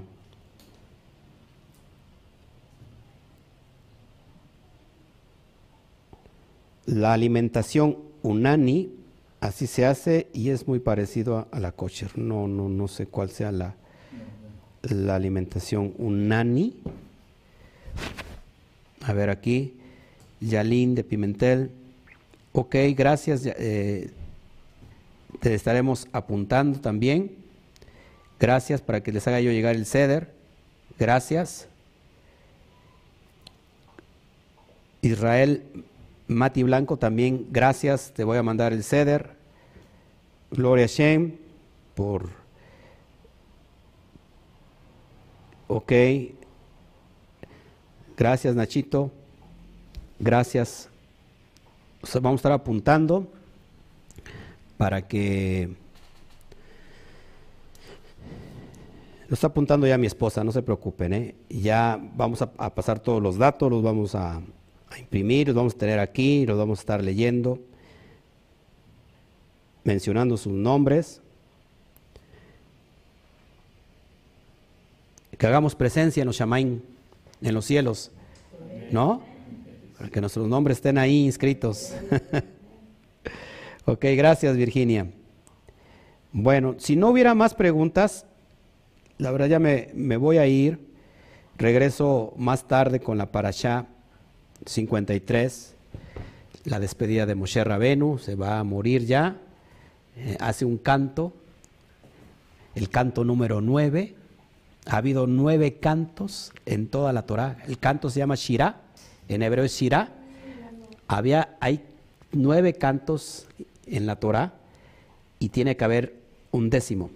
La 6.86 7.14
alimentación 7.14 7.98
unani, 8.22 8.92
así 9.40 9.66
se 9.68 9.86
hace 9.86 10.28
y 10.34 10.50
es 10.50 10.68
muy 10.68 10.80
parecido 10.80 11.48
a, 11.52 11.60
la 11.60 11.72
kosher. 11.72 12.18
No, 12.18 12.48
no, 12.48 12.68
no 12.68 12.88
sé 12.88 13.08
cuál 13.08 13.30
sea 13.30 13.52
la, 13.52 13.76
la 14.82 15.16
alimentación 15.16 15.94
unani. 15.98 16.76
A 19.04 19.14
ver 19.14 19.30
aquí, 19.30 19.78
Yalín 20.42 20.96
de 20.96 21.04
Pimentel. 21.04 21.72
Ok, 22.52 22.76
gracias. 22.96 23.44
eh, 23.46 24.12
te 25.40 25.56
estaremos 25.56 26.08
apuntando 26.12 26.80
también. 26.80 27.41
Gracias 28.42 28.82
para 28.82 29.04
que 29.04 29.12
les 29.12 29.28
haga 29.28 29.40
yo 29.40 29.52
llegar 29.52 29.76
el 29.76 29.86
ceder. 29.86 30.34
Gracias. 30.98 31.68
Israel 35.04 35.64
Mati 36.28 36.64
Blanco 36.64 36.98
también, 36.98 37.46
gracias. 37.52 38.12
Te 38.16 38.24
voy 38.24 38.40
a 38.40 38.44
mandar 38.44 38.74
el 38.74 38.84
ceder. 38.84 39.36
Gloria 40.50 40.88
Shem 40.88 41.38
por... 41.94 42.30
Ok. 45.68 45.94
Gracias 48.18 48.56
Nachito. 48.56 49.12
Gracias. 50.20 50.90
Vamos 52.16 52.40
a 52.40 52.42
estar 52.42 52.52
apuntando 52.54 53.32
para 54.78 55.08
que... 55.08 55.80
Lo 59.32 59.36
está 59.36 59.48
apuntando 59.48 59.88
ya 59.88 59.98
mi 59.98 60.08
esposa, 60.08 60.44
no 60.44 60.52
se 60.52 60.62
preocupen, 60.62 61.14
¿eh? 61.14 61.36
Ya 61.48 61.98
vamos 62.18 62.42
a, 62.42 62.76
pasar 62.76 63.00
todos 63.00 63.24
los 63.24 63.38
datos, 63.38 63.72
los 63.72 63.82
vamos 63.82 64.14
a, 64.14 64.42
imprimir, 65.00 65.48
los 65.48 65.56
vamos 65.56 65.74
a 65.74 65.78
tener 65.78 66.00
aquí, 66.00 66.46
los 66.46 66.58
vamos 66.58 66.80
a 66.80 66.82
estar 66.82 67.02
leyendo, 67.02 67.58
mencionando 69.86 70.36
sus 70.36 70.52
nombres. 70.52 71.22
Que 75.38 75.48
hagamos 75.48 75.76
presencia 75.76 76.24
en 76.24 76.28
los 76.28 76.36
Shamaim, 76.36 76.82
en 77.42 77.54
los 77.54 77.64
cielos. 77.64 78.12
¿No? 78.92 79.22
Para 79.98 80.10
que 80.10 80.20
nuestros 80.20 80.46
nombres 80.50 80.80
estén 80.80 80.98
ahí 80.98 81.24
inscritos. 81.24 81.94
ok, 83.86 84.08
gracias 84.18 84.58
Virginia. 84.58 85.10
Bueno, 86.34 86.76
si 86.80 86.98
no 86.98 87.08
hubiera 87.08 87.34
más 87.34 87.54
preguntas, 87.54 88.26
la 89.22 89.30
verdad 89.30 89.46
ya 89.48 89.60
me, 89.60 89.90
me 89.94 90.18
voy 90.18 90.40
a 90.40 90.48
ir. 90.48 90.80
Regreso 91.56 92.34
más 92.38 92.68
tarde 92.68 93.00
con 93.00 93.20
la 93.20 93.32
Parashá 93.32 93.86
53, 94.66 95.76
la 96.66 96.80
despedida 96.80 97.28
de 97.28 97.36
Moshe 97.36 97.64
Rabenu, 97.64 98.18
se 98.18 98.34
va 98.34 98.58
a 98.58 98.64
morir 98.64 99.06
ya. 99.06 99.38
Eh, 100.18 100.38
hace 100.40 100.66
un 100.66 100.80
canto, 100.80 101.34
el 102.74 102.90
canto 102.90 103.24
número 103.24 103.62
9. 103.62 104.16
Ha 104.88 104.98
habido 104.98 105.28
nueve 105.28 105.76
cantos 105.76 106.52
en 106.66 106.88
toda 106.88 107.14
la 107.14 107.22
Torah. 107.22 107.58
El 107.68 107.78
canto 107.78 108.10
se 108.10 108.18
llama 108.18 108.34
Shirah, 108.34 108.82
en 109.28 109.44
hebreo 109.44 109.66
es 109.66 109.74
Shirah. 109.74 110.10
Había, 111.08 111.58
hay 111.60 111.84
nueve 112.32 112.74
cantos 112.74 113.46
en 113.86 114.08
la 114.08 114.16
Torah 114.16 114.54
y 115.38 115.50
tiene 115.50 115.78
que 115.78 115.84
haber 115.84 116.16
un 116.50 116.72
décimo. 116.72 117.12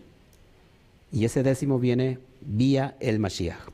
Y 1.16 1.24
ese 1.24 1.44
décimo 1.44 1.80
viene 1.80 2.20
vía 2.42 2.98
el 3.00 3.20
Mashiach. 3.20 3.70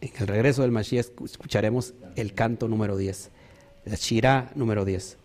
En 0.00 0.12
el 0.16 0.26
regreso 0.28 0.62
del 0.62 0.70
Mashiach 0.70 1.08
escucharemos 1.24 1.92
el 2.14 2.34
canto 2.34 2.68
número 2.68 2.96
10, 2.96 3.30
la 3.84 3.96
Shirah 3.96 4.52
número 4.54 4.84
10. 4.84 5.16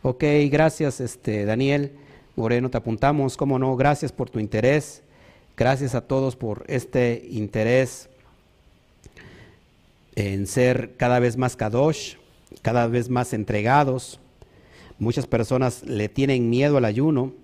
Ok, 0.00 0.24
gracias 0.50 1.02
este, 1.02 1.44
Daniel 1.44 1.92
Moreno, 2.36 2.70
te 2.70 2.78
apuntamos, 2.78 3.36
cómo 3.36 3.58
no, 3.58 3.76
gracias 3.76 4.12
por 4.12 4.30
tu 4.30 4.38
interés, 4.38 5.02
gracias 5.58 5.94
a 5.94 6.00
todos 6.00 6.36
por 6.36 6.64
este 6.68 7.22
interés 7.30 8.08
en 10.14 10.46
ser 10.46 10.94
cada 10.96 11.18
vez 11.18 11.36
más 11.36 11.54
kadosh, 11.54 12.14
cada 12.62 12.86
vez 12.86 13.10
más 13.10 13.34
entregados. 13.34 14.20
Muchas 14.98 15.26
personas 15.26 15.82
le 15.82 16.08
tienen 16.08 16.48
miedo 16.48 16.78
al 16.78 16.86
ayuno, 16.86 17.34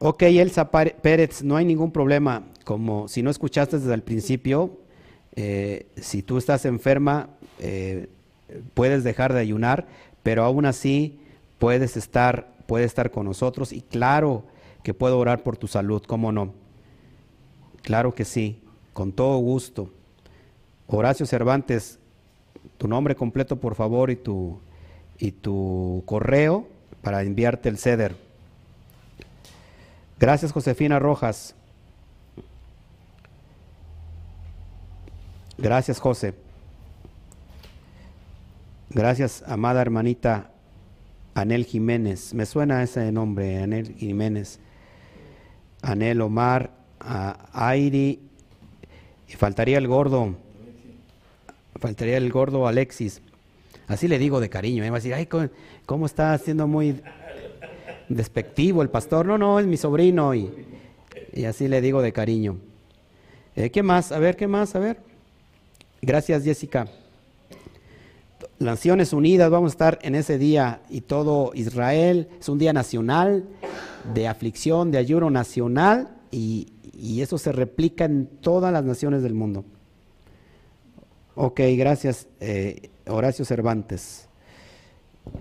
Ok, 0.00 0.22
Elsa 0.22 0.70
Pérez, 0.70 1.42
no 1.42 1.56
hay 1.56 1.64
ningún 1.64 1.90
problema. 1.90 2.44
Como 2.64 3.08
si 3.08 3.22
no 3.22 3.30
escuchaste 3.30 3.80
desde 3.80 3.94
el 3.94 4.02
principio, 4.02 4.78
eh, 5.34 5.86
si 5.96 6.22
tú 6.22 6.38
estás 6.38 6.64
enferma, 6.66 7.30
eh, 7.58 8.08
puedes 8.74 9.02
dejar 9.02 9.32
de 9.32 9.40
ayunar, 9.40 9.88
pero 10.22 10.44
aún 10.44 10.66
así 10.66 11.18
puedes 11.58 11.96
estar, 11.96 12.54
puedes 12.66 12.86
estar 12.86 13.10
con 13.10 13.26
nosotros 13.26 13.72
y 13.72 13.80
claro 13.80 14.44
que 14.84 14.94
puedo 14.94 15.18
orar 15.18 15.42
por 15.42 15.56
tu 15.56 15.66
salud, 15.66 16.02
¿cómo 16.06 16.30
no? 16.30 16.54
Claro 17.82 18.14
que 18.14 18.24
sí, 18.24 18.62
con 18.92 19.10
todo 19.10 19.36
gusto. 19.38 19.90
Horacio 20.86 21.26
Cervantes, 21.26 21.98
tu 22.76 22.86
nombre 22.86 23.16
completo 23.16 23.56
por 23.56 23.74
favor 23.74 24.10
y 24.10 24.16
tu, 24.16 24.60
y 25.18 25.32
tu 25.32 26.04
correo 26.06 26.68
para 27.02 27.22
enviarte 27.22 27.68
el 27.68 27.78
ceder. 27.78 28.27
Gracias, 30.18 30.52
Josefina 30.52 30.98
Rojas. 30.98 31.54
Gracias, 35.56 36.00
José. 36.00 36.34
Gracias, 38.90 39.44
amada 39.46 39.80
hermanita 39.82 40.50
Anel 41.34 41.64
Jiménez. 41.64 42.34
Me 42.34 42.46
suena 42.46 42.82
ese 42.82 43.12
nombre, 43.12 43.62
Anel 43.62 43.94
Jiménez. 43.94 44.60
Anel 45.82 46.20
Omar, 46.20 46.70
Airi. 47.52 48.20
Y 49.28 49.32
faltaría 49.32 49.78
el 49.78 49.86
gordo. 49.86 50.34
Faltaría 51.78 52.16
el 52.16 52.32
gordo 52.32 52.66
Alexis. 52.66 53.20
Así 53.86 54.08
le 54.08 54.18
digo 54.18 54.40
de 54.40 54.48
cariño. 54.48 54.82
Me 54.82 54.90
va 54.90 54.96
a 54.96 55.00
decir, 55.00 55.14
ay, 55.14 55.28
¿cómo 55.86 56.06
está 56.06 56.32
haciendo 56.32 56.66
muy 56.66 57.00
despectivo 58.08 58.82
el 58.82 58.90
pastor, 58.90 59.26
no, 59.26 59.38
no, 59.38 59.60
es 59.60 59.66
mi 59.66 59.76
sobrino 59.76 60.34
y, 60.34 60.50
y 61.32 61.44
así 61.44 61.68
le 61.68 61.80
digo 61.80 62.02
de 62.02 62.12
cariño. 62.12 62.56
Eh, 63.56 63.70
¿Qué 63.70 63.82
más? 63.82 64.12
A 64.12 64.18
ver, 64.18 64.36
¿qué 64.36 64.46
más? 64.46 64.74
A 64.74 64.78
ver. 64.78 64.98
Gracias, 66.00 66.44
Jessica. 66.44 66.86
Naciones 68.58 69.12
Unidas, 69.12 69.50
vamos 69.50 69.72
a 69.72 69.74
estar 69.74 69.98
en 70.02 70.14
ese 70.14 70.38
día 70.38 70.80
y 70.88 71.02
todo 71.02 71.52
Israel. 71.54 72.28
Es 72.40 72.48
un 72.48 72.58
día 72.58 72.72
nacional 72.72 73.44
de 74.14 74.28
aflicción, 74.28 74.90
de 74.90 74.98
ayuno 74.98 75.30
nacional 75.30 76.08
y, 76.30 76.68
y 76.92 77.20
eso 77.22 77.38
se 77.38 77.52
replica 77.52 78.04
en 78.04 78.26
todas 78.26 78.72
las 78.72 78.84
naciones 78.84 79.22
del 79.22 79.34
mundo. 79.34 79.64
Ok, 81.34 81.60
gracias, 81.76 82.26
eh, 82.40 82.90
Horacio 83.06 83.44
Cervantes. 83.44 84.28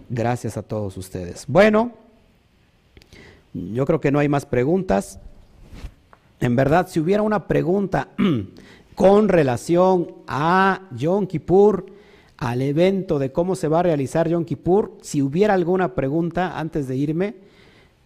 Gracias 0.10 0.58
a 0.58 0.64
todos 0.64 0.98
ustedes. 0.98 1.46
Bueno. 1.48 2.07
Yo 3.74 3.86
creo 3.86 4.00
que 4.00 4.12
no 4.12 4.20
hay 4.20 4.30
más 4.30 4.46
preguntas. 4.46 5.20
En 6.40 6.56
verdad, 6.56 6.88
si 6.88 7.00
hubiera 7.00 7.24
una 7.24 7.48
pregunta 7.48 8.10
con 8.96 9.30
relación 9.30 10.14
a 10.28 10.82
Yom 10.92 11.26
Kippur, 11.26 11.86
al 12.38 12.62
evento 12.62 13.18
de 13.18 13.32
cómo 13.32 13.56
se 13.56 13.68
va 13.68 13.80
a 13.80 13.84
realizar 13.84 14.30
Yom 14.30 14.46
Kippur, 14.46 14.94
si 15.02 15.22
hubiera 15.22 15.56
alguna 15.56 15.96
pregunta 15.96 16.60
antes 16.60 16.88
de 16.88 16.96
irme, 16.96 17.36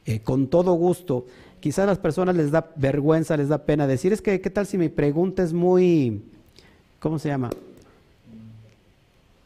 eh, 0.06 0.22
con 0.22 0.48
todo 0.48 0.74
gusto. 0.74 1.26
Quizás 1.60 1.84
a 1.84 1.88
las 1.88 2.00
personas 2.00 2.36
les 2.36 2.50
da 2.52 2.72
vergüenza, 2.76 3.36
les 3.36 3.50
da 3.50 3.66
pena 3.66 3.88
decir, 3.88 4.14
es 4.14 4.22
que, 4.22 4.40
¿qué 4.40 4.50
tal 4.50 4.66
si 4.66 4.78
mi 4.78 4.90
pregunta 4.90 5.44
es 5.44 5.54
muy, 5.54 6.24
¿cómo 7.00 7.20
se 7.20 7.28
llama? 7.28 7.50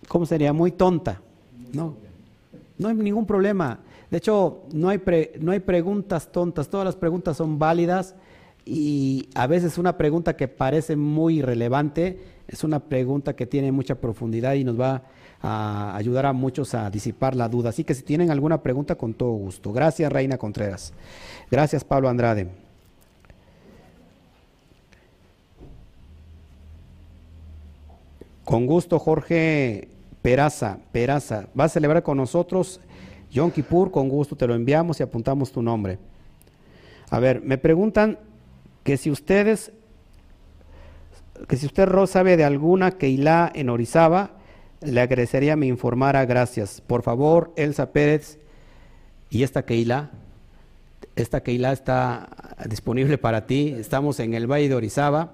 ¿Cómo 0.08 0.26
sería? 0.26 0.54
Muy 0.54 0.72
tonta. 0.72 1.20
No, 1.74 1.96
no 2.78 2.88
hay 2.88 2.96
ningún 2.96 3.26
problema. 3.26 3.80
De 4.16 4.20
hecho, 4.20 4.62
no 4.72 4.88
hay, 4.88 5.02
no 5.42 5.52
hay 5.52 5.60
preguntas 5.60 6.32
tontas, 6.32 6.70
todas 6.70 6.86
las 6.86 6.96
preguntas 6.96 7.36
son 7.36 7.60
válidas 7.60 8.16
y 8.64 9.28
a 9.36 9.46
veces 9.46 9.78
una 9.78 9.98
pregunta 9.98 10.38
que 10.38 10.48
parece 10.48 10.96
muy 10.96 11.42
relevante 11.42 12.18
es 12.48 12.64
una 12.64 12.80
pregunta 12.80 13.36
que 13.36 13.46
tiene 13.46 13.74
mucha 13.74 13.96
profundidad 13.96 14.54
y 14.54 14.64
nos 14.64 14.80
va 14.80 15.04
a 15.42 15.98
ayudar 15.98 16.28
a 16.28 16.32
muchos 16.32 16.74
a 16.76 16.90
disipar 16.90 17.36
la 17.36 17.50
duda. 17.50 17.72
Así 17.72 17.84
que 17.84 17.94
si 17.94 18.04
tienen 18.04 18.32
alguna 18.32 18.64
pregunta, 18.64 18.96
con 18.96 19.14
todo 19.14 19.32
gusto. 19.32 19.74
Gracias, 19.74 20.10
Reina 20.10 20.38
Contreras. 20.38 20.94
Gracias, 21.52 21.84
Pablo 21.84 22.08
Andrade. 22.08 22.48
Con 28.46 28.66
gusto, 28.66 28.98
Jorge 28.98 29.90
Peraza. 30.22 30.78
Peraza, 30.94 31.48
va 31.60 31.66
a 31.66 31.70
celebrar 31.70 32.02
con 32.02 32.16
nosotros 32.16 32.80
Yom 33.36 33.52
Kippur, 33.52 33.92
con 33.92 34.08
gusto 34.08 34.38
te 34.38 34.48
lo 34.48 34.56
enviamos 34.56 35.02
y 35.02 35.04
apuntamos 35.04 35.52
tu 35.52 35.62
nombre. 35.62 36.00
A 37.10 37.20
ver, 37.20 37.42
me 37.42 37.58
preguntan 37.58 38.18
que 38.84 38.96
si 38.96 39.12
ustedes, 39.12 39.74
que 41.46 41.58
si 41.58 41.66
usted 41.66 41.86
Ro 41.86 42.08
sabe 42.08 42.38
de 42.38 42.46
alguna 42.46 42.92
Keilah 42.92 43.52
en 43.54 43.70
Orizaba, 43.70 44.38
le 44.82 45.02
agradecería 45.02 45.58
me 45.58 45.68
informara, 45.68 46.26
gracias. 46.26 46.80
Por 46.80 47.04
favor, 47.04 47.52
Elsa 47.58 47.92
Pérez, 47.92 48.40
y 49.30 49.44
esta 49.44 49.66
Keilah, 49.66 50.12
esta 51.18 51.44
Keilah 51.44 51.74
está 51.74 52.30
disponible 52.70 53.18
para 53.18 53.48
ti. 53.48 53.76
Estamos 53.78 54.22
en 54.22 54.34
el 54.34 54.50
Valle 54.50 54.70
de 54.70 54.76
Orizaba, 54.76 55.34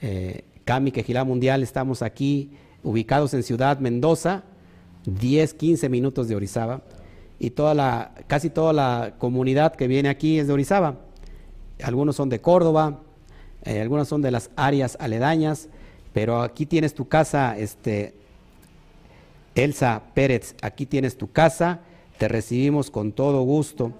eh, 0.00 0.44
Kami 0.64 0.92
Keilah 0.92 1.24
Mundial, 1.24 1.62
estamos 1.62 2.00
aquí 2.00 2.52
ubicados 2.82 3.34
en 3.34 3.42
Ciudad 3.42 3.80
Mendoza, 3.80 4.44
10, 5.04 5.52
15 5.52 5.90
minutos 5.90 6.26
de 6.26 6.34
Orizaba 6.34 6.80
y 7.38 7.50
toda 7.50 7.74
la, 7.74 8.12
casi 8.26 8.50
toda 8.50 8.72
la 8.72 9.14
comunidad 9.18 9.74
que 9.74 9.86
viene 9.86 10.08
aquí 10.08 10.38
es 10.38 10.46
de 10.46 10.52
Orizaba. 10.52 10.96
Algunos 11.82 12.16
son 12.16 12.28
de 12.28 12.40
Córdoba, 12.40 13.00
eh, 13.64 13.80
algunas 13.80 14.08
son 14.08 14.22
de 14.22 14.30
las 14.30 14.50
áreas 14.56 14.96
aledañas, 15.00 15.68
pero 16.12 16.42
aquí 16.42 16.66
tienes 16.66 16.94
tu 16.94 17.08
casa, 17.08 17.56
este, 17.56 18.14
Elsa 19.54 20.02
Pérez, 20.14 20.56
aquí 20.62 20.86
tienes 20.86 21.16
tu 21.16 21.30
casa, 21.30 21.80
te 22.18 22.28
recibimos 22.28 22.90
con 22.90 23.12
todo 23.12 23.42
gusto. 23.42 23.92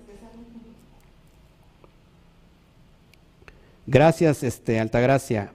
Gracias, 3.86 4.42
este, 4.42 4.80
Altagracia. 4.80 5.52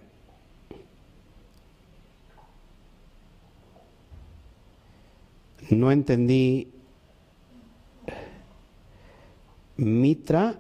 No 5.70 5.92
entendí 5.92 6.73
Mitra, 9.78 10.60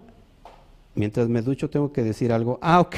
mientras 0.96 1.30
me 1.30 1.42
ducho 1.42 1.70
tengo 1.70 1.92
que 1.92 2.04
decir 2.04 2.32
algo. 2.32 2.60
Ah, 2.62 2.80
ok. 2.80 2.96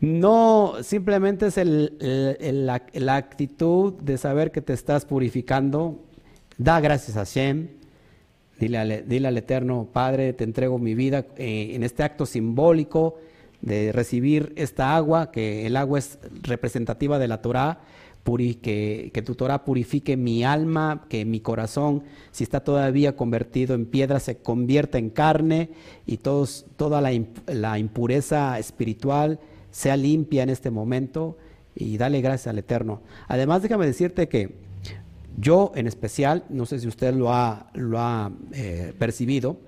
No, 0.00 0.74
simplemente 0.82 1.46
es 1.46 1.56
la, 1.56 3.16
actitud 3.16 3.94
de 3.94 4.16
saber 4.16 4.52
que 4.52 4.60
te 4.60 4.72
estás 4.72 5.04
purificando. 5.04 6.04
Da 6.56 6.80
gracias 6.80 7.16
a 7.16 7.24
Shem. 7.24 7.68
Dile 8.58 8.78
al, 8.78 9.36
Eterno, 9.36 9.88
Padre, 9.92 10.32
te 10.32 10.44
entrego 10.44 10.78
mi 10.78 10.94
vida 10.94 11.26
eh, 11.36 11.70
en 11.74 11.84
este 11.84 12.02
acto 12.02 12.26
simbólico 12.26 13.16
de 13.60 13.92
recibir 13.92 14.52
esta 14.56 14.96
agua, 14.96 15.30
que 15.30 15.66
el 15.66 15.76
agua 15.76 15.98
es 15.98 16.18
representativa 16.42 17.18
de 17.18 17.28
la 17.28 17.40
Torah, 17.40 17.80
que, 18.36 19.22
tu 19.24 19.34
Torah 19.34 19.64
purifique 19.64 20.16
mi 20.16 20.44
alma, 20.44 21.06
que 21.08 21.24
mi 21.24 21.40
corazón, 21.40 22.02
si 22.30 22.44
está 22.44 22.60
todavía 22.60 23.16
convertido 23.16 23.74
en 23.74 23.86
piedra, 23.86 24.20
se 24.20 24.38
convierta 24.38 24.98
en 24.98 25.10
carne 25.10 25.70
y 26.06 26.18
todos, 26.18 26.66
toda 26.76 27.00
la, 27.00 27.10
la 27.46 27.78
impureza 27.78 28.58
espiritual 28.58 29.40
sea 29.70 29.96
limpia 29.96 30.42
en 30.42 30.50
este 30.50 30.70
momento 30.70 31.38
y 31.74 31.96
dale 31.96 32.20
gracias 32.20 32.48
al 32.48 32.58
Eterno. 32.58 33.00
Además, 33.28 33.62
déjame 33.62 33.86
decirte 33.86 34.28
que 34.28 34.54
yo 35.38 35.72
en 35.74 35.86
especial, 35.86 36.44
no 36.50 36.66
sé 36.66 36.80
si 36.80 36.88
usted 36.88 37.14
lo 37.14 37.32
ha, 37.32 37.70
lo 37.74 37.98
ha 37.98 38.30
eh, 38.52 38.92
percibido, 38.98 39.58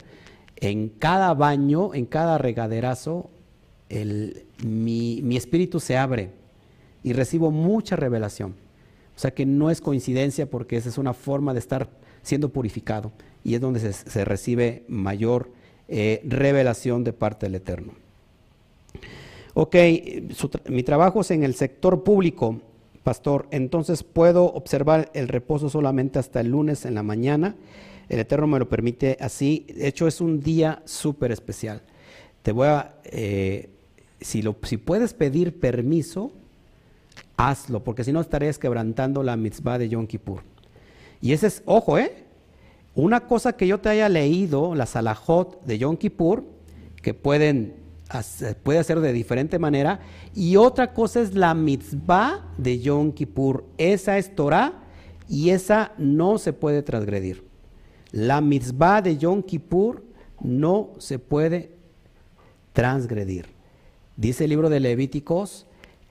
en 0.56 0.90
cada 0.90 1.32
baño, 1.32 1.94
en 1.94 2.04
cada 2.04 2.36
regaderazo, 2.36 3.30
el, 3.88 4.44
mi, 4.62 5.20
mi 5.22 5.36
espíritu 5.36 5.80
se 5.80 5.96
abre 5.96 6.39
y 7.02 7.12
recibo 7.12 7.50
mucha 7.50 7.96
revelación. 7.96 8.54
O 9.16 9.18
sea 9.18 9.32
que 9.32 9.46
no 9.46 9.70
es 9.70 9.80
coincidencia 9.80 10.48
porque 10.48 10.76
esa 10.76 10.88
es 10.88 10.98
una 10.98 11.12
forma 11.12 11.52
de 11.52 11.58
estar 11.58 11.90
siendo 12.22 12.50
purificado 12.50 13.12
y 13.44 13.54
es 13.54 13.60
donde 13.60 13.92
se, 13.92 14.24
recibe 14.24 14.84
mayor 14.88 15.50
eh, 15.88 16.20
revelación 16.24 17.04
de 17.04 17.12
parte 17.12 17.46
del 17.46 17.56
Eterno. 17.56 17.92
Ok, 19.54 19.76
mi 20.68 20.82
trabajo 20.82 21.22
es 21.22 21.30
en 21.32 21.42
el 21.42 21.54
sector 21.54 22.04
público, 22.04 22.60
pastor, 23.02 23.48
entonces 23.50 24.04
puedo 24.04 24.44
observar 24.44 25.10
el 25.14 25.28
reposo 25.28 25.68
solamente 25.68 26.18
hasta 26.18 26.40
el 26.40 26.48
lunes 26.48 26.84
en 26.84 26.94
la 26.94 27.02
mañana. 27.02 27.56
El 28.08 28.20
Eterno 28.20 28.46
me 28.46 28.58
lo 28.58 28.68
permite 28.68 29.16
así. 29.20 29.66
De 29.74 29.86
hecho, 29.88 30.06
es 30.06 30.20
un 30.20 30.40
día 30.40 30.82
súper 30.84 31.32
especial. 31.32 31.82
Te 32.42 32.52
voy 32.52 32.68
a, 32.68 32.94
eh, 33.04 33.70
si, 34.20 34.42
lo, 34.42 34.56
si 34.62 34.76
puedes 34.76 35.14
pedir 35.14 35.58
permiso, 35.58 36.32
hazlo, 37.48 37.82
porque 37.82 38.04
si 38.04 38.12
no 38.12 38.20
estarías 38.20 38.58
quebrantando 38.58 39.22
la 39.22 39.36
mitzvah 39.36 39.78
de 39.78 39.88
Yom 39.88 40.06
Kippur. 40.06 40.42
Y 41.20 41.32
ese 41.32 41.46
es, 41.46 41.62
ojo, 41.64 41.98
¿eh? 41.98 42.24
Una 42.94 43.20
cosa 43.20 43.54
que 43.54 43.66
yo 43.66 43.78
te 43.78 43.88
haya 43.88 44.08
leído, 44.08 44.74
la 44.74 44.86
salahot 44.86 45.64
de 45.64 45.78
Yom 45.78 45.96
Kippur, 45.96 46.44
que 47.02 47.14
pueden 47.14 47.80
puede 48.64 48.80
hacer 48.80 48.98
de 48.98 49.12
diferente 49.12 49.60
manera, 49.60 50.00
y 50.34 50.56
otra 50.56 50.92
cosa 50.92 51.20
es 51.20 51.34
la 51.34 51.54
mitzvah 51.54 52.44
de 52.58 52.80
Yom 52.80 53.12
Kippur. 53.12 53.64
Esa 53.78 54.18
es 54.18 54.34
Torah 54.34 54.72
y 55.28 55.50
esa 55.50 55.92
no 55.96 56.38
se 56.38 56.52
puede 56.52 56.82
transgredir. 56.82 57.44
La 58.10 58.40
mitzvah 58.40 59.00
de 59.00 59.16
Yom 59.16 59.42
Kippur 59.42 60.02
no 60.40 60.90
se 60.98 61.20
puede 61.20 61.70
transgredir. 62.72 63.46
Dice 64.16 64.44
el 64.44 64.50
libro 64.50 64.68
de 64.68 64.80
Levíticos 64.80 65.66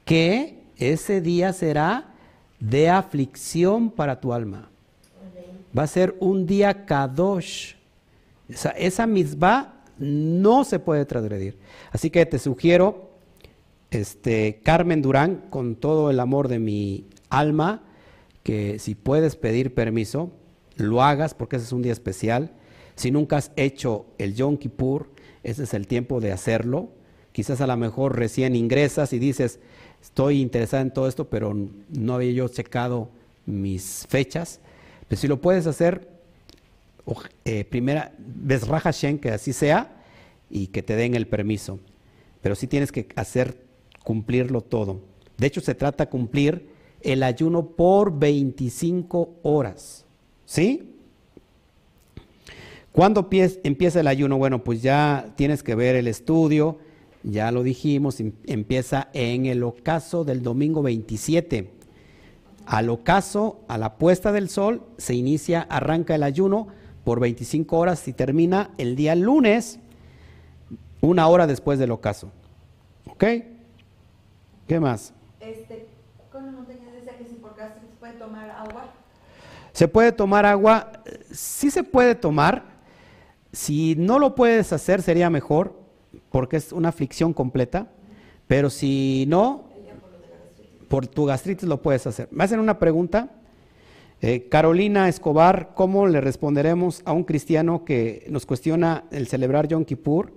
que 0.05 0.58
ese 0.79 1.21
día 1.21 1.53
será 1.53 2.13
de 2.59 2.89
aflicción 2.89 3.91
para 3.91 4.19
tu 4.19 4.33
alma. 4.33 4.69
Va 5.77 5.83
a 5.83 5.87
ser 5.87 6.15
un 6.19 6.45
día 6.45 6.85
kadosh. 6.85 7.75
Esa, 8.47 8.71
esa 8.71 9.07
no 9.99 10.63
se 10.63 10.79
puede 10.79 11.05
transgredir. 11.05 11.57
Así 11.91 12.09
que 12.09 12.25
te 12.25 12.39
sugiero, 12.39 13.11
este, 13.91 14.61
Carmen 14.63 15.01
Durán, 15.01 15.43
con 15.49 15.75
todo 15.75 16.09
el 16.09 16.19
amor 16.19 16.47
de 16.47 16.59
mi 16.59 17.05
alma, 17.29 17.83
que 18.43 18.79
si 18.79 18.95
puedes 18.95 19.35
pedir 19.35 19.73
permiso, 19.73 20.31
lo 20.77 21.03
hagas 21.03 21.33
porque 21.33 21.57
ese 21.57 21.65
es 21.65 21.73
un 21.73 21.81
día 21.81 21.93
especial. 21.93 22.51
Si 22.95 23.11
nunca 23.11 23.37
has 23.37 23.51
hecho 23.55 24.07
el 24.17 24.33
Yom 24.33 24.57
Kippur, 24.57 25.09
ese 25.43 25.63
es 25.63 25.73
el 25.73 25.87
tiempo 25.87 26.19
de 26.19 26.31
hacerlo. 26.31 26.89
Quizás 27.31 27.61
a 27.61 27.67
lo 27.67 27.77
mejor 27.77 28.17
recién 28.17 28.55
ingresas 28.55 29.13
y 29.13 29.19
dices, 29.19 29.59
estoy 30.01 30.41
interesado 30.41 30.81
en 30.83 30.91
todo 30.91 31.07
esto, 31.07 31.29
pero 31.29 31.55
no 31.89 32.13
había 32.13 32.31
yo 32.31 32.47
checado 32.47 33.09
mis 33.45 34.05
fechas. 34.09 34.59
Pero 35.07 35.21
si 35.21 35.27
lo 35.27 35.41
puedes 35.41 35.67
hacer, 35.67 36.07
eh, 37.45 37.65
primera, 37.65 38.13
ves 38.17 38.65
Hashem, 38.65 39.17
que 39.17 39.31
así 39.31 39.53
sea, 39.53 39.95
y 40.49 40.67
que 40.67 40.83
te 40.83 40.95
den 40.95 41.15
el 41.15 41.27
permiso. 41.27 41.79
Pero 42.41 42.55
sí 42.55 42.67
tienes 42.67 42.91
que 42.91 43.07
hacer 43.15 43.57
cumplirlo 44.03 44.61
todo. 44.61 45.01
De 45.37 45.47
hecho, 45.47 45.61
se 45.61 45.75
trata 45.75 46.05
de 46.05 46.09
cumplir 46.09 46.69
el 47.01 47.23
ayuno 47.23 47.65
por 47.65 48.17
25 48.17 49.39
horas. 49.43 50.05
¿Sí? 50.45 50.95
¿Cuándo 52.91 53.29
empieza 53.31 53.99
el 53.99 54.07
ayuno? 54.07 54.37
Bueno, 54.37 54.63
pues 54.63 54.81
ya 54.81 55.33
tienes 55.35 55.63
que 55.63 55.75
ver 55.75 55.95
el 55.95 56.07
estudio 56.07 56.79
ya 57.23 57.51
lo 57.51 57.63
dijimos, 57.63 58.19
em, 58.19 58.33
empieza 58.45 59.09
en 59.13 59.45
el 59.45 59.63
ocaso 59.63 60.23
del 60.23 60.41
domingo 60.41 60.81
27. 60.81 61.71
Al 62.65 62.89
ocaso, 62.89 63.61
a 63.67 63.77
la 63.77 63.97
puesta 63.97 64.31
del 64.31 64.49
sol, 64.49 64.83
se 64.97 65.15
inicia, 65.15 65.61
arranca 65.61 66.15
el 66.15 66.23
ayuno 66.23 66.67
por 67.03 67.19
25 67.19 67.77
horas 67.77 68.07
y 68.07 68.13
termina 68.13 68.71
el 68.77 68.95
día 68.95 69.15
lunes, 69.15 69.79
una 71.01 71.27
hora 71.27 71.47
después 71.47 71.79
del 71.79 71.91
ocaso. 71.91 72.31
¿Ok? 73.09 73.23
¿Qué 74.67 74.79
más? 74.79 75.13
Este, 75.39 75.87
que 76.31 77.25
si 77.25 77.35
por 77.35 77.55
se 77.55 77.97
puede 77.99 78.13
tomar 78.13 78.49
agua. 78.51 78.93
¿Se 79.73 79.87
puede 79.87 80.11
tomar 80.11 80.45
agua? 80.45 80.91
Sí 81.31 81.71
se 81.71 81.83
puede 81.83 82.15
tomar. 82.15 82.63
Si 83.51 83.95
no 83.95 84.19
lo 84.19 84.35
puedes 84.35 84.71
hacer, 84.71 85.01
sería 85.01 85.29
mejor 85.29 85.78
porque 86.31 86.57
es 86.57 86.71
una 86.71 86.89
aflicción 86.89 87.33
completa, 87.33 87.87
pero 88.47 88.69
si 88.69 89.25
no, 89.27 89.65
por 90.87 91.07
tu 91.07 91.25
gastritis 91.25 91.67
lo 91.67 91.81
puedes 91.81 92.05
hacer. 92.07 92.27
Me 92.31 92.43
hacen 92.43 92.59
una 92.59 92.79
pregunta. 92.79 93.29
Eh, 94.21 94.49
Carolina 94.49 95.07
Escobar, 95.07 95.71
¿cómo 95.75 96.07
le 96.07 96.19
responderemos 96.19 97.01
a 97.05 97.13
un 97.13 97.23
cristiano 97.23 97.85
que 97.85 98.25
nos 98.29 98.45
cuestiona 98.45 99.05
el 99.11 99.27
celebrar 99.27 99.67
Yom 99.67 99.85
Kippur? 99.85 100.33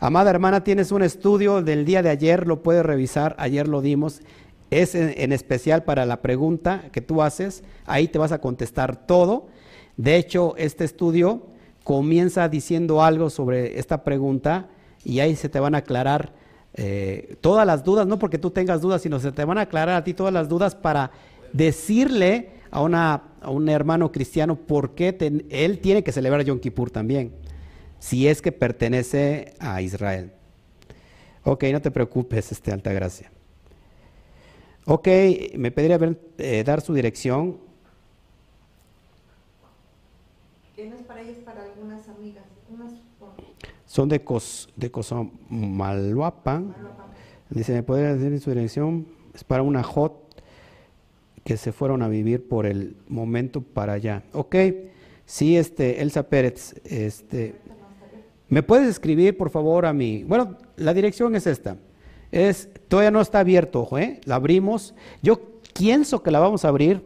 Amada 0.00 0.30
hermana, 0.30 0.64
tienes 0.64 0.92
un 0.92 1.02
estudio 1.02 1.62
del 1.62 1.86
día 1.86 2.02
de 2.02 2.10
ayer, 2.10 2.46
lo 2.46 2.62
puedes 2.62 2.84
revisar, 2.84 3.34
ayer 3.38 3.68
lo 3.68 3.80
dimos. 3.80 4.20
Es 4.70 4.94
en 4.94 5.32
especial 5.32 5.84
para 5.84 6.04
la 6.04 6.20
pregunta 6.20 6.88
que 6.92 7.00
tú 7.00 7.22
haces, 7.22 7.62
ahí 7.86 8.08
te 8.08 8.18
vas 8.18 8.32
a 8.32 8.40
contestar 8.40 9.06
todo. 9.06 9.46
De 9.96 10.16
hecho, 10.16 10.54
este 10.56 10.84
estudio 10.84 11.46
comienza 11.84 12.48
diciendo 12.48 13.02
algo 13.02 13.30
sobre 13.30 13.78
esta 13.78 14.02
pregunta 14.02 14.68
y 15.04 15.20
ahí 15.20 15.36
se 15.36 15.48
te 15.48 15.60
van 15.60 15.74
a 15.74 15.78
aclarar 15.78 16.32
eh, 16.74 17.36
todas 17.40 17.66
las 17.66 17.84
dudas, 17.84 18.06
no 18.06 18.18
porque 18.18 18.38
tú 18.38 18.50
tengas 18.50 18.80
dudas, 18.80 19.02
sino 19.02 19.18
se 19.18 19.32
te 19.32 19.44
van 19.44 19.58
a 19.58 19.62
aclarar 19.62 19.96
a 19.96 20.04
ti 20.04 20.14
todas 20.14 20.32
las 20.32 20.48
dudas 20.48 20.74
para 20.74 21.10
decirle 21.52 22.50
a, 22.70 22.80
una, 22.80 23.22
a 23.40 23.50
un 23.50 23.68
hermano 23.68 24.10
cristiano 24.10 24.56
por 24.56 24.94
qué 24.94 25.16
él 25.50 25.80
tiene 25.80 26.02
que 26.02 26.12
celebrar 26.12 26.44
Yom 26.44 26.60
Kippur 26.60 26.90
también, 26.90 27.32
si 27.98 28.28
es 28.28 28.40
que 28.40 28.52
pertenece 28.52 29.54
a 29.58 29.82
Israel. 29.82 30.32
Ok, 31.44 31.64
no 31.72 31.82
te 31.82 31.90
preocupes, 31.90 32.52
este, 32.52 32.72
Alta 32.72 32.92
Gracia. 32.92 33.30
Ok, 34.84 35.08
me 35.56 35.70
pediría 35.70 35.98
eh, 36.38 36.64
dar 36.64 36.80
su 36.80 36.94
dirección. 36.94 37.58
¿Tienes 40.74 41.02
para 41.02 41.20
ellos? 41.20 41.38
Son 43.92 44.08
de, 44.08 44.24
Cos, 44.24 44.70
de 44.74 44.90
Cosomalhuapan. 44.90 46.74
Dice, 47.50 47.74
¿me 47.74 47.82
podría 47.82 48.14
decir 48.14 48.40
su 48.40 48.48
dirección? 48.48 49.06
Es 49.34 49.44
para 49.44 49.62
una 49.62 49.82
hot 49.82 50.14
que 51.44 51.58
se 51.58 51.72
fueron 51.72 52.00
a 52.00 52.08
vivir 52.08 52.48
por 52.48 52.64
el 52.64 52.96
momento 53.06 53.60
para 53.60 53.92
allá. 53.92 54.22
Ok, 54.32 54.56
sí, 55.26 55.58
este, 55.58 56.00
Elsa 56.00 56.22
Pérez, 56.22 56.80
este, 56.86 57.54
¿me 58.48 58.62
puedes 58.62 58.88
escribir 58.88 59.36
por 59.36 59.50
favor 59.50 59.84
a 59.84 59.92
mí? 59.92 60.24
Bueno, 60.26 60.56
la 60.76 60.94
dirección 60.94 61.36
es 61.36 61.46
esta. 61.46 61.76
Es, 62.30 62.70
todavía 62.88 63.10
no 63.10 63.20
está 63.20 63.40
abierto, 63.40 63.82
ojo, 63.82 63.98
¿eh? 63.98 64.22
La 64.24 64.36
abrimos. 64.36 64.94
Yo 65.20 65.38
pienso 65.74 66.22
que 66.22 66.30
la 66.30 66.40
vamos 66.40 66.64
a 66.64 66.68
abrir, 66.68 67.02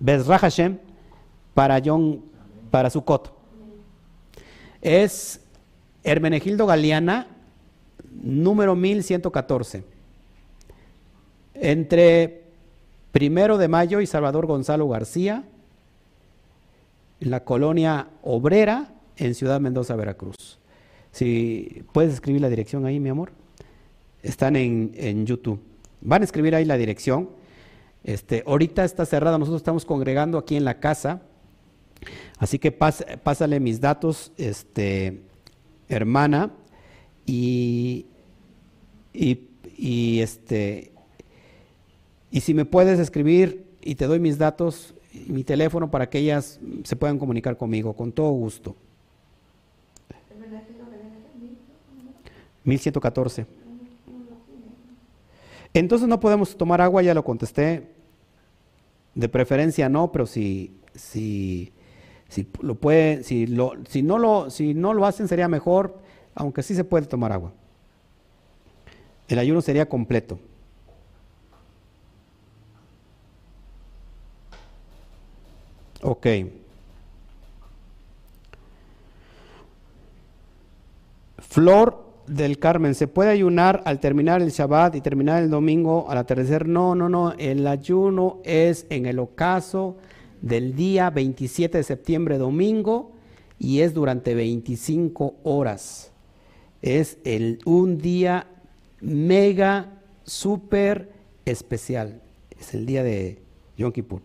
Bezra 0.00 0.38
Hashem, 0.38 0.78
para 1.52 1.78
John, 1.84 2.22
para 2.70 2.88
Sukkot. 2.88 3.34
Es 4.80 5.41
Hermenegildo 6.04 6.66
Galeana, 6.66 7.28
número 8.22 8.74
1114. 8.74 9.84
Entre 11.54 12.42
Primero 13.12 13.58
de 13.58 13.68
Mayo 13.68 14.00
y 14.00 14.06
Salvador 14.06 14.46
Gonzalo 14.46 14.88
García, 14.88 15.44
en 17.20 17.30
la 17.30 17.44
colonia 17.44 18.08
obrera 18.22 18.94
en 19.16 19.34
Ciudad 19.34 19.60
Mendoza, 19.60 19.94
Veracruz. 19.96 20.58
Si 21.12 21.84
puedes 21.92 22.14
escribir 22.14 22.40
la 22.40 22.48
dirección 22.48 22.86
ahí, 22.86 22.98
mi 22.98 23.10
amor. 23.10 23.32
Están 24.22 24.56
en, 24.56 25.26
YouTube. 25.26 25.60
Van 26.00 26.22
a 26.22 26.24
escribir 26.24 26.54
ahí 26.54 26.64
la 26.64 26.78
dirección. 26.78 27.28
Este, 28.02 28.42
ahorita 28.46 28.84
está 28.84 29.04
cerrada, 29.04 29.38
nosotros 29.38 29.60
estamos 29.60 29.84
congregando 29.84 30.38
aquí 30.38 30.56
en 30.56 30.64
la 30.64 30.80
casa. 30.80 31.20
Así 32.38 32.58
que 32.58 32.72
pásale 32.72 33.60
mis 33.60 33.80
datos 33.80 34.32
este, 34.38 35.20
hermana 35.96 36.50
y, 37.26 38.06
y, 39.12 40.20
este, 40.20 40.92
y 42.30 42.40
si 42.40 42.54
me 42.54 42.64
puedes 42.64 42.98
escribir 42.98 43.64
y 43.80 43.94
te 43.94 44.06
doy 44.06 44.20
mis 44.20 44.38
datos, 44.38 44.94
mi 45.26 45.44
teléfono 45.44 45.90
para 45.90 46.08
que 46.08 46.18
ellas 46.18 46.60
se 46.84 46.96
puedan 46.96 47.18
comunicar 47.18 47.56
conmigo, 47.56 47.94
con 47.94 48.12
todo 48.12 48.30
gusto. 48.30 48.76
1114. 52.64 53.46
Entonces 55.74 56.06
no 56.06 56.20
podemos 56.20 56.56
tomar 56.56 56.80
agua, 56.80 57.02
ya 57.02 57.14
lo 57.14 57.24
contesté. 57.24 57.88
De 59.14 59.28
preferencia 59.28 59.88
no, 59.88 60.12
pero 60.12 60.26
si, 60.26 60.72
si, 60.94 61.72
si 62.32 62.48
lo 62.62 62.76
puede, 62.76 63.24
si, 63.24 63.46
lo, 63.46 63.74
si, 63.90 64.00
no 64.02 64.16
lo, 64.16 64.48
si 64.48 64.72
no 64.72 64.94
lo 64.94 65.04
hacen 65.04 65.28
sería 65.28 65.48
mejor, 65.48 65.98
aunque 66.34 66.62
sí 66.62 66.74
se 66.74 66.82
puede 66.82 67.04
tomar 67.04 67.30
agua. 67.30 67.52
El 69.28 69.38
ayuno 69.38 69.60
sería 69.60 69.86
completo. 69.86 70.38
Ok. 76.00 76.26
Flor 81.36 82.02
del 82.26 82.58
Carmen, 82.58 82.94
¿se 82.94 83.08
puede 83.08 83.28
ayunar 83.28 83.82
al 83.84 84.00
terminar 84.00 84.40
el 84.40 84.52
Shabbat 84.52 84.94
y 84.94 85.02
terminar 85.02 85.42
el 85.42 85.50
domingo 85.50 86.06
al 86.08 86.16
atardecer? 86.16 86.66
No, 86.66 86.94
no, 86.94 87.10
no. 87.10 87.32
El 87.32 87.66
ayuno 87.66 88.38
es 88.42 88.86
en 88.88 89.04
el 89.04 89.18
ocaso 89.18 89.98
del 90.42 90.74
día 90.76 91.08
27 91.10 91.78
de 91.78 91.84
septiembre, 91.84 92.36
domingo, 92.36 93.12
y 93.58 93.80
es 93.80 93.94
durante 93.94 94.34
25 94.34 95.36
horas. 95.44 96.12
Es 96.82 97.18
el, 97.24 97.60
un 97.64 97.98
día 97.98 98.48
mega, 99.00 100.00
súper 100.24 101.12
especial. 101.44 102.20
Es 102.58 102.74
el 102.74 102.86
día 102.86 103.02
de 103.02 103.38
Yom 103.76 103.92
Kippur. 103.92 104.20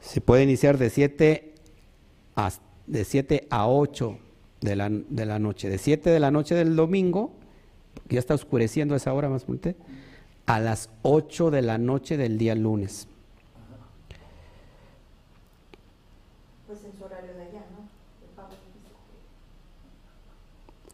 Se 0.00 0.20
puede 0.20 0.44
iniciar 0.44 0.78
de 0.78 0.88
7 0.88 1.54
a, 2.36 2.52
de 2.86 3.04
7 3.04 3.46
a 3.50 3.68
8 3.68 4.18
de 4.60 4.76
la, 4.76 4.88
de 4.88 5.26
la 5.26 5.38
noche. 5.38 5.68
De 5.68 5.78
7 5.78 6.10
de 6.10 6.20
la 6.20 6.30
noche 6.30 6.54
del 6.54 6.76
domingo, 6.76 7.32
ya 8.08 8.18
está 8.18 8.34
oscureciendo 8.34 8.94
esa 8.94 9.12
hora 9.12 9.28
más 9.28 9.46
a 10.46 10.60
las 10.60 10.90
8 11.02 11.50
de 11.50 11.62
la 11.62 11.78
noche 11.78 12.16
del 12.16 12.38
día 12.38 12.54
lunes. 12.54 13.08
Pues 16.66 16.84
en 16.84 16.96
su 16.96 17.04
horario 17.04 17.34
de 17.34 17.42
allá, 17.42 17.64
¿no? 17.76 17.86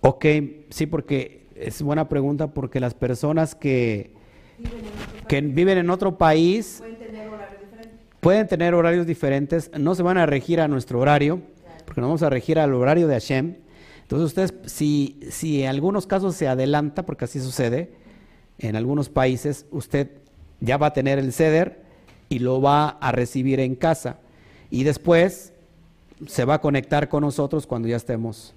Ok, 0.02 0.26
sí, 0.68 0.86
porque 0.86 1.46
es 1.54 1.80
buena 1.80 2.08
pregunta 2.08 2.48
porque 2.48 2.80
las 2.80 2.92
personas 2.92 3.54
que 3.54 4.12
viven 4.58 4.84
en, 4.84 5.26
que 5.26 5.40
viven 5.40 5.78
en 5.78 5.90
otro 5.90 6.18
país 6.18 6.82
Pueden 8.22 8.46
tener 8.46 8.74
horarios 8.74 9.04
diferentes, 9.04 9.68
no 9.76 9.96
se 9.96 10.04
van 10.04 10.16
a 10.16 10.26
regir 10.26 10.60
a 10.60 10.68
nuestro 10.68 11.00
horario, 11.00 11.42
porque 11.84 12.00
nos 12.00 12.06
vamos 12.06 12.22
a 12.22 12.30
regir 12.30 12.56
al 12.60 12.72
horario 12.72 13.08
de 13.08 13.14
Hashem. 13.14 13.56
Entonces 14.02 14.26
ustedes, 14.26 14.54
si, 14.66 15.18
si 15.28 15.64
en 15.64 15.68
algunos 15.68 16.06
casos 16.06 16.36
se 16.36 16.46
adelanta, 16.46 17.04
porque 17.04 17.24
así 17.24 17.40
sucede, 17.40 17.90
en 18.60 18.76
algunos 18.76 19.08
países 19.08 19.66
usted 19.72 20.08
ya 20.60 20.76
va 20.76 20.86
a 20.86 20.92
tener 20.92 21.18
el 21.18 21.32
ceder 21.32 21.82
y 22.28 22.38
lo 22.38 22.60
va 22.60 22.90
a 22.90 23.10
recibir 23.10 23.58
en 23.58 23.74
casa. 23.74 24.20
Y 24.70 24.84
después 24.84 25.52
se 26.28 26.44
va 26.44 26.54
a 26.54 26.60
conectar 26.60 27.08
con 27.08 27.22
nosotros 27.22 27.66
cuando 27.66 27.88
ya 27.88 27.96
estemos. 27.96 28.54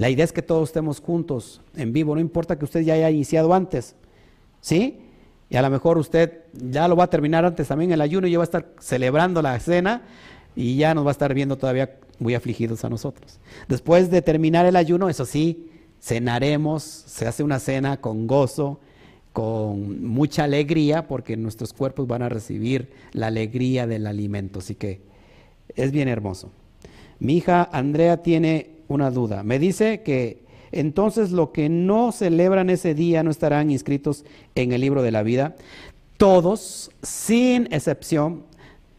La 0.00 0.08
idea 0.08 0.24
es 0.24 0.32
que 0.32 0.40
todos 0.40 0.70
estemos 0.70 0.98
juntos, 0.98 1.60
en 1.76 1.92
vivo, 1.92 2.14
no 2.14 2.22
importa 2.22 2.58
que 2.58 2.64
usted 2.64 2.80
ya 2.80 2.94
haya 2.94 3.10
iniciado 3.10 3.52
antes. 3.52 3.96
¿Sí? 4.62 4.98
Y 5.50 5.56
a 5.56 5.62
lo 5.62 5.68
mejor 5.68 5.98
usted 5.98 6.44
ya 6.54 6.88
lo 6.88 6.96
va 6.96 7.04
a 7.04 7.10
terminar 7.10 7.44
antes 7.44 7.68
también 7.68 7.92
el 7.92 8.00
ayuno 8.00 8.26
y 8.26 8.30
ya 8.30 8.38
va 8.38 8.44
a 8.44 8.46
estar 8.46 8.72
celebrando 8.80 9.42
la 9.42 9.60
cena 9.60 10.00
y 10.56 10.76
ya 10.76 10.94
nos 10.94 11.04
va 11.04 11.10
a 11.10 11.12
estar 11.12 11.34
viendo 11.34 11.58
todavía 11.58 11.98
muy 12.18 12.34
afligidos 12.34 12.82
a 12.82 12.88
nosotros. 12.88 13.40
Después 13.68 14.10
de 14.10 14.22
terminar 14.22 14.64
el 14.64 14.76
ayuno, 14.76 15.10
eso 15.10 15.26
sí, 15.26 15.68
cenaremos, 16.00 16.82
se 16.82 17.26
hace 17.26 17.42
una 17.42 17.58
cena 17.58 18.00
con 18.00 18.26
gozo, 18.26 18.80
con 19.34 20.02
mucha 20.02 20.44
alegría, 20.44 21.08
porque 21.08 21.36
nuestros 21.36 21.74
cuerpos 21.74 22.06
van 22.06 22.22
a 22.22 22.30
recibir 22.30 22.90
la 23.12 23.26
alegría 23.26 23.86
del 23.86 24.06
alimento. 24.06 24.60
Así 24.60 24.76
que 24.76 25.02
es 25.76 25.92
bien 25.92 26.08
hermoso. 26.08 26.50
Mi 27.18 27.36
hija 27.36 27.68
Andrea 27.70 28.22
tiene 28.22 28.79
una 28.90 29.10
duda. 29.10 29.42
Me 29.42 29.58
dice 29.58 30.02
que 30.02 30.42
entonces 30.72 31.30
lo 31.30 31.52
que 31.52 31.68
no 31.68 32.12
celebran 32.12 32.70
ese 32.70 32.94
día 32.94 33.22
no 33.22 33.30
estarán 33.30 33.70
inscritos 33.70 34.24
en 34.54 34.72
el 34.72 34.80
libro 34.80 35.02
de 35.02 35.12
la 35.12 35.22
vida. 35.22 35.56
Todos, 36.16 36.90
sin 37.02 37.72
excepción, 37.72 38.44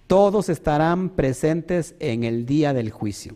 todos 0.07 0.49
estarán 0.49 1.09
presentes 1.09 1.95
en 1.99 2.23
el 2.23 2.45
día 2.45 2.73
del 2.73 2.89
juicio. 2.89 3.35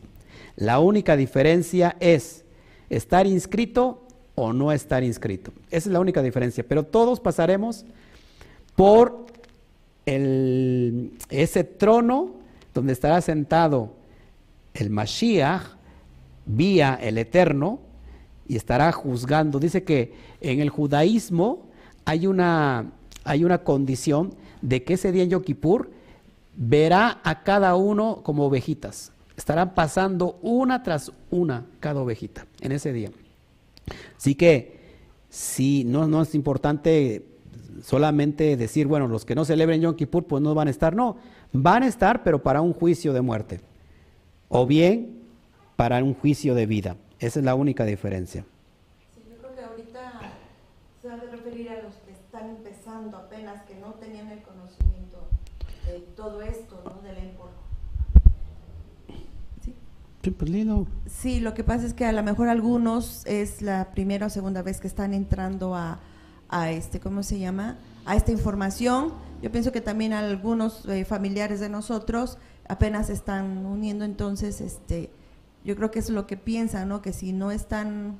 La 0.55 0.79
única 0.79 1.15
diferencia 1.15 1.95
es 1.99 2.45
estar 2.89 3.27
inscrito 3.27 4.01
o 4.35 4.53
no 4.53 4.71
estar 4.71 5.03
inscrito. 5.03 5.51
Esa 5.69 5.89
es 5.89 5.93
la 5.93 5.99
única 5.99 6.21
diferencia. 6.21 6.65
Pero 6.67 6.83
todos 6.83 7.19
pasaremos 7.19 7.85
por 8.75 9.25
ese 10.05 11.63
trono 11.63 12.35
donde 12.73 12.93
estará 12.93 13.21
sentado 13.21 13.93
el 14.73 14.89
Mashiach 14.89 15.74
vía 16.45 16.97
el 17.01 17.17
Eterno 17.17 17.79
y 18.47 18.55
estará 18.55 18.91
juzgando. 18.91 19.59
Dice 19.59 19.83
que 19.83 20.13
en 20.41 20.59
el 20.59 20.69
judaísmo 20.69 21.67
hay 22.05 22.27
una, 22.27 22.91
hay 23.23 23.43
una 23.43 23.59
condición 23.59 24.33
de 24.61 24.83
que 24.83 24.93
ese 24.93 25.11
día 25.11 25.23
en 25.23 25.29
Yom 25.29 25.43
Kippur 25.43 25.91
verá 26.55 27.19
a 27.23 27.43
cada 27.43 27.75
uno 27.75 28.21
como 28.23 28.45
ovejitas. 28.45 29.11
Estarán 29.35 29.73
pasando 29.73 30.39
una 30.41 30.81
tras 30.83 31.11
una 31.29 31.65
cada 31.79 32.01
ovejita 32.01 32.45
en 32.61 32.71
ese 32.71 32.93
día. 32.93 33.11
Así 34.17 34.35
que 34.35 34.79
si 35.29 35.83
no, 35.83 36.07
no 36.07 36.21
es 36.21 36.33
importante 36.35 37.25
solamente 37.83 38.55
decir, 38.55 38.87
bueno, 38.87 39.07
los 39.07 39.25
que 39.25 39.35
no 39.35 39.43
celebren 39.43 39.81
Yom 39.81 39.95
Kippur 39.95 40.25
pues 40.25 40.41
no 40.41 40.55
van 40.55 40.69
a 40.69 40.71
estar, 40.71 40.95
no, 40.95 41.17
van 41.51 41.83
a 41.83 41.87
estar 41.87 42.23
pero 42.23 42.41
para 42.41 42.61
un 42.61 42.73
juicio 42.73 43.11
de 43.11 43.21
muerte 43.21 43.59
o 44.47 44.65
bien 44.65 45.14
para 45.75 46.03
un 46.03 46.13
juicio 46.13 46.55
de 46.55 46.65
vida. 46.65 46.97
Esa 47.19 47.39
es 47.39 47.45
la 47.45 47.55
única 47.55 47.85
diferencia. 47.85 48.45
Sí, 49.15 49.23
yo 49.29 49.37
creo 49.37 49.55
que 49.55 49.61
ahorita 49.61 50.21
se 51.01 51.09
ha 51.09 51.17
de 51.17 51.27
referir 51.27 51.69
a 51.69 51.81
los 51.81 51.95
que 51.95 52.11
están 52.11 52.49
empezando 52.49 53.17
apenas, 53.17 53.63
que 53.63 53.75
no 53.75 53.93
tenían 53.93 54.29
el 54.29 54.41
conocimiento 54.41 55.27
de 55.85 55.99
todo 56.15 56.41
esto, 56.41 56.81
¿no? 56.83 57.01
De 57.01 57.13
la 57.13 57.23
importancia. 57.23 57.65
Sí. 59.63 59.73
Pues, 60.31 60.51
sí, 61.05 61.39
lo 61.39 61.53
que 61.53 61.63
pasa 61.63 61.85
es 61.85 61.93
que 61.93 62.05
a 62.05 62.11
lo 62.11 62.23
mejor 62.23 62.49
algunos 62.49 63.25
es 63.25 63.61
la 63.61 63.91
primera 63.91 64.25
o 64.25 64.29
segunda 64.29 64.61
vez 64.61 64.79
que 64.79 64.87
están 64.87 65.13
entrando 65.13 65.75
a, 65.75 65.99
a 66.49 66.71
este, 66.71 66.99
¿cómo 66.99 67.21
se 67.23 67.37
llama? 67.39 67.77
A 68.05 68.15
esta 68.15 68.31
información. 68.31 69.13
Yo 69.41 69.51
pienso 69.51 69.71
que 69.71 69.81
también 69.81 70.13
algunos 70.13 70.85
eh, 70.87 71.05
familiares 71.05 71.59
de 71.59 71.69
nosotros 71.69 72.39
apenas 72.67 73.09
están 73.09 73.65
uniendo, 73.65 74.05
entonces, 74.05 74.61
este, 74.61 75.11
yo 75.65 75.75
creo 75.75 75.91
que 75.91 75.99
es 75.99 76.09
lo 76.09 76.27
que 76.27 76.37
piensan, 76.37 76.87
¿no? 76.87 77.01
Que 77.01 77.11
si 77.11 77.33
no 77.33 77.51
están 77.51 78.19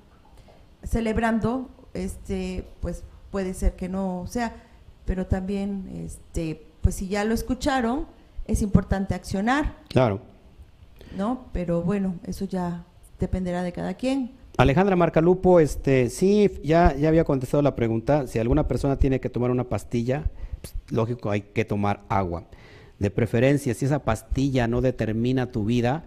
celebrando, 0.84 1.70
este, 1.94 2.68
pues 2.82 3.04
puede 3.32 3.54
ser 3.54 3.76
que 3.76 3.88
no 3.88 4.26
sea, 4.28 4.56
pero 5.06 5.28
también, 5.28 5.90
este, 5.94 6.66
pues 6.82 6.96
si 6.96 7.08
ya 7.08 7.24
lo 7.24 7.34
escucharon, 7.34 8.08
es 8.48 8.62
importante 8.62 9.14
accionar. 9.14 9.76
Claro. 9.90 10.22
¿No? 11.16 11.46
Pero 11.54 11.84
bueno, 11.84 12.16
eso 12.26 12.46
ya 12.46 12.84
dependerá 13.20 13.62
de 13.62 13.72
cada 13.72 13.94
quien. 13.94 14.32
Alejandra 14.58 14.96
Marcalupo, 14.96 15.60
este, 15.60 16.10
sí, 16.10 16.50
ya, 16.64 16.96
ya 16.96 17.10
había 17.10 17.26
contestado 17.26 17.62
la 17.62 17.76
pregunta. 17.76 18.26
Si 18.26 18.40
alguna 18.40 18.68
persona 18.68 18.98
tiene 18.98 19.20
que 19.20 19.30
tomar 19.30 19.52
una 19.52 19.66
pastilla, 19.66 20.32
pues, 20.62 20.74
lógico, 20.90 21.30
hay 21.30 21.42
que 21.42 21.64
tomar 21.64 22.02
agua. 22.10 22.46
De 22.98 23.12
preferencia, 23.12 23.74
si 23.74 23.86
esa 23.86 24.00
pastilla 24.00 24.68
no 24.68 24.82
determina 24.82 25.52
tu 25.52 25.66
vida, 25.66 26.06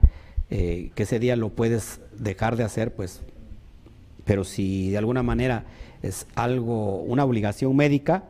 eh, 0.51 0.91
que 0.95 1.03
ese 1.03 1.19
día 1.19 1.37
lo 1.37 1.51
puedes 1.51 2.01
dejar 2.17 2.57
de 2.57 2.65
hacer, 2.65 2.95
pues, 2.95 3.21
pero 4.25 4.45
si 4.45 4.91
de 4.91 4.99
alguna 4.99 5.23
manera 5.23 5.65
es 6.03 6.27
algo, 6.35 7.03
una 7.03 7.25
obligación 7.25 7.75
médica, 7.77 8.25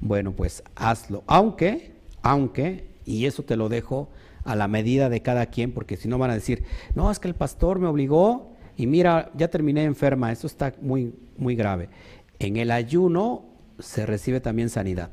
bueno, 0.00 0.32
pues 0.32 0.62
hazlo. 0.76 1.24
Aunque, 1.26 1.92
aunque, 2.22 2.84
y 3.04 3.26
eso 3.26 3.42
te 3.42 3.56
lo 3.56 3.68
dejo 3.68 4.08
a 4.44 4.56
la 4.56 4.68
medida 4.68 5.08
de 5.08 5.20
cada 5.20 5.46
quien, 5.46 5.72
porque 5.72 5.96
si 5.96 6.08
no 6.08 6.18
van 6.18 6.30
a 6.30 6.34
decir, 6.34 6.64
no, 6.94 7.10
es 7.10 7.18
que 7.18 7.28
el 7.28 7.34
pastor 7.34 7.78
me 7.78 7.86
obligó 7.86 8.52
y 8.76 8.86
mira, 8.86 9.30
ya 9.36 9.48
terminé 9.48 9.84
enferma, 9.84 10.32
eso 10.32 10.46
está 10.46 10.72
muy, 10.80 11.12
muy 11.36 11.56
grave. 11.56 11.88
En 12.38 12.56
el 12.56 12.70
ayuno 12.70 13.44
se 13.78 14.06
recibe 14.06 14.40
también 14.40 14.70
sanidad. 14.70 15.10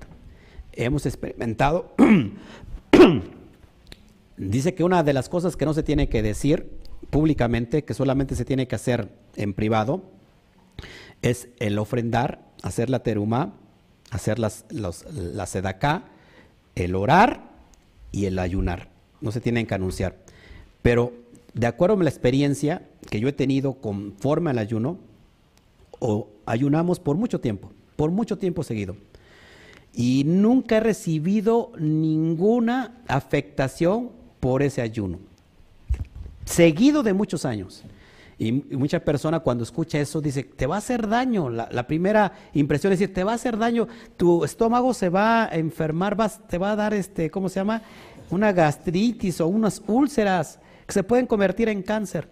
Hemos 0.72 1.06
experimentado 1.06 1.94
dice 4.38 4.74
que 4.74 4.84
una 4.84 5.04
de 5.04 5.14
las 5.14 5.30
cosas 5.30 5.56
que 5.56 5.66
no 5.66 5.74
se 5.74 5.84
tiene 5.84 6.10
que 6.10 6.22
decir 6.22 6.70
públicamente, 7.10 7.84
que 7.84 7.94
solamente 7.94 8.36
se 8.36 8.46
tiene 8.46 8.68
que 8.68 8.76
hacer 8.76 9.10
en 9.36 9.54
privado, 9.54 10.04
es 11.22 11.50
el 11.60 11.78
ofrendar, 11.80 12.52
hacer 12.62 12.90
la 12.90 13.04
teruma 13.04 13.54
hacer 14.12 14.40
las, 14.40 14.66
los, 14.70 15.06
la 15.14 15.46
sedacá, 15.46 16.06
el 16.76 16.96
orar 16.96 17.52
y 18.12 18.26
el 18.26 18.40
ayunar. 18.40 18.90
No 19.22 19.32
se 19.32 19.42
tienen 19.42 19.68
que 19.68 19.76
anunciar. 19.76 20.18
Pero 20.82 21.14
de 21.54 21.68
acuerdo 21.68 22.00
a 22.00 22.04
la 22.04 22.10
experiencia 22.10 22.88
que 23.10 23.20
yo 23.20 23.28
he 23.28 23.34
tenido 23.34 23.76
conforme 23.76 24.50
al 24.50 24.58
ayuno, 24.58 24.98
o 26.00 26.30
ayunamos 26.46 27.00
por 27.00 27.16
mucho 27.16 27.40
tiempo, 27.40 27.72
por 27.96 28.12
mucho 28.12 28.38
tiempo 28.38 28.64
seguido. 28.64 28.98
Y 29.94 30.24
nunca 30.26 30.78
he 30.78 30.80
recibido 30.82 31.72
ninguna 31.80 33.02
afectación 33.08 34.12
por 34.46 34.62
ese 34.62 34.84
ayuno. 34.84 35.18
Seguido 36.46 37.02
de 37.02 37.14
muchos 37.14 37.46
años. 37.46 37.84
Y, 38.38 38.52
mucha 38.52 39.00
persona 39.00 39.40
cuando 39.40 39.64
escucha 39.64 40.00
eso 40.00 40.22
dice, 40.22 40.44
te 40.44 40.68
va 40.68 40.76
a 40.76 40.78
hacer 40.78 41.08
daño. 41.08 41.50
La, 41.50 41.88
primera 41.88 42.32
impresión 42.54 42.94
es 42.94 43.00
decir, 43.00 43.12
te 43.12 43.24
va 43.24 43.32
a 43.32 43.36
hacer 43.36 43.58
daño, 43.58 43.88
tu 44.18 44.46
estómago 44.46 44.94
se 44.94 45.10
va 45.10 45.46
a 45.46 45.56
enfermar, 45.56 46.14
vas, 46.16 46.48
te 46.48 46.60
va 46.60 46.74
a 46.74 46.76
dar, 46.76 46.94
este, 46.94 47.32
¿cómo 47.32 47.50
se 47.50 47.56
llama? 47.56 47.82
Una 48.30 48.52
gastritis 48.52 49.42
o 49.42 49.48
unas 49.48 49.82
úlceras 49.88 50.60
que 50.86 50.94
se 50.94 51.02
pueden 51.02 51.26
convertir 51.26 51.68
en 51.68 51.82
cáncer. 51.82 52.30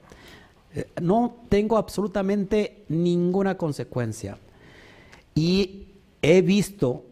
Eh, 0.75 0.85
no 1.01 1.37
tengo 1.49 1.77
absolutamente 1.77 2.83
ninguna 2.89 3.57
consecuencia. 3.57 4.37
Y 5.33 5.87
he 6.21 6.43
visto 6.43 7.05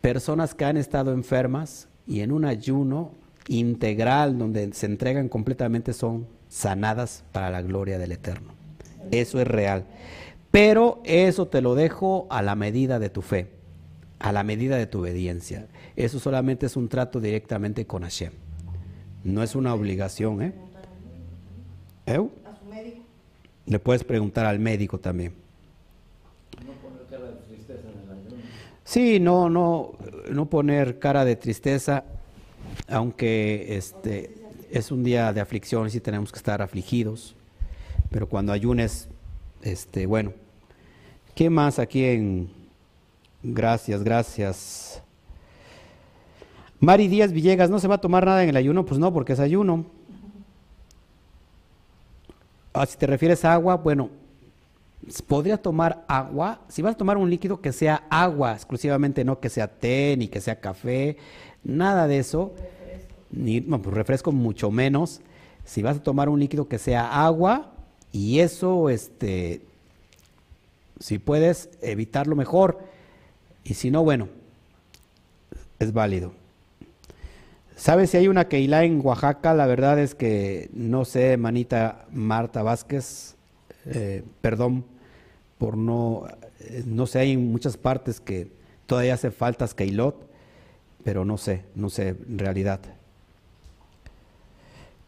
personas 0.00 0.56
que 0.56 0.64
han 0.64 0.76
estado 0.76 1.12
enfermas 1.12 1.86
y 2.04 2.22
en 2.22 2.32
un 2.32 2.44
ayuno 2.44 3.20
integral 3.50 4.38
donde 4.38 4.72
se 4.72 4.86
entregan 4.86 5.28
completamente 5.28 5.92
son 5.92 6.28
sanadas 6.48 7.24
para 7.32 7.50
la 7.50 7.62
gloria 7.62 7.98
del 7.98 8.12
Eterno. 8.12 8.52
Eso 9.10 9.40
es 9.40 9.46
real. 9.46 9.84
Pero 10.52 11.00
eso 11.04 11.48
te 11.48 11.60
lo 11.60 11.74
dejo 11.74 12.28
a 12.30 12.42
la 12.42 12.54
medida 12.54 13.00
de 13.00 13.10
tu 13.10 13.22
fe, 13.22 13.48
a 14.20 14.30
la 14.32 14.44
medida 14.44 14.76
de 14.76 14.86
tu 14.86 15.00
obediencia. 15.00 15.66
Eso 15.96 16.20
solamente 16.20 16.66
es 16.66 16.76
un 16.76 16.88
trato 16.88 17.20
directamente 17.20 17.86
con 17.86 18.02
Hashem. 18.02 18.32
No 19.24 19.42
es 19.42 19.56
una 19.56 19.74
obligación, 19.74 20.42
¿eh? 20.42 20.52
¿Eu? 22.06 22.30
Le 23.66 23.78
puedes 23.78 24.04
preguntar 24.04 24.46
al 24.46 24.58
médico 24.58 24.98
también. 24.98 25.34
Sí, 28.84 29.20
no, 29.20 29.48
no, 29.50 29.92
no 30.30 30.46
poner 30.48 30.98
cara 30.98 31.24
de 31.24 31.36
tristeza, 31.36 32.04
aunque 32.88 33.76
este 33.76 34.34
es 34.70 34.90
un 34.90 35.02
día 35.02 35.32
de 35.32 35.40
aflicción 35.40 35.88
y 35.92 36.00
tenemos 36.00 36.32
que 36.32 36.38
estar 36.38 36.62
afligidos, 36.62 37.34
pero 38.10 38.28
cuando 38.28 38.52
ayunes, 38.52 39.08
este, 39.62 40.06
bueno, 40.06 40.32
¿qué 41.34 41.50
más 41.50 41.78
aquí 41.78 42.04
en 42.04 42.60
Gracias, 43.42 44.04
gracias. 44.04 45.02
Mari 46.78 47.08
Díaz 47.08 47.32
Villegas, 47.32 47.70
¿no 47.70 47.78
se 47.78 47.88
va 47.88 47.94
a 47.94 48.00
tomar 48.00 48.26
nada 48.26 48.42
en 48.42 48.50
el 48.50 48.56
ayuno? 48.56 48.84
Pues 48.84 49.00
no, 49.00 49.12
porque 49.14 49.32
es 49.32 49.40
ayuno. 49.40 49.86
Ah, 52.74 52.84
si 52.84 52.98
te 52.98 53.06
refieres 53.06 53.44
a 53.46 53.54
agua, 53.54 53.76
bueno, 53.76 54.10
podría 55.26 55.56
tomar 55.56 56.04
agua. 56.06 56.60
Si 56.68 56.82
vas 56.82 56.94
a 56.94 56.98
tomar 56.98 57.16
un 57.16 57.30
líquido 57.30 57.62
que 57.62 57.72
sea 57.72 58.04
agua 58.10 58.52
exclusivamente, 58.52 59.24
no 59.24 59.40
que 59.40 59.48
sea 59.48 59.68
té 59.68 60.16
ni 60.18 60.28
que 60.28 60.42
sea 60.42 60.60
café, 60.60 61.16
nada 61.64 62.06
de 62.06 62.18
eso. 62.18 62.52
Ni, 63.30 63.60
pues 63.60 63.94
refresco 63.94 64.32
mucho 64.32 64.70
menos. 64.70 65.20
Si 65.64 65.82
vas 65.82 65.98
a 65.98 66.02
tomar 66.02 66.28
un 66.28 66.40
líquido 66.40 66.68
que 66.68 66.78
sea 66.78 67.24
agua 67.24 67.72
y 68.12 68.40
eso, 68.40 68.90
este, 68.90 69.60
si 70.98 71.18
puedes 71.18 71.70
evitarlo 71.80 72.36
mejor. 72.36 72.78
Y 73.62 73.74
si 73.74 73.90
no, 73.90 74.02
bueno, 74.02 74.28
es 75.78 75.92
válido. 75.92 76.32
¿Sabes 77.76 78.10
si 78.10 78.18
hay 78.18 78.28
una 78.28 78.48
Keilah 78.48 78.84
en 78.84 79.00
Oaxaca? 79.02 79.54
La 79.54 79.66
verdad 79.66 79.98
es 79.98 80.14
que 80.14 80.68
no 80.74 81.04
sé, 81.04 81.36
manita 81.36 82.04
Marta 82.10 82.62
Vázquez, 82.62 83.36
eh, 83.86 84.22
perdón 84.42 84.84
por 85.60 85.76
no, 85.76 86.24
eh, 86.60 86.82
no 86.86 87.06
sé, 87.06 87.20
hay 87.20 87.36
muchas 87.36 87.76
partes 87.76 88.20
que 88.20 88.50
todavía 88.86 89.14
hace 89.14 89.30
faltas 89.30 89.74
Keilot, 89.74 90.16
pero 91.04 91.24
no 91.24 91.38
sé, 91.38 91.62
no 91.74 91.90
sé 91.90 92.08
en 92.08 92.38
realidad. 92.38 92.80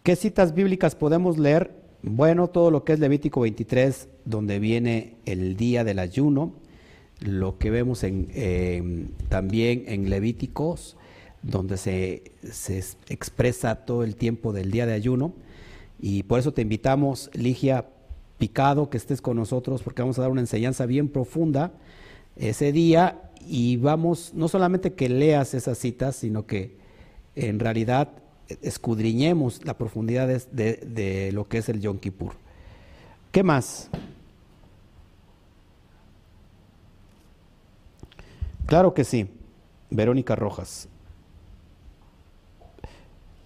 ¿Qué 0.03 0.17
citas 0.17 0.55
bíblicas 0.55 0.95
podemos 0.95 1.39
leer? 1.39 1.71
Bueno, 2.03 2.49
todo 2.49 2.71
lo 2.73 2.83
que 2.83 2.95
es 2.95 2.99
Levítico 2.99 3.43
23, 3.43 4.09
donde 4.25 4.59
viene 4.59 5.15
el 5.25 5.57
día 5.57 5.85
del 5.85 6.01
ayuno, 6.01 6.53
lo 7.21 7.59
que 7.59 7.71
vemos 7.71 8.03
en, 8.03 9.13
también 9.29 9.85
en 9.87 10.11
Levíticos, 10.11 10.97
donde 11.43 11.77
se, 11.77 12.25
expresa 13.09 13.77
todo 13.77 14.03
el 14.03 14.17
tiempo 14.17 14.53
del 14.53 14.73
día 14.73 14.87
de 14.87 14.95
ayuno. 14.95 15.33
Y 16.01 16.25
por 16.25 16.41
eso 16.41 16.53
te 16.53 16.63
invitamos, 16.63 17.31
Ligia 17.35 17.87
Picado, 18.39 18.91
que 18.91 18.97
estés 18.97 19.21
con 19.21 19.37
nosotros, 19.37 19.83
porque 19.83 20.03
vamos 20.03 20.19
a 20.19 20.23
dar 20.23 20.33
una 20.33 20.41
enseñanza 20.41 20.87
bien 20.87 21.09
profunda 21.09 21.73
ese 22.37 22.73
día 22.73 23.21
y 23.47 23.77
vamos, 23.77 24.33
no 24.35 24.49
solamente 24.49 24.95
que 24.95 25.09
leas 25.09 25.55
esas 25.55 25.79
citas, 25.79 26.17
sino 26.17 26.47
que 26.47 26.77
en 27.35 27.59
realidad 27.59 28.09
escudriñemos 28.61 29.65
la 29.65 29.79
profundidad 29.79 30.29
de, 30.29 30.77
de 30.77 31.33
lo 31.33 31.49
que 31.49 31.59
es 31.59 31.69
el 31.69 31.81
Yom 31.81 31.99
Kippur. 31.99 32.35
¿Qué 33.31 33.43
más? 33.43 33.89
Claro 38.67 38.95
que 38.95 39.05
sí, 39.05 39.29
Verónica 39.91 40.37
Rojas. 40.37 40.89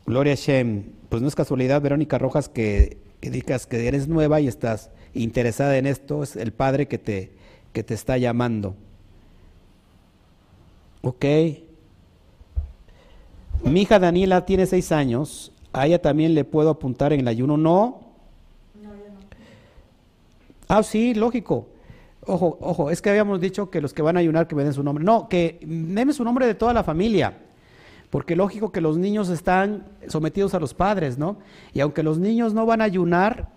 Gloria 0.06 0.36
Shem. 0.36 0.84
Pues 1.08 1.20
no 1.20 1.28
es 1.28 1.34
casualidad, 1.34 1.82
Verónica 1.82 2.18
Rojas, 2.18 2.48
que, 2.48 2.98
digas 3.20 3.66
que 3.66 3.88
eres 3.88 4.06
nueva 4.06 4.40
y 4.40 4.46
estás 4.46 4.90
interesada 5.14 5.76
en 5.78 5.86
esto. 5.86 6.22
Es 6.22 6.36
el 6.36 6.52
Padre 6.52 6.86
que 6.86 6.98
te, 6.98 7.32
que 7.72 7.82
te 7.82 7.94
está 7.94 8.16
llamando. 8.16 8.76
Ok. 11.06 11.24
Mi 13.62 13.82
hija 13.82 14.00
Daniela 14.00 14.44
tiene 14.44 14.66
seis 14.66 14.90
años. 14.90 15.52
A 15.72 15.86
ella 15.86 16.02
también 16.02 16.34
le 16.34 16.42
puedo 16.44 16.68
apuntar 16.68 17.12
en 17.12 17.20
el 17.20 17.28
ayuno. 17.28 17.56
No. 17.56 18.00
No, 18.82 18.90
yo 18.90 19.12
no. 19.12 19.20
Ah, 20.66 20.82
sí, 20.82 21.14
lógico. 21.14 21.68
Ojo, 22.26 22.58
ojo, 22.60 22.90
es 22.90 23.00
que 23.00 23.10
habíamos 23.10 23.40
dicho 23.40 23.70
que 23.70 23.80
los 23.80 23.94
que 23.94 24.02
van 24.02 24.16
a 24.16 24.20
ayunar 24.20 24.48
que 24.48 24.56
me 24.56 24.64
den 24.64 24.72
su 24.72 24.82
nombre. 24.82 25.04
No, 25.04 25.28
que 25.28 25.60
den 25.62 26.12
su 26.12 26.24
nombre 26.24 26.44
de 26.44 26.56
toda 26.56 26.72
la 26.72 26.82
familia. 26.82 27.38
Porque 28.10 28.34
lógico 28.34 28.72
que 28.72 28.80
los 28.80 28.98
niños 28.98 29.28
están 29.28 29.86
sometidos 30.08 30.54
a 30.54 30.58
los 30.58 30.74
padres, 30.74 31.18
¿no? 31.18 31.36
Y 31.72 31.78
aunque 31.78 32.02
los 32.02 32.18
niños 32.18 32.52
no 32.52 32.66
van 32.66 32.80
a 32.80 32.84
ayunar, 32.84 33.48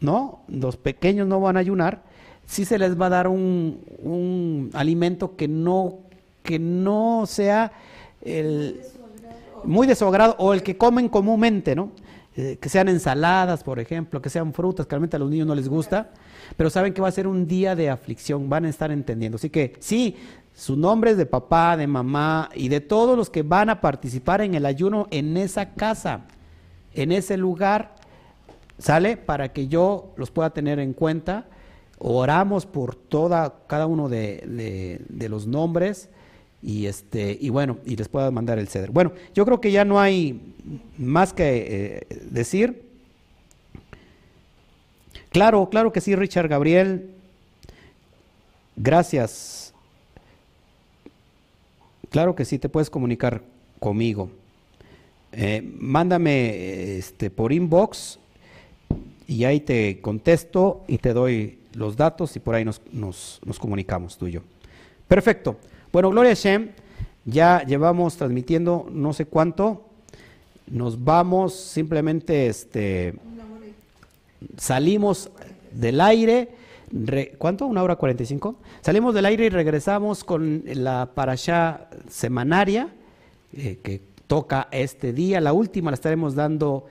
¿no? 0.00 0.40
Los 0.48 0.76
pequeños 0.76 1.28
no 1.28 1.38
van 1.38 1.56
a 1.56 1.60
ayunar, 1.60 2.02
sí 2.46 2.64
se 2.64 2.78
les 2.78 3.00
va 3.00 3.06
a 3.06 3.10
dar 3.10 3.28
un, 3.28 4.70
alimento 4.74 5.36
que 5.36 5.48
no, 5.48 5.98
que 6.44 6.60
no 6.60 7.24
sea 7.26 7.72
el, 8.20 8.80
muy 9.64 9.88
desagrado 9.88 10.36
o 10.38 10.54
el 10.54 10.62
que 10.62 10.76
comen 10.76 11.08
comúnmente, 11.08 11.74
¿no? 11.74 11.90
Eh, 12.36 12.58
que 12.60 12.68
sean 12.68 12.88
ensaladas, 12.88 13.64
por 13.64 13.78
ejemplo, 13.78 14.20
que 14.20 14.28
sean 14.28 14.52
frutas, 14.52 14.86
que 14.86 14.90
realmente 14.90 15.16
a 15.16 15.18
los 15.20 15.30
niños 15.30 15.46
no 15.46 15.54
les 15.54 15.68
gusta, 15.68 16.10
pero 16.56 16.68
saben 16.68 16.92
que 16.92 17.00
va 17.00 17.08
a 17.08 17.12
ser 17.12 17.26
un 17.26 17.46
día 17.46 17.74
de 17.74 17.88
aflicción, 17.88 18.48
van 18.48 18.66
a 18.66 18.68
estar 18.68 18.90
entendiendo. 18.90 19.36
Así 19.36 19.50
que 19.50 19.74
sí, 19.78 20.16
su 20.54 20.76
nombre 20.76 21.12
es 21.12 21.16
de 21.16 21.26
papá, 21.26 21.76
de 21.76 21.86
mamá 21.86 22.50
y 22.54 22.68
de 22.68 22.80
todos 22.80 23.16
los 23.16 23.30
que 23.30 23.42
van 23.42 23.70
a 23.70 23.80
participar 23.80 24.40
en 24.40 24.54
el 24.54 24.66
ayuno 24.66 25.06
en 25.10 25.36
esa 25.36 25.74
casa, 25.74 26.26
en 26.92 27.10
ese 27.10 27.36
lugar, 27.36 27.94
¿sale? 28.78 29.16
Para 29.16 29.52
que 29.52 29.68
yo 29.68 30.12
los 30.16 30.30
pueda 30.30 30.50
tener 30.50 30.78
en 30.78 30.92
cuenta. 30.92 31.46
Oramos 31.98 32.66
por 32.66 32.96
toda, 32.96 33.60
cada 33.66 33.86
uno 33.86 34.08
de, 34.08 35.00
los 35.28 35.46
nombres 35.46 36.10
y 36.64 36.86
este 36.86 37.36
y 37.40 37.50
bueno 37.50 37.78
y 37.84 37.96
les 37.96 38.08
pueda 38.08 38.30
mandar 38.30 38.58
el 38.58 38.68
ceder. 38.68 38.90
Bueno, 38.90 39.12
yo 39.34 39.44
creo 39.44 39.60
que 39.60 39.70
ya 39.70 39.84
no 39.84 40.00
hay 40.00 40.40
más 40.96 41.32
que 41.32 41.66
eh, 41.68 42.06
decir. 42.30 42.82
Claro, 45.30 45.68
claro 45.68 45.92
que 45.92 46.00
sí, 46.00 46.16
Richard 46.16 46.48
Gabriel. 46.48 47.10
Gracias. 48.76 49.74
Claro 52.10 52.34
que 52.34 52.44
sí, 52.44 52.58
te 52.58 52.68
puedes 52.68 52.88
comunicar 52.88 53.42
conmigo. 53.80 54.30
Eh, 55.32 55.62
mándame 55.78 56.96
este, 56.96 57.28
por 57.28 57.52
inbox 57.52 58.20
y 59.26 59.44
ahí 59.44 59.58
te 59.60 60.00
contesto 60.00 60.84
y 60.86 60.98
te 60.98 61.12
doy 61.12 61.58
los 61.74 61.96
datos 61.96 62.36
y 62.36 62.40
por 62.40 62.54
ahí 62.54 62.64
nos, 62.64 62.80
nos, 62.92 63.40
comunicamos 63.58 64.16
tú 64.16 64.28
y 64.28 64.32
yo. 64.32 64.42
Perfecto. 65.08 65.58
Bueno, 65.94 66.10
Gloria 66.10 66.34
Shem, 66.34 66.70
ya 67.24 67.62
llevamos 67.64 68.16
transmitiendo 68.16 68.88
no 68.90 69.12
sé 69.12 69.26
cuánto. 69.26 69.84
Nos 70.66 71.04
vamos, 71.04 71.54
simplemente 71.54 72.48
este, 72.48 73.14
salimos 74.56 75.30
del 75.70 76.00
aire. 76.00 76.48
¿Cuánto? 77.38 77.66
¿Una 77.66 77.84
hora 77.84 77.94
cuarenta 77.94 78.24
y 78.24 78.26
cinco? 78.26 78.56
Salimos 78.80 79.14
del 79.14 79.24
aire 79.24 79.46
y 79.46 79.50
regresamos 79.50 80.24
con 80.24 80.64
la 80.66 81.10
parashá 81.14 81.88
semanaria 82.10 82.88
eh, 83.56 83.78
que 83.80 84.00
toca 84.26 84.66
este 84.72 85.12
día. 85.12 85.40
La 85.40 85.52
última 85.52 85.92
la 85.92 85.94
estaremos 85.94 86.34
dando 86.34 86.86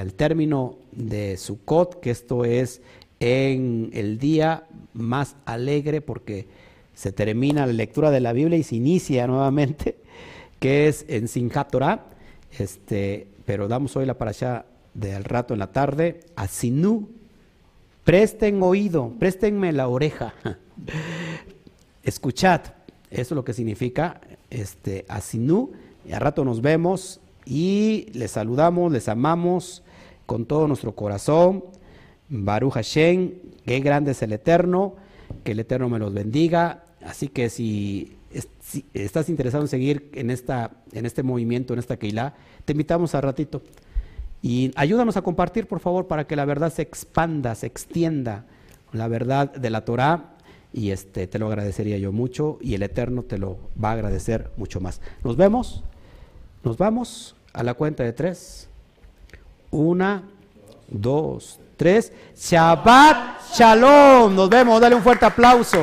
al 0.00 0.14
término 0.14 0.76
de 0.92 1.36
Sukkot, 1.38 1.98
que 1.98 2.10
esto 2.10 2.44
es 2.44 2.82
en 3.18 3.90
el 3.94 4.20
día 4.20 4.62
más 4.92 5.34
alegre 5.44 6.00
porque 6.00 6.46
se 6.94 7.12
termina 7.12 7.66
la 7.66 7.72
lectura 7.72 8.10
de 8.10 8.20
la 8.20 8.32
Biblia 8.32 8.58
y 8.58 8.62
se 8.62 8.76
inicia 8.76 9.26
nuevamente, 9.26 9.96
que 10.60 10.88
es 10.88 11.04
en 11.08 11.28
Sinjat 11.28 11.70
Torah. 11.70 12.06
Este, 12.58 13.26
pero 13.44 13.68
damos 13.68 13.96
hoy 13.96 14.06
la 14.06 14.16
parashá 14.16 14.66
del 14.94 15.24
rato 15.24 15.54
en 15.54 15.60
la 15.60 15.72
tarde 15.72 16.20
a 16.36 16.46
Sinú. 16.48 17.08
Presten 18.04 18.62
oído, 18.62 19.12
préstenme 19.18 19.72
la 19.72 19.88
oreja. 19.88 20.34
Escuchad, 22.02 22.60
eso 23.10 23.34
es 23.34 23.36
lo 23.36 23.44
que 23.44 23.54
significa 23.54 24.20
este, 24.50 25.04
a. 25.08 25.20
Y 26.06 26.12
a 26.12 26.18
rato 26.18 26.44
nos 26.44 26.60
vemos 26.60 27.20
y 27.46 28.08
les 28.12 28.32
saludamos, 28.32 28.92
les 28.92 29.08
amamos 29.08 29.82
con 30.26 30.44
todo 30.44 30.68
nuestro 30.68 30.94
corazón. 30.94 31.64
Baruch 32.28 32.74
Hashem, 32.74 33.32
qué 33.64 33.80
grande 33.80 34.12
es 34.12 34.22
el 34.22 34.32
Eterno, 34.32 34.96
que 35.44 35.52
el 35.52 35.60
Eterno 35.60 35.88
me 35.88 35.98
los 35.98 36.12
bendiga. 36.12 36.83
Así 37.04 37.28
que 37.28 37.50
si, 37.50 38.16
estás 38.94 39.28
interesado 39.28 39.62
en 39.62 39.68
seguir 39.68 40.10
en, 40.14 40.30
esta, 40.30 40.72
en 40.92 41.06
este 41.06 41.22
movimiento, 41.22 41.72
en 41.72 41.78
esta 41.78 41.96
Keilah, 41.96 42.34
te 42.64 42.72
invitamos 42.72 43.14
a 43.14 43.20
ratito. 43.20 43.62
Y 44.42 44.72
ayúdanos 44.76 45.16
a 45.16 45.22
compartir, 45.22 45.66
por 45.66 45.80
favor, 45.80 46.06
para 46.06 46.26
que 46.26 46.36
la 46.36 46.44
verdad 46.44 46.72
se 46.72 46.82
expanda, 46.82 47.54
se 47.54 47.66
extienda, 47.66 48.46
la 48.92 49.08
verdad 49.08 49.52
de 49.52 49.70
la 49.70 49.84
Torah. 49.84 50.30
Y 50.72 50.90
este, 50.90 51.26
te 51.26 51.38
lo 51.38 51.46
agradecería 51.46 51.98
yo 51.98 52.10
mucho 52.10 52.58
y 52.60 52.74
el 52.74 52.82
Eterno 52.82 53.22
te 53.22 53.38
lo 53.38 53.58
va 53.82 53.90
a 53.90 53.92
agradecer 53.92 54.50
mucho 54.56 54.80
más. 54.80 55.00
Nos 55.22 55.36
vemos, 55.36 55.84
nos 56.64 56.76
vamos 56.76 57.36
a 57.52 57.62
la 57.62 57.74
cuenta 57.74 58.02
de 58.02 58.12
tres. 58.12 58.68
Una, 59.70 60.24
dos, 60.88 61.60
tres. 61.76 62.12
Shabbat 62.36 63.54
Shalom. 63.54 64.34
Nos 64.34 64.48
vemos, 64.48 64.80
dale 64.80 64.96
un 64.96 65.02
fuerte 65.02 65.26
aplauso. 65.26 65.80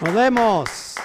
Nos 0.00 0.12
vemos. 0.12 0.96